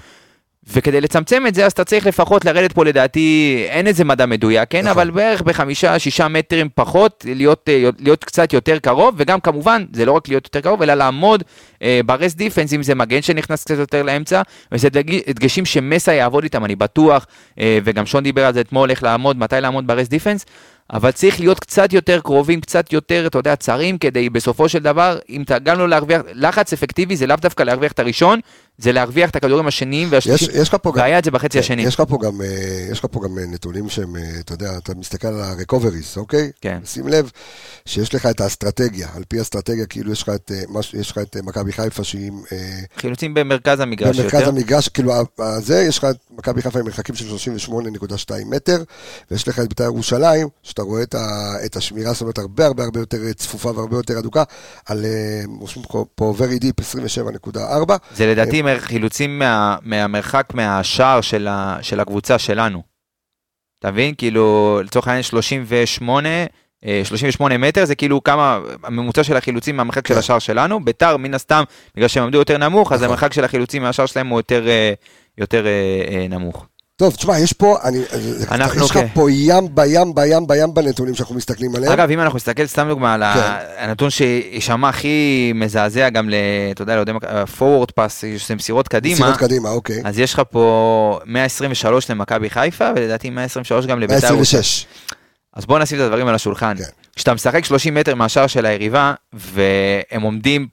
וכדי 0.74 1.02
לצמצם 1.02 1.44
את 1.48 1.56
זה, 1.56 1.66
אז 1.66 1.72
אתה 1.72 1.84
צריך 1.84 2.08
לפחות 2.08 2.46
לרדת 2.46 2.72
פה 2.72 2.86
לדעתי, 2.86 3.64
אין 3.70 3.88
איזה 3.88 4.04
מדע 4.04 4.26
מדויק, 4.26 4.70
כן? 4.70 4.78
נכון. 4.80 4.92
אבל 4.92 5.10
בערך 5.12 5.42
בחמישה, 5.42 6.00
שישה 6.00 6.28
מטרים 6.28 6.70
פחות, 6.76 7.26
להיות, 7.28 7.70
אה, 7.70 7.90
להיות 8.00 8.24
קצת 8.24 8.54
יותר 8.54 8.80
קרוב, 8.80 9.16
וגם 9.18 9.40
כמובן, 9.40 9.86
זה 9.94 10.06
לא 10.06 10.12
רק 10.12 10.28
להיות 10.28 10.46
יותר 10.46 10.62
קרוב, 10.62 10.82
אלא 10.82 10.94
לעמוד 10.94 11.44
אה, 11.82 12.00
ב 12.06 12.11
rest 12.11 12.34
defence, 12.36 12.74
אם 12.74 12.84
זה 12.84 12.96
מגן 12.96 13.22
שנכנס 13.22 13.64
קצת 13.64 13.78
יותר 13.78 14.04
לאמצע, 14.04 14.42
וזה 14.72 14.90
דג- 14.90 15.30
דגשים 15.30 15.66
שמסאי 15.66 16.14
יעבוד 16.14 16.44
איתם, 16.44 16.66
אני 16.66 16.76
בטוח, 16.76 17.26
אה, 17.60 17.80
וגם 17.84 18.06
שון 18.06 18.24
דיבר 18.24 18.46
על 18.46 18.54
זה 18.54 18.62
אתמול, 18.62 18.90
איך 18.90 19.04
לעמוד, 19.04 19.38
מתי 19.40 19.56
לעמוד 19.62 19.88
ב 19.88 19.92
rest 19.92 20.08
defence, 20.08 20.46
אבל 20.94 21.12
צריך 21.12 21.40
להיות 21.40 21.60
קצת 21.60 21.94
יותר 21.94 22.20
קרובים, 22.20 22.62
קצת 22.62 22.94
יותר, 22.94 23.28
אתה 23.28 23.38
יודע, 23.38 23.56
צרים, 23.56 23.98
כדי 23.98 24.30
בסופו 24.30 24.70
של 24.70 24.80
דבר, 24.80 25.18
אם 25.30 25.42
אתה 25.42 25.60
גם 25.60 25.80
לא 25.80 25.90
להרוויח, 25.90 26.22
לחץ 26.34 26.74
אפקטיבי 26.74 27.16
זה 27.16 27.28
לאו 27.28 27.36
דווקא 27.36 27.64
להרוויח 27.64 27.92
את 27.92 28.00
הראשון, 28.00 28.40
זה 28.78 28.92
להרוויח 28.92 29.30
את 29.30 29.36
הכדורים 29.36 29.68
השניים 29.68 30.08
יש, 30.08 30.14
והשלישיים. 30.14 30.64
והיה 30.96 31.20
את 31.20 31.24
זה 31.24 31.32
בחצי 31.32 31.58
כן, 31.58 31.60
השני. 31.60 31.82
יש 31.82 31.96
לך 31.96 32.04
פה 32.10 32.18
גם, 32.22 32.42
אה, 32.42 32.88
יש 32.92 33.00
לך 33.00 33.06
פה 33.12 33.20
גם 33.24 33.38
אה, 33.40 33.46
נתונים 33.46 33.90
שהם, 33.90 34.16
אה, 34.16 34.22
אתה 34.40 34.54
יודע, 34.54 34.78
אתה 34.78 34.96
מסתכל 34.96 35.28
על 35.28 35.42
ה-recoveries, 35.42 36.18
אוקיי? 36.18 36.52
כן. 36.62 36.80
שים 36.86 37.08
לב 37.08 37.32
שיש 37.86 38.16
לך 38.16 38.26
את 38.26 38.42
האסטרטגיה, 38.42 39.08
על 39.16 39.24
פי 39.28 39.40
האסטרטגיה, 39.40 39.86
כאילו 39.86 40.12
יש 40.12 40.24
לך 40.24 40.30
את, 40.30 40.52
יש 40.94 41.12
לך 41.12 41.18
את 41.18 41.38
מכבי 41.44 41.72
חיפה 41.72 42.04
שהיא 42.04 42.32
חילוצים 42.98 43.34
במרכז 43.34 43.80
המגרש 43.80 44.20
במרכז 44.20 44.40
יותר. 44.40 44.50
המגרש, 44.50 44.88
כאילו, 44.88 45.14
זה, 45.60 45.82
יש 45.82 45.98
לך 45.98 46.06
את 46.06 46.18
מכבי 46.38 46.62
חיפה 46.62 46.80
עם 46.80 46.86
מרחקים 46.86 47.16
של 47.16 47.56
38.2 47.60 48.32
מטר, 48.46 48.84
ויש 49.32 49.48
לך 49.48 49.60
את 49.60 49.68
בית"ר 49.70 49.84
ירושלים, 49.84 50.48
שאתה 50.76 50.84
רואה 50.84 51.04
את, 51.04 51.16
ה, 51.16 51.54
את 51.66 51.76
השמירה, 51.76 52.14
זאת 52.14 52.22
אומרת, 52.22 52.38
הרבה 52.38 52.66
הרבה 52.66 52.84
הרבה 52.84 53.00
יותר 53.00 53.18
אה, 53.28 53.34
צפופה 53.34 53.72
והרבה 53.76 53.98
יותר 53.98 54.20
אדוקה, 54.20 54.44
על, 54.86 55.06
אה, 55.06 55.42
רושם 55.60 55.82
פה- 55.84 56.06
פה 56.16 56.34
very 56.38 56.64
deep 56.64 56.82
27.4. 56.82 57.94
זה 58.16 58.28
לדעתי 58.28 58.62
חילוצים 58.80 59.40
מה, 59.40 59.78
מהמרחק 59.82 60.48
מהשער 60.54 61.22
של, 61.22 61.48
ה, 61.48 61.78
של 61.82 62.00
הקבוצה 62.00 62.40
שלנו. 62.40 62.82
אתה 63.80 63.92
מבין? 63.92 64.14
כאילו, 64.18 64.80
לצורך 64.84 65.08
העניין 65.08 65.24
38, 65.24 66.30
אה, 66.86 67.02
38 67.06 67.58
מטר 67.58 67.86
זה 67.86 67.96
כאילו 67.96 68.24
כמה, 68.24 68.60
הממוצע 68.84 69.24
של 69.24 69.38
החילוצים 69.38 69.78
מהמרחק 69.78 70.08
של 70.08 70.14
כן. 70.14 70.20
השער 70.20 70.40
שלנו. 70.40 70.86
ביתר, 70.86 71.18
מן 71.18 71.34
הסתם, 71.34 71.64
בגלל 71.96 72.08
שהם 72.08 72.24
עמדו 72.24 72.38
יותר 72.38 72.58
נמוך, 72.58 72.92
אז 72.92 73.00
נכון. 73.00 73.10
המרחק 73.10 73.34
של 73.34 73.44
החילוצים 73.46 73.82
מהשער 73.82 74.06
שלהם 74.06 74.28
הוא 74.28 74.40
יותר, 74.40 74.68
אה, 74.68 74.94
יותר 75.38 75.66
אה, 75.68 75.72
אה, 76.08 76.28
נמוך. 76.28 76.66
טוב, 76.98 77.14
תשמע, 77.16 77.40
יש 77.40 77.54
פה, 77.54 77.78
אני, 77.84 78.00
אנחנו 78.52 78.84
יש 78.86 78.92
לך 78.92 78.98
כן. 78.98 79.08
פה 79.14 79.32
ים 79.32 79.76
בים 79.76 80.16
בים 80.16 80.48
בים 80.48 80.74
בנתונים 80.74 81.16
שאנחנו 81.16 81.36
מסתכלים 81.36 81.76
עליהם. 81.76 81.94
אגב, 81.94 82.10
אם 82.12 82.20
אנחנו 82.20 82.38
נסתכל 82.38 82.66
סתם 82.68 82.88
דוגמה 82.90 83.14
על 83.14 83.24
כן. 83.34 83.40
הנתון 83.78 84.10
שישמע 84.10 84.90
הכי 84.90 85.52
מזעזע 85.56 86.10
גם, 86.10 86.30
ל- 86.30 86.34
אתה 86.72 86.82
יודע, 86.82 86.94
לאוהדי 86.96 87.12
מכבי- 87.12 87.30
forward 87.60 87.92
pass, 88.00 88.10
שזה 88.38 88.56
מסירות 88.56 88.88
קדימה, 88.88 89.14
מסירות 89.16 89.38
קדימה, 89.38 89.70
אוקיי. 89.70 90.02
אז 90.06 90.20
יש 90.20 90.34
לך 90.34 90.42
פה 90.52 91.20
123 91.26 92.12
למכבי 92.12 92.50
חיפה, 92.50 92.90
ולדעתי 92.96 93.30
123 93.30 93.86
גם 93.86 94.00
לביתר 94.00 94.14
ירושלים. 94.14 94.38
126. 94.38 94.86
אז 95.54 95.66
בואו 95.66 95.80
נשים 95.80 95.98
את 96.00 96.04
הדברים 96.04 96.28
על 96.28 96.36
השולחן. 96.36 96.76
כן. 96.78 96.84
כשאתה 97.16 97.34
משחק 97.34 97.66
30 97.66 97.94
מטר 97.94 98.16
מהשער 98.16 98.48
של 98.48 98.66
היריבה, 98.66 99.14
והם 99.34 100.22
עומדים 100.22 100.68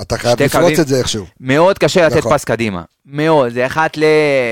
אתה 0.00 0.18
חייב 0.18 0.42
לפרוץ 0.42 0.62
קווים, 0.62 0.80
את 0.80 0.88
זה 0.88 0.98
איכשהו. 0.98 1.26
מאוד 1.40 1.78
קשה 1.78 2.06
לתת 2.06 2.16
נכון. 2.16 2.34
פס 2.34 2.44
קדימה. 2.44 2.82
מאוד, 3.06 3.52
זה 3.52 3.66
אחת 3.66 3.96
ל... 3.96 4.04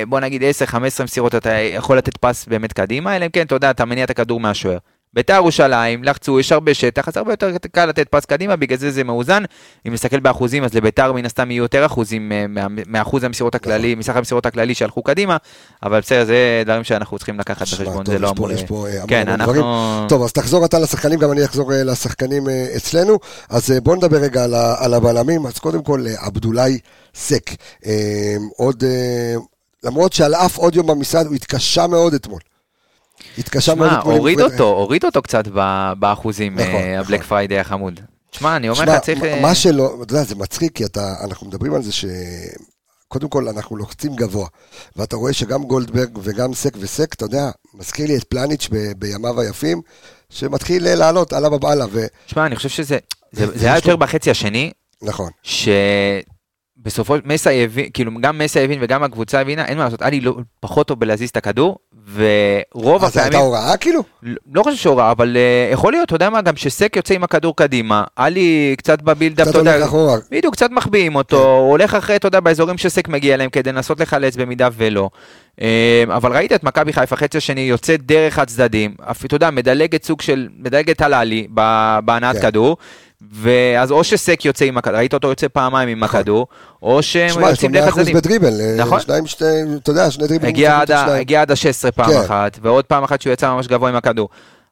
בוא 0.09 0.21
נגיד 0.21 0.43
10-15 0.73 0.77
מסירות 1.05 1.35
אתה 1.35 1.53
יכול 1.53 1.99
לתת 1.99 2.17
פס 2.17 2.47
באמת 2.47 2.73
קדימה, 2.73 3.17
אלא 3.17 3.25
אם 3.25 3.31
כן, 3.31 3.47
אתה 3.47 3.55
יודע, 3.55 3.71
אתה 3.71 3.85
מניע 3.85 4.05
את 4.05 4.11
הכדור 4.11 4.41
מהשוער. 4.41 4.79
ביתר 5.15 5.35
ירושלים, 5.35 6.05
לחצו, 6.05 6.41
יש 6.41 6.53
הרבה 6.53 6.75
שטח, 6.75 7.09
אז 7.09 7.17
הרבה 7.17 7.33
יותר 7.33 7.51
קל 7.73 7.87
לתת 7.87 8.09
פס 8.09 8.25
קדימה, 8.25 8.57
בגלל 8.57 8.79
זה 8.79 8.91
זה 8.91 9.05
מאוזן. 9.05 9.43
אם 9.87 9.93
נסתכל 9.93 10.21
באחוזים, 10.21 10.65
אז 10.65 10.75
לביתר 10.75 11.13
מן 11.13 11.25
הסתם 11.25 11.51
יהיו 11.51 11.63
יותר 11.63 11.87
אחוזים 11.87 12.33
אה, 12.33 12.47
מאחוז 12.87 13.25
המסירות 13.25 13.55
הכללי. 13.55 13.95
מסך 13.95 14.17
המסירות 14.17 14.47
הכללי 14.47 14.75
שהלכו 14.75 15.03
קדימה, 15.03 15.37
אבל 15.83 16.01
בסדר, 16.01 16.25
זה 16.25 16.63
דברים 16.65 16.85
שאנחנו 16.85 17.17
צריכים 17.17 17.41
לקחת 17.41 17.63
בחשבון, 17.63 18.07
זה 18.07 18.19
לא 18.19 18.31
אמור... 18.31 18.51
אה, 18.87 19.07
כן, 19.09 19.29
אנחנו... 19.29 20.07
טוב, 20.09 20.23
אז 20.23 20.33
תחזור 20.33 20.65
אתה 20.65 20.79
לשחקנים, 20.79 21.19
גם 21.19 21.33
אני 21.33 21.45
אחזור 21.45 21.73
אה, 21.73 21.85
לשחקנים 21.85 22.49
אצלנו. 22.77 23.19
אז 23.49 23.71
בואו 23.83 23.97
נדבר 23.97 24.17
רגע 24.17 24.45
על 24.79 24.95
הבלמים. 24.95 25.47
אז 25.47 25.59
קודם 25.59 25.83
כל, 25.83 26.05
עבדולאי 26.17 26.79
סק. 27.15 27.51
עוד, 28.57 28.85
למרות 29.85 30.13
שעל 30.13 30.35
אף 30.35 30.57
עוד 30.57 30.75
יום 30.75 30.87
במשרד, 30.87 31.27
הוא 31.27 31.35
התקשה 31.35 31.87
מאוד 31.87 32.15
אתמול. 32.15 32.41
התקשה 33.39 33.75
מאוד. 33.75 33.91
עם 33.91 34.01
הוריד 34.01 34.41
אותו, 34.41 34.65
הוריד 34.65 35.05
אותו 35.05 35.23
קצת 35.23 35.45
באחוזים, 35.99 36.55
נכון, 36.55 36.75
אה, 36.75 36.81
נכון. 36.81 37.07
הבלק 37.07 37.23
פריידי 37.23 37.59
החמוד. 37.59 38.01
תשמע, 38.31 38.57
אני 38.57 38.69
אומר 38.69 38.85
לך, 38.85 39.01
צריך... 39.03 39.23
אה, 39.23 39.41
מה 39.41 39.55
שלא, 39.55 39.99
אתה 40.03 40.13
יודע, 40.13 40.25
זה 40.25 40.35
מצחיק, 40.35 40.77
כי 40.77 40.85
אנחנו 41.25 41.47
מדברים 41.47 41.75
על 41.75 41.83
זה 41.83 41.93
ש... 41.93 42.05
קודם 43.09 43.29
כל 43.29 43.49
אנחנו 43.49 43.77
לוחצים 43.77 44.17
גבוה, 44.17 44.47
ואתה 44.97 45.17
רואה 45.17 45.33
שגם 45.33 45.65
גולדברג 45.65 46.19
וגם 46.23 46.55
סק 46.55 46.77
וסק, 46.81 47.15
אתה 47.15 47.25
יודע, 47.25 47.51
מזכיר 47.75 48.07
לי 48.07 48.17
את 48.17 48.25
פלניץ' 48.25 48.69
ב- 48.73 48.93
בימיו 48.97 49.41
היפים, 49.41 49.83
שמתחיל 50.31 50.87
אה, 50.87 50.95
לעלות 50.95 51.33
עליו 51.33 51.55
הבעלה, 51.55 51.85
ו... 51.93 52.07
שמע, 52.27 52.47
אני 52.47 52.57
חושב 52.57 52.69
שזה, 52.69 52.99
זה, 53.33 53.59
זה 53.59 53.67
היה 53.67 53.77
יותר 53.77 53.97
בחצי 53.97 54.31
השני, 54.31 54.71
נכון. 55.03 55.31
שבסופו, 56.83 57.15
מסה 57.25 57.51
הבין, 57.51 57.91
כאילו 57.95 58.13
גם 58.21 58.39
מסה 58.39 58.61
הבין 58.61 58.79
וגם 58.83 59.03
הקבוצה 59.03 59.41
הבינה, 59.41 59.67
אין 59.67 59.79
מה 59.79 59.85
לעשות, 59.85 60.03
היה 60.03 60.11
לי 60.11 60.21
לא, 60.21 60.37
פחות 60.61 60.87
טוב 60.87 61.01
בלהזיז 61.01 61.31
את 61.31 61.37
הכדור, 61.37 61.79
ורוב 62.15 63.05
אז 63.05 63.13
זו 63.13 63.21
הייתה 63.21 63.37
הפעמים, 63.37 63.47
הוראה 63.47 63.77
כאילו? 63.77 64.03
לא, 64.23 64.35
לא 64.55 64.63
חושב 64.63 64.77
שהוראה, 64.77 65.11
אבל 65.11 65.37
uh, 65.37 65.73
יכול 65.73 65.93
להיות, 65.93 66.07
אתה 66.07 66.15
יודע 66.15 66.31
מה, 66.31 66.43
גם 66.43 66.57
שסק 66.57 66.97
יוצא 66.97 67.15
עם 67.15 67.25
הכדור 67.25 67.57
קדימה, 67.57 68.05
עלי 68.17 68.75
קצת 68.79 69.03
בבילדאפ, 69.03 69.47
קצת 69.47 69.51
אתה 69.51 69.59
יודע, 69.59 69.75
הולך 69.75 69.87
אחורה. 69.87 70.17
בדיוק, 70.31 70.55
קצת 70.55 70.71
מחביאים 70.71 71.15
אותו, 71.15 71.37
כן. 71.37 71.43
הוא 71.43 71.71
הולך 71.71 71.95
אחרי, 71.95 72.17
אתה 72.17 72.27
יודע, 72.27 72.41
באזורים 72.41 72.79
שסק 72.79 73.09
מגיע 73.09 73.35
אליהם 73.35 73.51
כדי 73.51 73.73
לנסות 73.73 74.01
לחלץ 74.01 74.37
במידה 74.37 74.69
ולא. 74.77 75.11
אה, 75.61 76.05
אבל 76.09 76.33
ראית 76.33 76.53
את 76.53 76.65
מכבי 76.65 76.93
חיפה, 76.93 77.17
חצי 77.17 77.39
השני 77.39 77.61
יוצא 77.61 77.97
דרך 77.97 78.39
הצדדים, 78.39 78.95
אתה 79.25 79.35
יודע, 79.35 79.51
מדלגת 79.51 80.05
סוג 80.05 80.21
של, 80.21 80.49
מדלגת 80.59 81.03
על 81.03 81.15
עלי 81.15 81.47
בהנעת 82.05 82.37
כן. 82.37 82.43
כדור, 82.43 82.77
ואז 83.33 83.91
או 83.91 84.05
שסק 84.05 84.45
יוצא 84.45 84.65
עם 84.65 84.79
הכדור, 84.79 84.97
ראית 84.99 85.15
אותו 85.15 85.29
יוצא 85.29 85.47
פעמיים 85.53 85.89
עם 85.89 86.05
נכון. 86.05 86.21
הכדור, 86.21 86.47
או 86.83 87.03
שהם 87.03 87.29
שמע, 87.29 87.41
יש 87.41 87.45
לו 87.45 87.51
יוצאים 87.51 87.73
דרך 87.73 87.87
100% 87.87 87.89
הצדדים. 88.01 88.15
בדריבל. 88.17 88.61
אה, 88.61 88.75
נכון. 88.79 89.01
שניים, 89.01 89.27
שתי, 89.27 89.45
אתה 89.83 89.91
יודע, 89.91 90.11
שני 90.11 90.27
דריבלים. 90.27 90.49
הגיע 90.49 90.81
עד, 90.81 90.87
של 90.89 90.93
ה- 90.95 90.99
שניים. 91.05 91.21
הגיע 91.21 91.41
עד 91.43 91.51
ה-16 91.51 91.91
פעם 91.93 92.11
כן. 92.13 92.21
אחת, 92.25 92.59
ועוד 92.63 92.85
פעם 92.85 93.05
אחת 93.05 93.21
שהוא 93.23 93.33
יצא 93.33 93.51
ממש 93.55 93.67
גבוה 93.67 93.89
עם 93.89 93.97
הכדור. 93.97 94.29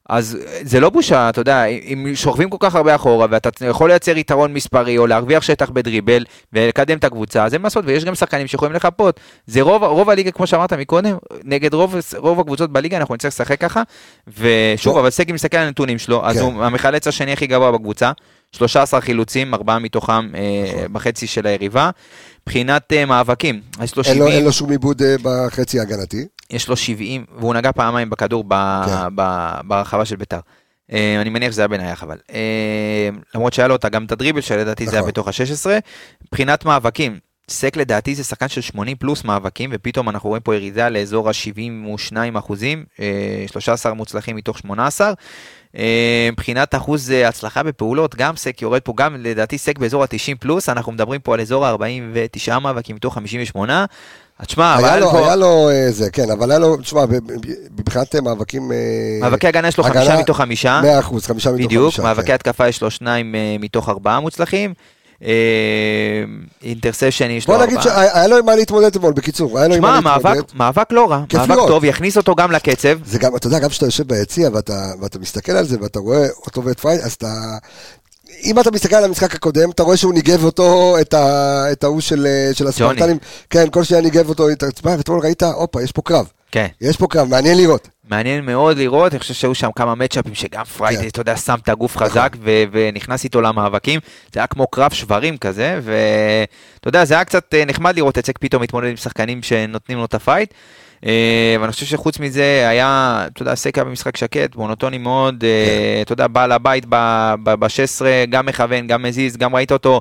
אז 0.08 0.38
אה, 0.46 0.58
זה 0.62 0.80
לא 0.80 0.90
בושה, 0.90 1.28
אתה 1.28 1.40
יודע, 1.40 1.64
אם 1.64 2.12
שוכבים 2.14 2.50
כל 2.50 2.56
כך 2.60 2.74
הרבה 2.74 2.94
אחורה, 2.94 3.26
ואתה 3.30 3.48
יכול 3.66 3.90
לייצר 3.90 4.16
יתרון 4.16 4.54
מספרי, 4.54 4.98
או 4.98 5.06
להרוויח 5.06 5.42
שטח 5.42 5.70
בדריבל, 5.70 6.24
ולקדם 6.52 6.98
את 6.98 7.04
הקבוצה, 7.04 7.44
אז 7.44 7.54
אין 7.54 7.62
מה 7.62 7.66
לעשות, 7.66 7.84
ויש 7.86 8.04
גם 8.04 8.14
שחקנים 8.14 8.46
שיכולים 8.46 8.74
לחפות. 8.74 9.20
זה 9.46 9.60
רוב, 9.62 9.82
רוב 9.84 10.10
הליגה, 10.10 10.30
כמו 10.30 10.46
שאמרת 10.46 10.72
מקודם, 10.72 11.16
נגד 11.44 11.74
רוב, 11.74 11.94
רוב 12.16 12.40
הקבוצות 12.40 12.72
בליגה 12.72 12.96
אנחנו 12.96 13.14
נצטרך 13.14 13.32
לשחק 13.32 13.60
ככה, 13.60 13.82
ושוב. 14.38 14.98
אבל 14.98 15.10
סגי 15.10 15.32
מסתכל 15.32 15.56
על 15.56 15.66
הנתונים 15.66 15.98
שלו, 15.98 16.26
אז 16.26 16.36
כן. 16.36 16.42
הוא 16.42 16.64
המחלץ 16.64 17.06
השני 17.06 17.32
הכי 17.32 17.46
גבוה 17.46 17.72
בקבוצה, 17.72 18.12
13 18.52 19.00
חילוצים, 19.00 19.54
ארבעה 19.54 19.78
מתוכם 19.78 20.12
אה, 20.34 20.72
נכון. 20.74 20.92
בחצי 20.92 21.26
של 21.26 21.46
היריבה. 21.46 21.90
מבחינת 22.46 22.92
אה, 22.92 23.04
מאבקים, 23.04 23.60
יש 23.82 23.96
לו 23.96 24.02
אין 24.06 24.18
לו- 24.18 24.24
70, 24.24 24.36
אין 24.36 24.44
לו 24.44 24.52
שום 24.52 24.70
עיבוד 24.70 25.02
אה, 25.02 25.16
בחצי 25.22 25.78
ההגנתי. 25.78 26.26
יש 26.50 26.68
לו 26.68 26.76
70, 26.76 27.24
והוא 27.38 27.54
נגע 27.54 27.72
פעמיים 27.72 28.10
בכדור 28.10 28.44
ב, 28.48 28.54
כן. 28.86 28.92
ב, 29.14 29.50
ברחבה 29.64 30.04
של 30.04 30.16
ביתר. 30.16 30.40
אני 30.92 31.30
מניח 31.30 31.52
שזה 31.52 31.62
היה 31.62 31.68
בנייח 31.68 32.02
אבל. 32.02 32.16
למרות 33.34 33.52
שהיה 33.52 33.68
לו 33.68 33.74
אותה 33.74 33.88
גם 33.88 34.04
את 34.04 34.12
הדריבל 34.12 34.40
שלדעתי 34.40 34.86
זה 34.86 34.92
היה 34.92 35.00
נכון. 35.00 35.08
בתוך 35.10 35.28
ה-16. 35.28 35.70
מבחינת 36.24 36.64
מאבקים, 36.64 37.18
סק 37.50 37.76
לדעתי 37.76 38.14
זה 38.14 38.24
שחקן 38.24 38.48
של 38.48 38.60
80 38.60 38.96
פלוס 38.96 39.24
מאבקים, 39.24 39.70
ופתאום 39.72 40.08
אנחנו 40.08 40.28
רואים 40.28 40.42
פה 40.42 40.54
ירידה 40.54 40.88
לאזור 40.88 41.28
ה-72 41.28 42.38
אחוזים, 42.38 42.84
אה, 43.00 43.44
13 43.46 43.94
מוצלחים 43.94 44.36
מתוך 44.36 44.58
18. 44.58 45.12
אה, 45.78 45.82
מבחינת 46.32 46.74
אחוז 46.74 47.10
אה, 47.10 47.28
הצלחה 47.28 47.62
בפעולות, 47.62 48.14
גם 48.14 48.36
סק 48.36 48.62
יורד 48.62 48.80
פה, 48.80 48.92
גם 48.96 49.16
לדעתי 49.18 49.58
סק 49.58 49.78
באזור 49.78 50.02
ה-90 50.02 50.34
פלוס, 50.40 50.68
אנחנו 50.68 50.92
מדברים 50.92 51.20
פה 51.20 51.34
על 51.34 51.40
אזור 51.40 51.66
ה-49 51.66 52.58
מאבקים 52.58 52.96
מתוך 52.96 53.14
58. 53.14 53.84
אז 54.38 54.46
תשמע, 54.46 54.74
אבל 54.74 54.84
היה 54.84 54.96
לו, 55.00 55.10
פה... 55.10 55.18
היה 55.26 55.36
לו 55.36 55.70
אה, 55.70 55.90
זה, 55.90 56.10
כן, 56.10 56.30
אבל 56.30 56.50
היה 56.50 56.58
לו, 56.58 56.76
תשמע, 56.76 57.00
מבחינת 57.78 58.14
אה, 58.14 58.20
מאבקים... 58.20 58.72
אה, 58.72 58.76
מאבקי 59.20 59.46
הגנה 59.48 59.68
יש 59.68 59.78
לו 59.78 59.86
הגנה- 59.86 60.00
חמישה 60.00 60.20
מתוך 60.20 60.36
חמישה, 60.36 60.80
100 60.82 60.98
אחוז, 60.98 61.26
חמישה 61.26 61.50
מתוך 61.50 61.64
בדיוק, 61.66 61.84
חמישה. 61.94 62.02
מאבקי 62.02 62.26
כן. 62.26 62.34
התקפה 62.34 62.68
יש 62.68 62.82
לו 62.82 62.90
שניים 62.90 63.34
אה, 63.34 63.56
מתוך 63.60 63.88
ארבעה 63.88 64.20
מוצלחים, 64.20 64.70
אה, 64.70 64.74
אינטרסשן 66.62 67.30
יש 67.30 67.48
לו 67.48 67.54
בוא 67.54 67.64
נגיד 67.64 67.78
ארבעה. 67.78 67.94
שהיה 67.94 68.26
לו 68.26 68.36
עם 68.36 68.46
מה 68.46 68.56
להתמודד 68.56 68.86
אתמול, 68.86 69.12
בקיצור, 69.12 69.58
היה 69.58 69.68
לו 69.68 69.74
עם 69.74 69.80
שמע, 69.80 70.00
מה 70.00 70.16
להתמודד. 70.16 70.36
מאבק, 70.36 70.54
מאבק 70.54 70.92
לא 70.92 71.10
רע, 71.10 71.22
מאבק. 71.34 71.56
טוב, 71.68 71.84
יכניס 71.84 72.16
אותו 72.16 72.34
גם 72.34 72.52
לקצב, 72.52 72.98
זה 73.04 73.18
גם, 73.18 73.36
אתה 73.36 73.46
יודע, 73.46 73.58
גם 73.58 73.68
כשאתה 73.68 73.86
יושב 73.86 74.08
ביציע 74.08 74.50
ואתה, 74.52 74.92
מסתכל 75.20 75.52
על 75.52 75.66
זה 75.66 75.76
ואתה 75.80 75.98
רואה 75.98 76.26
אותו 76.46 76.64
ואת 76.64 76.80
פריי, 76.80 76.98
אז 77.02 77.12
אתה... 77.12 77.32
אם 78.44 78.60
אתה 78.60 78.70
מסתכל 78.70 78.96
על 78.96 79.04
המשחק 79.04 79.34
הקודם, 79.34 79.70
אתה 79.70 79.82
רואה 79.82 79.96
שהוא 79.96 80.14
ניגב 80.14 80.44
אותו, 80.44 80.96
את, 81.00 81.84
ההוא 81.84 82.00
של, 82.00 82.26
אה, 82.26 82.68
הספרטנים. 82.68 83.18
כן, 83.50 83.70
כל 83.70 83.84
שניה 83.84 84.00
ניגב 84.00 84.28
אותו, 84.28 84.46
ואתמול 84.82 85.20
ראית, 85.20 85.42
הופה, 85.42 85.82
יש 85.82 85.92
פה 85.92 86.02
קרב. 86.02 86.26
כן. 86.50 86.66
יש 86.80 86.96
פה 86.96 87.06
קרב, 87.06 87.28
מעניין 87.28 87.58
לראות. 87.58 87.88
מעניין 88.10 88.44
מאוד 88.44 88.78
לראות, 88.78 89.12
אני 89.12 89.18
חושב 89.18 89.34
שהיו 89.34 89.54
שם 89.54 89.70
כמה 89.76 89.94
מצ'אפים 89.94 90.34
שגם 90.34 90.64
פריידי, 90.64 91.02
כן. 91.02 91.08
אתה 91.08 91.20
יודע, 91.20 91.36
שם 91.36 91.54
את 91.62 91.68
הגוף 91.68 91.96
חזק 91.96 92.36
ו- 92.40 92.62
ונכנס 92.72 93.24
איתו 93.24 93.40
למאבקים, 93.40 94.00
זה 94.32 94.40
היה 94.40 94.46
כמו 94.46 94.66
קרב 94.66 94.92
שברים 94.92 95.36
כזה, 95.36 95.80
ואתה 95.82 96.88
יודע, 96.88 97.04
זה 97.04 97.14
היה 97.14 97.24
קצת 97.24 97.54
אה, 97.54 97.64
נחמד 97.64 97.96
לראות 97.96 98.18
את 98.18 98.26
סק 98.26 98.38
פתאום 98.38 98.62
מתמודד 98.62 98.88
עם 98.88 98.96
שחקנים 98.96 99.42
שנותנים 99.42 99.98
לו 99.98 100.04
את 100.04 100.14
ה 100.14 100.20
fight. 100.20 100.54
אה, 101.06 101.56
ואני 101.60 101.72
חושב 101.72 101.86
שחוץ 101.86 102.18
מזה 102.18 102.66
היה, 102.68 103.24
אתה 103.32 103.42
יודע, 103.42 103.54
סק 103.54 103.78
היה 103.78 103.84
במשחק 103.84 104.16
שקט, 104.16 104.56
מונוטוני 104.56 104.98
מאוד, 104.98 105.44
אה, 105.44 106.02
אתה 106.02 106.12
יודע, 106.12 106.26
בעל 106.26 106.52
הבית 106.52 106.84
ב-16, 106.88 108.04
גם 108.30 108.46
מכוון, 108.46 108.86
גם 108.86 109.02
מזיז, 109.02 109.36
גם 109.36 109.54
ראית 109.56 109.72
אותו. 109.72 110.00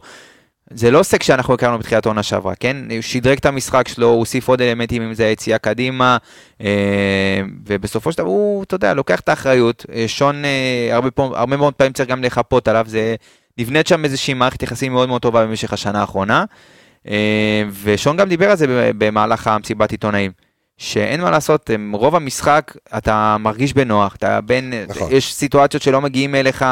זה 0.70 0.92
לא 0.92 1.04
סק 1.04 1.24
שאנחנו 1.24 1.54
הכרנו 1.54 1.80
בתחילת 1.80 2.06
העונה 2.06 2.24
שעברה, 2.24 2.56
כן? 2.56 2.78
הוא 2.90 3.02
שדרג 3.02 3.38
את 3.38 3.46
המשחק 3.46 3.88
שלו, 3.88 4.08
הוא 4.08 4.20
הוסיף 4.20 4.48
עוד 4.48 4.62
אלמנטים, 4.62 5.02
אם 5.02 5.14
זה 5.14 5.26
היציאה 5.26 5.58
קדימה, 5.58 6.18
אה, 6.62 7.42
ובסופו 7.66 8.12
של 8.12 8.18
דבר 8.18 8.28
הוא, 8.28 8.64
אתה 8.64 8.76
יודע, 8.76 8.94
לוקח 8.94 9.20
את 9.20 9.30
האחריות. 9.30 9.86
אה, 9.94 10.04
שון, 10.08 10.46
אה, 10.46 10.96
הרבה, 10.96 11.10
הרבה 11.18 11.58
מאוד 11.58 11.74
פעמים 11.74 11.94
צריך 11.94 12.10
גם 12.10 12.24
לחפות 12.24 12.68
עליו, 12.68 12.86
זה 12.88 13.16
נבנית 13.58 13.88
שם 13.88 14.06
איזושהי 14.06 14.34
מערכת 14.34 14.64
יחסים 14.64 14.92
מאוד 14.92 15.08
מאוד 15.10 15.22
טובה 15.22 15.46
במשך 15.46 15.74
השנה 15.74 16.02
האחרונה. 16.02 16.46
ושון 17.84 18.18
גם 18.18 18.30
דיבר 18.30 18.50
על 18.52 18.58
זה 18.58 18.92
במהלך 18.98 19.48
המסיבת 19.48 19.92
עיתונאים. 19.92 20.32
שאין 20.78 21.22
מה 21.22 21.32
לעשות, 21.32 21.70
רוב 21.94 22.16
המשחק 22.16 22.76
אתה 22.98 23.38
מרגיש 23.40 23.74
בנוח, 23.74 24.16
אתה 24.16 24.42
בין, 24.42 24.74
נכון. 24.88 25.12
יש 25.12 25.34
סיטואציות 25.34 25.84
שלא 25.84 26.02
מגיעים 26.02 26.36
אליך 26.36 26.66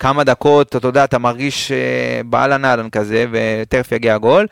כמה 0.00 0.24
דקות, 0.24 0.76
אתה 0.76 0.88
יודע, 0.88 1.04
אתה 1.04 1.18
מרגיש 1.18 1.72
אה, 1.72 1.76
באהלן 2.24 2.64
אהלן 2.64 2.90
כזה, 2.90 3.26
ותכף 3.32 3.92
יגיע 3.92 4.14
הגול, 4.14 4.46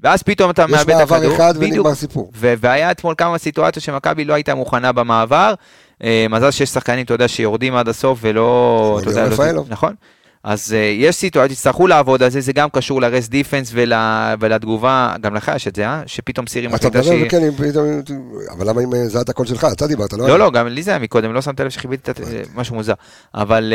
ואז 0.00 0.22
פתאום 0.22 0.50
אתה 0.50 0.62
יש 0.64 0.70
מאבד 0.70 0.90
את 0.90 1.00
הכדור. 1.00 1.18
מעבר 1.20 1.36
אחד. 1.36 1.54
ונגמר 1.58 1.94
סיפור. 1.94 2.30
ו- 2.36 2.54
והיה 2.60 2.90
אתמול 2.90 3.14
כמה 3.18 3.38
סיטואציות 3.38 3.84
שמכבי 3.84 4.24
לא 4.24 4.34
הייתה 4.34 4.54
מוכנה 4.54 4.92
במעבר. 4.92 5.54
אה, 6.04 6.26
מזל 6.30 6.50
שיש 6.50 6.70
שחקנים, 6.70 7.04
אתה 7.04 7.14
יודע, 7.14 7.28
שיורדים 7.28 7.74
עד 7.76 7.88
הסוף 7.88 8.18
ולא... 8.22 8.98
אתה 9.02 9.10
יודע, 9.10 9.52
לא-. 9.52 9.64
נכון. 9.68 9.94
אז 10.44 10.72
אה, 10.74 10.78
יש 10.78 11.16
סיטואציות, 11.16 11.50
יצטרכו 11.52 11.86
לעבוד 11.86 12.22
על 12.22 12.30
זה, 12.30 12.40
זה 12.40 12.52
גם 12.52 12.68
קשור 12.72 13.00
לרס 13.00 13.28
דיפנס 13.28 13.70
ול, 13.72 13.92
ולתגובה, 14.40 15.14
גם 15.20 15.34
לך 15.34 15.52
יש 15.56 15.68
את 15.68 15.76
זה, 15.76 15.86
אה? 15.86 16.02
שפתאום 16.06 16.46
סירי 16.46 16.66
אתה 16.66 16.74
מחליטה 16.76 16.98
מדבר, 16.98 17.28
פתאום- 18.04 18.32
אבל 18.58 18.68
למה 18.68 18.82
אם 18.82 19.08
זה 19.08 19.20
את 19.20 19.28
הקול 19.28 19.46
שלך? 19.46 19.66
אתה 19.72 19.86
דיברת, 19.86 20.12
לא? 20.12 20.28
לא. 20.28 20.38
לא, 20.38 20.50
גם 20.50 20.66
לי 20.68 20.82
זה 20.82 20.90
היה 20.90 21.00
מקודם, 21.00 21.32
לא 21.32 21.42
שמת 21.42 21.60
לב 21.60 21.68
שחיביתי 21.68 22.10
את 22.10 22.20
ה- 22.20 22.22
משהו 22.54 22.74
מוזר. 22.74 22.94
אבל 23.34 23.72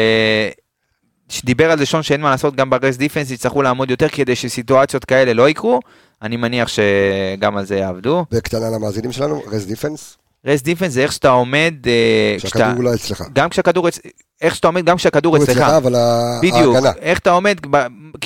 שדיבר 1.31 1.71
על 1.71 1.77
זה 1.77 1.85
שון 1.85 2.03
שאין 2.03 2.21
מה 2.21 2.29
לעשות, 2.29 2.55
גם 2.55 2.69
ב 2.69 2.75
rest 2.75 2.97
defence 2.97 3.31
יצטרכו 3.31 3.61
לעמוד 3.61 3.89
יותר 3.91 4.07
כדי 4.09 4.35
שסיטואציות 4.35 5.05
כאלה 5.05 5.33
לא 5.33 5.49
יקרו. 5.49 5.79
אני 6.21 6.37
מניח 6.37 6.67
שגם 6.67 7.57
על 7.57 7.65
זה 7.65 7.75
יעבדו. 7.75 8.25
בקטנה 8.31 8.69
למאזינים 8.69 9.11
שלנו, 9.11 9.41
rest 9.51 9.65
defence, 9.65 10.17
rest 10.45 10.61
defence 10.61 10.91
זה 10.91 11.01
איך 11.03 11.11
שאתה 11.11 11.29
עומד, 11.29 11.73
אה, 11.87 12.35
כשאתה- 12.37 12.59
שהכדור 12.59 12.83
לא 12.83 12.93
אצלך. 12.93 13.23
גם 13.33 13.49
כשהכדור, 13.49 13.87
אצ- 13.87 13.99
איך 14.41 14.55
שאתה 14.55 14.67
עומד, 14.67 14.85
גם 14.85 14.97
כשהכדור 14.97 15.35
הוא 15.37 15.43
אצלך. 15.43 15.57
אצלך, 15.57 15.69
אבל 15.69 15.95
בדיוק, 16.41 16.75
ההגנה. 16.75 16.91
איך 17.01 17.19
אתה 17.19 17.31
עומד, 17.31 17.57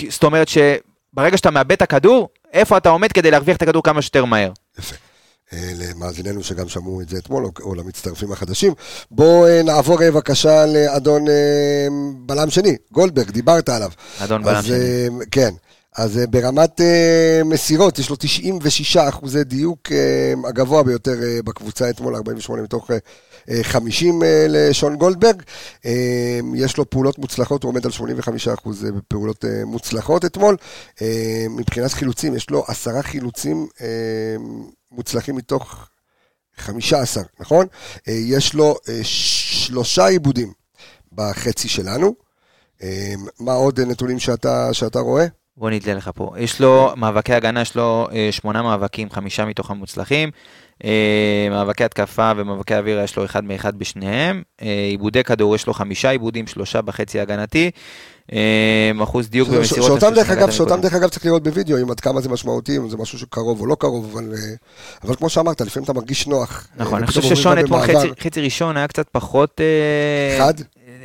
זאת 0.10 0.24
אומרת 0.24 0.48
שברגע 0.48 1.38
שאתה 1.38 1.52
מאבד 1.52 1.72
את 1.72 1.82
הכדור, 1.82 2.30
איפה 2.54 2.78
אתה 2.78 2.90
עומד 2.90 3.12
כדי 3.12 3.32
להרוויח 3.32 3.58
את 3.58 3.62
הכדור 3.62 3.84
כמה 3.84 4.02
שיותר 4.02 4.26
מהר. 4.26 4.52
יפה. 4.80 4.96
אה, 5.54 5.72
למאזיננו 5.76 6.44
שגם 6.44 6.70
שמעו 6.70 7.02
את 7.02 7.10
זה 7.10 7.18
אתמול, 7.18 7.46
או- 7.62 7.76
למצטרפים 7.76 8.32
החדשים. 8.32 8.74
בואו 9.12 9.48
אה, 9.48 9.62
נעבור 9.64 10.02
אה, 10.04 10.12
בבקשה 10.12 10.66
לאדון 10.66 11.26
בלם 12.18 12.50
שני, 12.50 12.76
גולדברג, 12.92 13.30
דיברת 13.30 13.70
עליו. 13.70 13.92
אדון 14.20 14.44
בלם 14.44 14.56
אז, 14.56 14.66
שני. 14.66 14.78
כן. 15.32 15.54
אז 15.96 16.20
ברמת 16.30 16.82
מסירות, 17.46 18.00
יש 18.00 18.10
לו 18.10 18.16
96 18.20 18.98
אחוזי 18.98 19.44
דיוק, 19.44 19.80
הגבוה 20.48 20.84
ביותר 20.84 21.14
בקבוצה 21.46 21.90
אתמול, 21.90 22.16
48 22.16 22.62
מתוך 22.62 22.92
50 23.62 24.24
אה, 24.24 24.46
לשון 24.50 24.96
גולדברג. 24.96 25.42
אה, 25.86 26.40
יש 26.56 26.78
לו 26.78 26.90
פעולות 26.90 27.18
מוצלחות, 27.20 27.64
הוא 27.64 27.70
עומד 27.70 27.86
על 27.86 27.92
85 27.92 28.48
אחוז 28.48 28.84
בפעולות 28.84 29.46
אה, 29.46 29.66
מוצלחות 29.66 30.26
אתמול. 30.26 30.58
אה, 31.02 31.46
מבחינת 31.50 31.92
חילוצים, 31.92 32.36
יש 32.36 32.50
לו 32.50 32.64
עשרה 32.68 33.04
חילוצים 33.04 33.68
אה, 33.82 33.88
מוצלחים 34.92 35.36
מתוך 35.36 35.88
15, 36.58 37.24
נכון? 37.40 37.68
אה, 38.08 38.14
יש 38.14 38.54
לו 38.54 38.76
אה, 38.90 39.00
שלושה 39.04 40.06
עיבודים 40.08 40.54
בחצי 41.14 41.70
שלנו. 41.70 42.14
אה, 42.84 43.14
מה 43.40 43.54
עוד 43.54 43.80
נתונים 43.80 44.20
שאתה, 44.20 44.74
שאתה 44.74 45.00
רואה? 45.00 45.26
בוא 45.58 45.70
נתלה 45.70 45.94
לך 45.94 46.10
פה. 46.16 46.34
יש 46.38 46.62
לו 46.62 46.94
מאבקי 46.98 47.34
הגנה, 47.34 47.62
יש 47.62 47.76
לו 47.76 48.08
אה, 48.12 48.28
שמונה 48.32 48.62
מאבקים, 48.62 49.10
חמישה 49.10 49.46
מתוכם 49.46 49.74
מוצלחים. 49.74 50.32
אה, 50.84 51.48
מאבקי 51.50 51.84
התקפה 51.84 52.32
ומאבקי 52.38 52.76
אוויר 52.76 53.00
יש 53.00 53.16
לו 53.18 53.26
אחד 53.26 53.44
מאחד 53.44 53.80
בשניהם. 53.80 54.42
אה, 54.62 54.88
עיבודי 54.92 55.24
כדור 55.24 55.56
יש 55.56 55.68
לו 55.68 55.74
חמישה 55.74 56.10
עיבודים, 56.10 56.48
שלושה 56.48 56.82
בחצי 56.82 57.20
הגנתי. 57.20 57.72
אה, 58.34 58.92
אחוז 59.04 59.30
דיוק 59.30 59.50
במסירות. 59.50 60.00
שאותם 60.00 60.16
דרך 60.16 60.30
אגב, 60.30 60.52
שאותם. 60.52 60.82
דרך 60.82 60.94
אגב 60.94 61.10
צריך 61.10 61.26
לראות 61.26 61.44
בווידאו, 61.44 61.78
אם 61.82 61.92
עד 61.92 62.00
כמה 62.00 62.22
זה 62.22 62.30
משמעותי, 62.30 62.78
אם 62.78 62.90
זה 62.90 62.98
משהו 62.98 63.20
שקרוב 63.20 63.62
או 63.62 63.66
לא 63.66 63.76
קרוב, 63.80 64.12
אבל, 64.14 64.34
אה, 64.34 64.40
אבל 65.04 65.16
כמו 65.16 65.30
שאמרת, 65.30 65.62
לפעמים 65.62 65.84
אתה 65.84 65.94
מרגיש 65.94 66.28
נוח. 66.28 66.68
נכון, 66.76 66.94
אה, 66.94 66.98
אני 67.00 67.08
חושב 67.08 67.22
ששון 67.22 67.60
אתמול 67.60 67.82
חצי- 67.82 68.22
חצי 68.24 68.42
ראשון 68.42 68.78
היה 68.78 68.88
קצת 68.88 69.08
פחות... 69.12 69.62
אה, 69.62 70.38
חד? 70.40 70.54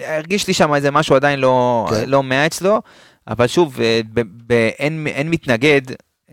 הרגיש 0.06 0.48
לי 0.48 0.54
שם 0.54 0.74
איזה 0.74 0.90
משהו 0.90 1.16
עדיין 1.16 1.38
לא, 1.38 1.86
כן. 1.90 2.04
לא 2.08 2.22
מאה 2.22 2.46
אצלו, 2.46 2.80
אבל 3.28 3.46
שוב, 3.46 3.80
אה, 3.80 4.00
אין 4.78 5.30
מתנגד. 5.30 5.80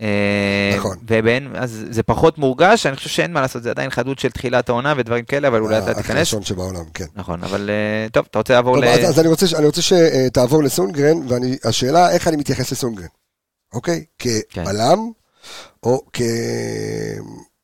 אה, 0.00 0.74
נכון. 0.76 0.96
ובאין, 1.02 1.48
אז 1.54 1.84
זה 1.90 2.02
פחות 2.02 2.38
מורגש, 2.38 2.86
אני 2.86 2.96
חושב 2.96 3.08
שאין 3.08 3.32
מה 3.32 3.40
לעשות, 3.40 3.62
זה 3.62 3.70
עדיין 3.70 3.90
חדות 3.90 4.18
של 4.18 4.30
תחילת 4.30 4.68
העונה 4.68 4.94
ודברים 4.96 5.24
כאלה, 5.24 5.48
אבל 5.48 5.60
אולי 5.60 5.78
אתה 5.78 5.90
הכי 5.90 6.02
תיכנס. 6.02 6.18
ראשון 6.18 6.42
שבעולם, 6.42 6.84
כן. 6.94 7.04
נכון, 7.14 7.44
אבל 7.44 7.70
אה, 7.70 8.08
טוב, 8.12 8.26
אתה 8.30 8.38
רוצה 8.38 8.54
לעבור 8.54 8.78
ל... 8.78 8.84
אז, 8.84 9.20
אני 9.20 9.64
רוצה, 9.64 9.82
שתעבור 9.82 10.62
לסונגרן, 10.62 11.16
והשאלה 11.28 12.10
איך 12.10 12.28
אני 12.28 12.36
מתייחס 12.36 12.72
לסונגרן, 12.72 13.06
אוקיי? 13.74 14.04
כן. 14.18 14.30
כבלם 14.50 14.98
או, 15.82 16.02
כ... 16.12 16.20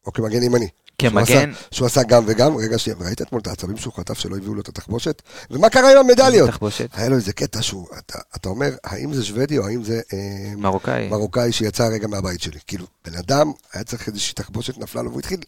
או 0.07 0.13
כמגן 0.13 0.43
ימני. 0.43 0.69
כמגן, 1.11 1.25
שהוא 1.27 1.39
עשה, 1.41 1.67
שהוא 1.71 1.87
עשה 1.87 2.03
גם 2.03 2.25
וגם, 2.27 2.57
רגע 2.57 2.79
שנייה, 2.79 2.99
ראית 3.01 3.23
אתמול 3.23 3.41
את 3.41 3.47
העצבים 3.47 3.77
שהוא 3.77 3.95
חטף 3.95 4.19
שלא 4.19 4.37
הביאו 4.37 4.55
לו 4.55 4.61
את 4.61 4.69
התחבושת? 4.69 5.23
ומה 5.51 5.69
קרה 5.69 5.93
עם 5.93 5.99
המדליות? 5.99 6.51
היה 6.93 7.09
לו 7.09 7.17
איזה 7.17 7.33
קטע 7.33 7.63
שהוא, 7.63 7.87
אתה, 7.99 8.19
אתה 8.37 8.49
אומר, 8.49 8.71
האם 8.85 9.15
זה 9.15 9.25
שוודי 9.25 9.59
או 9.59 9.67
האם 9.67 9.85
זה 9.85 10.01
אה, 10.13 10.57
מרוקאי. 10.57 11.09
מרוקאי 11.09 11.53
שיצא 11.53 11.89
רגע 11.93 12.07
מהבית 12.07 12.41
שלי? 12.41 12.59
כאילו, 12.67 12.87
בן 13.05 13.15
אדם 13.15 13.53
היה 13.73 13.85
צריך 13.85 14.09
איזושהי 14.09 14.35
תחבושת 14.35 14.79
נפלה 14.79 15.03
לו, 15.03 15.11
והוא 15.11 15.21
התחיל 15.21 15.41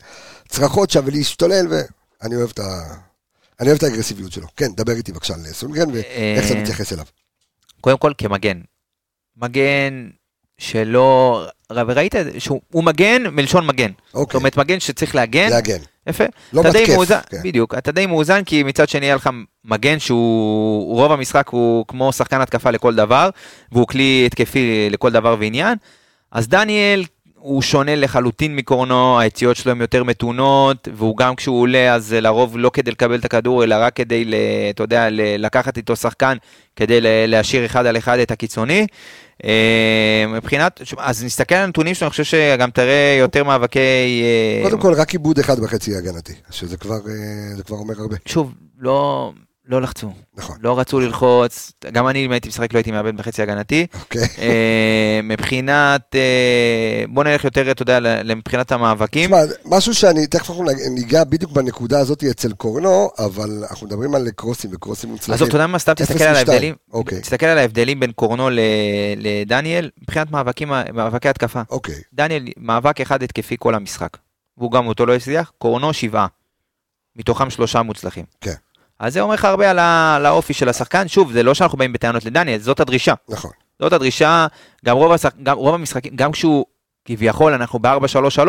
צרחות 0.48 0.90
שם 0.90 1.00
ולהשתולל, 1.04 1.66
ואני 1.70 2.36
אוהב 2.36 2.50
את 2.50 2.58
ה... 2.58 2.94
אני 3.60 3.68
אוהב 3.68 3.78
את 3.78 3.82
האגרסיביות 3.82 4.32
שלו. 4.32 4.46
כן, 4.56 4.72
דבר 4.72 4.92
איתי 4.92 5.12
בבקשה 5.12 5.34
על 5.34 5.40
סונגרן, 5.52 5.90
ואיך 5.90 6.46
אתה 6.46 6.54
אה, 6.54 6.62
מתייחס 6.62 6.92
אליו. 6.92 7.04
קודם 7.80 7.98
כל 7.98 8.12
כמגן. 8.18 8.60
מגן 9.36 10.08
שלא... 10.58 11.46
וראית 11.72 12.14
שהוא 12.38 12.60
הוא 12.72 12.84
מגן 12.84 13.22
מלשון 13.32 13.66
מגן. 13.66 13.90
זאת 14.06 14.14
אוקיי, 14.14 14.38
אומרת, 14.38 14.56
מגן 14.56 14.80
שצריך 14.80 15.14
להגן, 15.14 15.50
להגן. 15.50 15.78
יפה. 16.06 16.24
לא 16.52 16.62
מתקף. 16.62 16.88
מאוזן, 16.88 17.18
כן. 17.30 17.42
בדיוק, 17.44 17.74
אתה 17.74 17.92
די 17.92 18.06
מאוזן 18.06 18.44
כי 18.44 18.62
מצד 18.62 18.88
שני 18.88 19.06
היה 19.06 19.14
לך 19.14 19.30
מגן 19.64 19.98
שהוא, 19.98 20.94
רוב 20.96 21.12
המשחק 21.12 21.48
הוא 21.48 21.84
כמו 21.88 22.12
שחקן 22.12 22.40
התקפה 22.40 22.70
לכל 22.70 22.94
דבר, 22.94 23.30
והוא 23.72 23.86
כלי 23.86 24.22
התקפי 24.26 24.88
לכל 24.90 25.10
דבר 25.10 25.36
ועניין. 25.38 25.78
אז 26.32 26.48
דניאל 26.48 27.04
הוא 27.38 27.62
שונה 27.62 27.96
לחלוטין 27.96 28.56
מקורנו, 28.56 29.18
היציאות 29.18 29.56
שלו 29.56 29.72
הן 29.72 29.80
יותר 29.80 30.04
מתונות, 30.04 30.88
והוא 30.94 31.16
גם 31.16 31.36
כשהוא 31.36 31.60
עולה 31.60 31.94
אז 31.94 32.06
זה 32.06 32.20
לרוב 32.20 32.58
לא 32.58 32.70
כדי 32.72 32.90
לקבל 32.90 33.18
את 33.18 33.24
הכדור, 33.24 33.64
אלא 33.64 33.76
רק 33.78 33.96
כדי, 33.96 34.24
אתה 34.70 34.82
יודע, 34.82 35.08
לקחת 35.10 35.76
איתו 35.76 35.96
שחקן 35.96 36.36
כדי 36.76 36.98
להשאיר 37.28 37.66
אחד 37.66 37.86
על 37.86 37.96
אחד 37.96 38.18
את 38.18 38.30
הקיצוני. 38.30 38.86
אה, 39.44 40.24
מבחינת, 40.28 40.80
אז 40.98 41.24
נסתכל 41.24 41.54
על 41.54 41.64
הנתונים 41.64 41.94
שלו, 41.94 42.06
אני 42.06 42.10
חושב 42.10 42.24
שגם 42.24 42.70
תראה 42.70 43.16
יותר 43.20 43.44
מאבקי... 43.44 43.78
אה, 44.22 44.70
קודם 44.70 44.80
כל, 44.80 44.94
רק 44.94 45.12
עיבוד 45.12 45.38
אחד 45.38 45.60
בחצי 45.60 45.96
הגנתי, 45.96 46.32
שזה 46.50 46.76
כבר, 46.76 46.94
אה, 46.94 47.62
כבר 47.62 47.76
אומר 47.76 47.94
הרבה. 47.98 48.16
שוב, 48.26 48.54
לא, 48.78 49.32
לא 49.68 49.82
לחצו, 49.82 50.10
נכון, 50.36 50.56
לא 50.60 50.78
רצו 50.78 51.00
ללחוץ, 51.00 51.72
גם 51.92 52.08
אני 52.08 52.26
אם 52.26 52.32
הייתי 52.32 52.48
משחק 52.48 52.72
לא 52.72 52.78
הייתי 52.78 52.90
מאבד 52.90 53.16
בחצי 53.16 53.42
הגנתי. 53.42 53.86
אוקיי. 54.00 54.22
אה, 54.38 55.20
מבחינת, 55.22 56.14
אה, 56.14 57.04
בוא 57.08 57.24
נלך 57.24 57.44
יותר, 57.44 57.70
אתה 57.70 57.82
יודע, 57.82 57.98
מבחינת 58.36 58.72
המאבקים. 58.72 59.24
תשמע, 59.30 59.40
משהו 59.64 59.94
שאני, 59.94 60.26
תכף 60.26 60.50
אנחנו 60.50 60.64
ניגע 60.90 61.24
בדיוק 61.24 61.52
בנקודה 61.52 62.00
הזאת 62.00 62.24
אצל 62.24 62.52
קורנו, 62.52 63.10
אבל 63.18 63.64
אנחנו 63.70 63.86
מדברים 63.86 64.14
על 64.14 64.28
קרוסים 64.36 64.70
וקרוסים 64.74 65.10
מוצלחים. 65.10 65.34
עזוב, 65.34 65.48
אתה 65.48 65.56
יודע 65.56 65.66
מה, 65.66 65.78
סתם 65.78 65.94
תסתכל 65.94 66.24
על. 66.24 66.36
ההבדלים, 66.36 66.74
אוקיי. 66.92 67.20
תסתכל 67.20 67.46
על 67.46 67.58
ההבדלים 67.58 68.00
בין 68.00 68.12
קורנו 68.12 68.50
ל- 68.50 68.60
לדניאל, 69.16 69.90
מבחינת 70.02 70.30
מאבקים, 70.30 70.68
מאבקי 70.94 71.28
התקפה. 71.28 71.62
אוקיי, 71.70 71.94
דניאל, 72.12 72.44
מאבק 72.56 73.00
אחד 73.00 73.22
התקפי 73.22 73.56
כל 73.58 73.74
המשחק. 73.74 74.16
והוא 74.58 74.72
גם 74.72 74.86
אותו 74.86 75.06
לא 75.06 75.14
הצליח, 75.14 75.52
קורנו 75.58 75.92
שבעה. 75.92 76.26
מתוכם 77.16 77.50
שלושה 77.50 77.82
מוצלחים. 77.82 78.24
כן. 78.40 78.54
אז 79.00 79.12
זה 79.12 79.20
אומר 79.20 79.34
לך 79.34 79.44
הרבה 79.44 79.70
על 79.70 79.78
ה- 79.78 80.14
על 80.16 80.26
האופי 80.26 80.52
של 80.54 80.68
השחקן. 80.68 81.08
שוב, 81.08 81.32
זה 81.32 81.42
לא 81.42 81.54
שאנחנו 81.54 81.78
באים 81.78 81.92
בטענות 81.92 82.24
לדניאל, 82.24 82.58
זאת 82.58 82.80
הדרישה. 82.80 83.14
נכון. 83.28 83.50
זאת 83.82 83.92
הדרישה, 83.92 84.46
גם 84.84 84.96
רוב, 84.96 85.12
השח... 85.12 85.30
גם 85.42 85.56
רוב 85.56 85.74
המשחקים, 85.74 86.16
גם 86.16 86.32
כשהוא 86.32 86.64
כביכול 87.04 87.52
אנחנו 87.52 87.78
ב-4-3-3, 87.78 88.48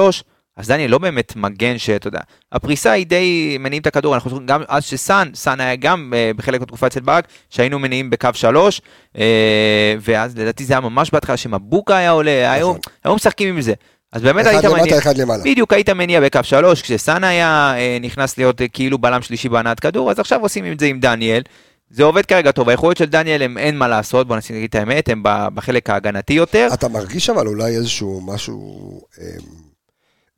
אז 0.58 0.68
דניאל 0.68 0.92
לא 0.92 0.98
באמת 0.98 1.36
מגן 1.36 1.78
שאתה 1.78 2.08
יודע, 2.08 2.20
הפריסה 2.52 2.92
היא 2.92 3.06
די 3.08 3.58
מניעים 3.60 3.82
את 3.82 3.88
הכדור, 3.88 4.16
אנחנו 4.16 4.46
גם 4.46 4.62
אז 4.68 4.84
שסאן, 4.86 5.30
סאן 5.36 5.60
היה 5.60 5.76
גם 5.76 6.14
אה, 6.16 6.32
בחלק 6.36 6.60
מהתקופה 6.60 6.88
אצל 6.88 7.00
ברק, 7.00 7.28
שהיינו 7.50 7.80
מניעים 7.80 8.10
בקו 8.10 8.30
3, 8.34 8.82
אה, 9.18 9.96
ואז 10.02 10.38
לדעתי 10.38 10.66
זה 10.66 10.74
היה 10.74 10.82
ממש 10.82 11.12
בהתחלה 11.12 11.38
שמבוקה 11.38 11.98
היה 11.98 12.12
עולה, 12.12 12.60
נכון. 12.60 12.80
היו 13.04 13.16
משחקים 13.16 13.50
עם 13.56 13.62
זה. 13.62 13.74
אז 14.12 14.22
באמת 14.22 14.42
אחד 14.42 14.52
היית 14.52 14.64
למטה, 14.64 14.82
מניע, 14.82 14.98
אחד 14.98 15.18
למעלה. 15.18 15.44
בדיוק 15.44 15.74
היית 15.74 15.90
מניע 15.90 16.22
בקו 16.22 16.40
3, 16.44 16.82
כשסאן 16.82 17.24
היה 17.24 17.74
אה, 17.78 17.98
נכנס 18.02 18.38
להיות 18.38 18.62
אה, 18.62 18.68
כאילו 18.68 18.98
בלם 18.98 19.22
שלישי 19.22 19.50
בהנעת 19.50 19.80
כדור, 19.80 20.12
אז 20.12 20.20
עכשיו 20.20 20.42
עושים 20.42 20.72
את 20.72 20.80
זה 20.80 20.86
עם 20.86 21.00
דניאל. 21.00 21.42
זה 21.90 22.04
עובד 22.04 22.26
כרגע 22.26 22.52
טוב, 22.52 22.70
היכולות 22.70 22.98
של 22.98 23.06
דניאל 23.06 23.42
הם 23.42 23.58
אין 23.58 23.78
מה 23.78 23.88
לעשות, 23.88 24.28
בוא 24.28 24.38
נגיד 24.50 24.70
את 24.70 24.76
האמת, 24.76 25.10
הם 25.10 25.22
בחלק 25.54 25.90
ההגנתי 25.90 26.34
יותר. 26.34 26.70
אתה 26.74 26.88
מרגיש 26.88 27.30
אבל 27.30 27.48
אולי 27.48 27.76
איזשהו 27.76 28.22
משהו, 28.26 29.02
אמ, 29.22 29.26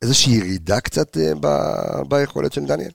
איזושהי 0.01 0.33
ירידה 0.33 0.79
קצת 0.79 1.17
אה, 1.17 1.31
ב- 1.41 2.01
ביכולת 2.09 2.53
של 2.53 2.65
דניאל? 2.65 2.91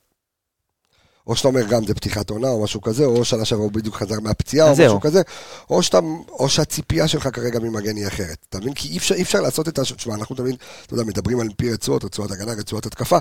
או 1.27 1.35
שאתה 1.35 1.47
אומר 1.47 1.63
גם 1.63 1.85
זה 1.85 1.93
פתיחת 1.93 2.29
עונה 2.29 2.47
או 2.47 2.63
משהו 2.63 2.81
כזה, 2.81 3.05
או 3.05 3.25
שנה 3.25 3.45
שעברה 3.45 3.63
הוא 3.63 3.71
בדיוק 3.71 3.95
חזר 3.95 4.19
מהפציעה 4.19 4.69
או 4.69 4.75
זהו. 4.75 4.85
משהו 4.85 5.01
כזה, 5.01 5.21
או, 5.69 5.83
שאתה, 5.83 5.99
או 6.29 6.49
שהציפייה 6.49 7.07
שלך 7.07 7.29
כרגע 7.33 7.59
ממגן 7.59 7.95
היא 7.95 8.07
אחרת. 8.07 8.37
אתה 8.49 8.59
מבין? 8.59 8.73
כי 8.73 8.87
אי 8.87 8.97
אפשר, 8.97 9.15
אי 9.15 9.21
אפשר 9.21 9.41
לעשות 9.41 9.67
את 9.67 9.79
ה... 9.79 9.81
תשמע, 9.81 10.15
אנחנו 10.15 10.35
תמיד, 10.35 10.55
אתה 10.85 10.93
יודע, 10.93 11.03
מדברים 11.03 11.39
על 11.39 11.47
פי 11.57 11.73
רצועות, 11.73 12.05
רצועת 12.05 12.31
הגנה, 12.31 12.51
רצועת 12.51 12.85
התקפה. 12.85 13.17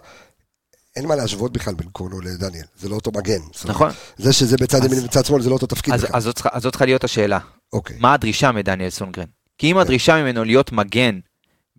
אין 0.96 1.06
מה 1.06 1.16
להשוות 1.16 1.52
בכלל 1.52 1.74
בין 1.74 1.88
קורנו 1.92 2.20
לדניאל, 2.20 2.64
זה 2.80 2.88
לא 2.88 2.94
אותו 2.94 3.10
מגן. 3.14 3.40
נכון. 3.64 3.90
זה 4.16 4.32
שזה 4.32 4.56
בצד 4.56 4.84
ימין 4.84 4.98
ובצד 4.98 5.24
שמאל 5.24 5.42
זה 5.42 5.48
לא 5.48 5.54
אותו 5.54 5.66
תפקיד 5.66 5.94
אז, 5.94 6.04
בכלל. 6.04 6.16
אז, 6.16 6.32
אז 6.52 6.62
זאת 6.62 6.72
צריכה 6.72 6.84
להיות 6.84 7.04
השאלה, 7.04 7.38
אוקיי. 7.72 7.96
מה 8.00 8.14
הדרישה 8.14 8.52
מדניאל 8.52 8.90
סונגרן? 8.90 9.24
כי 9.58 9.66
כן. 9.66 9.66
אם 9.66 9.78
הדרישה 9.78 10.22
ממנו 10.22 10.44
להיות 10.44 10.72
מגן, 10.72 11.18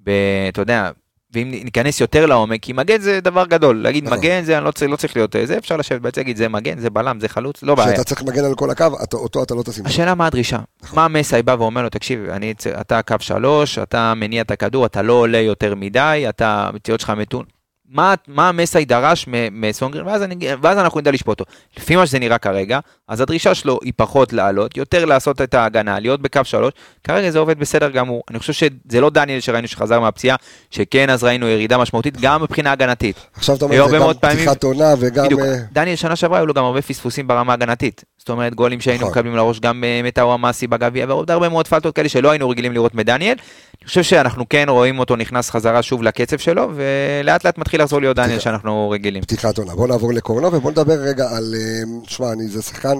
ב, 0.03 0.09
אתה 0.49 0.61
יודע, 0.61 0.91
ואם 1.35 1.51
ניכנס 1.63 2.01
יותר 2.01 2.25
לעומק, 2.25 2.59
כי 2.61 2.73
מגן 2.73 3.01
זה 3.01 3.19
דבר 3.21 3.45
גדול, 3.45 3.81
להגיד 3.83 4.03
נכון. 4.05 4.17
מגן 4.17 4.43
זה 4.43 4.59
לא, 4.59 4.71
צריך- 4.71 4.91
לא 4.91 4.95
צריך 4.95 5.15
להיות, 5.15 5.35
זה 5.45 5.57
אפשר 5.57 5.77
לשבת 5.77 6.01
בעצם 6.01 6.21
להגיד 6.21 6.37
זה 6.37 6.49
מגן, 6.49 6.79
זה 6.79 6.89
בלם, 6.89 7.19
זה 7.19 7.29
חלוץ, 7.29 7.63
לא 7.63 7.75
בעיה. 7.75 7.87
כשאתה 7.93 8.03
צריך 8.03 8.21
למגן 8.21 8.45
על 8.45 8.55
כל 8.55 8.69
הקו, 8.69 8.85
אתה- 9.03 9.17
אותו 9.17 9.43
אתה 9.43 9.55
לא 9.55 9.63
תשים. 9.63 9.85
השאלה 9.85 10.15
מה 10.15 10.27
הדרישה, 10.27 10.59
נכון. 10.83 10.95
מה 10.99 11.07
מסאי 11.07 11.43
בא 11.43 11.55
ואומר 11.59 11.81
לו, 11.81 11.89
תקשיב, 11.89 12.29
אני, 12.29 12.53
אתה 12.81 13.01
קו 13.01 13.15
שלוש, 13.19 13.77
אתה 13.79 14.13
מניע 14.15 14.41
את 14.41 14.51
הכדור, 14.51 14.85
אתה 14.85 15.01
לא 15.01 15.13
עולה 15.13 15.37
יותר 15.37 15.75
מדי, 15.75 16.25
אתה, 16.29 16.69
המציאות 16.73 16.99
שלך 16.99 17.09
מתון. 17.09 17.45
מה, 17.89 18.13
מה 18.27 18.51
מסאי 18.51 18.85
דרש 18.85 19.25
מסונגרן, 19.51 20.07
ואז, 20.07 20.23
אני, 20.23 20.47
ואז 20.61 20.77
אנחנו 20.77 20.99
נדע 20.99 21.11
לשפוט 21.11 21.39
אותו. 21.39 21.51
לפי 21.77 21.95
מה 21.95 22.05
שזה 22.05 22.19
נראה 22.19 22.37
כרגע, 22.37 22.79
אז 23.07 23.21
הדרישה 23.21 23.55
שלו 23.55 23.79
היא 23.83 23.93
פחות 23.95 24.33
לעלות, 24.33 24.77
יותר 24.77 25.05
לעשות 25.05 25.41
את 25.41 25.53
ההגנה, 25.53 25.99
להיות 25.99 26.21
בקו 26.21 26.41
שלוש, 26.43 26.73
כרגע 27.03 27.29
זה 27.31 27.39
עובד 27.39 27.59
בסדר 27.59 27.89
גמור. 27.89 28.23
אני 28.29 28.39
חושב 28.39 28.53
שזה 28.53 29.01
לא 29.01 29.09
דניאל 29.09 29.39
שראינו 29.39 29.67
שחזר 29.67 29.99
מהפציעה, 29.99 30.35
שכן 30.71 31.09
אז 31.09 31.23
ראינו 31.23 31.47
ירידה 31.47 31.77
משמעותית, 31.77 32.17
גם 32.21 32.41
מבחינה 32.43 32.71
הגנתית. 32.71 33.27
עכשיו 33.35 33.55
אתה 33.55 33.65
אומר, 33.65 33.87
זה 33.87 33.97
גם 33.97 34.13
פתיחת 34.13 34.63
עונה 34.63 34.93
וגם... 34.99 35.25
בדיוק, 35.25 35.41
אה, 35.41 35.57
דניאל 35.71 35.95
שנה 35.95 36.15
שעברה 36.15 36.37
היו 36.37 36.45
לו 36.45 36.53
גם 36.53 36.63
הרבה 36.63 36.81
פספוסים 36.81 37.27
ברמה 37.27 37.53
ההגנתית. 37.53 38.03
זאת 38.25 38.29
אומרת, 38.29 38.55
גולים 38.55 38.81
שהיינו 38.81 39.01
נכון. 39.01 39.11
מקבלים 39.11 39.35
לראש 39.35 39.59
גם 39.59 39.83
אה, 39.83 40.01
מטאו 40.03 40.33
המאסי 40.33 40.67
בגביע, 40.67 41.05
ועוד 41.09 41.31
הרבה 41.31 41.49
מאוד 41.49 41.67
פלטות 41.67 41.95
כאלה 41.95 42.09
שלא 42.09 42.31
היינו 42.31 42.49
רגילים 42.49 42.73
לראות 42.73 42.95
מדניאל. 42.95 43.35
אני 43.81 43.87
חושב 43.87 44.03
שאנחנו 44.03 44.49
כן 44.49 44.65
רואים 44.69 44.99
אותו 44.99 45.15
נכנס 45.15 45.49
חזרה 45.49 45.81
שוב 45.83 46.03
לקצב 46.03 46.37
שלו, 46.37 46.71
ולאט 46.75 47.45
לאט 47.45 47.57
מתחיל 47.57 47.81
לחזור 47.81 47.99
להיות 48.01 48.15
דניאל. 48.15 48.39
שאנחנו 48.39 48.89
רגילים. 48.89 49.21
פתיחת 49.23 49.57
עונה. 49.57 49.75
בוא 49.75 49.87
נעבור 49.87 50.13
לקורנו 50.13 50.53
ובוא 50.53 50.71
נדבר 50.71 50.93
רגע 50.93 51.29
על... 51.37 51.55
אה, 51.57 51.83
שמע, 52.07 52.31
אני 52.31 52.47
זה 52.47 52.61
שחקן 52.61 52.95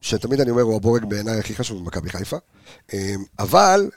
שתמיד 0.00 0.40
אני 0.40 0.50
אומר, 0.50 0.62
הוא 0.62 0.76
הבורג 0.76 1.04
בעיניי 1.04 1.38
הכי 1.38 1.54
חשוב 1.54 1.78
במכבי 1.84 2.10
חיפה. 2.10 2.36
אה, 2.94 3.14
אבל 3.38 3.90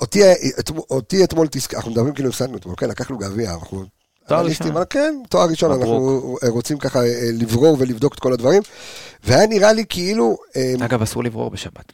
אותי, 0.00 0.20
אתמול- 0.58 0.84
אותי 0.90 1.24
אתמול 1.24 1.46
תזכ... 1.50 1.74
אנחנו 1.74 1.90
מדברים 1.90 2.14
כאילו 2.14 2.28
הפסדנו 2.28 2.56
אתמול, 2.56 2.74
כן, 2.78 2.88
לקחנו 2.88 3.18
גביע, 3.18 3.54
אנחנו... 3.54 3.84
תואר 4.28 4.44
ראשון. 4.44 4.84
כן, 4.90 5.14
תואר 5.28 5.48
ראשון. 5.48 5.72
אנחנו 5.72 6.36
רוצים 6.48 6.78
ככה 6.78 6.98
אה, 6.98 7.30
לברור 7.32 7.76
ולבדוק 7.80 8.14
את 8.14 8.20
כל 8.20 8.32
הדברים. 8.32 8.62
והיה 9.24 9.46
נראה 9.46 9.72
לי 9.72 9.84
כאילו... 9.88 10.38
אה, 10.56 10.74
אגב, 10.84 11.02
אסור 11.02 11.24
לברור 11.24 11.50
בשבת. 11.50 11.92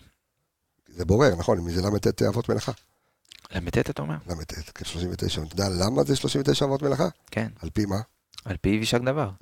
זה 0.97 1.05
בורר, 1.05 1.35
נכון, 1.37 1.59
מי 1.59 1.73
זה 1.73 1.83
ל"ט 1.83 2.23
אבות 2.23 2.49
מלאכה. 2.49 2.73
ל"ט 3.55 3.91
אתה 3.91 4.03
אומר? 4.03 4.17
ל"ט, 4.29 4.53
כן, 4.75 4.85
39. 4.85 5.43
אתה 5.43 5.55
יודע 5.55 5.69
למה 5.85 6.05
זה 6.05 6.17
39 6.17 6.65
אבות 6.65 6.83
מלאכה? 6.83 7.09
כן, 7.31 7.47
על 7.63 7.71
פי 7.71 7.87
מה? 7.87 8.01
על 8.45 8.57
פי 8.61 8.69
יישק 8.69 9.01
דבר. 9.01 9.31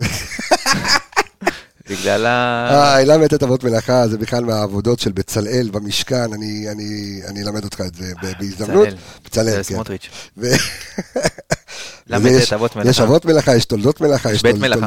בגלל 1.90 2.26
ה... 2.26 3.00
אה, 3.10 3.26
את 3.34 3.42
אבות 3.42 3.64
מלאכה, 3.64 4.08
זה 4.08 4.18
בכלל 4.18 4.44
מהעבודות 4.44 5.00
של 5.00 5.12
בצלאל 5.12 5.70
במשכן, 5.72 6.32
אני, 6.32 6.70
אני, 6.70 7.20
אני 7.28 7.42
אלמד 7.42 7.64
אותך 7.64 7.80
את 7.80 7.94
זה 7.94 8.12
בהזדמנות. 8.22 8.88
בצלאל. 8.88 8.96
בצלאל, 9.24 9.50
זה 9.50 9.56
כן. 9.56 9.62
סמוטריץ'. 9.62 10.08
ויש- 12.10 12.48
את 12.48 12.52
אבות 12.52 12.76
מלאכה. 12.76 12.90
יש 12.90 13.00
אבות 13.00 13.24
מלאכה, 13.24 13.56
יש 13.56 13.64
תולדות 13.64 14.00
מלאכה, 14.00 14.32
יש 14.32 14.42
בית 14.42 14.56
מלאכה. 14.58 14.86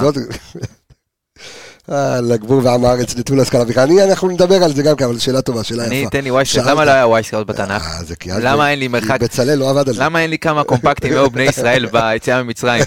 אה, 1.91 2.22
לבור 2.22 2.61
ועם 2.63 2.86
הארץ 2.86 3.16
נטול 3.16 3.39
השכלה 3.39 3.63
בכלל. 3.63 3.84
אני, 3.84 4.03
אנחנו 4.03 4.28
נדבר 4.30 4.63
על 4.63 4.74
זה 4.76 4.84
גם 4.84 4.95
כן, 4.95 5.05
אבל 5.05 5.20
שאלה 5.20 5.41
טובה, 5.41 5.63
שאלה 5.63 5.86
אני, 5.86 5.95
יפה. 5.95 6.09
תן 6.09 6.24
לי 6.24 6.32
Wyscout, 6.32 6.66
למה 6.68 6.86
לא 6.86 6.91
היה 6.91 7.07
Wyscout 7.07 7.47
בתנ"ך? 7.47 7.88
אה, 7.88 7.99
אז- 7.99 8.13
למה 8.43 8.72
אין 8.72 8.80
לי 8.80 8.88
מרחק? 8.88 9.18
בצלאל 9.22 9.55
לא 9.55 9.70
עבד 9.70 9.88
על 9.89 9.95
זה. 9.95 10.01
למה 10.03 10.22
אין 10.22 10.30
לי 10.30 10.38
כמה 10.38 10.63
קומפקטיים 10.63 11.13
היו 11.13 11.30
בני 11.30 11.43
ישראל 11.43 11.86
ביציאה 11.91 12.43
ממצרים? 12.43 12.84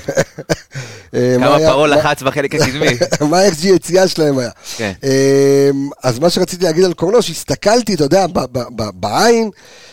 אה, 1.14 1.36
מה 1.40 1.46
כמה 1.46 1.58
פרעה 1.58 1.86
לחץ 1.86 2.22
בחלק 2.22 2.54
הקדמי? 2.54 2.86
מה 3.30 3.38
ה-XG 3.38 3.66
יציאה 3.66 4.08
שלהם 4.08 4.38
היה. 4.38 4.50
כן. 4.76 4.92
אמ, 5.02 5.88
אז 6.02 6.18
מה 6.18 6.30
שרציתי 6.30 6.64
להגיד 6.64 6.84
על 6.84 6.92
קורנו, 6.94 7.30
הסתכלתי, 7.30 7.94
אתה 7.94 8.04
יודע, 8.04 8.26
בעין, 8.94 9.50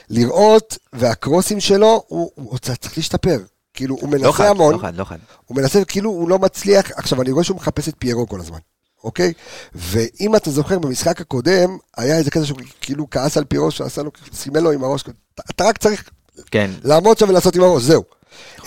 לראות, 0.10 0.78
והקרוסים 0.94 1.60
שלו, 1.60 2.04
הוא 2.08 2.58
צריך 2.62 2.98
להשתפר. 2.98 3.38
כאילו, 3.76 3.96
הוא 3.96 4.10
לא 4.12 4.18
מנסה 4.18 4.32
חד, 4.32 4.46
המון, 4.46 4.74
לא 4.74 4.78
חד, 4.80 4.96
לא 4.96 5.04
חד. 5.04 5.18
הוא 5.46 5.58
מנסה, 5.58 5.86
כאילו, 5.86 6.10
הוא 6.10 6.30
לא 6.30 6.40
מצליח, 6.40 6.92
עכשיו, 6.96 7.22
אני 7.22 7.32
רואה 7.32 7.44
שהוא 7.44 7.58
מחפש 7.58 7.90
את 7.90 7.94
פיירו 8.00 8.28
כל 8.28 8.40
הזמן, 8.40 8.58
אוקיי? 9.04 9.34
ואם 9.76 10.36
אתה 10.36 10.52
זוכר, 10.52 10.80
במשחק 10.80 11.22
הקודם, 11.22 11.78
היה 11.98 12.18
איזה 12.18 12.32
קטע 12.32 12.46
שהוא 12.46 12.58
כאילו 12.82 13.08
כעס 13.12 13.38
על 13.38 13.44
פיירו, 13.44 13.72
שעשה 13.72 14.02
לו, 14.04 14.12
סימן 14.34 14.64
לו 14.64 14.72
עם 14.72 14.84
הראש, 14.84 15.02
אתה- 15.02 15.12
אתה 15.52 15.64
רק 15.64 15.78
צריך 15.78 16.10
כן. 16.52 16.72
לעמוד 16.84 17.18
שם 17.18 17.30
ולעשות 17.30 17.56
עם 17.56 17.64
הראש, 17.64 17.84
זהו. 17.84 18.04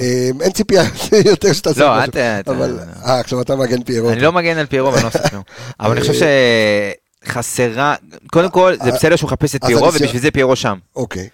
אמ, 0.01 0.07
אין 0.43 0.53
ציפייה 0.53 0.83
יותר 1.33 1.53
שתעשה 1.53 1.81
לא, 1.81 1.97
משהו. 1.99 2.11
אתה- 2.11 2.41
אתה- 2.41 2.51
אבל, 2.51 2.79
אה, 3.05 3.21
עכשיו 3.21 3.41
אתה 3.41 3.57
מגן 3.57 3.83
פיירו. 3.83 4.11
אני 4.11 4.21
לא 4.21 4.33
מגן 4.33 4.59
על 4.59 4.67
פיירו 4.67 4.93
ואני 4.93 5.03
לא 5.03 5.09
עושה 5.09 5.29
כלום. 5.29 5.43
אבל 5.81 5.91
אני 5.93 6.01
חושב 6.01 6.13
שחסרה, 7.25 7.95
קודם 8.31 8.51
כל, 8.51 8.75
זה 8.85 8.91
אה, 8.91 8.95
בסדר 8.97 9.17
שהוא 9.17 9.29
מחפש 9.29 9.55
את 9.57 9.65
פיירו 9.65 9.87
ובשביל 9.89 10.21
זה 10.21 10.31
פיירו 10.31 10.57
שם. 10.57 10.79
אוקיי. 10.97 11.29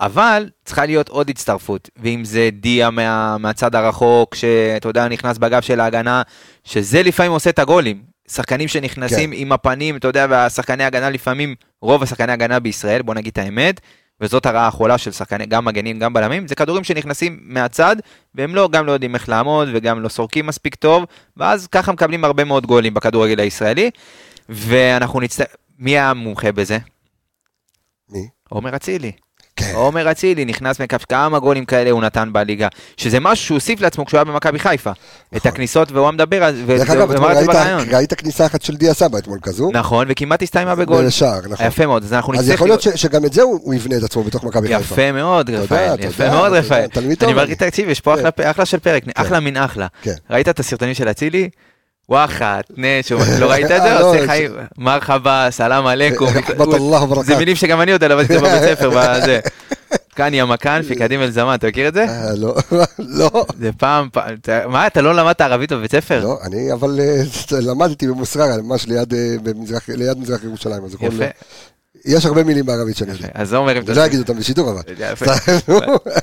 אבל 0.00 0.50
צריכה 0.64 0.86
להיות 0.86 1.08
עוד 1.08 1.30
הצטרפות, 1.30 1.90
ואם 1.96 2.24
זה 2.24 2.48
דיה 2.52 2.90
מה, 2.90 3.38
מהצד 3.38 3.74
הרחוק, 3.74 4.34
שאתה 4.34 4.88
יודע, 4.88 5.08
נכנס 5.08 5.38
בגב 5.38 5.62
של 5.62 5.80
ההגנה, 5.80 6.22
שזה 6.64 7.02
לפעמים 7.02 7.32
עושה 7.32 7.50
את 7.50 7.58
הגולים. 7.58 8.12
שחקנים 8.28 8.68
שנכנסים 8.68 9.30
כן. 9.30 9.36
עם 9.38 9.52
הפנים, 9.52 9.96
אתה 9.96 10.08
יודע, 10.08 10.26
והשחקני 10.30 10.84
הגנה 10.84 11.10
לפעמים, 11.10 11.54
רוב 11.82 12.02
השחקני 12.02 12.32
הגנה 12.32 12.60
בישראל, 12.60 13.02
בוא 13.02 13.14
נגיד 13.14 13.30
את 13.32 13.38
האמת, 13.38 13.80
וזאת 14.20 14.46
הרעה 14.46 14.66
החולה 14.66 14.98
של 14.98 15.12
שחקני, 15.12 15.46
גם 15.46 15.64
מגנים, 15.64 15.98
גם 15.98 16.12
בלמים, 16.12 16.48
זה 16.48 16.54
כדורים 16.54 16.84
שנכנסים 16.84 17.40
מהצד, 17.42 17.96
והם 18.34 18.54
לא, 18.54 18.68
גם 18.72 18.86
לא 18.86 18.92
יודעים 18.92 19.14
איך 19.14 19.28
לעמוד, 19.28 19.68
וגם 19.74 20.02
לא 20.02 20.08
סורקים 20.08 20.46
מספיק 20.46 20.74
טוב, 20.74 21.04
ואז 21.36 21.66
ככה 21.66 21.92
מקבלים 21.92 22.24
הרבה 22.24 22.44
מאוד 22.44 22.66
גולים 22.66 22.94
בכדורגל 22.94 23.40
הישראלי, 23.40 23.90
ואנחנו 24.48 25.20
נצטרך, 25.20 25.46
מי 25.78 25.98
המומחה 25.98 26.52
בזה? 26.52 26.78
מי? 28.08 28.28
עומר 28.48 28.76
אצילי. 28.76 29.12
כן. 29.56 29.72
עומר 29.74 30.10
אצילי 30.10 30.44
נכנס 30.44 30.80
מקו, 30.80 30.96
כמה 31.08 31.38
גולים 31.38 31.64
כאלה 31.64 31.90
הוא 31.90 32.02
נתן 32.02 32.28
בליגה, 32.32 32.68
שזה 32.96 33.20
משהו 33.20 33.44
שהוא 33.46 33.56
הוסיף 33.56 33.80
לעצמו 33.80 34.06
כשהוא 34.06 34.18
היה 34.18 34.24
במכבי 34.24 34.58
חיפה. 34.58 34.90
את 34.90 34.96
נכון. 35.36 35.48
הכניסות 35.52 35.92
והוא 35.92 36.04
היה 36.04 36.12
מדבר 36.12 36.50
דרך 36.66 36.90
אגב, 36.90 37.10
את 37.10 37.18
ראית-. 37.18 37.88
ראית 37.92 38.14
כניסה 38.14 38.46
אחת 38.46 38.62
של 38.62 38.76
דיה 38.76 38.94
סבא 38.94 39.18
אתמול 39.18 39.38
כזו? 39.42 39.70
נכון, 39.72 40.06
וכמעט 40.10 40.42
הסתיימה 40.42 40.74
בגול. 40.74 41.06
בשער, 41.06 41.40
נכון. 41.50 41.66
יפה 41.66 41.86
מאוד, 41.86 42.04
אז 42.04 42.12
אנחנו 42.12 42.34
אז 42.34 42.38
נצטרך... 42.40 42.54
יכול 42.54 42.68
להיות 42.68 42.82
ש- 42.82 42.88
שגם 42.88 43.24
את 43.24 43.32
זה 43.32 43.42
הוא 43.42 43.60
הוא 43.62 43.74
יבנה 43.74 43.96
את 43.96 44.02
עצמו 44.02 44.22
בתוך 44.22 44.44
מכבי 44.44 44.68
חיפה. 44.68 44.94
יפה 44.94 45.12
מאוד, 45.12 45.50
רפאל, 45.50 45.96
יפה 46.00 46.30
מאוד 46.30 46.52
רפאל. 46.52 46.86
אני. 47.22 47.32
מרגיש, 47.32 47.56
תקשיב, 47.56 47.88
יש 47.88 48.00
פה 48.00 48.14
אחלה 48.14 48.30
פ- 48.30 48.40
אחלה 48.40 48.66
של 48.66 48.78
פרק, 48.78 49.04
כן. 49.04 49.10
אחלה 49.14 49.40
מן 49.40 49.56
אחלה. 49.56 49.86
כן. 50.02 50.14
ראית 50.30 50.48
את 50.48 50.60
הסרטונים 50.60 50.94
של 50.94 51.08
אצילי? 51.10 51.48
וואחת, 52.08 52.64
נש, 52.76 53.12
לא 53.12 53.50
ראית 53.50 53.64
את 53.64 53.82
זה? 53.82 53.92
אה, 53.94 54.00
לא, 54.00 54.10
עושה 54.14 54.26
חיים, 54.26 54.50
מרחבה, 54.78 55.46
סלאם 55.50 55.86
עליכום. 55.86 56.28
וברקת. 56.28 57.24
זה 57.26 57.36
מילים 57.36 57.56
שגם 57.56 57.80
אני 57.80 57.90
יודע 57.90 58.08
לבד 58.08 58.32
בבית 58.32 58.62
ספר, 58.62 58.90
בזה. 58.96 59.40
כאן 60.16 60.34
יא 60.34 60.44
מכאן, 60.44 60.82
פיקדים 60.88 61.20
אל 61.22 61.30
זמן, 61.30 61.54
אתה 61.54 61.66
מכיר 61.66 61.88
את 61.88 61.94
זה? 61.94 62.04
אה, 62.04 62.34
לא, 62.36 62.54
לא. 62.98 63.44
זה 63.58 63.70
פעם, 63.78 64.08
אתה- 64.34 64.68
מה, 64.68 64.86
אתה 64.86 65.00
לא 65.00 65.14
למדת 65.14 65.40
ערבית 65.40 65.72
בבית 65.72 65.90
ספר? 65.92 66.20
לא, 66.24 66.38
אני 66.42 66.72
אבל 66.72 67.00
אה, 67.00 67.22
למדתי 67.70 68.06
במוסררה, 68.08 68.56
ממש 68.62 68.86
ליד 68.86 69.14
אה, 69.14 69.36
מזרח 70.16 70.44
ירושלים. 70.44 70.84
אז 70.84 70.94
יפה, 71.00 71.24
יש 72.04 72.26
הרבה 72.26 72.44
מילים 72.44 72.66
בערבית 72.66 72.96
שאני 72.96 73.12
יודע. 73.12 73.28
אז 73.34 73.54
עומר, 73.54 73.78
אם 73.78 73.82
אני 73.88 73.96
לא 73.96 74.06
אגיד 74.06 74.18
אותם 74.20 74.36
בשידור 74.38 74.70
אבל. 74.70 74.82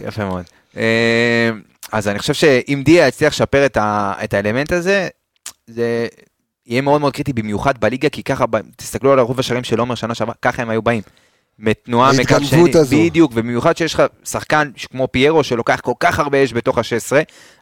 יפה. 0.07 0.23
מאוד. 0.25 0.43
אה, 0.77 1.49
אז 1.91 2.07
אני 2.07 2.19
חושב 2.19 2.33
שאם 2.33 2.81
דיה 2.85 3.07
יצליח 3.07 3.33
לשפר 3.33 3.65
את 4.23 4.33
האלמנט 4.33 4.71
הזה, 4.71 5.07
זה 5.69 6.07
יהיה 6.65 6.81
מאוד 6.81 7.01
מאוד 7.01 7.13
קריטי, 7.13 7.33
במיוחד 7.33 7.77
בליגה, 7.77 8.09
כי 8.09 8.23
ככה, 8.23 8.45
תסתכלו 8.75 9.11
על 9.13 9.19
רוב 9.19 9.39
השערים 9.39 9.63
של 9.63 9.79
עומר 9.79 9.95
שנה 9.95 10.15
שעברה, 10.15 10.35
ככה 10.41 10.61
הם 10.61 10.69
היו 10.69 10.81
באים. 10.81 11.01
מתנועה 11.59 12.11
מקו 12.13 12.35
שני, 12.43 12.71
הזו. 12.75 12.95
בדיוק, 12.95 13.31
ובמיוחד 13.35 13.77
שיש 13.77 13.93
לך 13.93 14.03
שחקן 14.23 14.69
כמו 14.91 15.07
פיירו 15.11 15.43
שלוקח 15.43 15.79
כל 15.79 15.93
כך 15.99 16.19
הרבה 16.19 16.43
אש 16.43 16.53
בתוך 16.53 16.77
ה-16, 16.77 17.15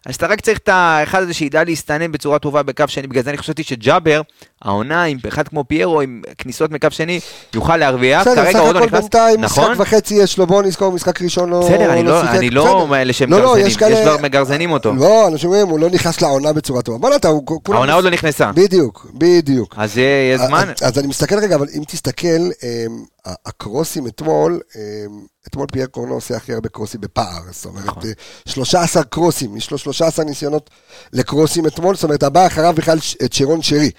אז 0.06 0.16
אתה 0.16 0.28
רק 0.28 0.42
צריך 0.42 0.58
את 0.58 0.70
האחד 0.70 1.22
הזה 1.22 1.34
שידע 1.34 1.64
להסתנן 1.64 2.12
בצורה 2.12 2.40
טובה 2.40 2.64
בקו 2.64 2.84
שני, 2.88 3.08
בגלל 3.08 3.24
זה 3.24 3.30
אני 3.30 3.38
חשבתי 3.38 3.64
שג'אבר, 3.64 4.22
העונה 4.62 5.04
עם 5.04 5.18
אחד 5.28 5.48
כמו 5.48 5.64
פיירו, 5.68 6.02
עם 6.02 6.22
כניסות 6.38 6.72
מקו 6.72 6.88
שני, 6.92 7.20
יוכל 7.56 7.78
להרוויח, 7.78 8.22
בסדר, 8.22 8.46
כרגע 8.46 8.60
עוד 8.60 8.76
לא 8.76 8.80
הכל 8.80 8.88
נכנס, 8.88 9.02
בינתיים 9.02 9.42
נכון? 9.42 9.72
משחק 9.72 9.80
וחצי 9.80 10.16
יש 10.16 10.38
לו, 10.38 10.48
בוא 10.48 10.64
נזכור, 10.64 10.92
משחק 10.92 11.22
ראשון 11.22 11.50
לא 11.50 11.60
בסדר, 11.60 11.94
אני 11.94 12.04
לא, 12.04 12.22
שיחק, 12.22 12.36
אני 12.36 12.50
לא 12.50 12.86
בסדר. 12.86 13.12
שהם 13.12 13.32
לא, 13.32 13.40
לא, 13.40 13.56
מגרזנים, 13.56 13.68
יש 13.68 13.78
יש 13.92 14.02
כבר 14.02 14.18
מגרזנים 14.22 14.72
אותו. 14.72 14.94
לא, 14.94 15.28
אנשים 15.28 15.50
אומרים, 15.50 15.68
הוא 15.68 15.80
לא 15.80 15.90
נכנס 15.90 16.22
לעונה 16.22 16.54
בצורה 16.54 16.82
טובה. 16.82 16.98
בוא 16.98 17.10
נתן, 17.10 17.28
הוא 17.28 17.44
כולם... 17.64 17.78
העונה 17.78 17.94
עוד 17.94 18.04
לא 18.04 18.10
נכנסה, 18.10 18.52
בדיוק, 18.52 19.08
בדיוק. 19.14 19.76
אז 19.78 19.98
יהיה 19.98 20.38
זמן. 20.38 20.72
אז, 20.82 21.00
אני 21.00 21.08
מסתכל 21.08 21.36
רגע, 21.40 21.56
אבל 21.56 21.68
אם 21.78 21.84
תסתכל, 21.88 22.28
אמ, 22.28 23.04
הקרוסים 23.46 24.08
אתמול, 24.08 24.60
אמ, 24.76 25.26
אתמול 25.48 25.68
פייר 25.72 25.86
קורנו 25.86 26.14
עושה 26.14 26.38
הכי 26.38 26.54
הרבה 26.54 26.70
קרוסים 26.70 27.02
בפער, 27.02 27.42
זאת 27.52 27.66
אומרת, 27.66 27.86
נכון. 27.86 28.04
אה, 28.06 28.12
13 28.48 29.04
קרוסים, 29.04 29.58
יש 29.58 29.72
לו 29.72 29.78
13 29.78 30.26
ניסיונות 30.26 30.70
לקרוסים 31.14 31.68
אתמול, 31.68 31.96
זאת 31.96 32.04
אומרת, 32.04 32.24
הבא 32.24 32.48
אחריו 32.48 32.74
בכלל 32.74 32.98
את 33.26 33.34
שרון 33.34 33.62
שרי, 33.62 33.92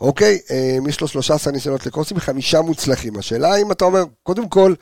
אוקיי? 0.00 0.38
אמ, 0.50 0.88
יש 0.88 1.00
לו 1.00 1.08
13 1.08 1.52
ניסיונות 1.52 1.86
לקרוסים, 1.86 2.18
חמישה 2.18 2.60
מוצלחים. 2.60 3.18
השאלה 3.18 3.56
אם 3.56 3.72
אתה 3.72 3.84
אומר, 3.84 4.04
קודם 4.22 4.48
כל, 4.48 4.74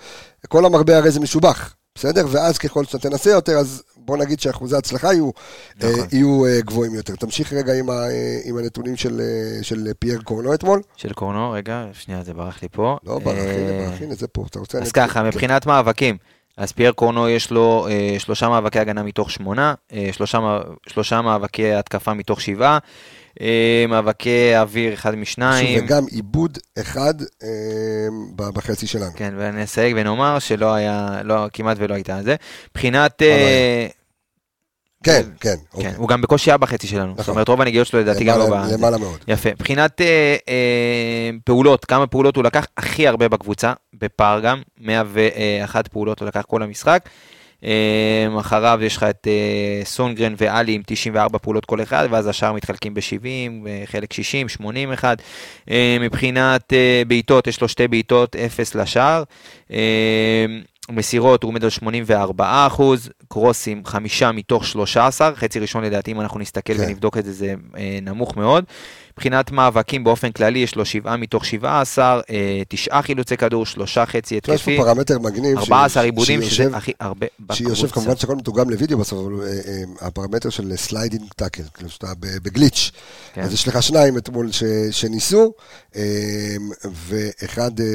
כל 0.49 0.65
המרבה 0.65 0.97
הרי 0.97 1.11
זה 1.11 1.21
משובח. 1.21 1.75
בסדר? 1.95 2.27
ואז 2.31 2.59
ככל 2.59 2.85
שאתה 2.85 2.99
תנסה 2.99 3.31
יותר, 3.31 3.53
אז 3.53 3.83
בוא 3.97 4.17
נגיד 4.17 4.41
שאחוזי 4.41 4.75
ההצלחה 4.77 5.13
יהיו, 5.13 5.31
נכון. 5.77 5.91
אה, 5.91 6.05
יהיו 6.13 6.47
אה, 6.47 6.61
גבוהים 6.61 6.95
יותר. 6.95 7.17
תמשיך 7.17 7.53
רגע 7.53 7.75
עם, 7.75 7.91
ה, 7.91 7.93
אה, 7.93 8.41
עם 8.45 8.57
הנתונים 8.57 8.97
של, 8.97 9.21
אה, 9.21 9.63
של 9.63 9.89
פייר 9.99 10.21
קורנו 10.21 10.55
אתמול. 10.55 10.83
של 10.97 11.13
קורנו, 11.13 11.51
רגע, 11.51 11.87
שנייה, 11.93 12.23
זה 12.23 12.35
ברח 12.35 12.63
לי 12.63 12.69
פה. 12.69 12.97
לא, 13.07 13.19
ברח, 13.19 13.37
אה, 13.39 13.55
הנה, 13.55 13.91
ברח, 13.91 14.03
הנה, 14.03 14.15
זה 14.15 14.27
פה, 14.29 14.45
אתה 14.51 14.59
רוצה... 14.59 14.79
אז 14.79 14.93
ככה, 14.93 15.23
מבחינת 15.23 15.67
מאבקים, 15.67 16.17
אז 16.57 16.73
פייר 16.73 16.93
קורנו 16.93 17.29
יש 17.29 17.51
לו 17.51 17.87
אה, 17.91 18.19
שלושה 18.19 18.49
מאבקי 18.49 18.79
הגנה 18.79 19.03
מתוך 19.03 19.31
שמונה, 19.31 19.75
אה, 19.93 20.09
שלושה 20.13 20.39
שלושה 20.89 21.21
מאבקי 21.21 21.73
התקפה 21.73 22.15
מתוך 22.15 22.41
שבעה, 22.41 22.79
מאבקי 23.89 24.57
אוויר 24.57 24.95
אחד 24.95 25.11
שוב, 25.11 25.21
משניים. 25.21 25.85
וגם 25.85 26.05
עיבוד 26.11 26.59
אחד 26.79 27.15
אה, 27.43 27.49
בחצי 28.37 28.87
שלנו. 28.87 29.13
כן, 29.17 29.35
ונסייג 29.39 29.97
ונאמר 29.99 30.39
שלא 30.39 30.75
היה, 30.75 31.21
לא, 31.25 31.47
כמעט 31.53 31.77
ולא 31.81 31.95
הייתה 31.95 32.23
זה. 32.23 32.37
מבחינת... 32.71 33.23
אה, 33.23 33.87
כן, 35.03 35.23
כן, 35.23 35.25
כן, 35.41 35.57
אוקיי. 35.75 35.93
הוא 35.97 36.09
גם 36.09 36.23
בקושי 36.23 36.51
היה 36.51 36.59
בחצי 36.59 36.87
שלנו. 36.87 37.11
זאת 37.11 37.21
נכון. 37.21 37.33
אומרת, 37.33 37.49
רוב 37.49 37.61
הנגיעות 37.61 37.87
שלו 37.87 38.01
לדעתי 38.01 38.25
גם 38.25 38.39
לא... 38.39 38.47
בזה. 38.47 38.77
למעלה 38.77 38.99
מאוד. 38.99 39.19
יפה. 39.29 39.51
מבחינת 39.51 40.01
אה, 40.01 40.37
אה, 40.49 41.31
פעולות, 41.45 41.85
כמה 41.85 42.07
פעולות 42.07 42.37
הוא 42.37 42.45
לקח 42.45 42.67
הכי 42.77 43.09
הרבה 43.09 43.29
בקבוצה, 43.29 43.73
בפער 43.95 44.41
גם, 44.41 44.63
101 44.81 45.89
פעולות 45.89 46.21
הוא 46.21 46.29
לקח 46.29 46.43
כל 46.43 46.63
המשחק. 46.63 47.09
אה, 47.65 48.41
אחריו 48.41 48.79
יש 48.83 48.97
לך 48.97 49.03
את 49.03 49.27
אה, 49.27 49.85
סונגרן 49.85 50.35
ואלי 50.37 50.73
עם 50.73 50.83
94 50.87 51.39
פעולות 51.39 51.65
כל 51.65 51.83
אחד, 51.83 52.09
ואז 52.11 52.27
השאר 52.27 52.53
מתחלקים 52.53 52.95
ב-70, 52.95 53.67
חלק 53.87 54.13
60, 54.13 54.49
81. 54.49 55.23
אה, 55.71 55.97
מבחינת 56.01 56.73
אה, 56.73 57.03
בעיטות, 57.07 57.47
יש 57.47 57.61
לו 57.61 57.69
שתי 57.69 57.89
בעיטות, 57.89 58.37
0 58.37 58.75
לשאר. 58.75 59.23
אה, 59.73 60.47
מסירות 60.91 61.43
הוא 61.43 61.49
עומד 61.49 61.65
על 61.65 61.71
84 61.71 62.67
אחוז, 62.67 63.11
קרוסים 63.29 63.83
חמישה 63.87 64.33
מתוך 64.33 64.67
13, 64.67 65.35
חצי 65.35 65.59
ראשון 65.59 65.85
לדעתי 65.85 66.13
אם 66.13 66.21
אנחנו 66.21 66.41
נסתכל 66.41 66.75
כן. 66.75 66.85
ונבדוק 66.87 67.19
את 67.19 67.25
זה 67.25 67.33
זה 67.33 67.55
אה, 67.77 67.99
נמוך 68.03 68.37
מאוד. 68.37 68.65
מבחינת 69.13 69.51
מאבקים 69.51 70.05
באופן 70.05 70.33
כללי 70.33 70.59
יש 70.59 70.75
לו 70.75 70.85
שבעה 70.85 71.17
מתוך 71.17 71.45
17, 71.45 72.21
אה, 72.31 72.63
תשעה 72.69 73.03
חילוצי 73.03 73.37
כדור, 73.37 73.67
שלושה 73.67 74.07
חציי 74.07 74.35
שפה 74.35 74.53
התקפי, 74.53 74.77
פרמטר 74.77 75.19
מגניב. 75.19 75.59
14 75.59 76.03
ש- 76.03 76.05
איבודים 76.05 76.43
שזה 76.43 76.77
הכי 76.77 76.93
הרבה 77.01 77.27
בקבוצה. 77.41 77.55
שיושב 77.55 77.89
כמובן 77.89 78.17
שהכל 78.17 78.37
מתורגם 78.37 78.71
לוידאו 78.71 78.99
בסוף, 78.99 79.27
אבל 79.27 79.43
אה, 79.43 79.49
אה, 79.49 80.07
הפרמטר 80.07 80.51
של 80.51 80.73
sliding 80.77 81.33
tackle, 81.37 81.63
כאילו 81.75 81.91
שאתה 81.91 82.13
בגליץ'. 82.21 82.91
כן. 83.33 83.41
אז 83.41 83.53
יש 83.53 83.69
לך 83.69 83.83
שניים 83.83 84.19
אתמול 84.19 84.49
שניסו, 84.91 85.53
אה, 85.97 86.57
ואחד, 86.93 87.81
אה, 87.81 87.87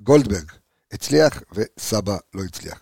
גולדברג 0.00 0.44
הצליח 0.92 1.42
וסבא 1.52 2.16
לא 2.34 2.42
הצליח. 2.44 2.81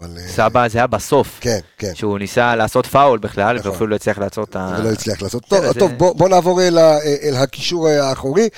אבל... 0.00 0.08
אה, 0.18 0.28
סבא 0.28 0.68
זה 0.68 0.78
היה 0.78 0.86
בסוף, 0.86 1.38
כן, 1.40 1.58
כן. 1.78 1.94
שהוא 1.94 2.18
ניסה 2.18 2.56
לעשות 2.56 2.86
פאול 2.86 3.18
בכלל, 3.18 3.56
נכון. 3.58 3.70
ואפילו 3.70 3.86
לא 3.86 3.94
הצליח 3.96 4.18
לעצור 4.18 4.44
את 4.44 4.56
ה... 4.56 4.76
ולא 4.80 4.92
הצליח 4.92 5.22
לעשות. 5.22 5.44
טוב, 5.44 5.58
בסדר, 5.58 5.72
טוב 5.72 5.90
זה- 5.90 5.96
בוא, 5.96 6.14
בוא 6.14 6.28
נעבור 6.28 6.62
אל, 6.62 6.78
ה- 6.78 6.98
אל 7.22 7.34
הקישור 7.36 7.88
האחורי. 7.88 8.48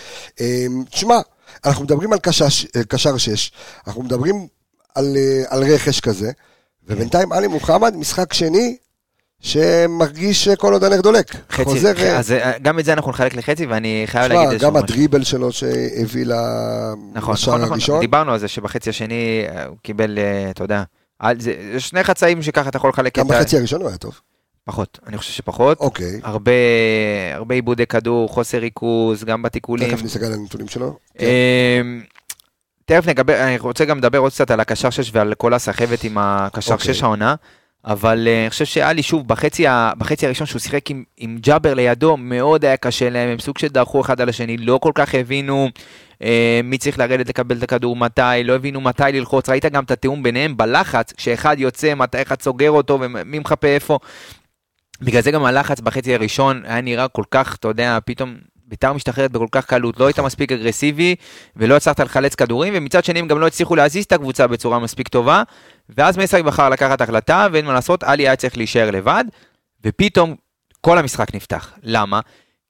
אה, 0.40 0.66
תשמע, 0.90 1.16
אנחנו 1.64 1.84
מדברים 1.84 2.12
על 2.12 2.18
קשש, 2.18 2.66
אה, 2.76 2.84
קשר 2.88 3.16
6, 3.16 3.52
אנחנו 3.86 4.02
מדברים 4.02 4.46
על, 4.94 5.16
אה, 5.16 5.42
על 5.48 5.64
רכש 5.64 6.00
כזה, 6.00 6.30
ובינתיים 6.88 7.32
עלי 7.32 7.46
מוחמד, 7.46 7.96
משחק 7.96 8.32
שני, 8.32 8.76
שמרגיש 9.40 10.48
כל 10.48 10.72
עוד 10.72 10.84
הנר 10.84 11.00
דולק. 11.00 11.34
חצי, 11.50 11.64
חוזר, 11.64 11.92
אה, 11.98 12.18
אז 12.18 12.32
אה, 12.32 12.58
גם 12.62 12.78
את 12.78 12.84
זה 12.84 12.92
אנחנו 12.92 13.10
נחלק 13.10 13.34
לחצי, 13.34 13.66
ואני 13.66 14.02
חייב 14.06 14.24
תשמע, 14.24 14.34
להגיד 14.36 14.52
איזשהו 14.52 14.68
גם 14.68 14.74
משהו. 14.74 14.84
הדריבל 14.84 15.24
שלו 15.24 15.52
שהביא 15.52 16.26
נכון, 17.14 17.34
לשער 17.34 17.48
נכון, 17.54 17.60
נכון, 17.60 17.72
הראשון. 17.72 18.00
דיברנו 18.00 18.32
על 18.32 18.38
זה 18.38 18.48
שבחצי 18.48 18.90
השני 18.90 19.44
אה, 19.48 19.64
הוא 19.66 19.76
קיבל, 19.82 20.18
אה, 20.18 20.50
אתה 20.50 20.64
יודע, 20.64 20.82
זה, 21.38 21.54
שני 21.78 22.04
חצאים 22.04 22.42
שככה 22.42 22.68
אתה 22.68 22.76
יכול 22.76 22.90
לחלק 22.90 23.18
גם 23.18 23.26
את 23.26 23.30
ה... 23.30 23.38
בחצי 23.40 23.58
הראשון 23.58 23.80
הוא 23.80 23.88
היה 23.88 23.98
טוב. 23.98 24.20
פחות, 24.64 24.98
אני 25.06 25.18
חושב 25.18 25.32
שפחות. 25.32 25.80
אוקיי, 25.80 26.20
הרבה, 26.22 26.52
הרבה 27.34 27.54
עיבודי 27.54 27.86
כדור, 27.86 28.28
חוסר 28.28 28.58
ריכוז, 28.58 29.24
גם 29.24 29.42
בתיקולים. 29.42 29.90
תכף 29.90 30.02
נסתכל 30.02 30.24
על 30.24 30.32
הנתונים 30.32 30.68
שלו. 30.68 30.98
אמ, 31.20 32.02
תכף 32.84 33.06
נדבר, 33.06 33.44
אני 33.44 33.58
רוצה 33.58 33.84
גם 33.84 33.98
לדבר 33.98 34.18
עוד 34.18 34.32
קצת 34.32 34.50
על 34.50 34.60
הקשר 34.60 34.90
6 34.90 35.10
ועל 35.14 35.34
כל 35.34 35.54
הסחבת 35.54 36.04
עם 36.04 36.18
הקשר 36.18 36.72
אוקיי. 36.72 36.94
6 36.94 37.02
העונה, 37.02 37.34
אבל 37.84 38.28
אה, 38.28 38.42
אני 38.42 38.50
חושב 38.50 38.64
שאלי 38.64 39.02
שוב, 39.02 39.28
בחצי, 39.28 39.66
ה- 39.66 39.92
בחצי 39.98 40.26
הראשון 40.26 40.46
שהוא 40.46 40.60
שיחק 40.60 40.90
עם, 40.90 41.04
עם 41.16 41.38
ג'אבר 41.40 41.74
לידו, 41.74 42.16
מאוד 42.16 42.64
היה 42.64 42.76
קשה 42.76 43.10
להם, 43.10 43.28
הם 43.28 43.38
סוג 43.38 43.58
של 43.58 43.68
דרכו 43.68 44.00
אחד 44.00 44.20
על 44.20 44.28
השני, 44.28 44.56
לא 44.56 44.78
כל 44.82 44.92
כך 44.94 45.14
הבינו 45.14 45.68
אה, 46.22 46.60
מי 46.64 46.78
צריך 46.78 46.98
לרדת 46.98 47.28
לקבל 47.28 47.56
את 47.58 47.62
הכדור, 47.62 47.96
מתי, 47.96 48.22
לא 48.44 48.54
הבינו 48.54 48.80
מתי 48.80 49.02
ללחוץ, 49.12 49.48
ראית 49.48 49.64
גם 49.64 49.84
את 49.84 49.90
התיאום 49.90 50.22
ביניהם 50.22 50.56
בלחץ, 50.56 51.12
כשאחד 51.12 51.56
יוצא, 51.58 51.94
מתי 51.94 52.22
אחד 52.22 52.42
סוגר 52.42 52.70
אותו 52.70 52.98
ומי 53.00 53.38
מחפה 53.38 53.68
איפה. 53.68 53.98
בגלל 55.02 55.22
זה 55.22 55.30
גם 55.30 55.44
הלחץ 55.44 55.80
בחצי 55.80 56.14
הראשון 56.14 56.62
היה 56.64 56.80
נראה 56.80 57.08
כל 57.08 57.24
כך, 57.30 57.56
אתה 57.56 57.68
יודע, 57.68 57.98
פתאום 58.04 58.34
ביתר 58.70 58.92
משתחררת 58.92 59.32
בכל 59.32 59.46
כך 59.52 59.66
קלות, 59.66 60.00
לא 60.00 60.06
היית 60.06 60.18
מספיק 60.18 60.52
אגרסיבי 60.52 61.14
ולא 61.56 61.76
הצלחת 61.76 62.00
לחלץ 62.00 62.34
כדורים, 62.34 62.72
ומצד 62.76 63.04
שני 63.04 63.18
הם 63.18 63.28
גם 63.28 63.38
לא 63.38 63.46
הצליחו 63.46 63.76
להזיז 63.76 64.04
את 64.04 64.12
הקבוצה 64.12 64.46
בצורה 64.46 64.78
מספיק 64.78 65.08
טובה, 65.08 65.42
ואז 65.88 66.18
מסי 66.18 66.42
בחר 66.42 66.68
לקחת 66.68 67.00
החלטה, 67.00 67.46
ואין 67.52 67.66
מה 67.66 67.72
לעשות, 67.72 68.02
עלי 68.02 68.22
היה 68.22 68.36
צריך 68.36 68.56
להישאר 68.56 68.90
לבד, 68.90 69.24
ופתאום 69.84 70.34
כל 70.80 70.98
המשחק 70.98 71.34
נפתח. 71.34 71.72
למה? 71.82 72.20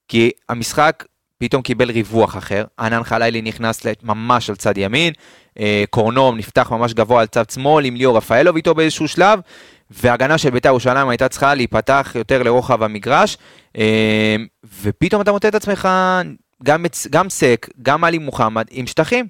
כי 0.07 0.31
המשחק 0.49 1.03
פתאום 1.37 1.61
קיבל 1.61 1.91
ריווח 1.91 2.37
אחר, 2.37 2.65
ענן 2.79 3.03
חלילי 3.03 3.41
נכנס 3.41 3.85
ממש 4.03 4.49
על 4.49 4.55
צד 4.55 4.77
ימין, 4.77 5.13
אה, 5.59 5.83
קורנום 5.89 6.37
נפתח 6.37 6.71
ממש 6.71 6.93
גבוה 6.93 7.21
על 7.21 7.27
צד 7.27 7.49
שמאל 7.49 7.85
עם 7.85 7.95
ליאור 7.95 8.17
רפאלוב 8.17 8.55
איתו 8.55 8.75
באיזשהו 8.75 9.07
שלב, 9.07 9.39
וההגנה 9.91 10.37
של 10.37 10.49
בית"ר 10.49 10.69
ירושלים 10.69 11.09
הייתה 11.09 11.29
צריכה 11.29 11.55
להיפתח 11.55 12.11
יותר 12.15 12.43
לרוחב 12.43 12.83
המגרש, 12.83 13.37
אה, 13.77 14.35
ופתאום 14.81 15.21
אתה 15.21 15.31
מוצא 15.31 15.47
את 15.47 15.55
עצמך 15.55 15.89
גם, 16.63 16.85
גם 17.09 17.29
סק, 17.29 17.69
גם 17.81 18.03
עלי 18.03 18.17
מוחמד 18.17 18.65
עם 18.71 18.87
שטחים. 18.87 19.27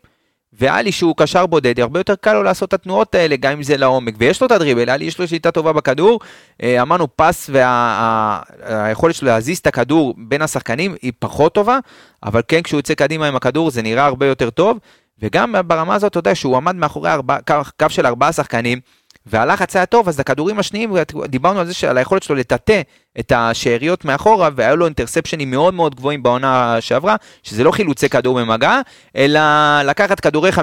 ועלי 0.53 0.91
שהוא 0.91 1.13
קשר 1.17 1.45
בודד, 1.45 1.79
הרבה 1.79 1.99
יותר 1.99 2.15
קל 2.15 2.33
לו 2.33 2.43
לעשות 2.43 2.69
את 2.69 2.73
התנועות 2.73 3.15
האלה, 3.15 3.35
גם 3.35 3.51
אם 3.51 3.63
זה 3.63 3.77
לעומק, 3.77 4.13
ויש 4.17 4.41
לו 4.41 4.47
את 4.47 4.51
הדריבל, 4.51 4.89
עלי 4.89 5.05
יש 5.05 5.19
לו 5.19 5.27
שליטה 5.27 5.51
טובה 5.51 5.73
בכדור, 5.73 6.19
אה, 6.63 6.81
אמרנו 6.81 7.07
פס 7.15 7.49
והיכולת 7.53 9.15
שלו 9.15 9.27
להזיז 9.27 9.57
את 9.57 9.67
הכדור 9.67 10.15
בין 10.17 10.41
השחקנים 10.41 10.95
היא 11.01 11.11
פחות 11.19 11.53
טובה, 11.53 11.79
אבל 12.23 12.41
כן 12.47 12.61
כשהוא 12.61 12.77
יוצא 12.77 12.93
קדימה 12.93 13.27
עם 13.27 13.35
הכדור 13.35 13.71
זה 13.71 13.81
נראה 13.81 14.05
הרבה 14.05 14.25
יותר 14.25 14.49
טוב, 14.49 14.77
וגם 15.19 15.55
ברמה 15.67 15.95
הזאת, 15.95 16.11
אתה 16.11 16.19
יודע, 16.19 16.35
שהוא 16.35 16.57
עמד 16.57 16.75
מאחורי 16.75 17.11
ארבע, 17.11 17.37
קו 17.79 17.89
של 17.89 18.05
ארבעה 18.05 18.31
שחקנים, 18.31 18.79
והלחץ 19.25 19.75
היה 19.75 19.85
טוב, 19.85 20.07
אז 20.07 20.19
הכדורים 20.19 20.59
השניים, 20.59 20.93
דיברנו 21.25 21.59
על 21.59 21.65
זה, 21.65 21.89
על 21.89 21.97
היכולת 21.97 22.23
שלו 22.23 22.35
לטאטא 22.35 22.81
את 23.19 23.31
השאריות 23.35 24.05
מאחורה, 24.05 24.49
והיו 24.55 24.77
לו 24.77 24.85
אינטרספשנים 24.85 25.51
מאוד 25.51 25.73
מאוד 25.73 25.95
גבוהים 25.95 26.23
בעונה 26.23 26.77
שעברה, 26.79 27.15
שזה 27.43 27.63
לא 27.63 27.71
חילוצי 27.71 28.09
כדור 28.09 28.39
במגע, 28.39 28.81
אלא 29.15 29.39
לקחת 29.85 30.19
כדורי 30.19 30.49
50-50 30.49 30.53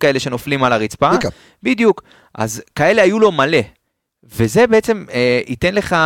כאלה 0.00 0.20
שנופלים 0.20 0.64
על 0.64 0.72
הרצפה. 0.72 1.10
בדיוק. 1.62 2.02
אז 2.34 2.62
כאלה 2.74 3.02
היו 3.02 3.18
לו 3.18 3.32
מלא. 3.32 3.58
וזה 4.36 4.66
בעצם 4.66 5.04
אה, 5.12 5.40
ייתן 5.46 5.74
לך, 5.74 5.96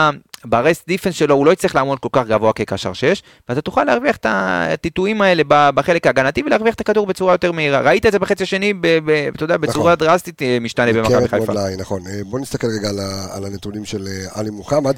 ברסט 0.50 0.86
דיפנס 0.86 1.14
שלו 1.14 1.34
הוא 1.34 1.46
לא 1.46 1.50
יצטרך 1.50 1.74
לעמוד 1.74 1.98
כל 1.98 2.08
כך 2.12 2.26
גבוה 2.26 2.52
כקשר 2.52 2.92
6, 2.92 3.22
ואתה 3.48 3.60
תוכל 3.60 3.84
להרוויח 3.84 4.16
את 4.16 4.26
הטיטויים 4.28 5.22
האלה 5.22 5.42
ב- 5.48 5.70
בחלק 5.74 6.06
ההגנתי 6.06 6.42
ולהרוויח 6.42 6.74
את 6.74 6.80
הכדור 6.80 7.06
בצורה 7.06 7.34
יותר 7.34 7.52
מהירה. 7.52 7.80
ראית 7.80 8.06
את 8.06 8.12
זה 8.12 8.18
בחצי 8.18 8.42
השני, 8.42 8.74
ב- 8.74 8.80
ב- 9.04 9.10
אתה 9.34 9.44
יודע, 9.44 9.56
בצורה 9.56 9.94
נכון. 9.94 10.06
דרסטית 10.06 10.42
אה, 10.42 10.58
משתנה 10.60 10.92
במכבי 10.92 11.28
חיפה. 11.28 11.52
לעין, 11.52 11.80
נכון. 11.80 12.02
אה, 12.06 12.20
בוא 12.24 12.40
נסתכל 12.40 12.66
רגע 12.78 12.88
על 12.88 12.98
על 13.30 13.44
הנתונים 13.44 13.84
של 13.84 14.06
אה, 14.06 14.40
עלי 14.40 14.50
מוחמד, 14.50 14.96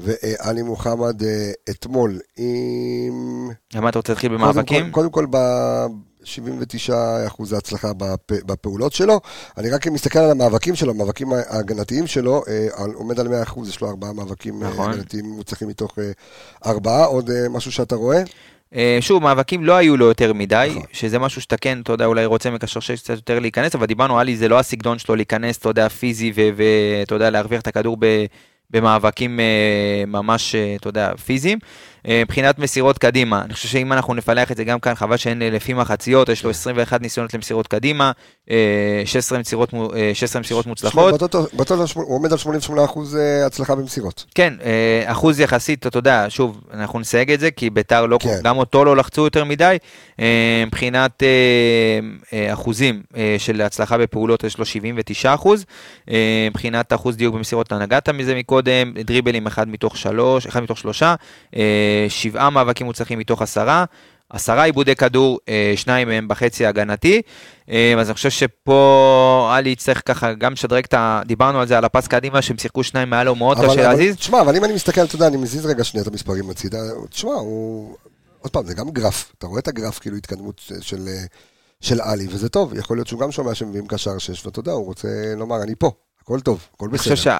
ועלי 0.00 0.62
מוחמד 0.62 1.22
אתמול 1.70 2.18
עם... 2.36 3.48
למה 3.74 3.88
אתה 3.88 3.98
רוצה 3.98 4.12
להתחיל 4.12 4.32
במאבקים? 4.32 4.90
קודם 4.90 5.10
כל, 5.10 5.20
קודם 5.20 5.32
כל 5.32 5.38
ב-79 6.22 6.92
אחוז 7.26 7.52
ההצלחה 7.52 7.92
בפ- 7.92 8.44
בפעולות 8.46 8.92
שלו. 8.92 9.20
אני 9.58 9.70
רק 9.70 9.86
מסתכל 9.86 10.18
על 10.18 10.30
המאבקים 10.30 10.74
שלו, 10.74 10.90
המאבקים 10.92 11.28
ההגנתיים 11.32 12.06
שלו, 12.06 12.42
אה, 12.48 12.66
עומד 12.94 13.20
על 13.20 13.28
100 13.28 13.42
אחוז, 13.42 13.68
יש 13.68 13.80
לו 13.80 13.88
ארבעה 13.88 14.12
מאבקים 14.12 14.62
אה, 14.62 14.68
נכון. 14.68 14.90
הגנתיים 14.92 15.24
מוצלחים 15.24 15.68
מתוך 15.68 15.98
אה, 15.98 16.10
ארבעה. 16.70 17.04
עוד 17.04 17.30
משהו 17.50 17.72
שאתה 17.72 17.94
רואה? 17.94 18.22
אה, 18.74 18.98
שוב, 19.00 19.22
מאבקים 19.22 19.64
לא 19.64 19.72
היו 19.76 19.96
לו 19.96 20.06
יותר 20.06 20.32
מדי, 20.32 20.68
נכון. 20.70 20.82
שזה 20.92 21.18
משהו 21.18 21.40
שאתה 21.40 21.56
כן, 21.56 21.80
אתה 21.82 21.92
יודע, 21.92 22.06
אולי 22.06 22.24
רוצה 22.24 22.50
מקשר 22.50 22.80
שש 22.80 23.00
קצת 23.02 23.14
יותר 23.14 23.38
להיכנס, 23.38 23.74
אבל 23.74 23.86
דיברנו, 23.86 24.18
עלי 24.18 24.36
זה 24.36 24.48
לא 24.48 24.58
הסגנון 24.58 24.98
שלו 24.98 25.16
להיכנס, 25.16 25.58
אתה 25.58 25.68
יודע, 25.68 25.88
פיזי, 25.88 26.32
ואתה 26.56 27.14
יודע, 27.14 27.30
להרוויח 27.30 27.60
את 27.60 27.66
הכדור 27.66 27.96
ב- 28.00 28.24
במאבקים 28.70 29.40
ממש, 30.06 30.54
אתה 30.76 30.88
יודע, 30.88 31.12
פיזיים. 31.24 31.58
אה, 32.08 32.22
מבחינת 32.24 32.58
מסירות 32.58 32.98
קדימה, 32.98 33.42
אני 33.44 33.54
חושב 33.54 33.68
שאם 33.68 33.92
אנחנו 33.92 34.14
נפלח 34.14 34.52
את 34.52 34.56
זה 34.56 34.64
גם 34.64 34.80
כאן, 34.80 34.94
חבל 34.94 35.16
שאין 35.16 35.42
אה, 35.42 35.50
לפי 35.50 35.72
מחציות, 35.74 36.28
יש 36.28 36.44
לו 36.44 36.50
21 36.50 37.00
ניסיונות 37.02 37.34
למסירות 37.34 37.66
קדימה, 37.66 38.12
אה, 38.50 38.56
16 39.04 39.38
מסירות 39.38 39.72
מו- 39.72 39.94
אה, 39.94 40.10
16 40.14 40.40
מסירות 40.40 40.66
מוצלחות. 40.66 41.14
בטוטו- 41.14 41.46
הוא 41.94 42.16
עומד 42.16 42.32
על 42.32 42.38
88 42.38 42.84
אחוז 42.84 43.18
הצלחה 43.46 43.74
במסירות. 43.74 44.24
כן, 44.34 44.54
אחוז 45.04 45.40
יחסית, 45.40 45.86
אתה 45.86 45.98
יודע, 45.98 46.26
שוב, 46.28 46.60
אנחנו 46.74 46.98
נסייג 47.00 47.32
את 47.32 47.40
זה, 47.40 47.50
כי 47.50 47.70
ביתר 47.70 48.06
לא, 48.06 48.18
כן. 48.22 48.38
גם 48.44 48.56
אותו 48.58 48.84
לא 48.84 48.96
לחצו 48.96 49.24
יותר 49.24 49.44
מדי. 49.44 49.76
מבחינת 50.66 51.22
אחוזים 52.52 53.02
של 53.38 53.60
הצלחה 53.60 53.98
בפעולות, 53.98 54.44
יש 54.44 54.58
לו 54.58 54.64
79 54.64 55.34
אחוז. 55.34 55.64
מבחינת 56.50 56.92
אחוז 56.92 57.16
דיוק 57.16 57.34
במסירות, 57.34 57.66
אתה 57.66 57.78
נגעת 57.78 58.08
מזה 58.08 58.34
מקודם, 58.34 58.92
דריבלים 59.04 59.46
אחד 59.46 59.68
מתוך 59.68 59.96
שלוש, 59.96 60.46
אחד 60.46 60.62
מתוך 60.62 60.78
שלושה, 60.78 61.14
אה, 61.56 61.62
שבעה 62.08 62.50
מאבקים 62.50 62.86
מוצלחים 62.86 63.18
מתוך 63.18 63.42
עשרה. 63.42 63.84
עשרה 64.32 64.64
עיבודי 64.64 64.94
כדור, 64.94 65.38
אה, 65.48 65.72
שניים 65.76 66.08
מהם 66.08 66.28
בחצי 66.28 66.66
ההגנתי. 66.66 67.22
אה, 67.70 67.94
אז 68.00 68.08
אני 68.08 68.14
חושב 68.14 68.30
שפה 68.30 69.52
עלי 69.56 69.70
יצטרך 69.70 70.02
ככה 70.04 70.32
גם 70.32 70.52
לשדרג 70.52 70.84
את 70.84 70.94
ה... 70.94 71.22
דיברנו 71.26 71.60
על 71.60 71.66
זה, 71.66 71.78
על 71.78 71.84
הפס 71.84 72.06
קדימה, 72.06 72.42
שהם 72.42 72.58
שיחקו 72.58 72.82
שניים 72.82 73.10
מעל, 73.10 73.26
הוא 73.26 73.36
מאוד 73.36 73.58
קשה 73.58 73.82
להזיז. 73.82 74.16
תשמע, 74.16 74.40
אבל 74.40 74.56
אם 74.56 74.64
אני 74.64 74.72
מסתכל, 74.72 75.00
אתה 75.00 75.14
יודע, 75.14 75.26
אני 75.26 75.36
מזיז 75.36 75.66
רגע 75.66 75.84
שנייה 75.84 76.02
את 76.02 76.08
המספרים 76.08 76.50
הצידה, 76.50 76.78
תשמע, 77.10 77.32
הוא... 77.32 77.96
עוד 78.40 78.52
פעם, 78.52 78.66
זה 78.66 78.74
גם 78.74 78.90
גרף, 78.90 79.32
אתה 79.38 79.46
רואה 79.46 79.60
את 79.60 79.68
הגרף, 79.68 79.98
כאילו 79.98 80.16
התקדמות 80.16 80.60
של, 80.80 81.08
אה, 81.08 81.24
של 81.80 82.00
עלי, 82.00 82.26
וזה 82.30 82.48
טוב, 82.48 82.74
יכול 82.74 82.96
להיות 82.96 83.08
שהוא 83.08 83.20
גם 83.20 83.32
שומע 83.32 83.54
שמביאים 83.54 83.86
קשר 83.86 84.18
שש, 84.18 84.46
ואתה 84.46 84.60
יודע, 84.60 84.72
הוא 84.72 84.86
רוצה 84.86 85.08
לומר, 85.36 85.62
אני 85.62 85.74
פה, 85.74 85.90
הכל 86.22 86.40
טוב, 86.40 86.66
הכל 86.74 86.88
אני 86.88 86.98
חושב 86.98 87.12
בסדר. 87.12 87.38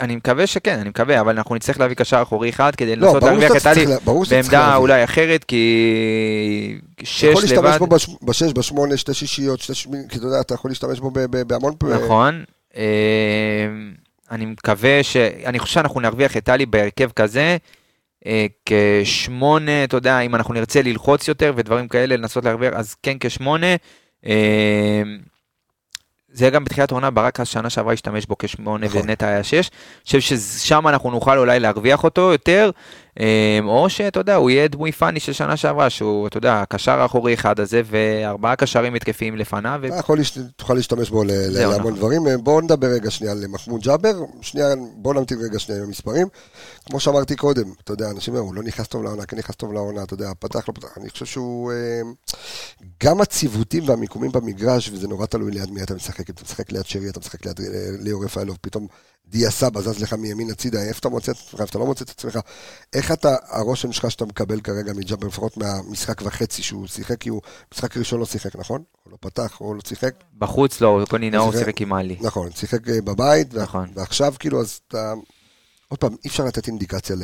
אני 0.00 0.16
מקווה 0.16 0.46
שכן, 0.46 0.78
אני 0.78 0.88
מקווה, 0.88 1.20
אבל 1.20 1.36
אנחנו 1.36 1.54
נצטרך 1.54 1.80
להביא 1.80 1.96
קשר 1.96 2.22
אחורי 2.22 2.50
אחד 2.50 2.74
כדי 2.76 2.96
לא, 2.96 3.06
לנסות 3.08 3.22
להרוויח 3.22 3.56
את 3.56 3.66
עלי 3.66 3.86
לה- 3.86 3.96
צריך 3.96 4.08
בעמדה. 4.30 4.76
אולי 4.76 5.04
אחרת, 5.04 5.44
כי 5.44 6.78
שש 7.02 7.18
אתה 7.24 7.30
יכול 7.30 7.42
להשתמש 7.42 7.58
לבד, 7.58 7.78
בו 7.78 7.86
בש- 7.86 8.08
בשש, 8.22 8.52
בשמונה, 8.52 8.96
שתי 8.96 9.14
שישיות, 9.14 9.60
שתי 9.60 9.74
שמיניות, 9.74 10.10
כי 10.10 10.18
אתה 10.18 10.26
יודע, 10.26 10.40
אתה 10.40 10.54
יכול 10.54 10.70
להשתמש 10.70 11.00
בו 11.00 11.10
בהמון 11.46 11.74
פעמים. 11.78 11.96
נכון. 12.04 12.44
אה, 12.76 12.82
אני 14.30 14.46
מקווה 14.46 15.02
ש... 15.02 15.16
אני 15.16 15.58
חושב 15.58 15.74
שאנחנו 15.74 16.00
נרוויח 16.00 16.36
את 16.36 16.48
עלי 16.48 16.66
בהרכב 16.66 17.10
כזה, 17.10 17.56
אה, 18.26 18.46
כשמונה, 18.66 19.84
אתה 19.84 19.96
יודע, 19.96 20.20
אם 20.20 20.34
אנחנו 20.34 20.54
נרצה 20.54 20.82
ללחוץ 20.82 21.28
יותר 21.28 21.52
ודברים 21.56 21.88
כאלה, 21.88 22.16
לנסות 22.16 22.44
להרוויח, 22.44 22.72
אז 22.74 22.94
כן 23.02 23.16
כשמונה. 23.20 23.66
זה 26.32 26.50
גם 26.50 26.64
בתחילת 26.64 26.90
העונה, 26.90 27.10
ברק 27.10 27.40
השנה 27.40 27.70
שעברה 27.70 27.92
השתמש 27.92 28.26
בו 28.26 28.38
כשמונה 28.38 28.86
נכון. 28.86 29.00
ונטע 29.02 29.26
היה 29.26 29.42
שש. 29.42 29.70
אני 29.70 30.04
חושב 30.04 30.20
ששם 30.20 30.88
אנחנו 30.88 31.10
נוכל 31.10 31.38
אולי 31.38 31.60
להרוויח 31.60 32.04
אותו 32.04 32.20
יותר, 32.20 32.70
או 33.62 33.90
שאתה 33.90 34.20
יודע, 34.20 34.34
הוא 34.34 34.50
יהיה 34.50 34.68
דמוי 34.68 34.92
פאני 34.92 35.20
של 35.20 35.32
שנה 35.32 35.56
שעברה, 35.56 35.90
שהוא, 35.90 36.26
אתה 36.26 36.38
יודע, 36.38 36.60
הקשר 36.62 37.00
האחורי 37.00 37.34
אחד 37.34 37.60
הזה, 37.60 37.82
וארבעה 37.84 38.56
קשרים 38.56 38.94
התקפיים 38.94 39.36
לפניו, 39.36 39.78
ו- 39.82 39.86
אתה 39.86 39.96
יכול, 39.96 40.18
תוכל 40.56 40.74
להשתמש 40.74 41.10
בו 41.10 41.24
להמון. 41.24 41.94
דברים. 41.94 42.26
אה, 42.26 42.38
בואו 42.38 42.60
נדבר 42.60 42.86
רגע 42.86 43.10
שנייה 43.10 43.32
על 43.32 43.44
מחמוד 43.48 43.82
ג'אבר, 43.82 44.14
שנייה, 44.40 44.74
בואו 44.96 45.14
נמתין 45.14 45.38
רגע 45.50 45.58
שנייה 45.58 45.80
עם 45.80 45.86
המספרים. 45.86 46.26
כמו 46.86 47.00
שאמרתי 47.00 47.36
קודם, 47.36 47.72
אתה 47.84 47.92
יודע, 47.92 48.10
אנשים 48.10 48.34
אומרים, 48.34 48.48
הוא 48.48 48.54
לא 48.54 48.62
נכנס 48.62 48.86
טוב 48.86 49.02
לעונה, 49.02 49.26
כן 49.26 49.36
נכנס 49.38 49.56
טוב 49.56 49.72
לעונה, 49.72 50.02
אתה 50.02 50.14
יודע, 50.14 50.30
פתח, 50.38 50.68
לא 50.68 50.74
פתח, 50.74 50.98
אני 50.98 51.10
חושב 51.10 51.26
שהוא... 51.26 51.72
אה, 51.72 52.00
גם 53.04 53.20
הציוותים 53.20 53.88
והמיקומים 53.88 54.32
במגרש, 54.32 54.90
וזה 54.92 55.08
נורא 55.08 55.26
תלוי 55.26 55.50
ליד 55.50 55.70
מי 55.70 55.82
אתה 55.82 55.94
משחק, 55.94 56.30
אתה 56.30 56.42
משחק 56.44 56.72
ליד 56.72 56.86
שרי, 56.86 57.08
אתה 57.08 57.20
משחק 57.20 57.46
ליד 57.46 57.60
אה, 57.60 57.66
ליאור 58.00 58.24
רפאלוב, 58.24 58.56
פתאום 58.60 58.86
דיה 59.28 59.50
סבא 59.50 59.80
זז 59.80 60.02
לך 60.02 60.12
מימין 60.12 60.50
הצידה, 60.50 60.82
איפה 60.82 60.98
אתה 60.98 61.08
מוצא 61.08 61.32
את 61.32 61.36
עצמך, 61.36 61.60
איפה 61.60 61.70
אתה 61.70 61.78
לא 61.78 61.86
מוצא 61.86 62.04
את 62.04 62.10
עצמך. 62.10 62.38
איך 62.92 63.12
אתה, 63.12 63.36
הרושם 63.48 63.92
שלך 63.92 64.10
שאתה 64.10 64.24
מקבל 64.24 64.60
כרגע 64.60 64.92
מג'אבר, 64.92 65.26
לפחות 65.26 65.56
מהמשחק 65.56 66.22
וחצי 66.22 66.62
שהוא 66.62 66.86
שיחק, 66.86 67.20
כי 67.20 67.28
הוא 67.28 67.40
משחק 67.74 67.96
ראשון 67.96 68.20
לא 68.20 68.26
שיחק, 68.26 68.56
נכון? 68.56 68.82
הוא 69.02 69.12
לא 69.12 69.16
פתח, 69.20 69.56
הוא 69.58 69.74
לא 69.74 69.80
שיחק. 69.86 70.14
בחוץ 70.38 70.80
לא, 70.80 71.04
קוני 71.08 71.30
נאור 71.30 71.52
שיחק- 71.52 71.80
עם 71.80 71.92
עלי. 71.92 72.16
נכון, 72.20 72.50
שיחק 72.52 72.88
אה, 72.88 73.00
בבית, 73.00 73.54
נכון. 73.54 73.88
ועכשיו 73.94 74.34
כאילו, 74.38 74.60
אז 74.60 74.80
אתה... 74.88 75.12
עוד 75.88 76.00
פעם, 76.00 76.16
אי 76.24 76.28
אפשר 76.28 76.44
לתת 76.44 76.66
אינדיקציה 76.68 77.16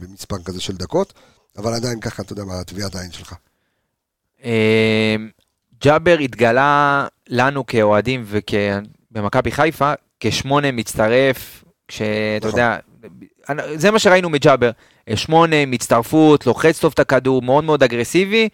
במספר 0.00 0.36
כזה 0.44 0.60
של 0.60 0.76
דקות, 0.76 1.12
אבל 1.56 1.74
עדיין 1.74 2.00
ככה, 2.00 2.22
אתה 2.22 2.32
יודע, 2.32 2.44
מה 2.44 2.64
טביעת 2.64 2.94
העין 2.94 3.12
שלך. 3.12 3.34
אה, 4.44 5.16
ג'אבר 5.82 6.16
התגלה 6.18 7.06
לנו 7.28 7.66
כאוהדים 7.66 8.24
ובמכבי 9.10 9.50
חיפה 9.52 9.92
כשמונה 10.24 10.72
מצטרף, 10.72 11.64
כשאתה 11.88 12.48
נכון. 12.48 12.60
יודע, 12.60 12.76
זה 13.74 13.90
מה 13.90 13.98
שראינו 13.98 14.30
מג'אבר, 14.30 14.70
שמונה, 15.14 15.66
מצטרפות, 15.66 16.46
לוחץ 16.46 16.80
טוב 16.80 16.92
את 16.94 16.98
הכדור, 16.98 17.42
מאוד 17.42 17.64
מאוד 17.64 17.82
אגרסיבי, 17.82 18.48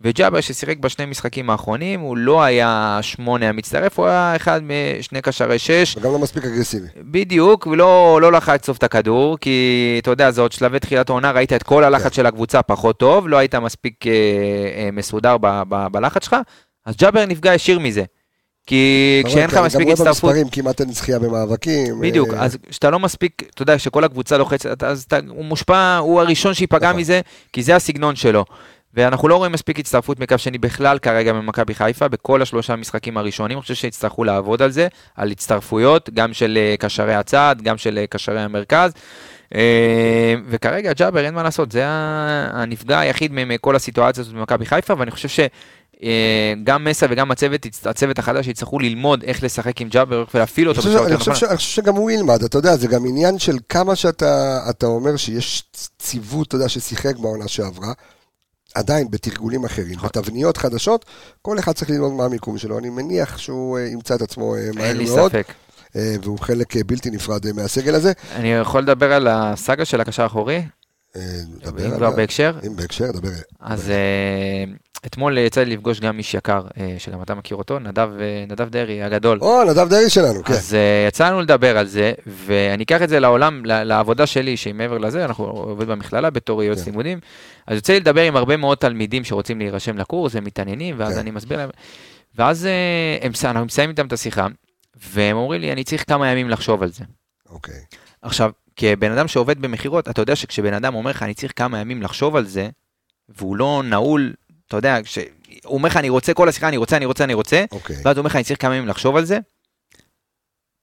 וג'אבר 0.00 0.40
ששיחק 0.40 0.78
בשני 0.78 1.06
משחקים 1.06 1.50
האחרונים, 1.50 2.00
הוא 2.00 2.16
לא 2.16 2.42
היה 2.42 2.98
שמונה 3.02 3.48
המצטרף, 3.48 3.98
הוא 3.98 4.06
היה 4.06 4.36
אחד 4.36 4.60
משני 4.62 5.22
קשרי 5.22 5.58
שש, 5.58 5.96
וגם 5.96 6.12
לא 6.12 6.18
מספיק 6.18 6.44
אגרסיבי. 6.44 6.86
בדיוק, 6.96 7.66
ולא 7.66 8.18
לא 8.22 8.32
לחץ 8.32 8.66
טוב 8.66 8.76
את 8.76 8.82
הכדור, 8.82 9.38
כי 9.38 9.98
אתה 10.02 10.10
יודע, 10.10 10.30
זה 10.30 10.40
עוד 10.40 10.52
שלבי 10.52 10.78
תחילת 10.78 11.08
העונה, 11.08 11.30
ראית 11.30 11.52
את 11.52 11.62
כל 11.62 11.84
הלחץ 11.84 12.04
כן. 12.04 12.12
של 12.12 12.26
הקבוצה 12.26 12.62
פחות 12.62 12.98
טוב, 12.98 13.28
לא 13.28 13.36
היית 13.36 13.54
מספיק 13.54 14.06
אה, 14.06 14.12
אה, 14.12 14.90
מסודר 14.92 15.36
ב, 15.40 15.62
ב, 15.68 15.86
בלחץ 15.92 16.24
שלך, 16.24 16.36
אז 16.86 16.96
ג'אבר 16.96 17.26
נפגע 17.26 17.54
ישיר 17.54 17.78
מזה. 17.78 18.04
כי 18.68 19.22
כשאין 19.26 19.44
לך 19.44 19.56
מספיק 19.56 19.80
גם 19.80 19.84
רואה 19.84 19.92
הצטרפות, 19.92 20.30
במספרים, 20.30 20.48
כמעט 20.48 20.80
אין 20.80 20.92
זכייה 20.92 21.18
במאבקים. 21.18 22.00
בדיוק, 22.00 22.34
אה, 22.34 22.44
אז 22.44 22.58
כשאתה 22.70 22.90
לא 22.90 22.98
מספיק, 22.98 23.42
אתה 23.54 23.62
יודע, 23.62 23.78
שכל 23.78 24.04
הקבוצה 24.04 24.38
לוחצת, 24.38 24.82
אז 24.82 25.02
אתה, 25.02 25.18
הוא 25.28 25.44
מושפע, 25.44 25.96
הוא 25.96 26.20
הראשון 26.20 26.54
שייפגע 26.54 26.88
נכון. 26.88 27.00
מזה, 27.00 27.20
כי 27.52 27.62
זה 27.62 27.76
הסגנון 27.76 28.16
שלו. 28.16 28.44
ואנחנו 28.94 29.28
לא 29.28 29.36
רואים 29.36 29.52
מספיק 29.52 29.78
הצטרפות 29.78 30.20
מקו 30.20 30.38
שני 30.38 30.58
בכלל 30.58 30.98
כרגע 30.98 31.32
במכבי 31.32 31.74
חיפה, 31.74 32.08
בכל 32.08 32.42
השלושה 32.42 32.72
המשחקים 32.72 33.16
הראשונים, 33.16 33.56
אני 33.58 33.62
חושב 33.62 33.74
שיצטרכו 33.74 34.24
לעבוד 34.24 34.62
על 34.62 34.70
זה, 34.70 34.88
על 35.16 35.30
הצטרפויות, 35.30 36.10
גם 36.14 36.32
של 36.32 36.58
אה, 36.60 36.74
קשרי 36.78 37.14
הצד, 37.14 37.56
גם 37.62 37.78
של 37.78 37.98
אה, 37.98 38.06
קשרי 38.06 38.40
המרכז. 38.40 38.92
וכרגע 40.48 40.92
ג'אבר, 40.92 41.24
אין 41.24 41.34
מה 41.34 41.42
לעשות, 41.42 41.72
זה 41.72 41.82
הנפגע 41.86 42.98
היחיד 42.98 43.32
מכל 43.34 43.76
הסיטואציה 43.76 44.20
הזאת 44.20 44.34
במכבי 44.34 44.66
חיפה, 44.66 44.94
ואני 44.98 45.10
חושב 45.10 45.28
שגם 46.02 46.84
מסה 46.84 47.06
וגם 47.10 47.30
הצוות, 47.30 47.66
הצוות 47.84 48.18
החדש 48.18 48.46
יצטרכו 48.46 48.78
ללמוד 48.78 49.22
איך 49.22 49.42
לשחק 49.42 49.80
עם 49.80 49.88
ג'אבר 49.88 50.24
ולהפעיל 50.34 50.68
אותו 50.68 50.80
בצורה 50.80 50.94
אני 50.94 51.12
יותר 51.12 51.14
נכונה. 51.30 51.36
אני 51.50 51.56
חושב 51.56 51.82
שגם 51.82 51.94
הוא 51.94 52.10
ילמד, 52.10 52.42
אתה 52.42 52.58
יודע, 52.58 52.76
זה 52.76 52.86
גם 52.88 53.06
עניין 53.06 53.38
של 53.38 53.56
כמה 53.68 53.96
שאתה 53.96 54.60
אתה 54.70 54.86
אומר 54.86 55.16
שיש 55.16 55.62
ציוות, 55.98 56.46
אתה 56.48 56.56
יודע, 56.56 56.68
ששיחק 56.68 57.16
בעונה 57.16 57.48
שעברה, 57.48 57.92
עדיין 58.74 59.10
בתרגולים 59.10 59.64
אחרים, 59.64 59.92
נכון. 59.94 60.08
בתבניות 60.08 60.56
חדשות, 60.56 61.04
כל 61.42 61.58
אחד 61.58 61.72
צריך 61.72 61.90
ללמוד 61.90 62.12
מה 62.12 62.24
המיקום 62.24 62.58
שלו, 62.58 62.78
אני 62.78 62.90
מניח 62.90 63.38
שהוא 63.38 63.78
אה, 63.78 63.86
ימצא 63.86 64.14
את 64.14 64.22
עצמו 64.22 64.54
אה, 64.56 64.60
מהר 64.74 64.84
אין 64.84 64.96
לי 64.96 65.04
מאוד, 65.04 65.30
ספק. 65.30 65.46
אה, 65.96 66.14
והוא 66.22 66.38
חלק 66.38 66.76
אה, 66.76 66.84
בלתי 66.86 67.10
נפרד 67.10 67.46
אה, 67.46 67.52
מהסגל 67.52 67.94
הזה. 67.94 68.12
אני 68.34 68.52
יכול 68.52 68.82
לדבר 68.82 69.12
על 69.12 69.26
הסאגה 69.30 69.84
של 69.84 70.00
הקשר 70.00 70.22
האחורי? 70.22 70.62
אה, 71.16 71.22
דבר 71.62 71.86
אם 71.86 71.90
על 71.90 71.96
כבר 71.96 72.06
ה- 72.06 72.10
בהקשר? 72.16 72.58
אם 72.66 72.76
בהקשר, 72.76 73.10
דבר. 73.12 73.28
אז 73.60 73.90
אה, 73.90 74.64
אתמול 75.06 75.38
יצא 75.38 75.62
לי 75.62 75.76
לפגוש 75.76 76.00
גם 76.00 76.18
איש 76.18 76.34
יקר, 76.34 76.62
אה, 76.80 76.94
שגם 76.98 77.22
אתה 77.22 77.34
מכיר 77.34 77.56
אותו, 77.56 77.78
נדב, 77.78 78.10
אה, 78.20 78.44
נדב 78.48 78.68
דרעי 78.68 79.02
הגדול. 79.02 79.38
או, 79.40 79.64
נדב 79.64 79.88
דרעי 79.88 80.10
שלנו, 80.10 80.44
כן. 80.44 80.52
אז 80.52 80.76
יצא 81.08 81.28
לנו 81.28 81.40
לדבר 81.40 81.78
על 81.78 81.86
זה, 81.86 82.12
ואני 82.26 82.84
אקח 82.84 83.02
את 83.02 83.08
זה 83.08 83.20
לעולם, 83.20 83.64
לעבודה 83.64 84.26
שלי, 84.26 84.56
שהיא 84.56 84.74
מעבר 84.74 84.98
לזה, 84.98 85.24
אנחנו 85.24 85.44
עובד 85.44 85.86
במכללה 85.86 86.30
בתור 86.30 86.62
יועץ 86.62 86.78
כן. 86.78 86.90
לימודים, 86.90 87.20
אז 87.66 87.76
יוצא 87.76 87.92
לי 87.92 88.00
לדבר 88.00 88.22
עם 88.22 88.36
הרבה 88.36 88.56
מאוד 88.56 88.78
תלמידים 88.78 89.24
שרוצים 89.24 89.58
להירשם 89.58 89.98
לקורס, 89.98 90.36
הם 90.36 90.44
מתעניינים, 90.44 90.94
ואז 90.98 91.14
כן. 91.14 91.20
אני 91.20 91.30
מסביר 91.30 91.58
להם, 91.58 91.70
ואז 92.36 92.68
הם, 93.22 93.32
אנחנו 93.44 93.64
מסיימים 93.64 93.90
איתם 93.90 94.06
את 94.06 94.12
השיחה, 94.12 94.46
והם 95.12 95.36
אומרים 95.36 95.60
לי, 95.60 95.72
אני 95.72 95.84
צריך 95.84 96.04
כמה 96.08 96.30
ימים 96.30 96.50
לחשוב 96.50 96.82
על 96.82 96.92
זה. 96.92 97.04
אוקיי. 97.50 97.80
עכשיו, 98.22 98.50
כבן 98.76 99.12
אדם 99.12 99.28
שעובד 99.28 99.60
במכירות, 99.62 100.08
אתה 100.08 100.22
יודע 100.22 100.36
שכשבן 100.36 100.74
אדם 100.74 100.94
אומר 100.94 101.10
לך, 101.10 101.22
אני 101.22 101.34
צריך 101.34 101.52
כמה 101.56 101.78
ימים 101.78 102.02
לחשוב 102.02 102.36
על 102.36 102.46
זה, 102.46 102.68
והוא 103.28 103.56
לא 103.56 103.82
נעול, 103.84 104.32
אתה 104.68 104.76
יודע, 104.76 105.02
כש... 105.02 105.18
הוא 105.64 105.74
אומר 105.74 105.88
לך, 105.88 105.96
אני 105.96 106.08
רוצה 106.08 106.34
כל 106.34 106.48
השיחה, 106.48 106.68
אני 106.68 106.76
רוצה, 106.76 106.96
אני 106.96 107.04
רוצה, 107.04 107.24
אני 107.24 107.34
רוצה, 107.34 107.64
אוקיי. 107.72 107.96
ואז 108.04 108.16
הוא 108.16 108.18
אומר 108.18 108.28
לך, 108.28 108.36
אני 108.36 108.44
צריך 108.44 108.62
כמה 108.62 108.76
ימים 108.76 108.88
לחשוב 108.88 109.16
על 109.16 109.24
זה. 109.24 109.38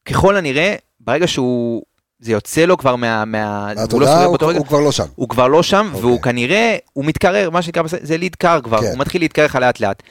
ככל 0.09 0.37
הנראה, 0.37 0.75
ברגע 0.99 1.27
שהוא, 1.27 1.83
זה 2.19 2.31
יוצא 2.31 2.61
לו 2.65 2.77
כבר 2.77 2.95
מה... 2.95 3.25
מה 3.25 3.67
הוא 3.67 3.75
לא 3.75 3.81
התודעה, 3.81 4.07
סוגר 4.13 4.23
הוא 4.23 4.31
באותו 4.31 4.47
רגע, 4.47 4.57
הוא 4.59 4.65
כבר 4.67 4.79
לא 4.79 4.91
שם. 4.91 5.05
הוא 5.15 5.29
כבר 5.29 5.47
לא 5.47 5.63
שם, 5.63 5.85
אוקיי. 5.87 6.01
והוא 6.01 6.21
כנראה, 6.21 6.75
הוא 6.93 7.05
מתקרר, 7.05 7.49
מה 7.49 7.61
שנקרא, 7.61 7.83
זה 8.01 8.17
ליד 8.17 8.35
קר 8.35 8.59
כבר, 8.63 8.81
כן. 8.81 8.87
הוא 8.87 8.97
מתחיל 8.97 9.21
להתקרר 9.21 9.45
לך 9.45 9.55
לאט 9.55 9.79
לאט. 9.79 10.03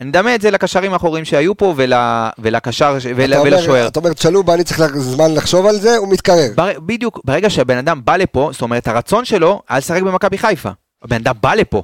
אני 0.00 0.08
מדמה 0.08 0.34
את 0.34 0.40
זה 0.40 0.50
לקשרים 0.50 0.92
האחוריים 0.92 1.24
שהיו 1.24 1.56
פה, 1.56 1.74
ול, 1.76 1.92
ולקשר, 2.38 2.98
ש- 2.98 3.06
ול, 3.16 3.24
אתה 3.32 3.38
אומר- 3.38 3.52
ולשוער. 3.56 3.86
אתה 3.88 3.98
אומר, 4.00 4.12
צ'לובה, 4.12 4.54
אני 4.54 4.64
צריך 4.64 4.80
זמן 4.96 5.34
לחשוב 5.34 5.66
על 5.66 5.76
זה, 5.80 5.96
הוא 5.96 6.08
מתקרר. 6.12 6.48
בר, 6.54 6.80
בדיוק, 6.80 7.20
ברגע 7.24 7.50
שהבן 7.50 7.76
אדם 7.78 8.00
בא 8.04 8.16
לפה, 8.16 8.50
זאת 8.52 8.62
אומרת, 8.62 8.88
הרצון 8.88 9.24
שלו 9.24 9.62
היה 9.68 9.78
לשחק 9.78 10.02
במכבי 10.02 10.38
חיפה. 10.38 10.70
הבן 11.02 11.16
אדם 11.16 11.34
בא 11.40 11.54
לפה. 11.54 11.82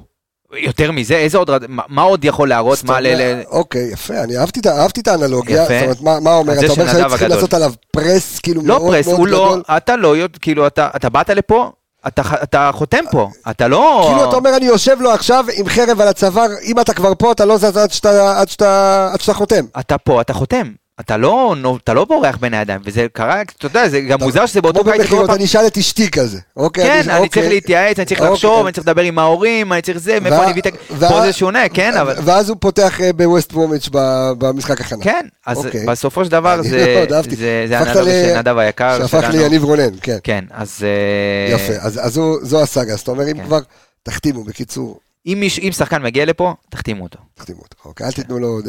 יותר 0.57 0.91
מזה, 0.91 1.15
איזה 1.15 1.37
עוד, 1.37 1.49
מה, 1.67 1.83
מה 1.87 2.01
עוד 2.01 2.25
יכול 2.25 2.49
להראות? 2.49 2.83
מה 2.83 2.99
ל... 2.99 3.07
אוקיי, 3.47 3.89
יפה, 3.91 4.13
אני 4.23 4.37
אהבתי 4.37 4.59
את 4.59 4.65
ה- 4.65 4.79
אהבתי 4.81 5.01
את 5.01 5.07
האנלוגיה. 5.07 5.63
יפה. 5.63 5.73
זאת 5.73 5.83
אומרת, 5.83 6.01
מה- 6.01 6.19
מה 6.19 6.35
אומר? 6.35 6.53
אתה 6.53 6.71
אומר 6.71 6.91
שהיו 6.91 7.09
צריכים. 7.09 7.27
לעשות 7.29 7.53
עליו 7.53 7.73
פרס, 7.91 8.39
כאילו, 8.39 8.61
לא 8.61 8.67
מאוד 8.79 8.95
פרס, 8.95 9.07
מאוד 9.07 9.29
לא, 9.29 9.45
גדול. 9.47 9.63
אתה 9.77 9.95
לא, 9.95 10.13
כאילו, 10.41 10.67
אתה, 10.67 10.89
אתה 10.95 11.09
באת 11.09 11.29
לפה, 11.29 11.71
אתה, 12.07 12.69
חותם 12.73 13.03
פה, 13.11 13.29
אתה 13.49 13.67
לא... 13.67 14.05
כאילו 14.09 14.29
אתה 14.29 14.35
אומר, 14.35 14.57
אני 14.57 14.65
יושב 14.65 14.97
לו 15.01 15.11
עכשיו 15.11 15.45
עם 15.53 15.69
חרב 15.69 16.01
על 16.01 16.07
הצוואר, 16.07 16.47
אם 16.63 16.79
אתה 16.79 16.93
כבר 16.93 17.13
פה, 17.19 17.31
אתה 17.31 17.45
לא 17.45 17.57
זז 17.57 17.77
עד 17.77 17.91
שאתה- 17.91 18.39
עד 18.41 18.49
שאתה 18.49 19.09
עד 19.13 19.21
שאתה 19.21 19.33
חותם. 19.33 19.65
אתה 19.79 19.97
פה, 19.97 20.21
אתה 20.21 20.33
חותם. 20.33 20.71
אתה 20.99 21.17
לא, 21.17 21.55
אתה 21.83 21.93
לא 21.93 22.05
בורח 22.05 22.37
בין 22.37 22.53
הידיים, 22.53 22.81
וזה 22.85 23.05
קרה, 23.13 23.41
אתה 23.41 23.65
יודע, 23.65 23.89
זה 23.89 24.01
גם 24.01 24.19
מוזר 24.19 24.45
שזה 24.45 24.61
באותו 24.61 24.83
כמו 24.83 24.91
קיץ. 24.91 25.09
קורה 25.09 25.35
אני 25.35 25.45
אשאל 25.45 25.67
את 25.67 25.77
אשתי 25.77 26.11
כזה. 26.11 26.39
אוקיי, 26.57 26.83
כן, 26.83 27.09
אני 27.09 27.17
אוקיי. 27.17 27.29
צריך 27.29 27.47
להתייעץ, 27.53 27.99
אני 27.99 28.05
צריך 28.05 28.19
אוקיי. 28.19 28.33
לחשוב, 28.33 28.65
אני 28.65 28.73
צריך 28.73 28.87
לדבר 28.87 29.01
עם 29.01 29.19
ההורים, 29.19 29.73
אני 29.73 29.81
צריך 29.81 29.97
זה, 29.97 30.19
מאיפה 30.19 30.43
אני 30.43 30.51
מביא 30.51 30.61
את 30.61 30.73
פה 30.99 31.21
זה 31.21 31.33
שונה, 31.33 31.69
כן, 31.69 31.97
אבל... 31.97 32.15
ואז 32.25 32.49
הוא 32.49 32.57
פותח 32.59 33.01
אה, 33.01 33.13
בווסט 33.13 33.51
ברומיץ' 33.53 33.89
במשחק 34.37 34.81
הכנה. 34.81 35.03
כן, 35.03 35.25
אז 35.45 35.57
אוקיי. 35.57 35.85
בסופו 35.85 36.25
של 36.25 36.31
דבר 36.31 36.61
זה 36.63 36.95
מאוד 36.97 37.13
אהבתי. 37.13 37.35
זה- 37.35 37.65
זה 37.67 37.79
הפכת 37.79 37.95
האנלוגיה 37.95 38.23
ל- 38.23 38.33
של 38.33 38.37
נדב 38.39 38.57
היקר 38.57 38.97
שהפך 39.07 39.21
שלנו. 39.31 39.43
ליניב 39.43 39.63
רונן, 39.63 39.89
כן. 40.01 40.17
כן, 40.23 40.45
אז... 40.51 40.77
אה, 40.83 41.55
יפה, 41.55 41.73
אז 41.81 42.13
זו- 42.43 42.61
הסאגה, 42.63 42.93
אז 42.93 42.99
אתה 42.99 43.11
אומר, 43.11 43.31
אם 43.31 43.37
כן. 43.37 43.43
כבר, 43.45 43.59
תחתימו, 44.03 44.43
בקיצור, 44.43 44.99
אם 45.25 45.43
מיש- 45.43 45.59
אם 45.59 45.71
שחקן 45.71 46.03
מגיע 46.03 46.25
לפה, 46.25 46.53
תחתימו 46.69 47.03
אותו. 47.03 47.19
תחתימו 47.33 47.61
אותו. 47.61 47.77
אוקיי, 47.85 48.07
אל 48.07 48.11
תיתנו 48.11 48.39
לו, 48.39 48.59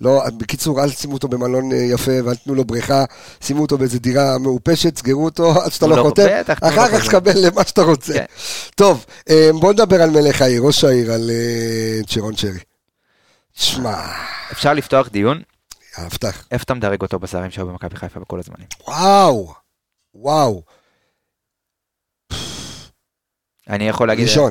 לא, 0.00 0.22
בקיצור, 0.38 0.82
אל 0.84 0.88
שימו 0.90 1.14
אותו 1.14 1.28
במלון 1.28 1.72
אה, 1.72 1.76
יפה, 1.76 2.12
ואל 2.24 2.34
תיתנו 2.34 2.54
לו 2.54 2.64
בריכה, 2.64 3.04
שימו 3.40 3.62
אותו 3.62 3.78
באיזה 3.78 3.98
דירה 3.98 4.38
מעופשת, 4.38 4.98
סגרו 4.98 5.24
אותו 5.24 5.50
עד 5.62 5.72
שאתה 5.72 5.86
לא 5.86 5.96
לו- 5.96 6.02
חותם, 6.02 6.22
אחר 6.62 6.88
כך. 6.98 7.06
תקבל 7.08 7.32
למה 7.46 7.64
שאתה 7.64 7.82
רוצה. 7.82 8.12
כן. 8.12 8.24
טוב, 8.74 9.04
אה, 9.30 9.50
בוא 9.60 9.72
נדבר 9.72 10.02
על 10.02 10.10
מלך 10.10 10.42
העיר, 10.42 10.62
ראש 10.62 10.84
העיר, 10.84 11.12
על 11.12 11.30
אה, 11.30 12.00
צ'רון 12.06 12.36
שרי. 12.36 12.58
שמע, 13.54 14.12
אפשר 14.52 14.72
לפתוח 14.74 15.08
דיון, 15.08 15.42
הבטח. 15.96 16.46
איפה 16.50 16.62
אתה 16.64 16.74
מדרג 16.74 17.02
אותו 17.02 17.18
בשערים 17.18 17.50
שהיו 17.50 17.66
במכבי 17.66 17.96
חיפה 17.96 18.20
בכל 18.20 18.38
הזמנים? 18.38 18.66
וואו, 18.88 19.52
וואו, 20.14 20.62
אני 23.68 23.88
יכול 23.88 24.08
להגיד... 24.08 24.28
ראשון. 24.28 24.50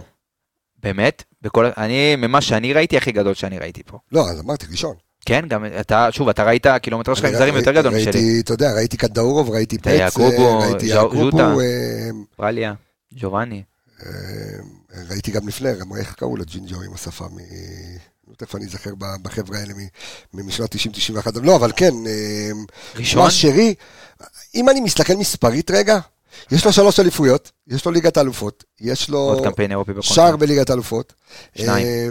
באמת? 0.85 1.23
בכל... 1.41 1.65
אני, 1.77 2.15
ממה 2.15 2.41
שאני 2.41 2.73
ראיתי, 2.73 2.97
הכי 2.97 3.11
גדול 3.11 3.33
שאני 3.33 3.59
ראיתי 3.59 3.83
פה. 3.85 3.97
לא, 4.11 4.29
אז 4.29 4.39
אמרתי 4.39 4.65
ראשון. 4.71 4.95
כן, 5.25 5.45
גם 5.47 5.65
אתה, 5.79 6.07
שוב, 6.11 6.29
אתה 6.29 6.43
ראית 6.43 6.65
קילומטר 6.81 7.13
שלך 7.13 7.25
עם 7.25 7.35
זרים 7.35 7.55
יותר 7.55 7.71
גדול 7.71 7.95
משלי. 7.95 8.11
ראיתי, 8.11 8.39
אתה 8.39 8.53
יודע, 8.53 8.73
ראיתי 8.73 8.97
קדאורוב, 8.97 9.49
ראיתי 9.49 9.77
פץ, 9.77 9.87
יעקובו, 9.87 10.59
ראיתי 10.59 10.85
יעקובו. 10.85 11.39
אה, 11.59 12.09
פרליה, 12.35 12.73
ג'ובאני. 13.13 13.63
אה, 14.05 14.11
ראיתי 15.09 15.31
גם 15.31 15.47
לפני, 15.47 15.69
גם 15.79 15.95
איך 15.95 16.13
קראו 16.13 16.37
לג'ינג'ו 16.37 16.81
עם 16.81 16.93
השפה 16.93 17.25
מ... 17.25 17.37
תכף 18.37 18.55
אני 18.55 18.65
אזכר 18.65 18.91
בחבר'ה 19.21 19.59
האלה 19.59 19.73
מ- 19.73 20.37
ממשנת 20.41 20.75
90-91, 20.75 20.77
לא, 21.43 21.55
אבל 21.55 21.71
כן, 21.75 21.93
אה, 22.07 22.51
ראשון? 22.95 23.29
שרי, 23.29 23.73
אם 24.55 24.69
אני 24.69 24.79
מסתכל 24.79 25.13
מספרית 25.13 25.71
רגע, 25.71 25.99
יש 26.51 26.65
לו 26.65 26.73
שלוש 26.73 26.99
אליפויות, 26.99 27.51
יש 27.67 27.85
לו 27.85 27.91
ליגת 27.91 28.17
האלופות, 28.17 28.63
יש 28.81 29.09
לו 29.09 29.43
שער. 30.01 30.35
בליגת 30.35 30.69
האלופות, 30.69 31.13
שניים. 31.55 31.85
אה, 31.87 32.09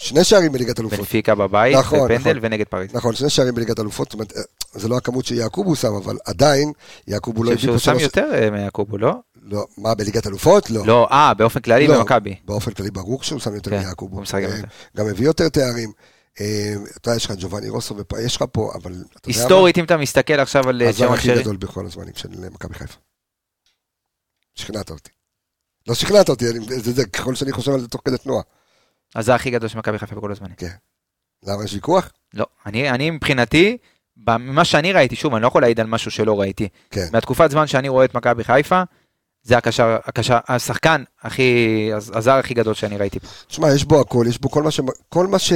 שני 0.00 0.24
שערים 0.24 0.52
בליגת 0.52 0.78
האלופות, 0.78 0.98
בנפיקה 0.98 1.34
בבית, 1.34 1.76
נכון, 1.76 2.04
בפנדל 2.04 2.30
נכון. 2.30 2.38
ונגד 2.42 2.66
פריז. 2.66 2.94
נכון, 2.94 3.14
שני 3.14 3.30
שערים 3.30 3.54
בליגת 3.54 3.78
האלופות, 3.78 4.06
זאת 4.06 4.14
אומרת, 4.14 4.32
אה, 4.36 4.42
זה 4.72 4.88
לא 4.88 4.96
הכמות 4.96 5.24
שיעקובו 5.24 5.76
שם, 5.76 5.94
אבל 5.94 6.16
עדיין, 6.24 6.72
יעקובו 7.06 7.44
לא 7.44 7.50
אני 7.50 7.56
חושב 7.56 7.68
הביא 7.68 7.78
שהוא 7.78 7.94
פה 7.94 8.00
שם 8.00 8.10
שלוש... 8.10 8.16
יותר 8.16 8.34
אה, 8.34 8.50
מיעקובו, 8.50 8.98
לא? 8.98 9.14
לא, 9.42 9.66
מה, 9.78 9.94
בליגת 9.94 10.26
אלופות? 10.26 10.70
לא. 10.70 10.86
לא, 10.86 11.08
אה, 11.10 11.34
באופן 11.34 11.60
כללי 11.60 11.86
לא, 11.86 11.98
במכבי. 11.98 12.34
באופן 12.44 12.72
כללי 12.72 12.90
ברור 12.90 13.22
שהוא 13.22 13.40
שם 13.40 13.54
יותר 13.54 13.70
כן, 13.70 13.78
מיעקוב. 13.78 14.12
הוא 14.12 14.22
משחק 14.22 14.42
אה, 14.42 14.48
יותר. 14.48 14.68
גם 14.96 15.06
הביא 15.06 15.26
יותר 15.26 15.48
תארים. 15.48 15.92
אתה 16.32 16.42
יודע, 17.08 17.16
יש 17.16 17.24
לך 17.24 17.32
ג'ובאני 17.38 17.68
רוסו, 17.68 17.94
ויש 18.12 18.36
לך 18.36 18.44
פה, 18.52 18.72
אבל... 18.74 19.04
היסטורית, 19.26 19.78
אם 19.78 19.84
אתה 19.84 19.96
מסתכל 19.96 20.40
עכשיו 20.40 20.68
על 20.68 20.82
הזר 20.82 20.92
שרון 20.92 21.14
הכי 21.14 21.34
גדול 21.34 21.56
בכל 21.56 21.86
הזמנים 21.86 22.12
של 22.16 22.28
מכבי 22.50 22.74
חיפה. 22.74 22.96
שכנעת 24.54 24.90
אותי. 24.90 25.10
לא 25.88 25.94
שכנעת 25.94 26.28
אותי, 26.28 26.44
אני- 26.50 26.64
זה, 26.80 26.92
זה, 26.92 27.06
ככל 27.06 27.34
שאני 27.34 27.52
חושב 27.52 27.72
על 27.72 27.80
זה 27.80 27.88
תוך 27.88 28.02
כדי 28.04 28.18
תנועה. 28.18 28.42
הזר 29.14 29.32
הכי 29.32 29.50
גדול 29.50 29.68
של 29.68 29.78
מכבי 29.78 29.98
חיפה 29.98 30.14
בכל 30.16 30.32
הזמנים. 30.32 30.54
למה 31.46 31.64
יש 31.64 31.74
ויכוח? 31.74 32.12
לא, 32.34 32.46
אני, 32.66 32.90
אני 32.90 33.10
מבחינתי, 33.10 33.76
ממה 34.16 34.64
שאני 34.64 34.92
ראיתי, 34.92 35.16
שוב, 35.16 35.34
אני 35.34 35.42
לא 35.42 35.46
יכול 35.48 35.62
להעיד 35.62 35.80
על 35.80 35.86
משהו 35.86 36.10
שלא 36.10 36.40
ראיתי. 36.40 36.68
כן. 36.90 37.06
מהתקופת 37.12 37.50
זמן 37.50 37.66
שאני 37.66 37.88
רואה 37.88 38.04
את 38.04 38.14
מכבי 38.14 38.44
חיפה, 38.44 38.82
זה 39.42 39.58
הקשר, 39.58 39.98
הקשר, 40.04 40.38
השחקן 40.48 41.04
הכי, 41.22 41.90
הזר 41.94 42.32
הכי 42.32 42.54
גדול 42.54 42.74
שאני 42.74 42.96
ראיתי 42.96 43.20
פה. 43.20 43.26
תשמע, 43.46 43.72
יש 43.74 43.84
בו 43.84 44.00
הכל, 44.00 44.24
יש 44.28 44.38
בו 44.40 44.50
כל 44.50 44.62
מה 44.62 44.70
ש... 44.70 44.80
כל 45.08 45.26
מה 45.26 45.38
ש... 45.38 45.52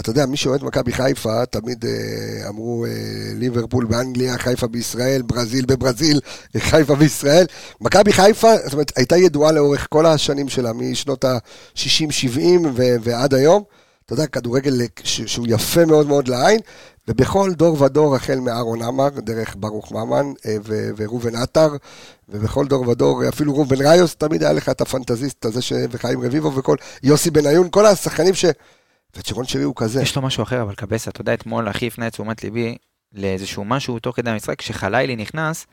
אתה 0.00 0.10
יודע, 0.10 0.26
מי 0.26 0.36
שאוהד 0.36 0.64
מכבי 0.64 0.92
חיפה, 0.92 1.46
תמיד 1.46 1.84
אה, 1.84 2.48
אמרו 2.48 2.84
אה, 2.86 2.90
ליברפול 3.34 3.84
באנגליה, 3.84 4.38
חיפה 4.38 4.66
בישראל, 4.66 5.22
ברזיל 5.22 5.66
בברזיל, 5.66 6.20
חיפה 6.58 6.94
בישראל. 6.94 7.46
מכבי 7.80 8.12
חיפה, 8.12 8.52
זאת 8.64 8.72
אומרת, 8.72 8.92
הייתה 8.96 9.16
ידועה 9.16 9.52
לאורך 9.52 9.86
כל 9.90 10.06
השנים 10.06 10.48
שלה, 10.48 10.72
משנות 10.72 11.24
ה-60-70 11.24 12.38
ו- 12.74 12.96
ועד 13.02 13.34
היום. 13.34 13.62
אתה 14.06 14.12
יודע, 14.12 14.26
כדורגל 14.26 14.80
ש- 15.04 15.20
שהוא 15.20 15.46
יפה 15.50 15.84
מאוד 15.84 16.06
מאוד 16.06 16.28
לעין, 16.28 16.60
ובכל 17.08 17.52
דור 17.52 17.82
ודור, 17.82 18.16
החל 18.16 18.40
מאהרון 18.40 18.82
עמר, 18.82 19.08
דרך 19.08 19.54
ברוך 19.58 19.92
ממן 19.92 20.32
אה, 20.46 20.56
ו- 20.64 20.90
וראובן 20.96 21.34
עטר, 21.34 21.68
ובכל 22.28 22.66
דור 22.66 22.88
ודור, 22.88 23.28
אפילו 23.28 23.54
ראובן 23.54 23.86
ראיוס, 23.86 24.14
תמיד 24.14 24.42
היה 24.42 24.52
לך 24.52 24.68
את 24.68 24.80
הפנטזיסט 24.80 25.44
הזה, 25.44 25.62
ש... 25.62 25.72
וחיים 25.90 26.22
רביבו 26.22 26.54
וכל, 26.54 26.76
יוסי 27.02 27.30
בניון, 27.30 27.68
כל 27.70 27.86
השחקנים 27.86 28.34
ש... 28.34 28.44
וצ'רון 29.16 29.44
שרי 29.46 29.62
הוא 29.62 29.74
כזה. 29.76 30.02
יש 30.02 30.16
לו 30.16 30.22
משהו 30.22 30.42
אחר, 30.42 30.62
אבל 30.62 30.74
קבסה, 30.74 31.10
אתה 31.10 31.20
יודע, 31.20 31.34
אתמול 31.34 31.68
הכי 31.68 31.86
הפנה 31.86 32.06
את 32.06 32.12
תשומת 32.12 32.44
ליבי 32.44 32.76
לאיזשהו 33.12 33.64
משהו 33.64 33.98
תוך 33.98 34.16
כדי 34.16 34.30
המשחק, 34.30 34.58
כשחלילי 34.58 35.16
נכנס, 35.16 35.66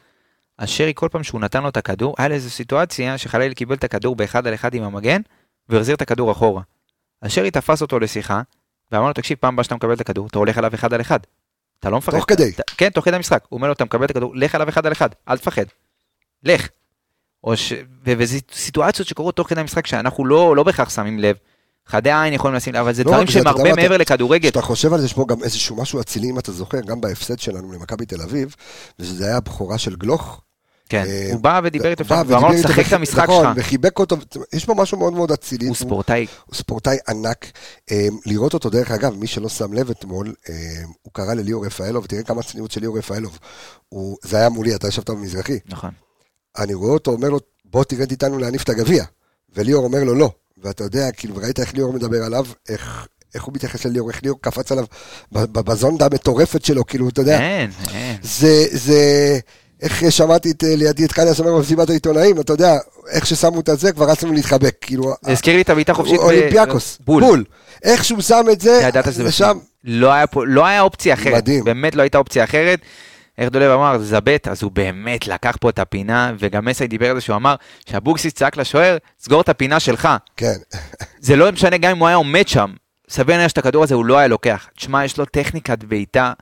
אז 0.57 0.69
שרי 0.69 0.91
כל 0.95 1.07
פעם 1.11 1.23
שהוא 1.23 1.41
נתן 1.41 1.63
לו 1.63 1.69
את 1.69 1.77
הכדור, 1.77 2.15
היה 2.17 2.27
לו 2.27 2.35
איזו 2.35 2.49
סיטואציה 2.49 3.17
שחלילי 3.17 3.55
קיבל 3.55 3.75
את 3.75 3.83
הכדור 3.83 4.15
באחד 4.15 4.47
על 4.47 4.53
אחד 4.53 4.73
עם 4.73 4.83
המגן, 4.83 5.21
והחזיר 5.69 5.95
את 5.95 6.01
הכדור 6.01 6.31
אחורה. 6.31 6.61
אז 7.21 7.31
שרי 7.31 7.51
תפס 7.51 7.81
אותו 7.81 7.99
לשיחה, 7.99 8.41
ואמר 8.91 9.07
לו, 9.07 9.13
תקשיב, 9.13 9.37
פעם 9.41 9.53
הבאה 9.53 9.63
שאתה 9.63 9.75
מקבל 9.75 9.93
את 9.93 10.01
הכדור, 10.01 10.27
אתה 10.27 10.39
הולך 10.39 10.57
עליו 10.57 10.73
אחד 10.75 10.93
על 10.93 11.01
אחד. 11.01 11.19
אתה 11.79 11.89
לא 11.89 11.97
מפחד. 11.97 12.17
תוך 12.17 12.25
כדי. 12.27 12.49
אתה- 12.49 12.63
כן, 12.77 12.89
תוך 12.89 13.05
כדי 13.05 13.15
המשחק. 13.15 13.43
הוא 13.49 13.57
אומר 13.57 13.67
לו, 13.67 13.73
אתה 13.73 13.85
מקבל 13.85 14.05
את 14.05 14.09
הכדור, 14.11 14.35
לך 14.35 14.55
עליו 14.55 14.69
אחד 14.69 14.85
על 14.85 14.91
אחד, 14.91 15.09
אל 15.29 15.37
תפחד. 15.37 15.65
לך. 16.43 16.67
ש... 17.55 17.73
וזה 18.03 18.37
סיטואציות 18.51 19.07
שקורות 19.07 19.35
תוך 19.35 19.49
כדי 19.49 19.61
המשחק 19.61 19.87
שאנחנו 19.87 20.25
לא, 20.25 20.55
לא 20.55 20.63
בהכרח 20.63 20.89
שמים 20.89 21.19
לב. 21.19 21.35
חדי 21.89 22.11
עין 22.11 22.33
יכולים 22.33 22.55
לשים 22.55 22.75
אבל 22.75 22.93
זה 22.93 23.03
לא 23.03 23.11
דברים 23.11 23.27
שהם 23.27 23.47
הרבה 23.47 23.63
מה, 23.63 23.69
אתה- 23.69 23.81
מעבר 23.81 23.97
לכדורגל. 23.97 24.49
כשאתה 24.49 24.61
חושב 24.61 24.93
על 24.93 24.99
זה, 24.99 25.05
יש 25.05 25.13
פה 25.13 25.25
גם 25.27 25.43
איזשהו 25.43 25.75
משהו 25.75 26.01
אצילי, 26.01 26.29
אם 26.29 26.39
אתה 26.39 26.51
זוכר, 26.51 26.79
גם 26.79 27.01
בהפסד 27.01 27.39
שלנו 27.39 27.71
למכבי 27.71 28.05
תל 28.05 28.21
אביב, 28.21 28.55
ושזה 28.99 29.25
היה 29.25 29.37
הבכורה 29.37 29.77
של 29.77 29.95
גלוך. 29.95 30.41
כן, 30.89 31.03
אה, 31.07 31.29
הוא 31.33 31.39
בא 31.41 31.61
ודיבר 31.63 31.91
איתו 31.91 32.05
ודיבר 32.05 32.21
ואמר 32.35 32.47
לו, 32.47 32.53
איתו 32.57 32.67
שחק 32.69 32.87
את 32.87 32.93
המשחק 32.93 33.23
נכון, 33.23 33.45
שלך. 33.45 33.57
וחיבק 33.57 33.99
אותו, 33.99 34.17
יש 34.53 34.65
פה 34.65 34.73
משהו 34.73 34.97
מאוד 34.97 35.13
מאוד 35.13 35.31
אצילי. 35.31 35.67
הוא 35.67 35.75
ספורטאי. 35.75 36.25
הוא 36.45 36.55
ספורטאי 36.55 36.97
ענק. 37.09 37.45
אה, 37.91 38.07
לראות 38.25 38.53
אותו, 38.53 38.69
דרך 38.69 38.91
אגב, 38.91 39.15
מי 39.15 39.27
שלא 39.27 39.49
שם 39.49 39.73
לב 39.73 39.89
אתמול, 39.89 40.33
אה, 40.49 40.55
הוא 41.01 41.13
קרא 41.13 41.33
לליאור 41.33 41.65
רפאלוב, 41.65 42.03
ותראה 42.03 42.23
כמה 42.23 42.43
צניעות 42.43 42.71
של 42.71 42.81
ליאור 42.81 42.97
רפאלוב. 42.97 43.39
הוא- 43.89 44.17
זה 44.23 44.37
היה 44.37 44.49
מולי, 44.49 44.75
אתה 44.75 44.87
ישבת 44.87 45.09
במזרחי. 45.09 45.59
נכון. 45.65 45.91
אני 46.57 46.73
רואה 46.73 46.93
אותו, 46.93 47.11
אומר 47.11 47.29
לו, 47.29 47.39
בוא 47.65 47.83
תרד 47.83 48.11
איתנו 48.11 48.37
להניף 48.37 48.63
את 48.63 48.69
הגביע. 48.69 49.03
וליאור 49.55 49.83
אומר 49.85 50.03
לו, 50.03 50.15
לא. 50.15 50.31
ואתה 50.63 50.83
יודע, 50.83 51.11
כאילו, 51.11 51.35
ראית 51.35 51.59
איך 51.59 51.73
ליאור 51.73 51.93
מדבר 51.93 52.23
עליו, 52.23 52.45
איך, 52.69 53.07
איך 53.35 53.43
הוא 53.43 53.53
מתייחס 53.53 53.85
לליאור, 53.85 54.09
איך 54.09 54.23
ליאור 54.23 54.39
קפץ 54.41 54.71
עליו 54.71 54.85
בזונדה 55.31 56.05
המטורפת 56.05 56.65
שלו, 56.65 56.85
כאילו, 56.85 57.09
אתה 57.09 57.21
יודע, 57.21 57.39
אין, 57.39 57.71
אין. 57.93 58.17
זה, 58.21 58.65
זה, 58.71 59.39
איך 59.81 60.03
שמעתי 60.09 60.51
את, 60.51 60.63
אה, 60.63 60.75
לידי 60.75 61.05
את 61.05 61.11
קניה 61.11 61.33
אומר 61.39 61.55
במסיבת 61.55 61.89
העיתונאים, 61.89 62.39
אתה 62.39 62.53
יודע, 62.53 62.77
איך 63.09 63.25
ששמו 63.25 63.59
את 63.59 63.69
זה, 63.73 63.91
כבר 63.91 64.09
רצנו 64.09 64.33
להתחבק, 64.33 64.75
כאילו, 64.81 65.13
זה 65.21 65.31
הזכיר 65.31 65.55
לי 65.55 65.61
את 65.61 65.69
הבעיטה 65.69 65.93
חופשית. 65.93 66.19
ב- 66.19 66.23
אולימפיאקוס, 66.23 66.97
בול. 67.05 67.23
בול. 67.23 67.43
איך 67.83 68.05
שהוא 68.05 68.21
שם 68.21 68.45
את 68.51 68.61
זה, 68.61 68.81
ידעת 68.83 69.05
שזה 69.05 69.23
בפנים. 69.23 69.59
לא 69.83 70.13
היה 70.13 70.27
פה, 70.27 70.45
לא 70.45 70.65
היה 70.65 70.81
אופציה 70.81 71.13
אחרת. 71.13 71.33
מדהים. 71.33 71.63
באמת 71.63 71.95
לא 71.95 72.01
הייתה 72.01 72.17
אופציה 72.17 72.43
אחרת. 72.43 72.79
איך 73.39 73.49
דולב 73.49 73.71
אמר, 73.71 73.97
זבט, 73.99 74.47
אז 74.47 74.63
הוא 74.63 74.71
באמת 74.71 75.27
לקח 75.27 75.55
פה 75.61 75.69
את 75.69 75.79
הפינה, 75.79 76.33
וגם 76.39 76.65
מסי 76.65 76.87
דיבר 76.87 77.09
על 77.09 77.15
זה 77.15 77.21
שהוא 77.21 77.35
אמר 77.35 77.55
שאבוקסיס 77.89 78.33
צעק 78.33 78.57
לשוער, 78.57 78.97
סגור 79.19 79.41
את 79.41 79.49
הפינה 79.49 79.79
שלך. 79.79 80.07
כן, 80.37 80.53
זה 81.19 81.35
לא 81.35 81.51
משנה 81.51 81.77
גם 81.77 81.91
אם 81.91 81.97
הוא 81.97 82.07
היה 82.07 82.15
עומד 82.17 82.47
שם. 82.47 82.73
סביר 83.09 83.35
להניח 83.35 83.47
שאת 83.49 83.57
הכדור 83.57 83.83
הזה 83.83 83.95
הוא 83.95 84.05
לא 84.05 84.17
היה 84.17 84.27
לוקח. 84.27 84.67
תשמע, 84.77 85.05
יש 85.05 85.17
לו 85.17 85.25
טכניקת 85.25 85.83
בעיטה 85.83 86.33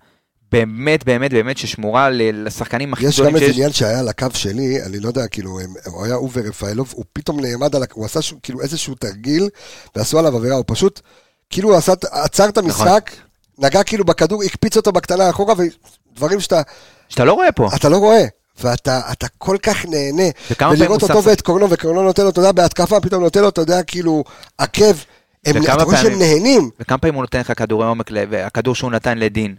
באמת, 0.51 1.03
באמת, 1.03 1.31
באמת 1.33 1.57
ששמורה 1.57 2.09
לשחקנים 2.11 2.93
הכי 2.93 3.05
יש 3.05 3.13
גדולים 3.15 3.31
גם 3.31 3.35
איזה 3.35 3.47
שיש. 3.47 3.57
עניין 3.57 3.73
שהיה 3.73 3.99
על 3.99 4.07
הקו 4.09 4.27
שלי, 4.33 4.83
אני 4.85 4.99
לא 4.99 5.07
יודע, 5.07 5.27
כאילו, 5.27 5.59
הם- 5.59 5.73
הוא 5.85 6.05
היה 6.05 6.15
הוא 6.15 6.29
ורפאלוב, 6.33 6.93
הוא 6.95 7.05
פתאום 7.13 7.39
נעמד 7.39 7.75
על, 7.75 7.83
הוא 7.93 8.05
עשה 8.05 8.21
שהוא- 8.21 8.39
כאילו 8.43 8.61
איזשהו 8.61 8.95
תרגיל, 8.95 9.49
ועשו 9.95 10.19
עליו 10.19 10.35
עבירה, 10.37 10.55
הוא 10.55 10.63
פשוט, 10.67 10.99
כאילו 11.49 11.69
הוא 11.69 11.77
עשה, 11.77 11.93
עצר 12.11 12.49
את 12.49 12.57
המשחק, 12.57 13.11
נגע 13.59 13.83
כאילו 13.83 14.05
בכדור, 14.05 14.43
הקפיץ 14.43 14.77
אותו 14.77 14.91
בקטנה 14.91 15.29
אחורה, 15.29 15.53
ודברים 16.17 16.39
שאתה, 16.39 16.61
שאתה 17.09 17.25
לא 17.25 17.33
רואה 17.33 17.51
פה. 17.51 17.69
אתה 17.75 17.89
לא 17.89 17.97
רואה. 17.97 18.25
ואתה 18.61 19.01
אתה 19.11 19.27
כל 19.37 19.57
כך 19.63 19.85
נהנה, 19.85 20.23
ולראות 20.71 21.03
אותו 21.03 21.23
ואת 21.23 21.41
קורנו, 21.41 21.69
וקורנו 21.69 22.03
נותן 22.03 22.23
לו, 22.23 22.29
אתה 22.29 22.39
יודע, 22.39 22.51
בהתקפה 22.51 22.99
פתאום 22.99 23.23
נותן 23.23 23.41
לו, 23.41 23.49
אתה 23.49 23.61
יודע, 23.61 23.83
כאילו, 23.83 24.23
עקב, 24.57 24.83
הם, 25.45 25.63
אתה 25.63 25.83
רואה 25.83 25.97
שהם 25.97 26.19
נהנים. 26.19 26.69
וכמה 26.79 26.97
פעמים 26.97 27.15
הוא 27.15 27.21
נותן 27.21 27.39
לך 27.39 27.53
כדורי 27.57 27.85
עומק, 27.85 28.09
והכדור 28.29 28.75
שהוא 28.75 28.91
נתן 28.91 29.17
לדין. 29.17 29.55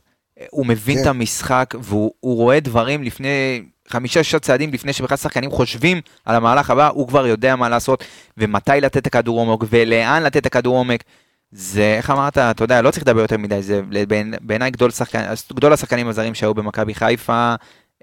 הוא 0.50 0.66
מבין 0.66 0.96
כן. 0.96 1.02
את 1.02 1.06
המשחק, 1.06 1.74
והוא 1.80 2.12
הוא 2.20 2.36
רואה 2.36 2.60
דברים 2.60 3.02
לפני, 3.02 3.62
חמישה-שישה 3.88 4.38
צעדים 4.38 4.72
לפני 4.72 4.92
שבכלל 4.92 5.16
שחקנים 5.16 5.50
חושבים 5.50 6.00
על 6.24 6.36
המהלך 6.36 6.70
הבא, 6.70 6.88
הוא 6.88 7.08
כבר 7.08 7.26
יודע 7.26 7.56
מה 7.56 7.68
לעשות, 7.68 8.04
ומתי 8.38 8.70
לתת 8.80 8.96
את 8.96 9.06
הכדור 9.06 9.38
עומק, 9.38 9.60
ולאן 9.70 10.22
לתת 10.22 10.36
את 10.36 10.46
הכדור 10.46 10.76
עומק. 10.76 11.04
זה, 11.52 11.94
איך 11.96 12.10
אמרת, 12.10 12.38
אתה 12.38 12.64
יודע, 12.64 12.82
לא 12.82 12.90
צריך 12.90 13.02
לדבר 13.02 13.20
יותר 13.20 13.36
מדי, 13.38 13.62
זה 13.62 13.80
בעיני- 14.08 14.36
בעיניי 14.40 14.70
גדול, 14.70 14.90
שחקן, 14.90 15.24
גדול 15.54 15.72
השחקנים 15.72 16.08
הזרים 16.08 16.34
שהיו 16.34 16.54
במכבי 16.54 16.94
חיפה, 16.94 17.54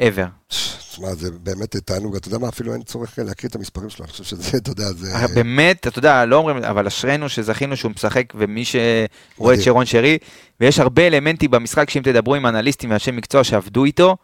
ever. 0.02 0.28
תשמע, 0.50 1.14
זה 1.16 1.32
באמת 1.32 1.76
תענוג, 1.76 2.16
אתה 2.16 2.28
יודע 2.28 2.38
מה, 2.38 2.50
אפילו 2.50 2.74
אין 2.74 2.82
צורך 2.84 3.20
להקריא 3.20 3.50
את 3.50 3.56
המספרים 3.56 3.90
שלו, 3.90 4.06
אני 4.06 4.12
חושב 4.12 4.24
שזה, 4.24 4.58
אתה 4.58 4.70
יודע, 4.72 4.84
זה... 4.94 5.16
אה, 5.16 5.28
באמת, 5.28 5.88
אתה 5.88 6.00
יודע, 6.00 6.26
לא 6.26 6.36
אומרים, 6.36 6.58
אבל 6.58 6.88
אשרינו 6.88 7.30
שזכינו 7.30 7.78
שהוא 7.78 7.92
משחק, 7.92 8.24
ומי 8.36 8.64
שרואה 8.66 9.54
את. 9.54 9.62
שרון 9.62 9.86
שרי, 9.86 10.18
ויש 10.60 10.80
הרבה 10.80 11.08
אלמנטים 11.08 11.52
במשחק 11.52 11.90
שאם 11.90 12.02
תדברו 12.02 12.36
עם 12.36 12.46
אנליסטים 12.46 12.90
ואנשי 12.90 13.12
מקצוע 13.12 13.44
שעבדו 13.44 13.86
איתו, 13.86 14.18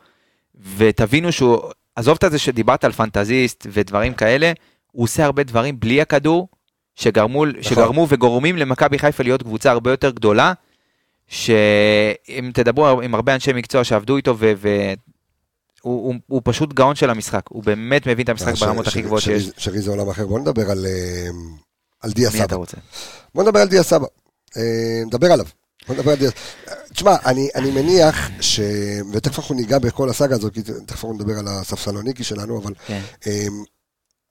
ותבינו 0.78 1.32
שהוא, 1.32 1.60
עזוב 1.96 2.18
את 2.26 2.32
זה 2.32 2.40
שדיברת 2.40 2.84
על 2.84 2.92
פנטזיסט 2.92 3.68
ודברים 3.72 4.14
כאלה, 4.14 4.52
הוא 4.92 5.04
עושה 5.04 5.26
הרבה 5.26 5.44
דברים 5.44 5.80
בלי 5.80 6.02
הכדור, 6.02 6.48
שגרמו, 6.96 7.46
נכון. 7.46 7.64
שגרמו 7.64 8.08
וגורמים 8.10 8.58
למכבי 8.58 9.00
חיפה 9.00 9.24
להיות 9.24 9.44
קבוצה 9.44 9.72
הרבה 9.72 9.92
יותר 9.92 10.10
גדולה, 10.10 10.54
שאם 11.28 12.52
תדברו 12.54 13.02
עם 13.02 13.16
הרבה 13.16 13.34
אנשי 13.36 13.54
מקצוע 13.54 13.84
שעבדו 13.84 14.18
איתו, 14.18 14.36
ו... 14.40 14.52
ו... 14.58 14.94
הוא, 15.82 16.06
הוא, 16.08 16.16
הוא 16.28 16.42
פשוט 16.44 16.74
גאון 16.74 16.96
של 16.96 17.10
המשחק, 17.10 17.42
הוא 17.50 17.64
באמת 17.64 18.08
מבין 18.08 18.24
את 18.24 18.30
המשחק 18.30 18.56
ש- 18.56 18.64
ברמות 18.64 18.86
ש- 18.86 18.88
הכי 18.88 19.02
גבוהות 19.02 19.22
שיש. 19.24 19.50
שרי 19.58 19.82
זה 19.82 19.92
עולם 19.92 20.10
אחר, 20.10 20.28
בוא 20.28 20.40
נדבר 20.40 20.72
על, 20.72 20.86
אה, 20.86 21.30
על 22.02 22.12
דיה 22.12 22.32
סבא. 22.32 22.56
רוצה? 22.56 22.78
בוא 23.36 23.44
נדבר 23.44 23.60
על 23.60 23.68
דיה 23.68 23.84
סבא. 23.84 24.06
אה, 24.58 24.62
נדבר 25.06 25.32
עליו. 25.32 25.46
בוא 25.88 25.96
נדבר 25.96 26.12
על 26.12 26.18
דיה 26.18 26.32
תשמע, 26.94 27.16
אני, 27.26 27.50
אני 27.56 27.72
מניח 27.72 28.30
ש... 28.42 28.60
ותכף 29.14 29.40
אנחנו 29.40 29.56
ניגע 29.56 29.80
בכל 29.80 30.10
הסאגה 30.10 30.36
הזאת, 30.36 30.54
כי 30.54 30.62
תכף 30.64 30.90
אנחנו 30.90 31.14
נדבר 31.14 31.34
על 31.40 31.48
הספסלוניקי 31.48 32.24
שלנו, 32.24 32.62
אבל 32.62 32.74
כן. 32.88 33.02
אה, 33.28 33.48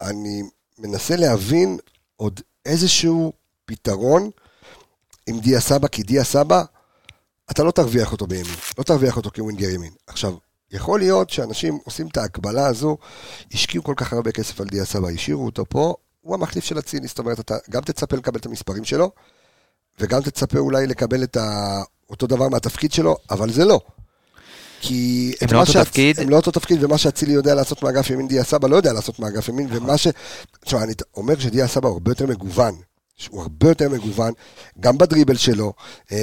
אני 0.03 0.43
מנסה 0.79 1.17
להבין 1.17 1.79
עוד 2.17 2.41
איזשהו 2.67 3.33
פתרון 3.65 4.31
עם 5.27 5.41
דיה 5.41 5.61
סבא, 5.61 5.89
כי 5.89 6.03
דיה 6.03 6.25
סבא, 6.25 6.63
אתה 7.51 7.63
לא 7.63 7.71
תרוויח 7.71 8.13
אותו 8.13 8.27
בימין, 8.27 8.55
לא 8.79 8.83
תרוויח 8.83 9.17
אותו 9.17 9.31
כווינגר 9.35 9.69
ימין. 9.69 9.93
עכשיו, 10.07 10.35
יכול 10.71 11.01
להיות 11.01 11.31
שאנשים 11.31 11.79
עושים 11.85 12.09
את 12.09 12.17
ההקבלה 12.17 12.67
הזו, 12.67 12.97
השקיעו 13.53 13.85
כל 13.85 13.95
כך 13.97 14.13
הרבה 14.13 14.33
כסף 14.33 14.61
על 14.61 14.67
דיה 14.67 14.85
סבא, 14.85 15.09
השאירו 15.09 15.47
אותו 15.47 15.65
פה, 15.69 15.95
הוא 16.21 16.35
המחליף 16.35 16.65
של 16.65 16.79
אצילי, 16.79 17.07
זאת 17.07 17.19
אומרת, 17.19 17.41
אתה 17.41 17.57
גם 17.71 17.83
תצפה 17.83 18.17
לקבל 18.17 18.39
את 18.39 18.47
המספרים 18.47 18.85
שלו, 18.85 19.11
וגם 20.01 20.23
תצפה 20.23 20.59
אולי 20.59 20.87
לקבל 20.87 21.23
את 21.23 21.37
ה... 21.37 21.83
אותו 22.11 22.27
דבר 22.27 22.49
מהתפקיד 22.49 22.93
שלו, 22.93 23.17
אבל 23.31 23.53
זה 23.53 23.65
לא. 23.65 23.81
כי... 24.81 25.33
הם 25.41 25.49
לא 25.53 25.61
אותו 25.61 25.73
תפקיד. 25.85 26.21
הם 26.21 26.29
לא 26.29 26.37
אותו 26.37 26.51
תפקיד, 26.51 26.85
ומה 26.85 26.99
שאצילי 26.99 27.33
יודע 27.33 27.55
לעשות 27.55 27.83
מאגף 27.83 28.11
ימין, 28.11 28.29
דיה 28.29 28.45
סבא 28.45 28.69
לא 28.69 28.77
יודע 28.77 28.93
לעשות 28.93 29.19
מאגף 29.19 29.49
ימין, 29.49 29.67
נכון. 29.67 29.79
ומה 29.83 29.99
ש... 29.99 30.07
תשמע, 30.65 30.83
אני 30.83 30.93
אומר 31.17 31.39
שדיה 31.39 31.69
סבא 31.69 31.89
הוא 31.89 31.95
הרבה 31.95 32.11
יותר 32.11 32.27
מגוון. 32.27 32.75
הוא 33.29 33.43
הרבה 33.43 33.69
יותר 33.69 33.89
מגוון, 33.89 34.33
גם 34.81 34.99
בדריבל 34.99 35.37
שלו, 35.37 35.73
אמ, 36.13 36.17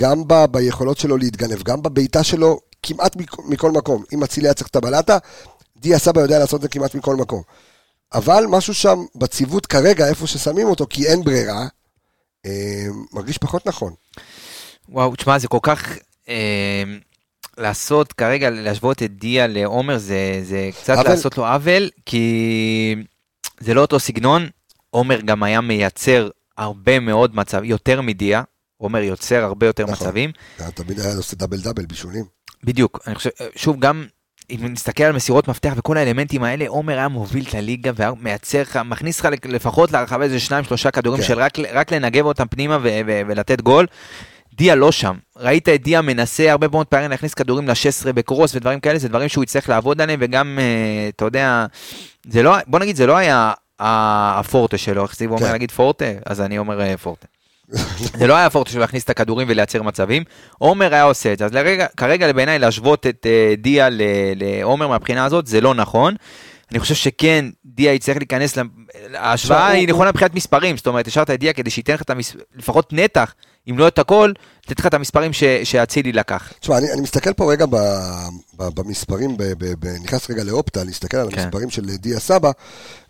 גם 0.00 0.22
ב- 0.26 0.44
ביכולות 0.44 0.98
שלו 0.98 1.16
להתגנב, 1.16 1.62
גם 1.62 1.82
בבעיטה 1.82 2.24
שלו, 2.24 2.60
כמעט 2.82 3.16
מכ- 3.16 3.48
מכל 3.48 3.70
מקום. 3.70 4.04
אם 4.14 4.24
אצילי 4.24 4.46
היה 4.46 4.54
צריך 4.54 4.68
את 4.68 4.76
הבלטה, 4.76 5.18
דיה 5.76 5.98
סבא 5.98 6.20
יודע 6.20 6.38
לעשות 6.38 6.56
את 6.58 6.62
זה 6.62 6.68
כמעט 6.68 6.94
מכל 6.94 7.16
מקום. 7.16 7.42
אבל 8.14 8.44
משהו 8.48 8.74
שם 8.74 9.04
בציוות 9.14 9.66
כרגע, 9.66 10.08
איפה 10.08 10.26
ששמים 10.26 10.66
אותו, 10.66 10.86
כי 10.90 11.06
אין 11.06 11.24
ברירה, 11.24 11.66
אה, 12.46 12.86
מרגיש 13.12 13.38
פחות 13.38 13.66
נכון. 13.66 13.92
וואו, 14.88 15.16
תשמע, 15.16 15.38
זה 15.38 15.48
כל 15.48 15.58
כך... 15.62 15.98
לעשות 17.58 18.12
כרגע, 18.12 18.50
להשוות 18.50 19.02
את 19.02 19.18
דיה 19.18 19.46
לעומר, 19.46 19.98
זה, 19.98 20.40
זה 20.42 20.70
קצת 20.80 20.96
עוול. 20.96 21.10
לעשות 21.10 21.38
לו 21.38 21.46
עוול, 21.46 21.90
כי 22.06 22.96
זה 23.60 23.74
לא 23.74 23.80
אותו 23.80 24.00
סגנון. 24.00 24.46
עומר 24.90 25.20
גם 25.20 25.42
היה 25.42 25.60
מייצר 25.60 26.28
הרבה 26.58 27.00
מאוד 27.00 27.36
מצב, 27.36 27.64
יותר 27.64 28.00
מדיה. 28.00 28.42
עומר 28.76 28.98
יוצר 28.98 29.44
הרבה 29.44 29.66
יותר 29.66 29.82
נכון. 29.82 30.06
מצבים. 30.06 30.30
אתה 30.56 30.70
תמיד 30.70 31.00
היה 31.00 31.16
עושה 31.16 31.36
דאבל 31.36 31.60
דאבל 31.60 31.86
בישולים. 31.86 32.24
בדיוק, 32.64 33.00
אני 33.06 33.14
חושב, 33.14 33.30
שוב, 33.56 33.80
גם 33.80 34.06
אם 34.50 34.60
נסתכל 34.62 35.02
על 35.02 35.12
מסירות 35.12 35.48
מפתח 35.48 35.72
וכל 35.76 35.96
האלמנטים 35.96 36.42
האלה, 36.42 36.68
עומר 36.68 36.98
היה 36.98 37.08
מוביל 37.08 37.44
את 37.48 37.54
הליגה 37.54 37.90
והיה 37.94 38.12
מייצר 38.20 38.62
לך, 38.62 38.76
מכניס 38.84 39.20
לך 39.20 39.28
לפחות 39.44 39.92
להרחבה 39.92 40.24
איזה 40.24 40.40
שניים 40.40 40.64
שלושה 40.64 40.90
כדורים 40.90 41.20
כן. 41.20 41.26
של 41.28 41.38
רק, 41.38 41.58
רק 41.72 41.92
לנגב 41.92 42.24
אותם 42.24 42.46
פנימה 42.46 42.76
ו- 42.76 43.00
ו- 43.06 43.20
ולתת 43.26 43.60
גול. 43.60 43.86
דיה 44.56 44.74
לא 44.74 44.92
שם, 44.92 45.14
ראית 45.36 45.68
את 45.68 45.82
דיה 45.82 46.02
מנסה 46.02 46.50
הרבה 46.52 46.68
מאוד 46.68 46.86
פעמים 46.86 47.10
להכניס 47.10 47.34
כדורים 47.34 47.68
ל-16 47.68 48.12
בקרוס 48.12 48.54
ודברים 48.54 48.80
כאלה, 48.80 48.98
זה 48.98 49.08
דברים 49.08 49.28
שהוא 49.28 49.44
יצטרך 49.44 49.68
לעבוד 49.68 50.00
עליהם 50.00 50.18
וגם, 50.22 50.58
אה, 50.60 51.08
אתה 51.08 51.24
יודע, 51.24 51.66
זה 52.30 52.42
לא, 52.42 52.56
בוא 52.66 52.78
נגיד, 52.78 52.96
זה 52.96 53.06
לא 53.06 53.16
היה 53.16 53.52
הפורטה 53.78 54.78
שלו, 54.78 55.02
איך 55.02 55.16
זיו 55.16 55.30
אומר 55.30 55.46
כן. 55.46 55.52
להגיד 55.52 55.70
פורטה? 55.70 56.04
אז 56.26 56.40
אני 56.40 56.58
אומר 56.58 56.80
אה, 56.80 56.96
פורטה. 56.96 57.26
זה 58.18 58.26
לא 58.26 58.34
היה 58.34 58.46
הפורטה 58.46 58.70
שלו 58.70 58.80
להכניס 58.80 59.04
את 59.04 59.10
הכדורים 59.10 59.46
ולייצר 59.50 59.82
מצבים, 59.82 60.22
עומר 60.58 60.94
היה 60.94 61.02
עושה 61.02 61.32
את 61.32 61.38
זה, 61.38 61.44
אז 61.44 61.52
לרגע, 61.52 61.86
כרגע 61.96 62.32
בעיניי 62.32 62.58
להשוות 62.58 63.06
את 63.06 63.26
אה, 63.26 63.54
דיה 63.58 63.88
לעומר 64.36 64.88
מהבחינה 64.88 65.24
הזאת 65.24 65.46
זה 65.46 65.60
לא 65.60 65.74
נכון. 65.74 66.14
אני 66.70 66.80
חושב 66.80 66.94
שכן, 66.94 67.44
דיה 67.64 67.92
יצטרך 67.92 68.16
להיכנס, 68.16 68.58
ההשוואה 69.14 69.66
היא 69.66 69.88
נכונה 69.88 70.10
מבחינת 70.10 70.34
מספרים, 70.34 70.76
זאת 70.76 70.86
אומרת, 70.86 71.06
השארת 71.06 71.30
את 71.30 71.40
דיה 71.40 71.52
כדי 71.52 71.70
שייתן 71.70 71.94
לך 71.94 72.02
את 72.02 72.10
המס... 72.10 72.36
לפחות 72.56 72.92
נתח, 72.92 73.34
אם 73.70 73.78
לא 73.78 73.88
את 73.88 73.98
הכל, 73.98 74.32
לתת 74.66 74.80
לך 74.80 74.86
את 74.86 74.94
המספרים 74.94 75.32
שאצילי 75.64 76.12
לקח. 76.12 76.52
תשמע, 76.60 76.78
אני, 76.78 76.92
אני 76.92 77.00
מסתכל 77.00 77.32
פה 77.32 77.52
רגע 77.52 77.66
ב, 77.66 77.76
ב, 78.56 78.68
במספרים, 78.74 79.36
ב, 79.36 79.42
ב, 79.42 79.74
ב, 79.78 79.86
נכנס 80.02 80.30
רגע 80.30 80.44
לאופטה, 80.44 80.84
להסתכל 80.84 81.16
על 81.16 81.30
כן. 81.30 81.40
המספרים 81.40 81.70
של 81.70 81.96
דיה 81.96 82.20
סבא, 82.20 82.50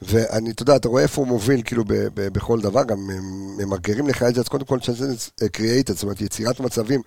ואני, 0.02 0.50
אתה 0.50 0.62
יודע, 0.62 0.76
אתה 0.76 0.88
רואה 0.88 1.02
איפה 1.02 1.20
הוא 1.20 1.28
מוביל, 1.28 1.62
כאילו, 1.62 1.84
ב, 1.84 1.92
ב, 1.92 2.28
בכל 2.28 2.60
דבר, 2.60 2.84
גם 2.84 2.98
ממגרים 3.58 4.08
לך 4.08 4.22
את 4.22 4.34
זה, 4.34 4.40
אז 4.40 4.48
קודם 4.48 4.64
כל, 4.64 4.80
שזה 4.80 5.48
קריאייטד, 5.52 5.94
זאת 5.94 6.02
אומרת, 6.02 6.20
יצירת 6.20 6.60
מצבים, 6.60 7.00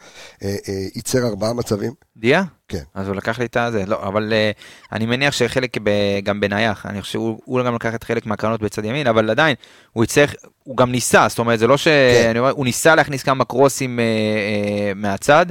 אה, 0.43 0.56
אה, 0.68 0.74
ייצר 0.95 1.28
ארבעה 1.28 1.54
מצבים, 1.54 1.93
דיה? 2.18 2.43
כן. 2.68 2.84
אז 2.93 3.08
הוא 3.08 3.16
לקח 3.16 3.39
לי 3.39 3.45
את 3.45 3.58
הזה, 3.58 3.86
לא, 3.86 4.08
אבל 4.08 4.34
uh, 4.34 4.91
אני 4.91 5.06
מניח 5.06 5.34
שחלק 5.34 5.78
ב, 5.84 5.89
גם 6.24 6.39
בנייח, 6.39 6.86
אני 6.86 7.02
חושב 7.02 7.12
שהוא 7.12 7.39
הוא 7.45 7.62
גם 7.64 7.76
לקח 7.76 7.95
את 7.95 8.04
חלק 8.04 8.26
מהקרנות 8.26 8.62
בצד 8.62 8.86
ימין, 8.86 9.08
אבל 9.08 9.30
עדיין, 9.30 9.56
הוא 9.91 10.04
יצטרך, 10.04 10.36
הוא 10.70 10.78
גם 10.78 10.91
ניסה, 10.91 11.26
זאת 11.30 11.39
אומרת, 11.39 11.59
זה 11.59 11.67
לא 11.67 11.78
ש... 11.78 11.88
כן. 11.88 12.38
אומר, 12.38 12.51
הוא 12.51 12.65
ניסה 12.65 12.95
להכניס 12.95 13.24
כמה 13.24 13.45
קרוסים 13.45 13.99
uh, 13.99 14.01
uh, 14.01 14.95
מהצד. 14.95 15.45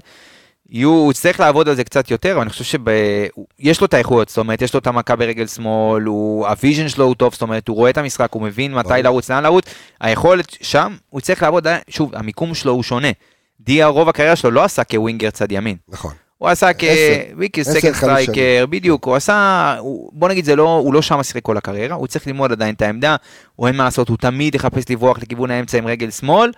יהיו, 0.70 0.90
הוא 0.90 1.10
יצטרך 1.12 1.40
לעבוד 1.40 1.68
על 1.68 1.74
זה 1.74 1.84
קצת 1.84 2.10
יותר, 2.10 2.32
אבל 2.32 2.40
אני 2.40 2.50
חושב 2.50 2.64
שיש 2.64 3.80
לו 3.80 3.86
את 3.86 3.94
האיכויות, 3.94 4.28
זאת 4.28 4.38
אומרת, 4.38 4.62
יש 4.62 4.74
לו 4.74 4.80
את 4.80 4.86
המכה 4.86 5.16
ברגל 5.16 5.46
שמאל, 5.46 6.02
הוא, 6.02 6.46
ה 6.46 6.52
vision 6.52 6.88
שלו 6.88 7.04
הוא 7.04 7.14
טוב, 7.14 7.32
זאת 7.32 7.42
אומרת, 7.42 7.68
הוא 7.68 7.76
רואה 7.76 7.90
את 7.90 7.98
המשחק, 7.98 8.28
הוא 8.32 8.42
מבין 8.42 8.74
מתי. 8.74 9.02
לרוץ, 9.02 9.30
לאן 9.30 9.42
לרוץ, 9.42 9.64
היכולת 10.00 10.56
שם, 10.62 10.96
הוא 11.10 11.18
יצטרך 11.18 11.42
לעבוד, 11.42 11.66
שוב, 11.88 12.14
המיקום 12.14 12.54
שלו 12.54 12.72
הוא 12.72 12.82
שונה. 12.82 13.10
דיה, 13.60 13.86
רוב 13.86 14.08
הקריירה 14.08 14.36
שלו 14.36 14.50
לא 14.50 14.64
עשה 14.64 14.84
כווינגר 14.84 15.30
צד 15.30 15.52
ימין. 15.52 15.76
נכון. 15.88 16.12
הוא 16.38 16.48
עשה. 16.48 16.70
כ 16.72 16.93
weak... 16.93 17.64
second 17.64 17.92
striker, 17.94 18.66
בדיוק, 18.70 19.04
הוא 19.06 19.14
עשה, 19.16 19.76
הוא- 19.78 20.10
בוא 20.12 20.28
נגיד, 20.28 20.44
זה 20.44 20.56
לא, 20.56 20.68
הוא 20.68 20.94
לא 20.94 21.02
שם 21.02 21.22
שיחק 21.22 21.42
כל 21.42 21.56
הקריירה, 21.56 21.94
הוא 21.96 22.06
צריך 22.06 22.26
ללמוד 22.26 22.52
עדיין 22.52 22.74
את 22.74 22.82
העמדה, 22.82 23.16
הוא 23.56 23.66
אין 23.66 23.76
מה 23.76 23.84
לעשות, 23.84 24.08
הוא 24.08 24.16
תמיד 24.16 24.54
יחפש 24.54 24.84
לברוח 24.90 25.18
לכיוון 25.18 25.50
האמצע 25.50 25.78
עם 25.78 25.86
רגל 25.86 26.10
שמאל, 26.10 26.50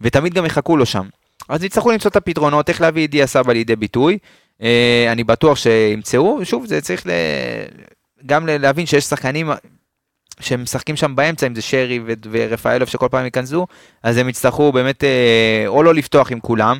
ותמיד 0.00 0.34
גם 0.34 0.46
יחכו 0.46 0.76
לו 0.76 0.86
שם. 0.86 1.06
אז 1.48 1.64
יצטרכו 1.64 1.90
למצוא 1.90 2.10
את 2.10 2.16
הפתרונות, 2.16 2.68
איך 2.68 2.80
להביא 2.80 3.04
את 3.06 3.10
דיה 3.10 3.26
סבא 3.26 3.52
לידי 3.52 3.76
ביטוי. 3.76 4.18
אה, 4.62 5.08
אני 5.12 5.24
בטוח 5.24 5.56
שימצאו, 5.58 6.40
שוב, 6.44 6.66
זה 6.66 6.80
צריך 6.80 7.06
ל... 7.06 7.10
גם 8.26 8.46
ל- 8.46 8.56
להבין 8.56 8.86
שיש 8.86 9.04
שחקנים 9.04 9.50
שהם 10.40 10.62
משחקים 10.62 10.96
שם 10.96 11.16
באמצע, 11.16 11.46
אם 11.46 11.54
זה 11.54 11.62
שרי 11.62 12.00
ו- 12.06 12.12
ורפאלוב 12.30 12.88
שכל 12.88 13.08
פעם 13.10 13.24
ייכנסו, 13.24 13.66
אז 14.02 14.16
הם 14.16 14.28
יצטרכו 14.28 14.72
באמת 14.72 15.04
אה, 15.04 15.64
או 15.66 15.82
לא 15.82 15.94
לפתוח 15.94 16.32
עם 16.32 16.40
כולם, 16.40 16.78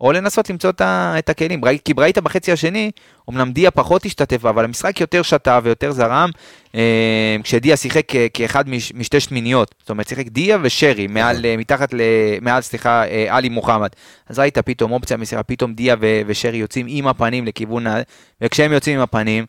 או 0.00 0.12
לנסות 0.12 0.50
למצוא 0.50 0.70
את, 1.18 1.28
הכלים. 1.28 1.60
כי 1.84 1.92
ראית 1.98 2.18
בחצי 2.18 2.52
השני, 2.52 2.90
אמנם 3.30 3.52
דיה 3.52 3.70
פחות 3.70 4.06
השתתף, 4.06 4.44
אבל 4.44 4.64
המשחק 4.64 5.00
יותר 5.00 5.22
שתה 5.22 5.58
ויותר 5.62 5.92
זרם, 5.92 6.30
אה, 6.74 7.36
כשדיה 7.42 7.76
שיחק 7.76 8.04
כ- 8.08 8.16
כאחד 8.34 8.68
מש, 8.68 8.92
משתי 8.94 9.20
שמיניות, 9.20 9.74
זאת 9.80 9.90
אומרת 9.90 10.08
שיחק 10.08 10.28
דיה 10.28 10.58
ושרי, 10.62 11.06
מעל, 11.06 11.46
אה, 11.46 11.56
מתחת 11.56 11.94
ל... 11.94 12.00
מעל, 12.40 12.62
סליחה, 12.62 13.04
אה, 13.06 13.26
עלי 13.36 13.48
מוחמד. 13.48 13.88
אז 14.28 14.38
ראית 14.38 14.58
פתאום 14.58 14.92
אופציה 14.92 15.16
מסירה, 15.16 15.42
פתאום 15.42 15.74
דיה 15.74 15.96
ושרי 16.26 16.56
יוצאים 16.56 16.86
עם 16.88 17.06
הפנים 17.06 17.46
לכיוון 17.46 17.86
ה... 17.86 17.96
וכשהם 18.40 18.72
יוצאים 18.72 18.96
עם 18.96 19.02
הפנים, 19.02 19.46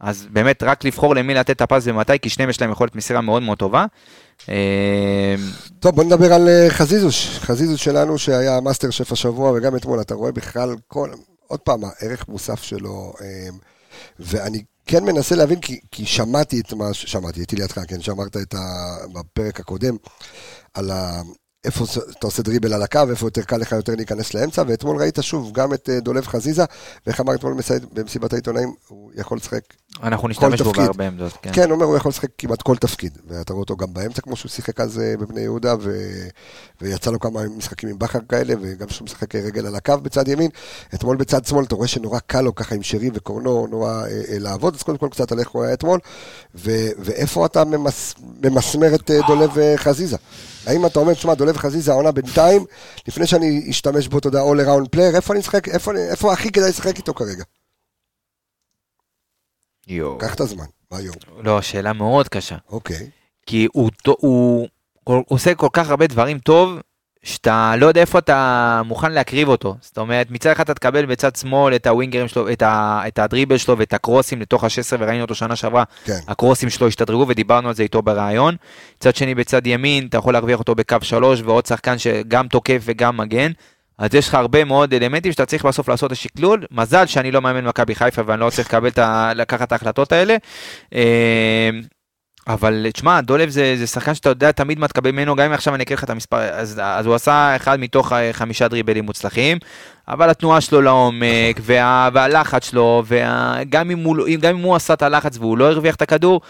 אז 0.00 0.26
באמת 0.30 0.62
רק 0.62 0.84
לבחור 0.84 1.14
למי 1.14 1.34
לתת 1.34 1.50
את 1.50 1.60
הפס 1.60 1.82
ומתי, 1.86 2.18
כי 2.22 2.28
שניהם 2.28 2.50
יש 2.50 2.60
להם 2.60 2.70
יכולת 2.70 2.96
מסירה 2.96 3.20
מאוד 3.20 3.42
מאוד 3.42 3.58
טובה. 3.58 3.86
אה, 4.48 5.34
טוב, 5.80 5.96
בוא 5.96 6.04
נדבר 6.04 6.32
על 6.32 6.48
אה, 6.48 6.66
חזיזוש. 6.70 7.38
חזיזוש 7.38 7.84
שלנו 7.84 8.18
שהיה 8.18 8.60
מאסטר 8.60 8.90
שף 8.90 9.12
השבוע, 9.12 9.52
וגם 9.52 9.76
אתמול, 9.76 10.00
אתה 10.00 10.14
רואה 10.14 10.32
בכלל 10.32 10.74
כל, 10.88 11.10
עוד 11.46 11.60
פעם, 11.60 11.80
הערך 11.84 12.28
מוסף 12.28 12.62
שלו, 12.62 13.12
אה, 13.20 13.48
ואני 14.18 14.62
כן 14.86 15.04
מנסה 15.04 15.34
להבין, 15.34 15.60
כי, 15.60 15.80
כי 15.90 16.06
שמעתי 16.06 16.60
את 16.60 16.72
מה 16.72 16.94
ששמעתי, 16.94 17.40
הייתי 17.40 17.56
לידך, 17.56 17.78
כן, 17.88 18.00
שאמרת 18.00 18.36
את 18.36 18.54
ה... 18.54 18.58
בפרק 19.12 19.60
הקודם, 19.60 19.96
על 20.74 20.90
ה... 20.90 21.20
איפה 21.64 21.84
אתה 22.18 22.26
עושה 22.26 22.42
דריבל 22.42 22.72
על 22.72 22.82
הקו, 22.82 23.00
איפה 23.10 23.26
יותר 23.26 23.42
קל 23.42 23.56
לך 23.56 23.72
יותר 23.72 23.94
להיכנס 23.94 24.34
לאמצע, 24.34 24.62
ואתמול 24.66 24.96
ראית 24.96 25.18
שוב 25.20 25.52
גם 25.52 25.74
את 25.74 25.88
אה, 25.88 26.00
דולב 26.00 26.26
חזיזה, 26.26 26.64
ואיך 27.06 27.20
אמר 27.20 27.34
אתמול 27.34 27.54
במסיבת 27.92 28.32
העיתונאים, 28.32 28.74
הוא 28.88 29.10
יכול 29.14 29.36
לשחק 29.36 29.62
אנחנו 30.02 30.28
נשתמש 30.28 30.62
בו. 30.62 30.72
בהרבה 30.72 31.06
עמדות. 31.06 31.32
כן. 31.42 31.50
כן, 31.52 31.70
אומר, 31.70 31.84
הוא 31.84 31.96
יכול 31.96 32.08
לשחק 32.08 32.28
כמעט 32.38 32.62
כל 32.62 32.76
תפקיד. 32.76 33.18
ואתה 33.28 33.52
רואה 33.52 33.60
אותו 33.60 33.76
גם 33.76 33.94
באמצע, 33.94 34.22
כמו 34.22 34.36
שהוא 34.36 34.50
שיחק 34.50 34.80
אז 34.80 35.00
אה, 35.00 35.14
בבני 35.16 35.40
יהודה, 35.40 35.74
ו... 35.80 35.90
ויצא 36.80 37.10
לו 37.10 37.20
כמה 37.20 37.40
משחקים 37.56 37.88
עם 37.88 37.98
בכר 37.98 38.18
כאלה, 38.28 38.54
וגם 38.60 38.88
שהוא 38.88 39.04
משחק 39.04 39.34
רגל 39.34 39.66
על 39.66 39.76
הקו 39.76 39.94
בצד 40.02 40.28
ימין. 40.28 40.50
אתמול 40.94 41.16
בצד 41.16 41.44
שמאל, 41.44 41.64
אתה 41.64 41.74
רואה 41.74 41.88
שנורא 41.88 42.18
קל 42.18 42.40
לו 42.40 42.54
ככה 42.54 42.74
עם 42.74 42.82
שרי 42.82 43.10
וקורנו, 43.14 43.66
נורא 43.70 43.90
אה, 43.90 44.06
אה, 44.06 44.38
לעבוד, 44.38 44.74
אז 44.74 44.82
קודם 44.82 44.98
כל 44.98 45.08
קצת 45.10 45.32
על 45.32 45.38
איך 45.38 45.48
הוא 45.48 45.64
היה 45.64 45.72
אתמול. 45.72 45.98
ו... 46.54 46.70
ואיפה 46.98 47.46
אתה 47.46 47.64
ממס... 47.64 48.14
ממסמר 48.44 48.94
את 48.94 49.10
אה, 49.10 49.18
דולב 49.26 49.58
אה, 49.58 49.74
חזיזה? 49.76 50.16
האם 50.66 50.86
אתה 50.86 51.00
אומר, 51.00 51.14
תשמע, 51.14 51.34
דולב 51.34 51.56
חזיזה 51.56 51.92
העונה 51.92 52.12
בינתיים, 52.12 52.64
לפני 53.08 53.26
שאני 53.26 53.66
אשתמש 53.70 54.08
בו, 54.08 54.18
אתה 54.18 54.28
יודע, 54.28 54.40
all 54.40 54.66
around 54.66 54.96
player, 54.96 55.16
איפה 55.16 55.32
אני 55.32 55.40
אשחק, 55.40 55.68
איפה, 55.68 55.92
איפה 55.96 56.32
הכי 56.32 56.52
כדאי 56.52 56.68
לשחק 56.68 56.96
איתו 56.96 57.14
כרגע? 57.14 57.44
יואו. 59.94 60.18
קח 60.18 60.34
את 60.34 60.40
הזמן, 60.40 60.64
מה 60.90 60.98
היום? 60.98 61.14
לא, 61.44 61.62
שאלה 61.62 61.92
מאוד 61.92 62.28
קשה. 62.28 62.56
אוקיי. 62.68 63.10
כי 63.46 63.68
הוא, 63.72 63.90
הוא, 64.06 64.16
הוא, 64.20 64.68
הוא 65.04 65.24
עושה 65.28 65.54
כל 65.54 65.68
כך 65.72 65.90
הרבה 65.90 66.06
דברים 66.06 66.38
טוב, 66.38 66.78
שאתה 67.22 67.74
לא 67.78 67.86
יודע 67.86 68.00
איפה 68.00 68.18
אתה 68.18 68.82
מוכן 68.84 69.12
להקריב 69.12 69.48
אותו. 69.48 69.76
זאת 69.80 69.98
אומרת, 69.98 70.30
מצד 70.30 70.50
אחד 70.50 70.64
אתה 70.64 70.74
תקבל 70.74 71.06
בצד 71.06 71.36
שמאל 71.36 71.74
את 71.74 71.86
הווינגרים 71.86 72.28
שלו, 72.28 72.52
את, 72.52 72.62
ה, 72.62 73.02
את 73.08 73.18
הדריבל 73.18 73.56
שלו 73.56 73.78
ואת 73.78 73.92
הקרוסים 73.92 74.40
לתוך 74.40 74.64
ה-16, 74.64 74.96
וראינו 74.98 75.22
אותו 75.22 75.34
שנה 75.34 75.56
שעברה, 75.56 75.84
כן. 76.04 76.18
הקרוסים 76.28 76.70
שלו 76.70 76.86
השתדרגו 76.86 77.24
ודיברנו 77.28 77.68
על 77.68 77.74
זה 77.74 77.82
איתו 77.82 78.02
בריאיון. 78.02 78.56
מצד 78.96 79.16
שני, 79.16 79.34
בצד 79.34 79.66
ימין, 79.66 80.06
אתה 80.06 80.18
יכול 80.18 80.32
להרוויח 80.32 80.58
אותו 80.58 80.74
בקו 80.74 80.96
3 81.02 81.42
ועוד 81.44 81.66
שחקן 81.66 81.98
שגם 81.98 82.48
תוקף 82.48 82.82
וגם 82.84 83.16
מגן. 83.16 83.52
אז 84.00 84.14
יש 84.14 84.28
לך 84.28 84.34
הרבה 84.34 84.64
מאוד 84.64 84.94
אלמנטים 84.94 85.32
שאתה 85.32 85.46
צריך 85.46 85.64
בסוף 85.64 85.88
לעשות 85.88 86.06
את 86.06 86.12
השקלול. 86.12 86.64
מזל 86.70 87.06
שאני 87.06 87.30
לא 87.30 87.40
מאמן 87.42 87.64
מכבי 87.64 87.94
חיפה 87.94 88.22
ואני 88.26 88.40
לא 88.40 88.50
צריך 88.50 88.74
את 88.74 88.98
ה... 88.98 89.32
לקחת 89.34 89.62
את 89.62 89.72
ההחלטות 89.72 90.12
האלה. 90.12 90.36
אה, 90.94 91.70
אבל 92.46 92.86
תשמע, 92.92 93.20
דולב 93.20 93.48
זה, 93.48 93.74
זה 93.76 93.86
שחקן 93.86 94.14
שאתה 94.14 94.28
יודע 94.28 94.52
תמיד 94.52 94.78
מה 94.78 94.88
תקבל 94.88 95.10
ממנו, 95.10 95.36
גם 95.36 95.46
אם 95.46 95.52
עכשיו 95.52 95.74
אני 95.74 95.84
אקריא 95.84 95.96
לך 95.96 96.04
את 96.04 96.10
המספר, 96.10 96.36
אז, 96.36 96.80
אז 96.84 97.06
הוא 97.06 97.14
עשה 97.14 97.56
אחד 97.56 97.80
מתוך 97.80 98.12
אה, 98.12 98.32
חמישה 98.32 98.68
דריבלים 98.68 99.04
מוצלחים, 99.04 99.58
אבל 100.08 100.30
התנועה 100.30 100.60
שלו 100.60 100.82
לעומק, 100.82 101.60
וה, 101.60 102.08
והלחץ 102.12 102.70
שלו, 102.70 103.02
וגם 103.06 103.90
אם, 103.90 104.16
לא- 104.16 104.26
אם 104.26 104.56
הוא 104.62 104.76
עשה 104.76 104.94
את 104.94 105.02
הלחץ 105.02 105.36
והוא 105.38 105.58
לא 105.58 105.70
הרוויח 105.70 105.94
את 105.94 106.02
הכדור, 106.02 106.40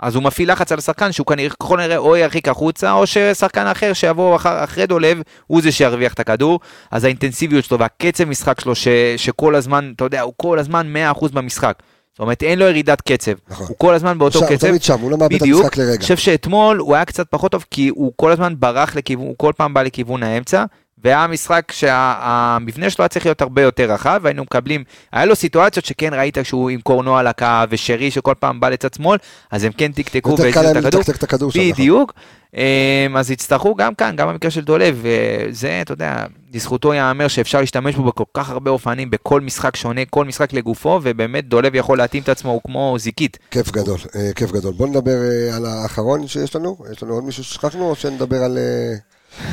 אז 0.00 0.14
הוא 0.14 0.22
מפעיל 0.22 0.52
לחץ 0.52 0.72
על 0.72 0.78
השחקן 0.78 1.12
שהוא 1.12 1.26
כנראה 1.26 1.50
ככל 1.50 1.80
הנראה 1.80 1.96
או 1.96 2.16
ירחיק 2.16 2.48
החוצה, 2.48 2.92
או 2.92 3.06
ששחקן 3.06 3.66
אחר 3.66 3.92
שיבוא 3.92 4.36
אחר, 4.36 4.64
אחרי 4.64 4.86
דולב, 4.86 5.22
הוא 5.46 5.62
זה 5.62 5.72
שירוויח 5.72 6.14
את 6.14 6.20
הכדור. 6.20 6.60
אז 6.90 7.04
האינטנסיביות 7.04 7.64
שלו 7.64 7.78
והקצב 7.78 8.24
משחק 8.24 8.60
שלו, 8.60 8.74
ש, 8.74 8.88
שכל 9.16 9.54
הזמן, 9.54 9.92
אתה 9.96 10.04
יודע, 10.04 10.20
הוא 10.20 10.32
כל 10.36 10.58
הזמן 10.58 10.94
100% 11.14 11.32
במשחק. 11.32 11.78
זאת 12.12 12.20
אומרת, 12.20 12.42
אין 12.42 12.58
לו 12.58 12.64
ירידת 12.64 13.00
קצב. 13.00 13.32
נכון. 13.48 13.66
הוא 13.68 13.76
כל 13.78 13.94
הזמן 13.94 14.18
באותו 14.18 14.38
שם, 14.38 14.44
הוא 14.46 14.56
קצב. 14.56 14.68
תמיד 14.68 14.82
שם, 14.82 15.00
הוא 15.00 15.10
לא 15.10 15.16
מאבד 15.18 15.34
את 15.34 15.40
בדיוק. 15.42 15.60
המשחק 15.60 15.76
לרגע. 15.76 15.90
אני 15.92 16.02
חושב 16.02 16.16
שאתמול 16.16 16.78
הוא 16.78 16.94
היה 16.94 17.04
קצת 17.04 17.26
פחות 17.30 17.52
טוב, 17.52 17.64
כי 17.70 17.88
הוא 17.88 18.12
כל 18.16 18.32
הזמן 18.32 18.54
ברח 18.58 18.96
לכיוון, 18.96 19.26
הוא 19.26 19.34
כל 19.38 19.52
פעם 19.56 19.74
בא 19.74 19.82
לכיוון 19.82 20.22
האמצע, 20.22 20.64
והיה 21.04 21.26
משחק 21.26 21.72
שהמבנה 21.72 22.90
שלו 22.90 23.02
היה 23.02 23.08
צריך 23.08 23.26
להיות 23.26 23.40
הרבה 23.40 23.62
יותר 23.62 23.92
רחב, 23.92 24.20
והיינו 24.22 24.42
מקבלים, 24.42 24.84
היה 25.12 25.24
לו 25.24 25.36
סיטואציות 25.36 25.84
שכן 25.84 26.14
ראית 26.14 26.38
שהוא 26.42 26.70
עם 26.70 26.80
קורנו 26.80 27.16
על 27.16 27.26
הקו, 27.26 27.46
ושרי 27.70 28.10
שכל 28.10 28.34
פעם 28.38 28.60
בא 28.60 28.68
לצד 28.68 28.94
שמאל, 28.94 29.18
אז 29.50 29.64
הם 29.64 29.72
כן 29.72 29.92
תקתקו 29.92 30.32
לתקתק 30.32 31.16
את 31.16 31.22
הכדור. 31.22 31.48
נכון. 31.48 31.72
בדיוק. 31.72 32.12
אמ, 32.54 33.16
אז 33.16 33.30
יצטרכו 33.30 33.74
גם 33.74 33.94
כאן, 33.94 34.16
גם 34.16 34.28
במקרה 34.28 34.50
של 34.50 34.60
דולב, 34.60 35.02
וזה, 35.02 35.78
אתה 35.82 35.92
יודע, 35.92 36.24
לזכותו 36.54 36.94
ייאמר 36.94 37.28
שאפשר 37.28 37.60
להשתמש 37.60 37.94
בו 37.94 38.02
בכל 38.02 38.24
כך 38.34 38.50
הרבה 38.50 38.70
אופנים, 38.70 39.10
בכל 39.10 39.40
משחק 39.40 39.76
שונה, 39.76 40.00
כל 40.10 40.24
משחק 40.24 40.52
לגופו, 40.52 41.00
ובאמת 41.02 41.48
דולב 41.48 41.74
יכול 41.74 41.98
להתאים 41.98 42.22
את 42.22 42.28
עצמו, 42.28 42.50
הוא 42.50 42.60
כמו 42.64 42.96
זיקית. 42.98 43.38
כיף 43.50 43.70
גדול, 43.70 43.98
אה, 44.16 44.30
כיף 44.34 44.52
גדול. 44.52 44.72
בוא 44.72 44.88
נדבר 44.88 45.10
אה, 45.10 45.56
על 45.56 45.66
האחרון 45.66 46.26
שיש 46.26 46.56
לנו. 46.56 46.76
יש 46.92 47.02
לנו 47.02 47.14
עוד 47.14 47.24
מישהו 47.24 47.44
ששכחנו, 47.44 47.90
או 47.90 47.94
שנדבר 47.94 48.44
על... 48.44 48.58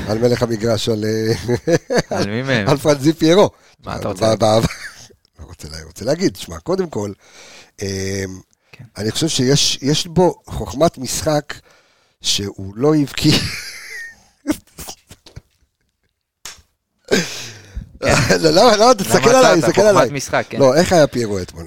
על 0.07 0.18
מלך 0.18 0.43
המגרש, 0.43 0.89
על... 0.89 1.03
אה, 1.06 1.34
על 2.18 2.30
מי 2.30 2.41
מהם? 2.41 2.68
על 2.69 2.77
פרנזי 2.77 3.14
פיירו. 3.14 3.49
מה 3.84 3.95
אתה 3.95 4.07
רוצה? 4.07 4.26
לא 5.39 5.45
רוצה 5.45 5.68
לה- 5.69 5.84
רוצה 5.85 6.06
להגיד, 6.06 6.35
שמע, 6.35 6.60
קודם 6.60 6.89
כל, 6.89 7.11
אה, 7.81 8.23
כן. 8.72 8.84
אני 8.97 9.11
חושב 9.11 9.27
שיש 9.27 9.80
יש 9.81 10.07
בו 10.07 10.35
חוכמת 10.45 10.97
משחק 10.97 11.53
שהוא 12.22 12.73
לא 12.76 12.95
הבקיע. 12.95 13.38
לא, 18.39 18.49
לא, 18.52 18.76
לא, 18.76 18.93
תסתכל 18.93 19.18
למה 19.30 19.38
עליי, 19.39 19.52
עצרת? 19.52 19.65
תסתכל 19.69 19.81
עליי. 19.81 20.10
משחק, 20.11 20.45
כן. 20.49 20.60
לא, 20.60 20.76
איך 20.76 20.93
היה 20.93 21.07
פיירו 21.07 21.39
אתמול? 21.41 21.65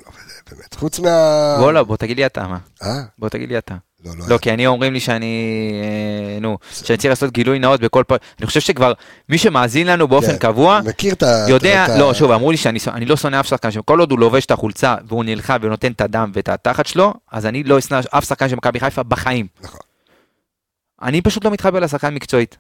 באמת, 0.51 0.75
חוץ 0.75 0.99
מה... 0.99 1.57
בוא 1.59 1.73
לא, 1.73 1.83
בוא 1.83 1.97
תגיד 1.97 2.17
לי 2.17 2.27
אתה, 2.27 2.47
מה? 2.47 2.59
אה? 2.83 3.03
בוא 3.19 3.29
תגיד 3.29 3.49
לי 3.49 3.59
אתה. 3.59 3.75
לא, 4.05 4.13
לא. 4.19 4.25
לא, 4.29 4.39
כי 4.39 4.53
אני 4.53 4.67
אומרים 4.67 4.93
לי 4.93 5.01
שאני, 5.01 5.73
אה, 5.83 6.41
נו, 6.41 6.59
שאני 6.73 6.97
צריך 6.97 7.11
לעשות 7.11 7.33
גילוי 7.33 7.59
נאות 7.59 7.81
בכל 7.81 8.05
פעם, 8.07 8.19
אני 8.39 8.47
חושב 8.47 8.61
שכבר 8.61 8.93
מי 9.29 9.39
שמאזין 9.39 9.87
לנו 9.87 10.09
באופן 10.09 10.33
כן. 10.33 10.39
קבוע, 10.39 10.81
מכיר 10.85 11.13
את 11.13 11.23
ה... 11.23 11.47
יודע, 11.49 11.87
לא, 11.99 12.15
שוב, 12.15 12.31
אמרו 12.31 12.51
לי 12.51 12.57
שאני 12.57 12.79
אני 12.93 13.05
לא 13.05 13.17
שונא 13.17 13.41
אף 13.41 13.47
שחקן, 13.47 13.71
שכל 13.71 14.01
עוד 14.01 14.11
הוא 14.11 14.19
לובש 14.19 14.47
את 14.47 14.51
החולצה 14.51 14.95
והוא 15.09 15.25
נלחם 15.25 15.57
ונותן 15.63 15.93
את 15.93 16.01
הדם 16.01 16.31
ואת 16.35 16.49
התחת 16.49 16.87
שלו, 16.87 17.15
אז 17.33 17.47
אני 17.47 17.63
לא 17.63 17.79
אשנא 17.79 18.01
אף 18.11 18.25
שחקן 18.25 18.49
של 18.49 18.57
מכבי 18.57 18.81
חיפה 18.81 19.03
בחיים. 19.03 19.47
נכון. 19.63 19.81
אני 21.03 21.23
פשוט 21.23 21.45
לא 21.45 21.51
מתחבר 21.51 21.81
לשחקן 21.81 22.15
מקצועית. 22.15 22.57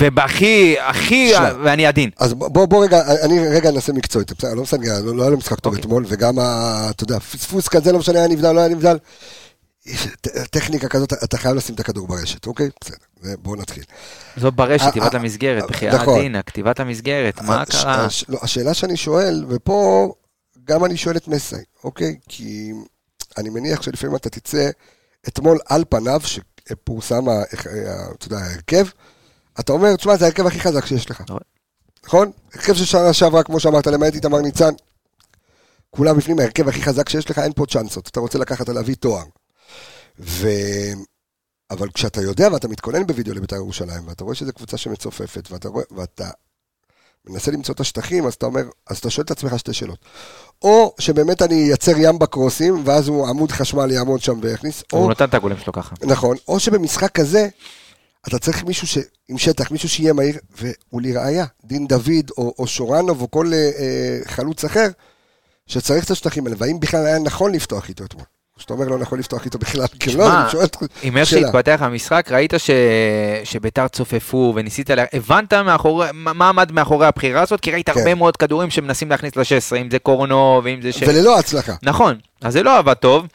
ובהכי, 0.00 0.76
הכי. 0.80 1.32
ואני 1.64 1.86
עדין. 1.86 2.10
אז 2.18 2.34
בוא, 2.34 2.66
בוא, 2.66 2.84
רגע, 2.84 3.02
אני 3.24 3.48
רגע 3.48 3.68
אנסה 3.68 3.92
מקצועית, 3.92 4.32
בסדר, 4.32 4.54
לא 4.54 4.62
מסנגר, 4.62 5.00
לא, 5.04 5.16
לא 5.16 5.22
היה 5.22 5.30
לו 5.30 5.36
משחק 5.36 5.60
טוב 5.60 5.72
אוקיי. 5.72 5.84
אתמול, 5.86 6.04
וגם, 6.08 6.38
אתה 6.90 7.04
יודע, 7.04 7.18
פספוס 7.18 7.68
כזה, 7.68 7.92
לא 7.92 7.98
משנה, 7.98 8.18
היה 8.18 8.28
נבדל, 8.28 8.52
לא 8.52 8.60
היה 8.60 8.68
נבדל. 8.68 8.96
טכניקה 10.50 10.88
כזאת, 10.88 11.12
אתה 11.12 11.38
חייב 11.38 11.56
לשים 11.56 11.74
את 11.74 11.80
הכדור 11.80 12.06
ברשת, 12.06 12.46
אוקיי? 12.46 12.68
בסדר, 12.80 12.96
בואו 13.42 13.56
נתחיל. 13.56 13.84
זו 14.36 14.52
ברשת, 14.52 14.84
אה, 14.84 14.90
כתיבת 14.90 15.14
אה, 15.14 15.20
המסגרת, 15.20 15.62
אה, 15.62 15.68
בחייאת 15.68 15.94
נכון. 15.94 16.20
דינה, 16.20 16.42
כתיבת 16.42 16.80
המסגרת, 16.80 17.42
מה 17.42 17.64
קרה? 17.64 18.06
לא, 18.28 18.38
השאלה 18.42 18.74
שאני 18.74 18.96
שואל, 18.96 19.44
ופה 19.48 20.12
גם 20.64 20.84
אני 20.84 20.96
שואל 20.96 21.16
את 21.16 21.28
מסי, 21.28 21.56
אוקיי? 21.84 22.16
כי 22.28 22.72
אני 23.38 23.50
מניח 23.50 23.82
שלפעמים 23.82 24.16
אתה 24.16 24.30
תצא, 24.30 24.70
אתמול 25.28 25.58
על 25.66 25.84
פניו, 25.88 26.20
שפורסם, 26.24 27.24
אתה 28.14 28.26
יודע, 28.26 28.38
ההרכב, 28.38 28.86
אתה 29.60 29.72
אומר, 29.72 29.96
תשמע, 29.96 30.16
זה 30.16 30.24
ההרכב 30.24 30.46
הכי 30.46 30.60
חזק 30.60 30.86
שיש 30.86 31.10
לך. 31.10 31.20
נכון. 31.20 31.40
נכון? 32.04 32.30
הרכב 32.54 32.74
של 32.74 32.84
שנה 32.84 33.12
שעברה, 33.12 33.42
כמו 33.42 33.60
שאמרת, 33.60 33.86
למעט 33.86 34.14
איתמר 34.14 34.40
ניצן, 34.40 34.72
כולם 35.90 36.16
בפנים, 36.16 36.38
ההרכב 36.38 36.68
הכי 36.68 36.82
חזק 36.82 37.08
שיש 37.08 37.30
לך, 37.30 37.38
אין 37.38 37.52
פה 37.52 37.66
צ'אנסות. 37.66 38.08
אתה 38.08 38.20
רוצה 38.20 38.38
לקחת, 38.38 38.68
להביא 38.68 38.94
תואר. 38.94 39.24
ו... 40.20 40.48
אבל 41.70 41.88
כשאתה 41.90 42.22
יודע 42.22 42.48
ואתה 42.52 42.68
מתכונן 42.68 43.06
בווידאו 43.06 43.34
לבית"ר 43.34 43.56
ירושלים, 43.56 44.08
ואתה 44.08 44.24
רואה 44.24 44.34
שזו 44.34 44.52
קבוצה 44.52 44.76
שמצופפת, 44.76 45.48
ואתה, 45.50 45.68
רואה, 45.68 45.84
ואתה 45.90 46.30
מנסה 47.28 47.50
למצוא 47.50 47.74
את 47.74 47.80
השטחים, 47.80 48.26
אז 48.26 48.34
אתה 48.34 48.46
אומר, 48.46 48.62
אז 48.86 48.98
אתה 48.98 49.10
שואל 49.10 49.24
את 49.24 49.30
עצמך 49.30 49.58
שתי 49.58 49.72
שאלות. 49.72 49.98
או 50.62 50.94
שבאמת 50.98 51.42
אני 51.42 51.54
אייצר 51.54 51.92
ים 51.96 52.18
בקרוסים, 52.18 52.82
ואז 52.84 53.08
הוא 53.08 53.28
עמוד 53.28 53.52
חשמל 53.52 53.90
יעמוד 53.90 54.20
שם 54.20 54.38
ויכניס, 54.42 54.82
או, 54.92 54.98
הוא 54.98 55.08
נותן 55.08 55.24
את 55.24 55.34
הגולים 55.34 55.58
שלו 55.58 55.72
ככה. 55.72 55.94
נכון, 56.02 56.36
או 56.48 56.60
שבמשחק 56.60 57.12
כזה, 57.12 57.48
אתה 58.26 58.38
צריך 58.38 58.64
מישהו 58.64 58.86
ש... 58.86 58.98
עם 59.28 59.38
שטח, 59.38 59.70
מישהו 59.70 59.88
שיהיה 59.88 60.12
מהיר, 60.12 60.38
ולראיה, 60.92 61.46
דין 61.64 61.86
דוד 61.86 62.30
או, 62.38 62.54
או 62.58 62.66
שורנוב 62.66 63.22
או 63.22 63.30
כל 63.30 63.50
אה, 63.52 63.58
אה, 63.58 64.18
חלוץ 64.24 64.64
אחר, 64.64 64.88
שצריך 65.66 66.04
את 66.04 66.10
השטחים 66.10 66.46
האלה, 66.46 66.56
והאם 66.58 66.80
בכלל 66.80 67.06
היה 67.06 67.18
נכון 67.18 67.52
לפתוח 67.52 67.88
איתו 67.88 68.04
אתמול? 68.04 68.24
שאתה 68.58 68.72
אומר 68.72 68.86
לא 68.88 68.98
נכון 68.98 69.18
לפתוח 69.18 69.44
איתו 69.44 69.58
בכלל, 69.58 69.86
כי 70.00 70.12
לא, 70.16 70.40
אני 70.40 70.50
שואל 70.50 70.62
אותך 70.62 70.78
עם 71.02 71.16
איך 71.16 71.28
שאלה. 71.28 71.40
שהתפתח 71.40 71.78
המשחק, 71.80 72.28
ראית 72.30 72.54
ש... 72.58 72.70
שביתר 73.44 73.88
צופפו 73.88 74.52
וניסית, 74.56 74.90
לה... 74.90 75.04
הבנת 75.12 75.54
מאחורי... 75.54 76.06
מה 76.14 76.32
מה 76.32 76.48
עמד 76.48 76.72
מאחורי 76.72 77.06
הבחירה 77.06 77.42
הזאת? 77.42 77.60
כי 77.60 77.70
ראית 77.70 77.90
כן. 77.90 77.98
הרבה 77.98 78.14
מאוד 78.14 78.36
כדורים 78.36 78.70
שמנסים 78.70 79.10
להכניס 79.10 79.36
ל-16, 79.36 79.76
אם 79.76 79.90
זה 79.90 79.98
קורנו 79.98 80.60
ואם 80.64 80.82
זה 80.82 80.92
ש... 80.92 81.02
וללא 81.02 81.38
הצלחה. 81.38 81.74
נכון, 81.82 82.18
אז 82.42 82.52
זה 82.52 82.62
לא 82.62 82.78
עבד 82.78 82.94
טוב. 82.94 83.26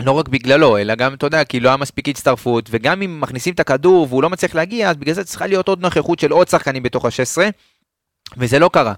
לא 0.00 0.12
רק 0.12 0.28
בגללו, 0.28 0.78
אלא 0.78 0.94
גם, 0.94 1.14
אתה 1.14 1.26
יודע, 1.26 1.44
כי 1.44 1.60
לא 1.60 1.68
היה 1.68 1.76
מספיק 1.76 2.08
הצטרפות, 2.08 2.68
וגם 2.70 3.02
אם 3.02 3.20
מכניסים 3.20 3.54
את 3.54 3.60
הכדור 3.60 4.06
והוא 4.10 4.22
לא 4.22 4.30
מצליח 4.30 4.54
להגיע, 4.54 4.90
אז 4.90 4.96
בגלל 4.96 5.14
זה 5.14 5.24
צריכה 5.24 5.46
להיות 5.46 5.68
עוד 5.68 5.80
נוכחות 5.80 6.18
של 6.18 6.30
עוד 6.32 6.48
שחקנים 6.48 6.82
בתוך 6.82 7.04
ה-16, 7.04 7.38
וזה 8.36 8.58
לא 8.58 8.70
קרה. 8.72 8.92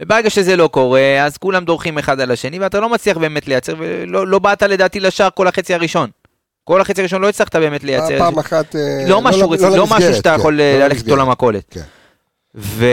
וברגע 0.00 0.30
שזה 0.30 0.56
לא 0.56 0.68
קורה, 0.68 1.24
אז 1.24 1.36
כולם 1.36 1.64
דורכים 1.64 1.98
אחד 1.98 2.20
על 2.20 2.30
השני, 2.30 2.58
ואתה 2.58 2.80
לא 2.80 2.88
מצליח 2.88 3.16
באמת 3.16 3.48
לייצר, 3.48 3.74
ולא 3.78 4.26
לא 4.26 4.38
באת 4.38 4.62
לדעתי 4.62 5.00
לשער 5.00 5.28
כל 5.34 5.46
החצי 5.46 5.74
הראשון. 5.74 6.10
כל 6.64 6.80
החצי 6.80 7.00
הראשון 7.00 7.22
לא 7.22 7.28
הצלחת 7.28 7.56
באמת 7.56 7.84
לייצר. 7.84 8.18
פעם 8.18 8.38
אחת... 8.38 8.76
אה, 8.76 9.04
לא 9.08 9.20
משהו 9.20 9.50
רציני, 9.50 9.76
לא 9.76 9.84
משהו 9.84 9.96
למסגרת, 9.96 10.16
שאתה 10.16 10.30
כן, 10.30 10.38
יכול 10.38 10.54
לא 10.54 10.78
ללכת. 10.78 11.04
איתו 11.04 11.16
למכולת. 11.16 11.64
כן. 11.70 11.80
ו... 12.54 12.86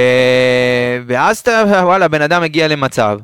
ואז 1.07 1.37
אתה, 1.37 1.63
וואלה, 1.83 2.07
בן 2.07 2.21
אדם 2.21 2.41
מגיע 2.41 2.67
למצב 2.67 3.19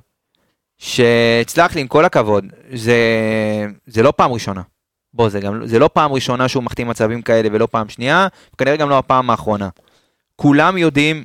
שהצלח 0.83 1.75
לי, 1.75 1.81
עם 1.81 1.87
כל 1.87 2.05
הכבוד, 2.05 2.45
זה, 2.73 2.97
זה 3.87 4.03
לא 4.03 4.13
פעם 4.15 4.31
ראשונה. 4.31 4.61
בוא, 5.13 5.29
זה 5.29 5.39
גם, 5.39 5.67
זה 5.67 5.79
לא 5.79 5.89
פעם 5.93 6.11
ראשונה 6.11 6.47
שהוא 6.47 6.63
מחטיא 6.63 6.85
מצבים 6.85 7.21
כאלה 7.21 7.49
ולא 7.51 7.67
פעם 7.71 7.89
שנייה, 7.89 8.27
וכנראה 8.53 8.75
גם 8.75 8.89
לא 8.89 8.97
הפעם 8.97 9.29
האחרונה. 9.29 9.69
כולם 10.35 10.77
יודעים 10.77 11.23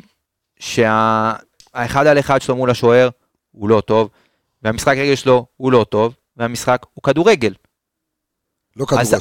שהאחד 0.59 2.07
על 2.07 2.19
אחד 2.19 2.43
שלו 2.43 2.57
מול 2.57 2.71
השוער 2.71 3.09
הוא 3.53 3.69
לא 3.69 3.81
טוב, 3.81 4.09
והמשחק 4.63 4.97
רגל 4.97 5.15
שלו 5.15 5.47
הוא 5.57 5.73
לא 5.73 5.87
טוב, 5.89 6.15
והמשחק 6.37 6.87
הוא 6.95 7.03
כדורגל. 7.03 7.55
לא 8.77 8.85
כדורש. 8.85 9.13
אז, 9.15 9.17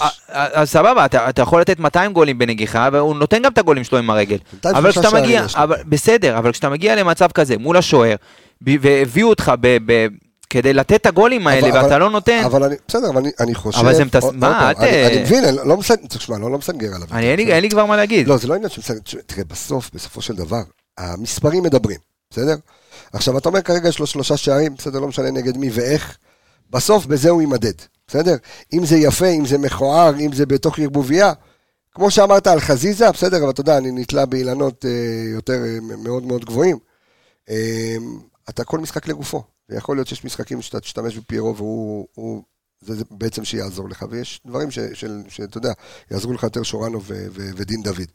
אז 0.54 0.70
סבבה, 0.70 1.06
אתה, 1.06 1.30
אתה 1.30 1.42
יכול 1.42 1.62
לתת 1.62 1.80
200 1.80 2.14
גולים 2.14 2.38
בנגיחה, 2.38 2.90
והוא 2.92 3.16
נותן 3.16 3.42
גם 3.42 3.52
את 3.52 3.58
הגולים 3.58 3.84
שלו 3.84 3.98
עם 3.98 4.10
הרגל. 4.10 4.38
אבל 4.66 4.92
כשאתה 4.92 5.08
מגיע. 5.14 5.46
אבל, 5.56 5.78
בסדר, 5.86 6.38
אבל 6.38 6.52
כשאתה 6.52 6.70
מגיע 6.70 6.96
למצב 6.96 7.32
כזה 7.32 7.58
מול 7.58 7.78
השוער, 7.78 8.16
ב- 8.62 8.76
והביאו 8.82 9.30
אותך 9.30 9.52
ב, 9.62 9.78
ב, 9.86 10.08
כדי 10.50 10.74
לתת 10.74 10.94
את 10.96 11.06
הגולים 11.06 11.48
האלה, 11.48 11.70
אבל- 11.70 11.84
ואתה 11.84 11.98
לא 11.98 12.10
נותן, 12.10 12.42
אבל 12.46 12.64
אני, 12.64 12.76
בסדר, 12.88 13.10
אבל 13.10 13.18
אני, 13.18 13.32
אני 13.40 13.56
חושב... 13.56 13.80
אבל 13.80 13.96
זה 13.96 14.06
מתס- 14.06 14.24
מה, 14.34 14.40
פעם, 14.40 14.72
את, 14.72 14.78
אני, 14.78 15.06
אני 15.08 15.22
מבין, 15.22 15.46
אני 15.46 15.58
לא 15.70 15.78
מסנגר, 15.78 16.08
תשמע, 16.08 16.38
לא, 16.38 16.52
לא 16.52 16.58
מסנגר 16.58 16.96
עליו. 16.96 17.08
אני, 17.12 17.26
אין, 17.32 17.40
לי, 17.40 17.54
אין 17.54 17.62
לי 17.64 17.70
כבר 17.70 17.86
מה 17.86 17.96
להגיד. 17.96 18.28
לא, 18.28 18.38
זה 18.38 18.48
לא 18.48 18.56
עניין 18.56 18.70
של 18.70 18.82
מסנגר, 18.82 19.00
תשמע, 19.00 19.22
תראה, 19.26 19.44
בסוף, 19.44 19.90
בסופו 19.94 20.22
של 20.22 20.36
דבר, 20.36 20.62
המספרים 20.98 21.64
מדברים, 21.64 21.98
בסדר? 22.30 22.56
עכשיו, 23.14 23.38
אתה 23.38 23.50
אומר 23.50 23.62
כרגע 23.62 23.90
יש 23.90 24.00
לו 24.00 24.08
שלושה 24.08 24.38
שערים, 24.38 24.76
בסדר, 24.76 25.00
לא 25.00 25.08
משנה 25.08 25.32
נגד 25.32 25.58
מי 25.58 25.70
ואיך, 25.74 26.18
בסוף 26.70 27.06
בזה 27.06 27.30
הוא 27.30 27.42
יימדד, 27.42 27.74
בסדר? 28.08 28.36
אם 28.74 28.86
זה 28.86 28.98
יפה, 28.98 29.28
אם 29.28 29.46
זה 29.46 29.58
מכוער, 29.58 30.14
אם 30.20 30.32
זה 30.34 30.46
בתוך 30.46 30.80
ערבוביה, 30.80 31.34
כמו 31.96 32.12
שאמרת 32.12 32.48
על 32.48 32.60
חזיזה, 32.60 33.12
בסדר, 33.12 33.38
אבל 33.44 33.50
אתה 33.50 33.62
יודע, 33.62 33.78
אני 33.78 33.92
נתלה 33.92 34.26
באילנות 34.26 34.86
אה, 34.86 34.92
יותר 35.34 35.54
אה, 35.66 35.78
מאוד 36.04 36.24
מאוד 36.26 36.46
גבוהים. 36.46 36.78
אה, 37.50 37.96
אתה 38.50 38.64
כל 38.64 38.80
משחק 38.80 39.08
לגופו, 39.08 39.44
ויכול 39.70 39.98
להיות 39.98 40.08
שיש 40.08 40.26
משחקים 40.26 40.62
שאתה 40.62 40.80
תשתמש 40.80 41.18
בפיירו 41.18 41.56
והוא... 41.56 42.08
הוא, 42.14 42.44
זה, 42.82 42.96
זה 42.96 43.04
בעצם 43.12 43.46
שיעזור 43.46 43.90
לך, 43.90 44.06
ויש 44.10 44.42
דברים 44.46 44.72
שאתה 45.28 45.58
יודע, 45.58 45.74
יעזרו 46.12 46.34
לך 46.34 46.44
יותר 46.44 46.64
שורנו 46.64 47.04
ו- 47.04 47.28
ו- 47.32 47.50
ודין 47.56 47.84
דוד. 47.84 48.08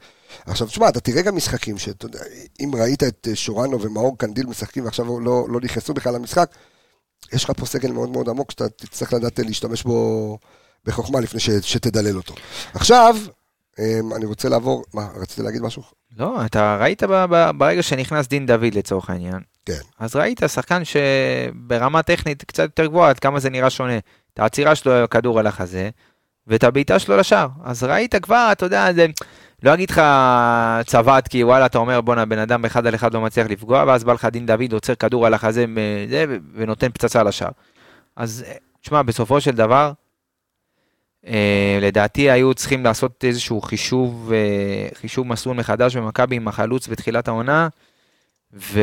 עכשיו, 0.46 0.66
תשמע, 0.66 0.88
אתה 0.88 1.00
תראה 1.00 1.22
גם 1.22 1.36
משחקים 1.36 1.78
שאתה 1.78 2.06
יודע, 2.06 2.20
אם 2.60 2.70
ראית 2.74 3.02
את 3.02 3.28
אה, 3.30 3.36
שורנו 3.36 3.82
ומאור 3.82 4.18
קנדיל 4.18 4.46
משחקים 4.46 4.84
ועכשיו 4.84 5.20
לא, 5.20 5.46
לא 5.48 5.60
נכנסו 5.60 5.94
בכלל 5.94 6.14
למשחק, 6.14 6.50
יש 7.32 7.44
לך 7.44 7.52
פה 7.56 7.66
סגל 7.66 7.92
מאוד 7.92 8.08
מאוד 8.10 8.28
עמוק 8.28 8.50
שאתה 8.50 8.68
תצטרך 8.68 9.12
לדעת 9.12 9.38
להשתמש 9.38 9.82
בו 9.82 10.38
בחוכמה 10.84 11.20
לפני 11.20 11.40
ש- 11.40 11.50
שתדלל 11.50 12.16
אותו. 12.16 12.34
עכשיו, 12.74 13.16
אמ, 13.78 14.12
אני 14.14 14.24
רוצה 14.24 14.48
לעבור, 14.48 14.84
מה, 14.94 15.08
רצית 15.14 15.38
להגיד 15.38 15.62
משהו? 15.62 15.82
לא, 16.18 16.47
אתה 16.47 16.76
ראית 16.80 17.02
ב, 17.02 17.24
ב, 17.30 17.51
ברגע 17.55 17.82
שנכנס 17.82 18.28
דין 18.28 18.47
דוד 18.47 18.74
לצורך 18.74 19.10
העניין, 19.10 19.40
כן. 19.66 19.80
אז 19.98 20.16
ראית 20.16 20.43
שחקן 20.48 20.82
שברמה 20.84 22.02
טכנית 22.02 22.44
קצת 22.44 22.62
יותר 22.62 22.86
גבוהה, 22.86 23.10
עד 23.10 23.18
כמה 23.18 23.40
זה 23.40 23.51
נראה 23.51 23.70
שונה. 23.70 23.98
את 24.34 24.39
העצירה 24.39 24.74
שלו, 24.74 24.93
הכדור 24.93 25.39
על 25.39 25.47
החזה, 25.47 25.90
ואת 26.47 26.64
הבעיטה 26.64 26.98
שלו 26.98 27.16
לשער. 27.16 27.48
אז 27.64 27.84
ראית 27.84 28.14
כבר, 28.14 28.48
אתה 28.52 28.66
יודע, 28.66 28.93
זה... 28.93 29.06
לא 29.62 29.74
אגיד 29.74 29.90
לך 29.90 30.02
צבט, 30.86 31.28
כי 31.28 31.44
וואלה, 31.44 31.66
אתה 31.66 31.78
אומר, 31.78 32.01
בואנה, 32.01 32.24
בן 32.24 32.39
אדם 32.39 32.64
אחד 32.64 32.86
על 32.86 32.94
אחד 32.94 33.14
לא 33.14 33.20
מצליח 33.20 33.47
לפגוע, 33.51 33.84
ואז 33.86 34.05
בא 34.05 34.12
לך 34.12 34.24
דין 34.24 34.47
דוד, 34.47 34.72
עוצר 34.72 34.94
כדור 34.94 35.26
על 35.26 35.34
החזה, 35.34 35.64
זה, 36.10 36.24
ונותן 36.55 36.89
פצצה 36.93 37.22
לשער. 37.22 37.51
אז, 38.16 38.44
אה, 38.47 38.55
תשמע, 38.80 39.02
בסופו 39.02 39.40
של 39.40 39.51
דבר, 39.51 39.93
לדעתי 41.80 42.30
היו 42.30 42.54
צריכים 42.54 42.84
לעשות 42.84 43.24
איזשהו 43.24 43.60
חישוב, 43.60 44.32
אה, 44.34 44.38
חישוב 45.00 45.26
מסלול 45.26 45.56
מחדש 45.56 45.96
במכבי 45.96 46.36
עם 46.36 46.48
החלוץ 46.48 46.88
בתחילת 46.88 47.28
העונה, 47.28 47.68
ו... 48.54 48.80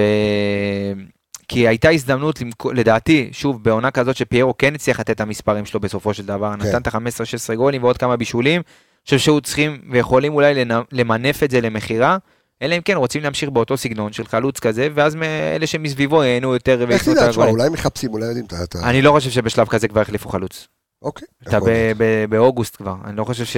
כי 1.47 1.67
הייתה 1.67 1.89
הזדמנות, 1.89 2.39
למכ- 2.41 2.73
לדעתי, 2.73 3.29
שוב, 3.31 3.63
בעונה 3.63 3.91
כזאת 3.91 4.15
שפיירו 4.15 4.57
כן 4.57 4.75
הצליח 4.75 4.99
לתת 4.99 5.09
את 5.09 5.21
המספרים 5.21 5.65
שלו 5.65 5.79
בסופו 5.79 6.13
של 6.13 6.25
דבר, 6.25 6.53
כן. 6.59 6.67
נתן 6.67 6.81
את 6.81 6.87
ה-15-16 6.87 7.55
גולים 7.55 7.83
ועוד 7.83 7.97
כמה 7.97 8.17
בישולים, 8.17 8.61
אני 8.61 9.03
חושב 9.05 9.17
שהיו 9.17 9.41
צריכים 9.41 9.81
ויכולים 9.91 10.33
אולי 10.33 10.53
למנף 10.91 11.43
את 11.43 11.51
זה 11.51 11.61
למכירה, 11.61 12.17
אלא 12.61 12.75
אם 12.75 12.81
כן 12.81 12.97
רוצים 12.97 13.23
להמשיך 13.23 13.49
באותו 13.49 13.77
סגנון 13.77 14.13
של 14.13 14.27
חלוץ 14.27 14.59
כזה, 14.59 14.87
ואז 14.93 15.15
אלה 15.55 15.67
שמסביבו 15.67 16.23
ייהנו 16.23 16.53
יותר 16.53 16.81
איך 16.81 16.89
וייתנו 16.89 17.13
תדע, 17.13 17.21
יותר 17.21 17.31
תשמע, 17.31 17.43
גולים. 17.45 17.59
אולי 17.59 17.69
מחפשים, 17.69 18.13
אולי 18.13 18.25
יודעים, 18.25 18.45
אתה... 18.45 18.63
אתה- 18.63 18.89
אני 18.89 19.01
לא 19.01 19.11
חושב 19.11 19.29
שבשלב 19.29 19.67
כזה 19.67 19.87
כבר 19.87 20.01
החליפו 20.01 20.29
חלוץ. 20.29 20.67
אוקיי. 21.01 21.27
אתה 21.47 21.59
באוגוסט 22.29 22.75
כבר, 22.75 22.95
אני 23.05 23.17
לא 23.17 23.23
חושב 23.23 23.45
ש... 23.45 23.57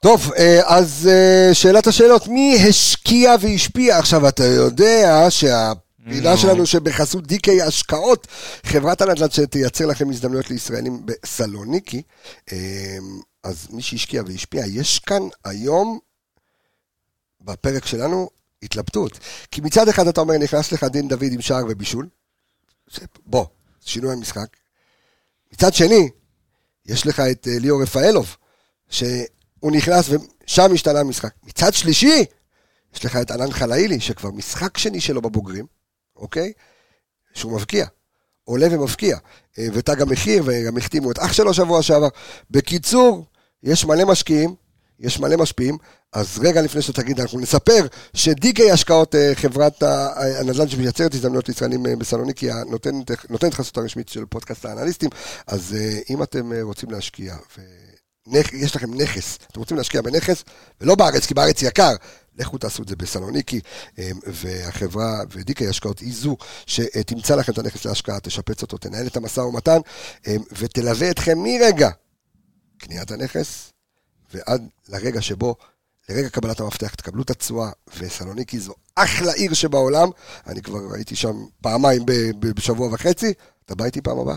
טוב, 0.00 0.32
אה, 0.38 0.60
אז 0.64 1.08
אה, 1.12 1.54
שאלת 1.54 1.86
השאלות, 1.86 2.28
מי 2.28 2.56
השקיע 2.68 3.34
והשפיע? 3.40 3.98
עכשיו, 3.98 4.28
אתה 4.28 4.44
יודע 4.44 5.26
שהפינה 5.30 6.30
נו. 6.30 6.36
שלנו 6.38 6.66
שבחסות 6.66 7.26
דיקי 7.26 7.62
השקעות, 7.62 8.26
חברת 8.64 9.00
הנדל"ן 9.00 9.30
שתייצר 9.30 9.86
לכם 9.86 10.10
הזדמנויות 10.10 10.50
לישראלים 10.50 11.06
בסלוניקי, 11.06 12.02
אה, 12.52 12.98
אז 13.44 13.66
מי 13.70 13.82
שהשקיע 13.82 14.22
והשפיע, 14.26 14.66
יש 14.66 14.98
כאן 14.98 15.22
היום, 15.44 15.98
בפרק 17.40 17.86
שלנו, 17.86 18.30
התלבטות. 18.62 19.18
כי 19.50 19.60
מצד 19.60 19.88
אחד 19.88 20.08
אתה 20.08 20.20
אומר, 20.20 20.38
נכנס 20.38 20.72
לך 20.72 20.84
דין 20.84 21.08
דוד 21.08 21.32
עם 21.32 21.40
שער 21.40 21.64
ובישול, 21.68 22.08
בוא, 23.26 23.46
שינוי 23.84 24.12
המשחק. 24.12 24.46
מצד 25.52 25.74
שני, 25.74 26.08
יש 26.86 27.06
לך 27.06 27.20
את 27.20 27.48
אה, 27.50 27.58
ליאור 27.58 27.82
רפאלוב, 27.82 28.36
שהוא 28.88 29.72
נכנס 29.72 30.08
ושם 30.08 30.72
השתנה 30.74 31.00
המשחק. 31.00 31.34
מצד 31.42 31.74
שלישי, 31.74 32.24
יש 32.94 33.04
לך 33.04 33.16
את 33.16 33.30
ענן 33.30 33.50
חלאילי, 33.50 34.00
שכבר 34.00 34.30
משחק 34.30 34.78
שני 34.78 35.00
שלו 35.00 35.22
בבוגרים, 35.22 35.66
אוקיי? 36.16 36.52
שהוא 37.34 37.52
מבקיע. 37.52 37.86
עולה 38.44 38.66
ומבקיע. 38.70 39.18
אה, 39.58 39.66
ותג 39.72 40.02
המחיר, 40.02 40.42
וגם 40.46 40.76
החתימו 40.76 41.10
את 41.10 41.18
אח 41.18 41.32
שלו 41.32 41.54
שבוע 41.54 41.82
שעבר. 41.82 42.08
בקיצור, 42.50 43.26
יש 43.62 43.84
מלא 43.84 44.04
משקיעים, 44.04 44.54
יש 45.00 45.20
מלא 45.20 45.36
משפיעים, 45.36 45.78
אז 46.12 46.38
רגע 46.38 46.62
לפני 46.62 46.82
שתגיד, 46.82 47.20
אנחנו 47.20 47.40
נספר 47.40 47.86
שדיקי 48.14 48.70
השקעות, 48.70 49.14
אה, 49.14 49.34
חברת 49.34 49.82
הנדל"ן 49.82 50.68
שמייצרת 50.68 51.14
הזדמנויות 51.14 51.48
לישראלים 51.48 51.86
אה, 51.86 51.96
בסלוניקי, 51.96 52.48
נותנת 53.30 53.54
חסות 53.54 53.78
הרשמית 53.78 54.08
של 54.08 54.24
פודקאסט 54.26 54.64
האנליסטים, 54.64 55.10
אז 55.46 55.76
אה, 55.78 55.98
אם 56.10 56.22
אתם 56.22 56.52
אה, 56.52 56.62
רוצים 56.62 56.90
להשקיע, 56.90 57.36
ויש 58.26 58.76
לכם 58.76 58.94
נכס, 58.94 59.38
אתם 59.50 59.60
רוצים 59.60 59.76
להשקיע 59.76 60.02
בנכס, 60.02 60.44
ולא 60.80 60.94
בארץ, 60.94 61.26
כי 61.26 61.34
בארץ 61.34 61.62
יקר, 61.62 61.92
לכו 62.38 62.58
תעשו 62.58 62.82
את 62.82 62.88
זה 62.88 62.96
בסלוניקי, 62.96 63.60
אה, 63.98 64.10
והחברה, 64.26 65.20
ודיקי 65.30 65.68
השקעות 65.68 65.98
היא 65.98 66.14
זו 66.14 66.36
שתמצא 66.66 67.34
לכם 67.34 67.52
את 67.52 67.58
הנכס 67.58 67.84
להשקעה, 67.84 68.20
תשפץ 68.20 68.62
אותו, 68.62 68.78
תנהל 68.78 69.06
את 69.06 69.16
המשא 69.16 69.40
ומתן, 69.40 69.78
אה, 70.26 70.36
ותלווה 70.52 71.10
אתכם 71.10 71.38
מרגע 71.38 71.90
קניית 72.78 73.10
הנכס 73.10 73.72
ועד 74.34 74.68
לרגע 74.88 75.20
שבו, 75.20 75.54
לרגע 76.08 76.28
קבלת 76.28 76.60
המפתח, 76.60 76.94
תקבלו 76.94 77.22
את 77.22 77.30
התשואה, 77.30 77.70
וסלוניקי 77.98 78.58
זו 78.58 78.74
אחלה 78.94 79.32
עיר 79.32 79.54
שבעולם, 79.54 80.08
אני 80.46 80.62
כבר 80.62 80.78
הייתי 80.94 81.16
שם 81.16 81.36
פעמיים 81.62 82.02
בשבוע 82.38 82.88
וחצי, 82.92 83.32
אתה 83.64 83.74
בא 83.74 83.84
איתי 83.84 84.00
פעם 84.00 84.18
הבאה? 84.18 84.36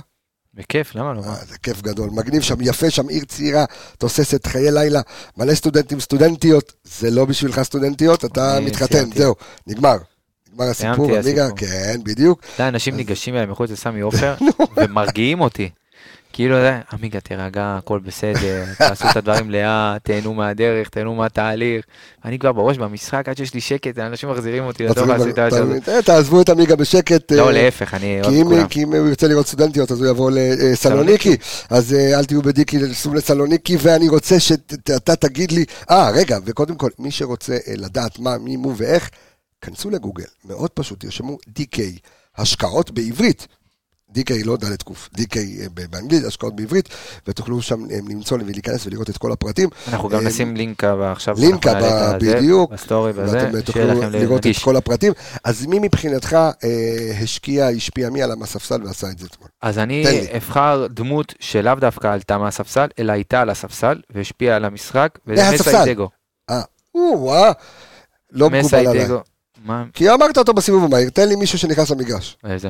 בכיף, 0.53 0.95
למה 0.95 1.13
לא? 1.13 1.21
אה, 1.21 1.35
זה 1.49 1.57
כיף 1.57 1.81
גדול, 1.81 2.09
מגניב 2.09 2.41
שם, 2.41 2.61
יפה 2.61 2.89
שם, 2.89 3.07
עיר 3.07 3.23
צעירה, 3.25 3.65
תוססת, 3.97 4.47
חיי 4.47 4.71
לילה, 4.71 5.01
מלא 5.37 5.55
סטודנטים, 5.55 5.99
סטודנטיות, 5.99 6.73
זה 6.83 7.11
לא 7.11 7.25
בשבילך 7.25 7.61
סטודנטיות, 7.63 8.25
אתה 8.25 8.59
מתחתן. 8.61 9.11
זהו, 9.15 9.35
נגמר. 9.67 9.97
נגמר 10.51 10.65
הסיפור, 10.65 11.17
הסיפור. 11.17 11.57
כן, 11.57 11.99
בדיוק. 12.03 12.41
אתה 12.55 12.67
אנשים 12.67 12.95
ניגשים 12.95 13.35
אליי 13.35 13.45
מחוץ 13.45 13.71
לסמי 13.71 14.01
עופר 14.01 14.35
ומרגיעים 14.77 15.41
אותי. 15.41 15.69
כאילו, 16.33 16.55
זה, 16.55 16.79
עמיגה, 16.93 17.19
תירגע, 17.19 17.75
הכל 17.77 17.99
בסדר, 17.99 18.63
תעשו 18.77 19.05
את 19.11 19.17
הדברים 19.17 19.51
לאט, 19.51 20.03
תהנו 20.03 20.33
מהדרך, 20.33 20.89
תהנו 20.89 21.15
מהתהליך. 21.15 21.85
אני 22.25 22.39
כבר 22.39 22.51
בראש 22.51 22.77
במשחק, 22.77 23.29
עד 23.29 23.37
שיש 23.37 23.53
לי 23.53 23.61
שקט, 23.61 23.99
אנשים 23.99 24.29
מחזירים 24.29 24.63
אותי 24.63 24.83
לתוך 24.83 25.09
הסיטואציה 25.09 25.59
הזאת. 25.63 25.77
אתה- 25.83 26.01
תעזבו 26.01 26.41
את 26.41 26.49
עמיגה 26.49 26.75
בשקט. 26.75 27.31
לא, 27.31 27.47
אה, 27.47 27.51
להפך, 27.51 27.93
אני 27.93 28.21
אוהב 28.21 28.43
כולם. 28.43 28.67
כי 28.67 28.83
אם 28.83 28.93
הוא 28.95 29.07
ירצה 29.07 29.27
לראות 29.27 29.47
סטודנטיות, 29.47 29.91
אז 29.91 30.01
הוא 30.01 30.09
יבוא 30.09 30.31
לסלוניקי, 30.33 31.35
אז 31.69 31.93
אה, 31.93 32.19
אל 32.19 32.25
תהיו 32.25 32.41
בדיקי, 32.41 32.93
סעו 32.93 33.13
לסלוניקי, 33.13 33.77
ואני 33.81 34.09
רוצה 34.09 34.39
שאתה 34.39 35.15
תגיד 35.15 35.51
לי, 35.51 35.65
אה, 35.91 36.09
רגע, 36.11 36.37
וקודם 36.45 36.75
כל, 36.75 36.89
מי 36.99 37.11
שרוצה 37.11 37.53
אה, 37.53 37.73
לדעת 37.77 38.19
מה, 38.19 38.37
מי, 38.37 38.55
מו 38.57 38.73
ואיך, 38.77 39.09
כנסו 39.61 39.89
לגוגל, 39.89 40.23
מאוד 40.45 40.69
פשוט, 40.69 40.99
תרשמו 40.99 41.37
DK, 41.59 41.79
השקעות 42.37 42.91
בעברית. 42.91 43.47
DK 44.15 44.45
לא 44.45 44.57
ד' 44.57 44.81
ק', 44.83 45.17
DK 45.19 45.37
באנגלית, 45.89 46.25
השקעות 46.25 46.55
בעברית, 46.55 46.89
ותוכלו 47.27 47.61
שם 47.61 47.91
אה, 47.91 47.97
למצוא 48.09 48.37
ולהיכנס 48.37 48.87
ולראות 48.87 49.09
את 49.09 49.17
כל 49.17 49.31
הפרטים. 49.31 49.69
אנחנו 49.87 50.09
גם 50.09 50.19
אה, 50.19 50.25
נשים 50.27 50.55
לינקה 50.55 51.11
עכשיו, 51.11 51.35
לינק 51.39 51.67
אנחנו 51.67 51.81
נעלה 51.81 52.17
את 52.17 52.23
ב- 52.23 52.25
בדיוק, 52.25 52.71
בסטורי 52.71 53.11
וזה, 53.15 53.37
ואתם 53.37 53.45
אה, 53.45 53.51
שיהיה 53.51 53.63
תוכלו 53.63 53.83
לכם 53.83 54.09
לראות 54.11 54.47
את. 54.47 54.55
כל 54.63 54.75
הפרטים. 54.75 55.13
אז 55.43 55.65
מי 55.65 55.79
מבחינתך 55.79 56.33
אה, 56.33 57.11
השקיע, 57.23 57.67
השפיע, 57.67 58.09
מי 58.09 58.23
עלה 58.23 58.35
מהספסל 58.35 58.83
ועשה 58.83 59.07
את 59.07 59.19
זה 59.19 59.27
אתמול? 59.31 59.49
אז 59.61 59.79
אני. 59.79 60.03
אבחר 60.37 60.87
דמות 60.89 61.33
שלאו 61.39 61.75
דווקא 61.75 62.07
עלתה 62.07 62.37
מהספסל, 62.37 62.87
אלא 62.99 63.11
הייתה 63.11 63.41
על 63.41 63.49
הספסל 63.49 64.01
והשפיעה 64.09 64.55
על 64.55 64.65
המשחק, 64.65 65.19
וזה. 65.27 65.51
מסאי 65.53 65.81
דגו. 65.81 66.09
אה, 66.49 66.61
או-אה, 66.95 67.51
לא 68.31 68.49
מקובל 68.49 68.87
עליי. 68.87 69.07
מה? 69.65 69.83
כי 69.93 70.09
אמרת 70.09 70.37
אותו 70.37 70.53
בסיבוב 70.53 70.83
המהיר, 70.83 71.09
תן 71.09 71.29
לי 71.29 71.35
מישהו 71.35 71.57
שנכנס 71.57 71.89
למגרש. 71.89 72.37
איזה? 72.49 72.69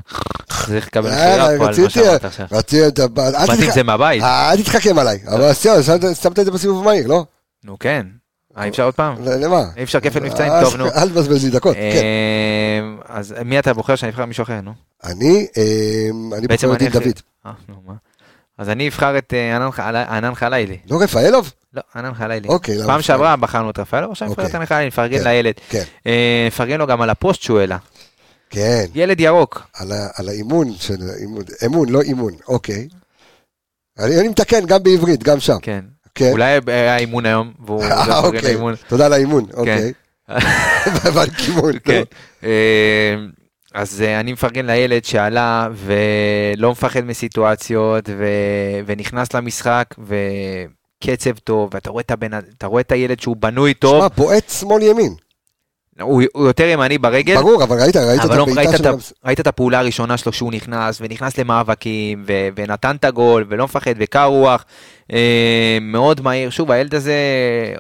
צריך 0.50 0.88
לקבל 0.88 1.10
אה, 1.10 1.14
מכירה 1.14 1.46
פה 1.58 1.68
על 1.68 1.82
מה 1.84 1.90
שאמרת 1.90 2.26
עכשיו. 2.26 2.46
רציתי, 2.52 3.02
באתי 3.14 3.66
עם 3.66 3.72
זה 3.72 3.84
מהבית. 3.84 4.24
אה, 4.24 4.52
אל 4.52 4.58
תתחכם 4.64 5.00
עליי, 5.00 5.20
אבל 5.28 5.54
זהו, 5.54 5.84
שמת- 5.84 6.40
את 6.40 6.46
זה 6.46 6.52
בסיבוב 6.52 6.82
המהיר, 6.88 7.08
לא? 7.08 7.26
נו 7.64 7.80
כן. 7.80 8.06
אה, 8.58 8.64
אי 8.64 8.70
אפשר 8.70 8.84
עוד 8.84 8.94
פעם? 8.94 9.16
למה? 9.26 9.64
אי 9.78 9.84
אפשר 9.84 10.00
כפל 10.00 10.20
מבצעים? 10.20 10.52
אה, 10.52 10.62
טוב, 10.64 10.76
נו. 10.76 10.86
אל 10.88 11.10
תבזבז 11.10 11.46
לי 11.46 11.52
דקות, 11.52 11.76
כן. 11.76 11.82
אה, 11.82 13.16
אז 13.16 13.36
מי 13.46 13.60
אתה 13.60 13.74
בוחר 13.74 13.96
שאני 13.96 14.10
אבחר 14.12 14.26
מישהו 14.26 14.44
אחר, 14.44 14.62
נו? 14.62 14.74
אני, 15.04 15.48
אה, 15.58 16.10
אני 16.38 16.48
בוחר 16.48 16.72
הכי- 16.74 16.90
דוד. 16.90 17.20
אה? 17.46 17.52
אז 18.58 18.70
אני 18.70 18.88
אבחר 18.88 19.18
את 19.18 19.34
אה, 19.34 20.08
ענן 20.18 20.36
חלילי. 20.36 20.78
לא 20.90 21.02
רפאלוב? 21.02 21.52
לא, 21.74 21.82
ענן 21.96 22.14
חלילי. 22.14 22.48
אוקיי, 22.48 22.76
למה 22.76 22.84
פעם 22.86 22.90
רפאלוב? 22.90 23.02
שעברה 23.06 23.36
בחרנו 23.36 23.70
את 23.70 23.80
רפאלו, 23.80 24.12
עכשיו 24.12 24.34
את 24.34 24.40
אוקיי. 24.40 24.56
ענן 24.56 24.66
חלילי, 24.66 24.88
נפרגן 24.88 25.18
כן. 25.18 25.24
לילד. 25.24 25.54
כן, 25.70 25.84
אה, 26.08 26.44
נפרגן 26.48 26.78
לו 26.80 26.88
גם 26.88 27.02
על 27.02 27.10
הפוסט 27.10 27.42
שהוא 27.42 27.60
העלה. 27.60 27.78
כן, 28.50 28.86
ילד 28.96 29.20
ירוק. 29.20 29.68
על 29.74 29.92
ה- 29.92 30.08
על 30.16 30.30
האימון 30.30 30.74
של 30.80 30.96
אימון, 31.22 31.44
אמון, 31.66 31.90
לא 31.90 32.02
אימון, 32.02 32.34
אוקיי. 32.48 32.88
אני 34.00 34.20
אני 34.20 34.28
מתקן 34.28 34.66
גם 34.66 34.84
בעברית, 34.84 35.24
גם 35.24 35.40
שם. 35.40 35.58
כן. 35.62 35.86
כן. 36.16 36.32
אולי 36.32 36.60
היה 36.68 36.98
אימון 36.98 37.26
היום, 37.26 37.54
והוא 37.66 37.84
אה, 37.84 37.90
לא 37.90 37.96
מפרגן 38.02 38.26
אוקיי, 38.26 38.42
לאימון. 38.42 38.74
תודה 38.88 39.06
על 39.06 39.14
האימון, 39.14 39.46
אוקיי. 39.54 39.94
אבל 41.10 41.30
כיוון, 41.30 41.74
כן. 41.84 42.00
טוב. 42.04 42.08
אה, 42.44 43.16
אז 43.74 44.02
אה, 44.02 44.20
אני 44.20 44.34
מפרגן 44.34 44.66
לילד 44.66 45.06
שעלה 45.06 45.68
ולא 45.74 46.72
מפחד 46.72 47.06
מסיטואציות 47.06 48.10
ו- 48.10 48.80
ונכנס 48.86 49.34
למשחק 49.34 49.86
וקצב 51.02 51.38
טוב 51.38 51.70
ואתה 51.74 51.90
רואה 51.90 52.02
את 52.02 52.12
הבן, 52.12 52.32
רואה 52.64 52.82
את 52.82 52.92
הילד 52.92 53.20
שהוא 53.20 53.36
בנוי 53.40 53.74
טוב, 53.74 54.00
שמע, 54.00 54.08
בועט 54.08 54.50
שמאל 54.50 54.82
ימין. 54.84 55.14
הוא, 56.02 56.24
הוא 56.34 56.48
יותר 56.48 56.64
ימני 56.64 56.98
ברגל, 56.98 57.36
ברור, 57.36 57.64
אבל 57.64 57.82
ראית, 57.82 57.96
ראית 57.96 58.20
את 58.20 58.26
אבל 58.26 58.38
לא, 58.38 58.44
ראית, 58.44 58.58
הבעיטה 58.58 58.76
את, 58.76 58.78
של... 58.78 58.88
ה- 58.88 59.28
ראית 59.28 59.40
את 59.40 59.48
הפעולה 59.48 59.80
הראשונה 59.80 60.18
שלו 60.18 60.34
שהוא 60.34 60.52
נכנס 60.52 60.98
ונכנס 61.02 61.38
למאבקים 61.38 62.24
ו- 62.28 62.48
ונתן 62.56 62.96
את 62.96 63.06
הגול 63.06 63.46
ולא 63.50 63.64
מפחד 63.66 63.94
וקר 63.98 64.26
רוח, 64.26 64.66
אה, 65.14 65.78
מאוד 65.82 66.22
מהיר, 66.22 66.50
שוב 66.50 66.72
הילד 66.72 66.96
הזה 66.96 67.16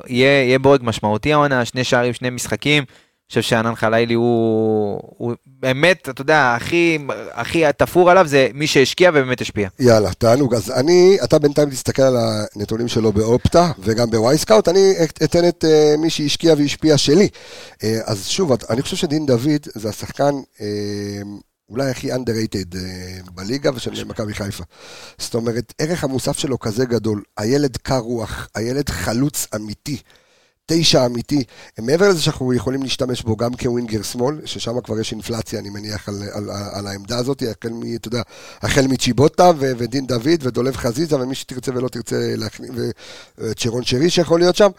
יהיה, 0.08 0.44
יהיה 0.44 0.60
בורג 0.60 0.80
משמעותי 0.84 1.34
העונה, 1.34 1.66
שני 1.66 1.84
שערים, 1.84 2.14
שני 2.14 2.30
משחקים. 2.30 2.84
חושב 3.32 3.42
שענן 3.42 3.76
חלילי 3.76 4.14
הוא, 4.14 5.00
הוא 5.18 5.34
באמת, 5.46 6.10
אתה 6.10 6.22
יודע, 6.22 6.54
הכי, 6.56 6.98
הכי 7.32 7.64
תפור 7.78 8.12
עליו 8.12 8.28
זה 8.28 8.48
מי 8.54 8.68
שהשקיע 8.68 9.10
ובאמת 9.10 9.42
השפיע. 9.42 9.70
יאללה, 9.80 10.14
תענוג. 10.14 10.56
אז 10.56 10.72
אני, 10.72 11.18
אתה 11.24 11.40
בינתיים 11.40 11.70
תסתכל 11.70 12.02
על 12.02 12.18
הנתונים 12.56 12.88
שלו 12.88 13.12
באופטה 13.12 13.72
וגם 13.80 14.10
בווייסקאוט, 14.10 14.68
אני 14.68 14.94
אתן 15.24 15.48
את 15.48 15.64
uh, 15.64 15.98
מי 15.98 16.10
שהשקיע 16.10 16.54
והשפיע 16.58 16.98
שלי. 16.98 17.30
Uh, 17.74 17.86
אז 18.06 18.28
שוב, 18.28 18.52
אני 18.70 18.82
חושב 18.82 18.96
שדין 18.96 19.26
דוד 19.26 19.68
זה 19.76 19.90
השחקן 19.90 20.32
uh, 20.58 20.62
אולי 21.70 21.90
הכי 21.90 22.14
underrated 22.14 22.74
uh, 22.74 23.32
בליגה 23.32 23.72
ושל 23.76 24.06
מכבי 24.06 24.34
חיפה. 24.34 24.64
זאת 25.18 25.36
אומרת, 25.36 25.74
ערך 25.80 26.04
המוסף 26.04 26.38
שלו 26.38 26.60
כזה 26.60 26.86
גדול, 26.86 27.24
הילד 27.38 27.78
קר 27.78 27.98
רוח, 27.98 28.48
הילד 28.56 28.90
חלוץ 28.90 29.48
אמיתי. 29.56 29.98
תשע 30.74 31.06
אמיתי, 31.06 31.44
מעבר 31.80 32.10
לזה 32.10 32.22
שאנחנו 32.22 32.54
יכולים 32.54 32.84
להשתמש 32.84 33.22
בו 33.22 33.36
גם 33.36 33.56
כווינגר 33.56 34.02
שמאל, 34.02 34.42
ששם 34.46 34.82
כבר 34.82 35.00
יש 35.00 35.12
אינפלציה, 35.12 35.60
אני 35.60 35.70
מניח, 35.70 36.10
על, 36.10 36.16
על, 36.32 36.50
על 36.74 36.88
העמדה 36.88 37.18
הזאת, 37.18 37.44
החל, 37.44 37.70
מ, 37.70 37.84
יודע, 37.84 38.22
החל 38.62 38.88
מצ'יבוטה 38.88 39.52
ו, 39.60 39.72
ודין 39.78 40.08
דוד 40.08 40.40
ודולב 40.42 40.76
חזיזה, 40.76 41.16
ומי 41.16 41.36
שתרצה 41.36 41.72
ולא 41.76 41.88
תרצה 41.88 42.16
להכניס, 42.36 42.70
וצ'רון 43.38 43.84
שרי 43.84 44.10
שיכול 44.10 44.40
להיות 44.40 44.56
שם, 44.56 44.70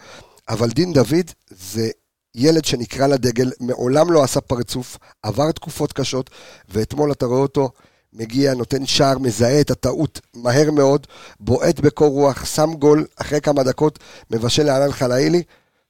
אבל 0.49 0.69
דין 0.69 0.93
דוד 0.93 1.31
זה 1.49 1.89
ילד 2.35 2.65
שנקרא 2.65 3.07
לדגל, 3.07 3.51
מעולם 3.59 4.11
לא 4.11 4.23
עשה 4.23 4.41
פרצוף, 4.41 4.97
עבר 5.23 5.51
תקופות 5.51 5.93
קשות, 5.93 6.29
ואתמול 6.69 7.11
אתה 7.11 7.25
רואה 7.25 7.39
אותו 7.39 7.69
מגיע, 8.13 8.53
נותן 8.53 8.85
שער, 8.85 9.17
מזהה 9.17 9.61
את 9.61 9.71
הטעות 9.71 10.21
מהר 10.33 10.71
מאוד, 10.71 11.07
בועט 11.39 11.79
בקור 11.79 12.09
רוח, 12.09 12.45
שם 12.45 12.73
גול 12.79 13.05
אחרי 13.15 13.41
כמה 13.41 13.63
דקות, 13.63 13.99
מבשל 14.31 14.63
לענן 14.63 14.91
חלאילי. 14.91 15.43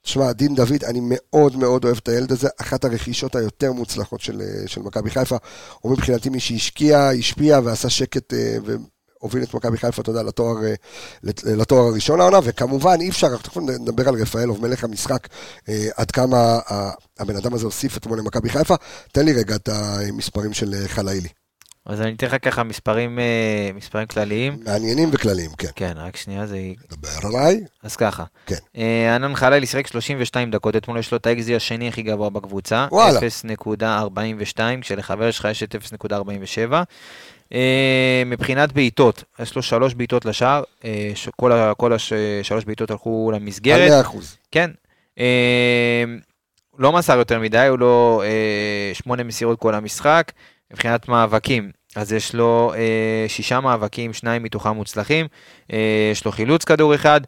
תשמע, 0.03 0.31
דין 0.31 0.55
דוד, 0.55 0.83
אני 0.83 0.99
מאוד 1.03 1.55
מאוד 1.55 1.85
אוהב 1.85 1.97
את 1.97 2.07
הילד 2.07 2.31
הזה, 2.31 2.47
אחת 2.61 2.85
הרכישות 2.85 3.35
היותר 3.35 3.71
מוצלחות 3.71 4.21
של, 4.21 4.41
של 4.65 4.81
מכבי 4.81 5.09
חיפה. 5.09 5.37
הוא 5.79 5.91
מבחינתי 5.91 6.29
מי 6.29 6.39
שהשקיע, 6.39 7.09
השפיע 7.19 7.59
ועשה 7.63 7.89
שקט 7.89 8.33
אה, 8.33 8.57
והוביל 8.63 9.43
את 9.43 9.53
מכבי 9.53 9.77
חיפה, 9.77 10.01
אתה 10.01 10.11
יודע, 10.11 10.23
לתואר, 10.23 10.55
אה, 10.65 10.73
לתואר 11.45 11.87
הראשון 11.87 12.21
העונה, 12.21 12.39
וכמובן 12.43 12.97
אי 13.01 13.09
אפשר, 13.09 13.37
תכף 13.37 13.57
נדבר 13.57 14.09
על 14.09 14.15
רפאלוב, 14.21 14.61
מלך 14.61 14.83
המשחק, 14.83 15.27
אה, 15.69 15.87
עד 15.95 16.11
כמה 16.11 16.59
הבן 17.19 17.35
אדם 17.35 17.53
הזה 17.53 17.65
הוסיף 17.65 17.97
אתמול 17.97 18.19
למכבי 18.19 18.49
חיפה. 18.49 18.75
תן 19.11 19.25
לי 19.25 19.33
רגע 19.33 19.55
את 19.55 19.69
המספרים 19.69 20.53
של 20.53 20.75
חלאילי. 20.87 21.29
אז 21.85 22.01
אני 22.01 22.13
אתן 22.13 22.27
לך 22.27 22.35
ככה 22.41 22.63
מספרים, 22.63 23.19
אה, 23.19 23.69
מספרים 23.75 24.07
כלליים. 24.07 24.57
מעניינים 24.65 25.09
וכלליים, 25.13 25.49
כן. 25.57 25.67
כן, 25.75 25.93
רק 25.95 26.15
שנייה 26.15 26.47
זה... 26.47 26.57
דבר 26.89 27.27
עליי. 27.27 27.61
אז 27.83 27.95
ככה. 27.95 28.23
כן. 28.45 28.55
אה, 28.77 29.15
ענן 29.15 29.35
חלילי 29.35 29.65
שיחק 29.65 29.87
32 29.87 30.51
דקות, 30.51 30.75
אתמול 30.75 30.99
יש 30.99 31.11
לו 31.11 31.17
את 31.17 31.25
האקזי 31.25 31.55
השני 31.55 31.87
הכי 31.87 32.01
גבוה 32.01 32.29
בקבוצה. 32.29 32.87
וואלה. 32.91 33.19
0.42, 33.19 34.59
כשלחבר 34.81 35.31
שלך 35.31 35.47
יש 35.51 35.63
את 35.63 35.75
0.47. 36.03 36.73
אה, 37.53 38.23
מבחינת 38.25 38.71
בעיטות, 38.71 39.23
יש 39.39 39.55
לו 39.55 39.61
שלוש 39.61 39.93
בעיטות 39.93 40.25
לשער, 40.25 40.63
כל 41.77 41.93
השלוש 41.93 42.65
בעיטות 42.65 42.91
הלכו 42.91 43.31
למסגרת. 43.33 43.91
על 43.91 44.01
100%. 44.01 44.17
כן. 44.51 44.71
לא 46.79 46.91
מסר 46.91 47.17
יותר 47.17 47.39
מדי, 47.39 47.67
הוא 47.69 47.79
לא 47.79 48.23
שמונה 48.93 49.23
מסירות 49.23 49.59
כל 49.59 49.75
המשחק. 49.75 50.31
מבחינת 50.73 51.07
מאבקים, 51.07 51.71
אז 51.95 52.13
יש 52.13 52.35
לו 52.35 52.73
אה, 52.75 53.25
שישה 53.27 53.59
מאבקים, 53.59 54.13
שניים 54.13 54.43
מתוכם 54.43 54.69
מוצלחים, 54.69 55.27
אה, 55.73 55.77
יש 56.11 56.25
לו 56.25 56.31
חילוץ 56.31 56.63
כדור 56.63 56.95
אחד. 56.95 57.21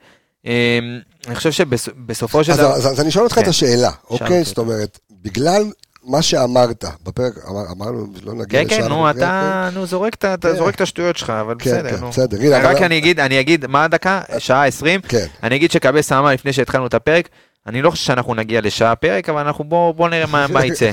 אה, 0.46 0.80
אני 1.28 1.36
חושב 1.36 1.52
שבסופו 1.52 2.44
של 2.44 2.54
דבר... 2.54 2.74
אז, 2.74 2.88
אז 2.88 3.02
אני 3.02 3.12
שואל 3.12 3.24
אותך 3.24 3.36
כן. 3.36 3.42
את 3.42 3.48
השאלה, 3.48 3.92
אוקיי? 4.10 4.44
זאת 4.44 4.58
אומרת, 4.58 5.00
בגלל 5.22 5.64
מה 6.04 6.22
שאמרת 6.22 6.86
בפרק, 7.04 7.34
אמר, 7.50 7.72
אמרנו, 7.72 8.08
לא 8.24 8.34
לשם. 8.34 8.50
כן, 8.50 8.66
כן, 8.70 8.88
נו, 8.88 9.10
אתה, 9.10 9.70
נו, 9.74 9.86
זורק, 9.86 10.14
אתה 10.14 10.36
כן. 10.42 10.56
זורק 10.56 10.76
את 10.76 10.82
השטויות 10.82 11.18
שלך, 11.18 11.30
אבל 11.30 11.56
כן, 11.60 11.70
בסדר, 11.70 11.90
כן, 11.90 12.02
נו. 12.02 12.10
בסדר, 12.10 12.42
הנה, 12.42 12.70
רק 12.70 12.82
אני 12.82 12.98
אגיד, 12.98 13.20
אני 13.20 13.40
אגיד, 13.40 13.66
מה 13.66 13.84
הדקה? 13.84 14.22
שעה 14.38 14.66
עשרים? 14.66 15.02
כן. 15.02 15.26
אני 15.44 15.56
אגיד 15.56 15.72
שקבס 15.72 16.12
אמר 16.12 16.34
לפני 16.34 16.54
שהתחלנו 16.54 16.88
את 16.88 16.94
הפרק, 16.94 17.30
אני 17.68 17.82
לא 17.82 17.90
חושב 17.90 18.04
שאנחנו 18.04 18.36
נגיע 18.36 18.62
לשעה 18.62 18.96
פרק, 18.96 19.30
אבל 19.30 19.42
אנחנו 19.42 19.64
בוא, 19.64 19.94
בוא 19.94 20.10
נראה 20.10 20.26
מה, 20.26 20.48
מה 20.48 20.66
יצא. 20.66 20.92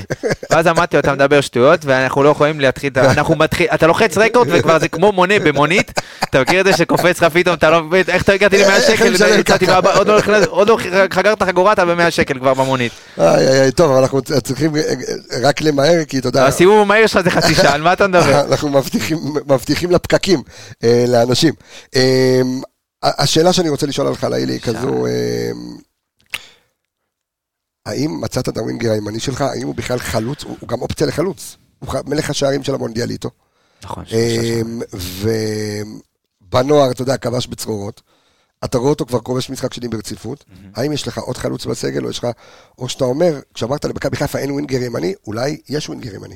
ואז 0.51 0.67
אמרתי, 0.67 0.99
אתה 0.99 1.13
מדבר 1.13 1.41
שטויות, 1.41 1.85
ואנחנו 1.85 2.23
לא 2.23 2.29
יכולים 2.29 2.59
להתחיל, 2.59 2.91
אנחנו 2.95 3.35
מתחיל, 3.35 3.67
אתה 3.73 3.87
לוחץ 3.87 4.17
רקורד 4.17 4.47
וכבר 4.51 4.79
זה 4.79 4.87
כמו 4.87 5.11
מונה 5.11 5.39
במונית, 5.39 5.99
אתה 6.23 6.41
מכיר 6.41 6.59
את 6.59 6.65
זה 6.65 6.73
שקופץ 6.73 7.21
לך 7.21 7.33
פתאום, 7.33 7.55
אתה 7.55 7.69
לא 7.69 7.83
מבין, 7.83 8.03
איך 8.07 8.23
אתה 8.23 8.33
הגעתי 8.33 8.57
ל-100 8.57 8.81
שקל, 8.81 9.13
עוד 10.49 10.67
לא 10.67 10.77
חגרת 11.09 11.43
חגורה, 11.43 11.73
אתה 11.73 11.85
ב-100 11.85 12.11
שקל 12.11 12.39
כבר 12.39 12.53
במונית. 12.53 12.91
טוב, 13.75 13.91
אבל 13.91 14.01
אנחנו 14.01 14.21
צריכים 14.21 14.71
רק 15.41 15.61
למהר, 15.61 16.05
כי 16.07 16.19
אתה 16.19 16.27
יודע... 16.27 16.45
הסיבוב 16.45 16.81
המהיר 16.81 17.07
שלך 17.07 17.21
זה 17.21 17.31
חצי 17.31 17.55
שעה, 17.55 17.73
על 17.73 17.81
מה 17.81 17.93
אתה 17.93 18.07
מדבר? 18.07 18.41
אנחנו 18.51 18.69
מבטיחים 19.47 19.91
לפקקים, 19.91 20.41
אה, 20.83 21.05
לאנשים. 21.07 21.53
אה, 21.95 22.41
השאלה 23.03 23.53
שאני 23.53 23.69
רוצה 23.69 23.87
לשאול 23.87 24.07
על 24.07 24.15
חלאילי 24.15 24.53
היא 24.53 24.61
כזו, 24.61 25.05
האם 27.85 28.21
מצאת 28.21 28.49
את 28.49 28.57
הווינגר 28.57 28.91
הימני 28.91 29.19
שלך, 29.19 29.41
האם 29.41 29.67
הוא 29.67 29.75
בכלל 29.75 29.99
חלוץ, 29.99 30.43
הוא, 30.43 30.57
הוא 30.59 30.69
גם 30.69 30.81
אופציה 30.81 31.07
לחלוץ, 31.07 31.57
הוא 31.79 31.89
מלך 32.05 32.29
השערים 32.29 32.63
של 32.63 32.75
המונדיאליטו. 32.75 33.29
נכון. 33.83 34.03
אמ, 34.11 34.81
ובנוער, 36.41 36.91
אתה 36.91 37.01
יודע, 37.01 37.17
כבש 37.17 37.47
בצרורות. 37.47 38.01
אתה 38.65 38.77
רואה 38.77 38.89
אותו 38.89 39.05
כבר 39.05 39.19
כובש 39.19 39.49
משחק 39.49 39.73
שני 39.73 39.87
ברציפות. 39.87 40.45
האם 40.75 40.91
יש 40.91 41.07
לך 41.07 41.17
עוד 41.17 41.37
חלוץ 41.37 41.65
בסגל, 41.65 42.05
או 42.05 42.09
יש 42.09 42.19
לך, 42.19 42.27
או 42.77 42.89
שאתה 42.89 43.05
אומר, 43.05 43.39
כשאמרת 43.53 43.85
למכבי 43.85 44.17
חיפה 44.17 44.37
אין 44.39 44.51
ווינגר 44.51 44.81
ימני, 44.81 45.13
אולי 45.27 45.57
יש 45.69 45.89
ווינגר 45.89 46.15
ימני. 46.15 46.35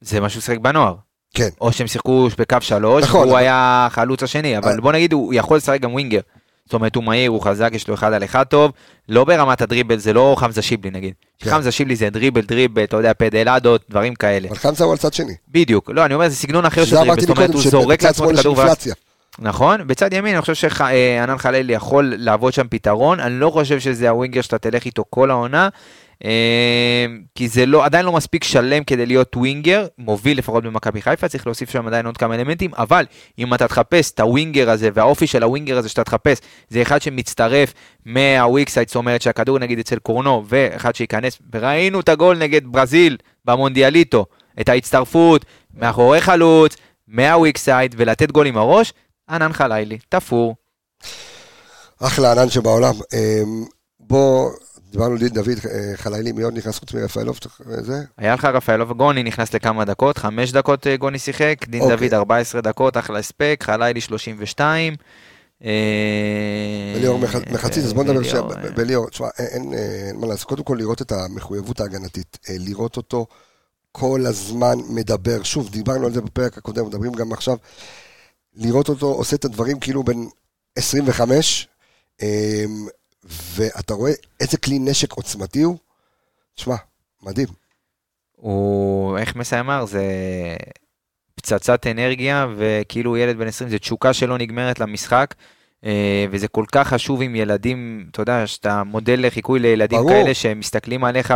זה 0.00 0.20
מה 0.20 0.28
שהוא 0.28 0.42
שיחק 0.42 0.58
בנוער. 0.58 0.94
כן. 1.34 1.48
או 1.60 1.72
שהם 1.72 1.86
שיחקו 1.86 2.28
בקו 2.38 2.56
שלוש, 2.60 3.04
נכון, 3.04 3.20
והוא 3.20 3.30
אבל... 3.32 3.40
היה 3.40 3.86
החלוץ 3.90 4.22
השני, 4.22 4.58
אבל 4.58 4.72
אה. 4.72 4.80
בוא 4.80 4.92
נגיד, 4.92 5.12
הוא 5.12 5.34
יכול 5.34 5.56
לשחק 5.56 5.80
גם 5.80 5.92
ווינגר. 5.92 6.20
זאת 6.64 6.74
אומרת, 6.74 6.96
הוא 6.96 7.04
מהיר, 7.04 7.30
הוא 7.30 7.42
חזק, 7.42 7.70
יש 7.72 7.88
לו 7.88 7.94
אחד 7.94 8.12
על 8.12 8.24
אחד 8.24 8.44
טוב, 8.44 8.72
לא 9.08 9.24
ברמת 9.24 9.62
הדריבל, 9.62 9.96
זה 9.96 10.12
לא 10.12 10.34
חמזה 10.38 10.62
שיבלי 10.62 10.90
נגיד. 10.90 11.14
כן. 11.38 11.50
חמזה 11.50 11.72
שיבלי 11.72 11.96
זה 11.96 12.10
דריבל, 12.10 12.40
דריבל, 12.40 12.84
אתה 12.84 12.96
יודע, 12.96 13.12
פדלאדות, 13.14 13.84
דברים 13.90 14.14
כאלה. 14.14 14.48
אבל 14.48 14.56
חמזה 14.56 14.84
הוא 14.84 14.92
על 14.92 14.98
צד 14.98 15.12
שני. 15.12 15.34
בדיוק, 15.48 15.90
לא, 15.90 16.04
אני 16.04 16.14
אומר, 16.14 16.28
זה 16.28 16.36
סגנון 16.36 16.64
אחר 16.64 16.84
של 16.84 16.96
דריבל, 16.96 17.20
זאת 17.20 17.30
אומרת, 17.30 17.54
הוא 17.54 17.62
זורק 17.62 18.02
לעצמו 18.02 18.30
את 18.30 18.38
הכדור. 18.38 18.56
נכון, 19.38 19.86
בצד 19.86 20.12
ימין 20.12 20.34
אני 20.34 20.40
חושב 20.40 20.54
שענן 20.54 21.38
חלילי 21.38 21.72
יכול 21.72 22.14
לעבוד 22.16 22.52
שם 22.52 22.66
פתרון, 22.70 23.20
אני 23.20 23.40
לא 23.40 23.50
חושב 23.50 23.80
שזה 23.80 24.10
הווינגר 24.10 24.40
שאתה 24.40 24.58
תלך 24.58 24.84
איתו 24.84 25.04
כל 25.10 25.30
העונה, 25.30 25.68
כי 27.34 27.48
זה 27.48 27.66
לא, 27.66 27.84
עדיין 27.84 28.06
לא 28.06 28.12
מספיק 28.12 28.44
שלם 28.44 28.84
כדי 28.84 29.06
להיות 29.06 29.36
ווינגר, 29.36 29.86
מוביל 29.98 30.38
לפחות 30.38 30.64
במכבי 30.64 31.02
חיפה, 31.02 31.28
צריך 31.28 31.46
להוסיף 31.46 31.70
שם 31.70 31.86
עדיין 31.86 32.06
עוד 32.06 32.16
כמה 32.16 32.34
אלמנטים, 32.34 32.70
אבל 32.74 33.04
אם 33.38 33.54
אתה 33.54 33.68
תחפש 33.68 34.10
את 34.10 34.20
הווינגר 34.20 34.70
הזה 34.70 34.88
והאופי 34.94 35.26
של 35.26 35.42
הווינגר 35.42 35.78
הזה 35.78 35.88
שאתה 35.88 36.04
תחפש, 36.04 36.38
זה 36.68 36.82
אחד 36.82 37.02
שמצטרף 37.02 37.74
מה 38.06 38.21
weak 38.21 38.51
side, 38.51 38.88
זאת 38.88 38.96
אומרת 38.96 39.22
שהכדור 39.22 39.58
נגיד 39.58 39.78
אצל 39.78 39.98
קורנו, 39.98 40.44
ואחד 40.48 40.94
שייכנס, 40.94 41.38
וראינו 41.52 42.00
את 42.00 42.08
הגול 42.08 42.38
נגד 42.38 42.60
ברזיל 42.64 43.16
במונדיאליטו, 43.44 44.26
את 44.60 44.68
ההצטרפות, 44.68 45.44
מאחורי 45.74 46.20
חלוץ, 46.20 46.76
מהוויקסייד, 47.08 47.94
ולתת 47.98 48.30
גול 48.30 48.46
עם 48.46 48.56
הראש, 48.56 48.92
ענן 49.30 49.52
חלילי, 49.52 49.98
תפור. 50.08 50.54
אחלה 52.00 52.32
ענן 52.32 52.50
שבעולם. 52.50 52.94
אמ, 52.94 53.64
בוא... 54.00 54.50
דיברנו 54.90 55.12
על 55.12 55.28
דוד, 55.28 55.48
אה, 55.48 55.96
חלילי, 55.96 56.32
מי 56.32 56.42
עוד 56.42 56.56
נכנס 56.56 56.78
חוץ 56.78 56.94
מרפאלוב? 56.94 57.38
זה? 57.80 58.02
היה 58.16 58.34
לך 58.34 58.44
רפאלוב, 58.44 58.92
גוני 58.92 59.22
נכנס 59.22 59.54
לכמה 59.54 59.84
דקות, 59.84 60.18
חמש 60.18 60.52
דקות 60.52 60.86
אה, 60.86 60.96
גוני 60.96 61.18
שיחק, 61.18 61.56
דין 61.68 61.80
אוקיי. 61.80 61.96
דוד 61.96 62.14
14 62.14 62.60
דקות, 62.60 62.96
אחלה 62.96 63.18
הספק, 63.18 63.60
חלילי 63.66 64.00
32. 64.00 64.94
בליאור 66.94 67.18
מחצית, 67.52 67.84
אז 67.84 67.92
בוא 67.92 68.04
נדבר 68.04 68.20
עכשיו, 68.20 68.48
בליאור, 68.76 69.10
תשמע, 69.10 69.28
אין 69.38 69.72
מה 70.20 70.26
לעשות, 70.26 70.48
קודם 70.48 70.62
כל 70.64 70.76
לראות 70.78 71.02
את 71.02 71.12
המחויבות 71.12 71.80
ההגנתית, 71.80 72.38
אה, 72.48 72.54
לראות 72.58 72.96
אותו 72.96 73.26
כל 73.92 74.26
הזמן 74.26 74.78
מדבר, 74.88 75.42
שוב, 75.42 75.70
דיברנו 75.70 76.06
על 76.06 76.12
זה 76.12 76.20
בפרק 76.20 76.58
הקודם, 76.58 76.86
מדברים 76.86 77.12
גם 77.12 77.32
עכשיו, 77.32 77.56
לראות 78.54 78.88
אותו 78.88 79.06
עושה 79.06 79.36
את 79.36 79.44
הדברים 79.44 79.80
כאילו 79.80 80.02
בין 80.02 80.28
25, 80.76 81.68
ואתה 83.24 83.94
רואה 83.94 84.12
איזה 84.40 84.58
כלי 84.58 84.78
נשק 84.78 85.12
עוצמתי 85.12 85.62
הוא, 85.62 85.76
תשמע, 86.54 86.76
מדהים. 87.22 87.48
הוא, 88.36 89.18
איך 89.18 89.36
מסי 89.36 89.60
אמר, 89.60 89.84
זה 89.84 90.04
פצצת 91.34 91.86
אנרגיה, 91.86 92.46
וכאילו 92.56 93.16
ילד 93.16 93.38
בן 93.38 93.46
20, 93.46 93.70
זה 93.70 93.78
תשוקה 93.78 94.12
שלא 94.12 94.38
נגמרת 94.38 94.80
למשחק. 94.80 95.34
אה, 95.84 96.24
וזה 96.30 96.48
כל 96.48 96.64
כך 96.72 96.88
חשוב 96.88 97.22
עם 97.22 97.34
ילדים, 97.34 98.06
אתה 98.10 98.22
יודע, 98.22 98.46
שאתה 98.46 98.84
מודל 98.84 99.26
לחיקוי 99.26 99.60
לילדים 99.60 99.98
ברור. 99.98 100.10
כאלה 100.10 100.34
שמסתכלים 100.34 101.04
עליך 101.04 101.34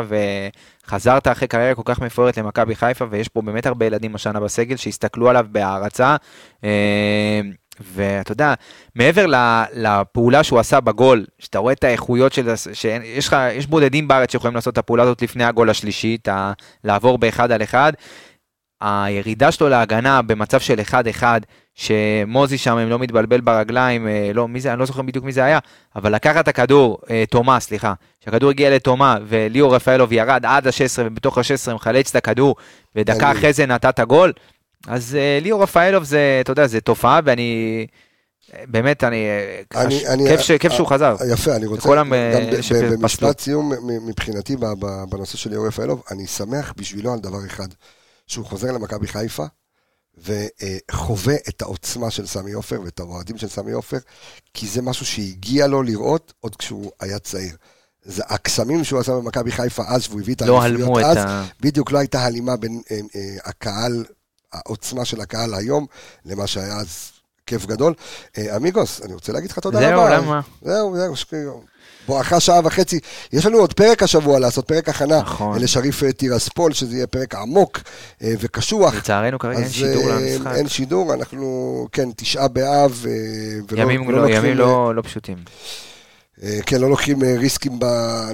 וחזרת 0.87 1.29
אחרי 1.29 1.49
קריירה 1.49 1.75
כל 1.75 1.83
כך 1.85 2.01
מפוארת 2.01 2.39
למכבי 2.39 2.75
חיפה, 2.75 3.05
ויש 3.11 3.29
פה 3.29 3.43
באמת 3.43 3.67
הרבה 3.67 3.87
ילדים 3.87 4.15
השנה 4.15 4.41
בסגל 4.41 4.77
שהסתכלו 4.77 5.29
עליו 5.29 5.47
בהערצה. 5.51 6.17
ואתה 7.81 8.33
יודע, 8.33 8.55
מעבר 8.95 9.27
לפעולה 9.75 10.43
שהוא 10.43 10.59
עשה 10.59 10.81
בגול, 10.81 11.25
שאתה 11.39 11.59
רואה 11.59 11.73
את 11.73 11.85
האיכויות 11.85 12.33
של, 12.33 12.55
שיש 12.73 13.29
לך, 13.29 13.37
יש 13.53 13.67
בודדים 13.67 14.09
בארץ 14.09 14.33
שיכולים 14.33 14.55
לעשות 14.55 14.73
את 14.73 14.79
הפעולה 14.79 15.03
הזאת 15.03 15.23
לפני 15.23 15.45
הגול 15.45 15.71
השלישי, 15.71 16.19
ה, 16.31 16.53
לעבור 16.85 17.19
באחד 17.19 17.53
על 17.53 17.63
אחד. 17.63 17.93
הירידה 18.81 19.53
שלו 19.53 19.69
להגנה 19.69 20.23
במצב 20.23 20.61
של 20.61 20.81
אחד 20.81 21.07
אחד, 21.07 21.41
שמוזי 21.75 22.59
שם, 22.59 22.79
אם 22.79 22.89
לא 22.89 22.99
מתבלבל 22.99 23.41
ברגליים, 23.41 24.09
אה, 24.09 24.31
לא, 24.35 24.49
מי 24.49 24.61
זה, 24.61 24.73
אני 24.73 24.81
לא 24.81 24.87
זוכר 24.87 25.03
בדיוק 25.03 25.25
מי 25.25 25.33
זה 25.33 25.45
היה, 25.45 25.59
אבל 25.97 26.15
לקחת 26.15 26.43
את 26.43 26.49
הכדור, 26.49 26.99
אה, 27.11 27.25
תומה, 27.31 27.61
סליחה, 27.61 27.95
שהכדור 28.25 28.51
הגיע 28.51 28.71
לתומה, 28.71 29.17
וליאור 29.27 29.75
רפאלוב 29.75 30.13
ירד 30.13 30.47
עד 30.47 30.67
ה-16, 30.67 31.03
ובתוך 31.05 31.39
ה-16 31.39 31.75
מחלץ 31.75 32.11
את 32.11 32.17
הכדור, 32.17 32.57
ודקה 32.97 33.33
אחרי 33.33 33.53
זה 33.53 33.67
נתת 33.67 34.01
גול, 34.01 34.33
אז 34.87 35.15
uh, 35.15 35.45
ליאור 35.45 35.63
רפאלוב 35.63 36.05
זה, 36.05 36.39
אתה 36.41 36.53
יודע, 36.53 36.67
זה 36.67 36.81
תופעה, 36.81 37.21
ואני 37.25 37.87
באמת, 38.67 39.05
אני... 39.05 39.27
אני- 39.75 40.09
אני- 40.09 40.29
כיף 40.29 40.41
ש- 40.41 40.51
כיף 40.53 40.73
שהוא 40.73 40.87
אה, 40.87 40.91
חזר. 40.91 41.17
יפה, 41.33 41.57
אני 41.57 41.67
רוצה, 41.67 41.89
אה, 42.13 42.51
ב- 42.59 42.61
שפסלו. 42.61 42.99
במשפט 42.99 43.41
סיום 43.41 43.73
מבחינתי 44.07 44.57
בנושא 45.09 45.37
של 45.37 45.51
ליאור 45.51 45.67
רפאלוב, 45.67 46.03
אני 46.11 46.27
שמח 46.27 46.73
בשבילו 46.77 47.13
על 47.13 47.19
דבר 47.19 47.47
אחד, 47.47 47.69
שהוא 48.27 48.47
חוזר 48.47 48.73
למכבי 48.73 49.07
חיפה, 49.07 49.45
וחווה 50.19 51.35
את 51.49 51.63
העוצמה 51.63 52.11
של 52.11 52.27
סמי 52.27 52.53
עופר 52.53 52.81
ואת 52.85 53.01
האוהדים 53.01 53.39
של 53.39 53.49
סמי 53.49 53.73
עופר, 53.73 53.99
כי 54.55 54.67
זה 54.67 54.83
משהו 54.83 55.07
שהגיע 55.07 55.67
לו 55.67 55.83
לראות 55.83 56.33
עוד 56.41 56.57
כשהוא 56.57 56.91
היה 57.01 57.19
צעיר. 57.19 57.57
זה 58.03 58.23
הקסמים 58.29 58.85
שהוא 58.85 59.01
עשה 59.01 59.13
במכבי 59.13 59.53
חיפה 59.53 59.83
אז, 59.87 60.07
והוא 60.09 60.21
הביא 60.21 60.35
את 60.35 60.43
לא 60.43 60.63
האליפויות 60.63 60.99
את 61.01 61.05
אז, 61.05 61.25
ה... 61.29 61.45
בדיוק 61.61 61.93
לא 61.93 61.99
הייתה 61.99 62.25
הלימה 62.25 62.57
בין 62.57 62.81
אה, 62.91 62.97
אה, 62.97 63.21
הקהל, 63.45 64.05
העוצמה 64.55 65.05
של 65.05 65.21
הקהל 65.21 65.55
היום, 65.55 65.87
למה 66.27 66.47
שהיה 66.47 66.77
אז 66.77 67.11
כיף 67.47 67.67
גדול. 67.67 67.95
אה, 68.39 68.57
אמיגוס, 68.57 69.01
אני 69.05 69.15
רוצה 69.15 69.33
להגיד 69.33 69.51
לך 69.51 69.59
תודה 69.59 69.79
זהו, 69.81 70.01
רבה. 70.01 70.17
למה? 70.19 70.41
זהו, 70.63 70.97
זהו, 70.97 71.17
ש- 71.17 71.25
בואכה 72.07 72.41
שעה 72.41 72.61
וחצי. 72.65 73.01
יש 73.33 73.47
לנו 73.47 73.59
עוד 73.59 73.73
פרק 73.73 74.03
השבוע 74.03 74.39
לעשות, 74.39 74.67
פרק 74.69 74.89
הכנה 74.89 75.21
נכון. 75.21 75.59
לשריף 75.59 76.03
אה, 76.03 76.13
טירספול, 76.13 76.73
שזה 76.73 76.97
יהיה 76.97 77.07
פרק 77.07 77.35
עמוק 77.35 77.81
אה, 78.23 78.35
וקשוח. 78.41 78.95
לצערנו 78.95 79.39
כרגע 79.39 79.59
אין 79.59 79.69
שידור 79.71 80.11
אה, 80.11 80.19
למשחק. 80.21 80.53
אין 80.55 80.69
שידור, 80.69 81.15
אנחנו, 81.15 81.87
כן, 81.93 82.09
תשעה 82.17 82.49
באב, 82.49 83.05
אה, 83.09 83.83
ימים 83.83 84.11
לא 84.11 84.23
לא- 84.23 84.29
ימים 84.29 84.51
אה, 84.51 84.55
לא 84.55 84.95
לא 84.95 85.03
פשוטים. 85.03 85.37
אה, 86.43 86.59
כן, 86.67 86.81
לא 86.81 86.91
לוקחים 86.91 87.23
אה, 87.23 87.35
ריסקים 87.39 87.79
ב... 87.79 87.85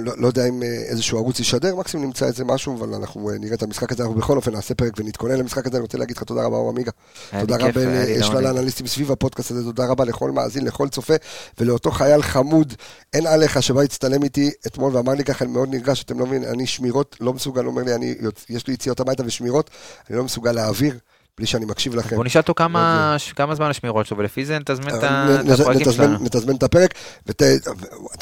לא, 0.01 0.13
לא 0.17 0.27
יודע 0.27 0.47
אם 0.47 0.63
אה, 0.63 0.67
איזשהו 0.67 1.17
ערוץ 1.17 1.39
ישדר, 1.39 1.75
מקסימום 1.75 2.05
נמצא 2.05 2.25
איזה 2.25 2.45
משהו, 2.45 2.77
אבל 2.77 2.93
אנחנו 2.93 3.29
אה, 3.29 3.35
נראה 3.39 3.53
את 3.53 3.63
המשחק 3.63 3.91
הזה, 3.91 4.03
אנחנו 4.03 4.17
בכל 4.17 4.37
אופן 4.37 4.51
נעשה 4.51 4.75
פרק 4.75 4.93
ונתכונן 4.97 5.35
למשחק 5.35 5.67
הזה, 5.67 5.77
אני 5.77 5.81
רוצה 5.81 5.97
להגיד 5.97 6.17
לך 6.17 6.23
תודה 6.23 6.43
רבה, 6.43 6.57
אור 6.57 6.69
עמיגה. 6.69 6.91
תודה 7.39 7.55
רבה 7.55 8.05
לשלל. 8.17 8.45
האנליסטים 8.45 8.87
סביב 8.87 9.11
הפודקאסט 9.11 9.51
הזה, 9.51 9.63
תודה 9.63 9.85
רבה 9.85 10.05
לכל 10.05 10.31
מאזין, 10.31 10.65
לכל 10.65 10.89
צופה, 10.89 11.13
ולאותו 11.59 11.91
חייל 11.91 12.21
חמוד, 12.21 12.73
אין 13.13 13.27
עליך, 13.27 13.63
שבא 13.63 13.81
להצטלם 13.81 14.23
איתי 14.23 14.51
אתמול 14.67 14.95
ואמר 14.95 15.13
לי 15.13 15.23
ככה, 15.23 15.45
אני 15.45 15.53
מאוד 15.53 15.69
נרגש, 15.69 16.03
אתם 16.03 16.19
לא 16.19 16.25
מבינים, 16.25 16.49
אני 16.49 16.67
שמירות, 16.67 17.17
לא 17.19 17.33
מסוגל, 17.33 17.63
הוא 17.63 17.71
אומר 17.71 17.83
לי, 17.83 17.95
אני, 17.95 18.15
יש 18.49 18.67
לי 18.67 18.73
יציאות 18.73 18.99
הביתה 18.99 19.23
ושמירות, 19.25 19.69
אני 20.09 20.17
לא 20.17 20.23
מסוגל 20.23 20.51
להעביר, 20.51 20.97
בלי 21.37 21.47
שאני 21.47 21.65
מקשיב 21.65 21.95
לכם. 21.95 22.15
בוא 22.15 22.25
נשאל 22.25 22.41
אותו 22.41 22.53
כמה 22.53 23.15
כמה 23.35 23.55
זמן 23.55 23.69
השמירות 23.69 24.05
שלו, 24.05 24.17
ולפי 24.17 24.45
זה 24.45 24.59
נתזמן 24.59 24.89
את 24.97 25.03
אה, 25.03 25.41
את 25.41 25.59
הפרקים 25.59 25.91
שלנו. 25.91 26.17
נתזמן 26.21 26.55
את 26.55 26.63
הפרק, 26.63 26.93
ואתה 27.27 27.45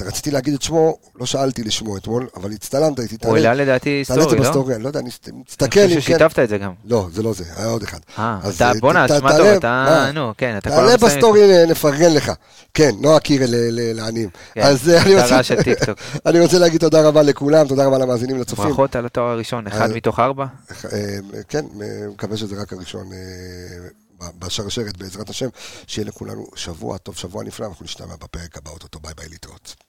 רציתי 0.05 0.31
להגיד 0.31 0.53
את 0.53 0.61
שמו, 0.61 0.97
לא 1.19 1.25
שאלתי 1.25 1.63
לשמו 1.63 1.97
אתמול, 1.97 2.27
אבל 2.35 2.51
הצטלמת 2.51 2.99
איתי, 2.99 3.17
הוא 3.23 3.35
העלה 3.35 3.53
לדעתי 3.53 4.03
תעלה 4.07 4.23
את 4.23 4.29
זה 4.29 4.35
סטורי, 4.35 4.43
לא? 4.43 4.49
בסטורי, 4.49 4.75
אני 4.75 4.83
לא 4.83 4.87
יודע, 4.87 4.99
אני 4.99 5.09
אני 5.27 5.41
מסתכל 5.49 5.79
אם 5.79 5.87
חושב 5.87 5.95
כן. 5.95 6.01
ששיתפת 6.01 6.39
את 6.39 6.49
זה 6.49 6.57
גם. 6.57 6.71
לא, 6.85 7.07
זה 7.11 7.23
לא 7.23 7.33
זה, 7.33 7.43
היה 7.57 7.67
עוד 7.67 7.83
אחד. 7.83 7.99
אה, 8.19 8.39
אה, 8.61 8.71
בואנה, 8.79 9.07
תעלה, 9.07 9.37
טוב, 9.37 9.47
אתה, 9.47 9.85
מה? 9.89 10.11
נו, 10.11 10.33
כן, 10.37 10.57
אתה 10.57 10.69
כל 10.69 10.75
תעלה 10.75 10.93
הזמן 10.93 11.07
מסיים. 11.07 11.21
בסטורי, 11.21 11.41
אה, 11.41 11.65
נפרגן 11.65 12.13
לך. 12.13 12.31
כן, 12.73 12.91
נועה 13.01 13.19
קירל 13.19 13.49
לעניים. 13.95 14.29
כן, 14.53 14.61
אז 14.61 14.89
אה, 14.89 15.01
אני 15.01 15.15
רוצה-. 15.15 15.39
אני 16.25 16.39
להגיד 16.59 16.79
תודה 16.79 17.07
רבה 17.07 17.21
לכולם, 17.21 17.67
תודה 17.67 17.85
רבה 17.85 17.97
למאזינים, 17.97 18.39
לצופים. 18.39 18.65
ברכות 18.65 18.95
על 18.95 19.05
התואר 19.05 19.25
הראשון, 19.25 19.67
אחד 19.67 19.89
אה, 19.89 19.95
מתוך 19.95 20.19
ארבע. 20.19 20.45
אה, 20.93 21.17
כן, 21.47 21.65
אה, 21.81 21.87
מקווה 22.13 22.37
שזה 22.37 22.61
רק 22.61 22.73
הראשון 22.73 22.98
אה, 23.13 23.89
ב- 24.19 24.45
בשרשרת, 24.45 24.97
בעזרת 24.97 25.29
השם. 25.29 25.49
שיהיה 25.87 26.07
לכולנו 26.07 26.45
שבוע 26.55 26.97
טוב, 26.97 27.17
שבוע 27.17 27.43
נפלא, 27.43 27.65
אנחנו 27.65 27.85
נשתמע 27.85 28.15
בפרק 28.15 28.57
הבא, 28.57 28.71
אותו 28.71 28.99
ביי 28.99 29.13
ביי 29.13 29.29
להתראות. 29.29 29.88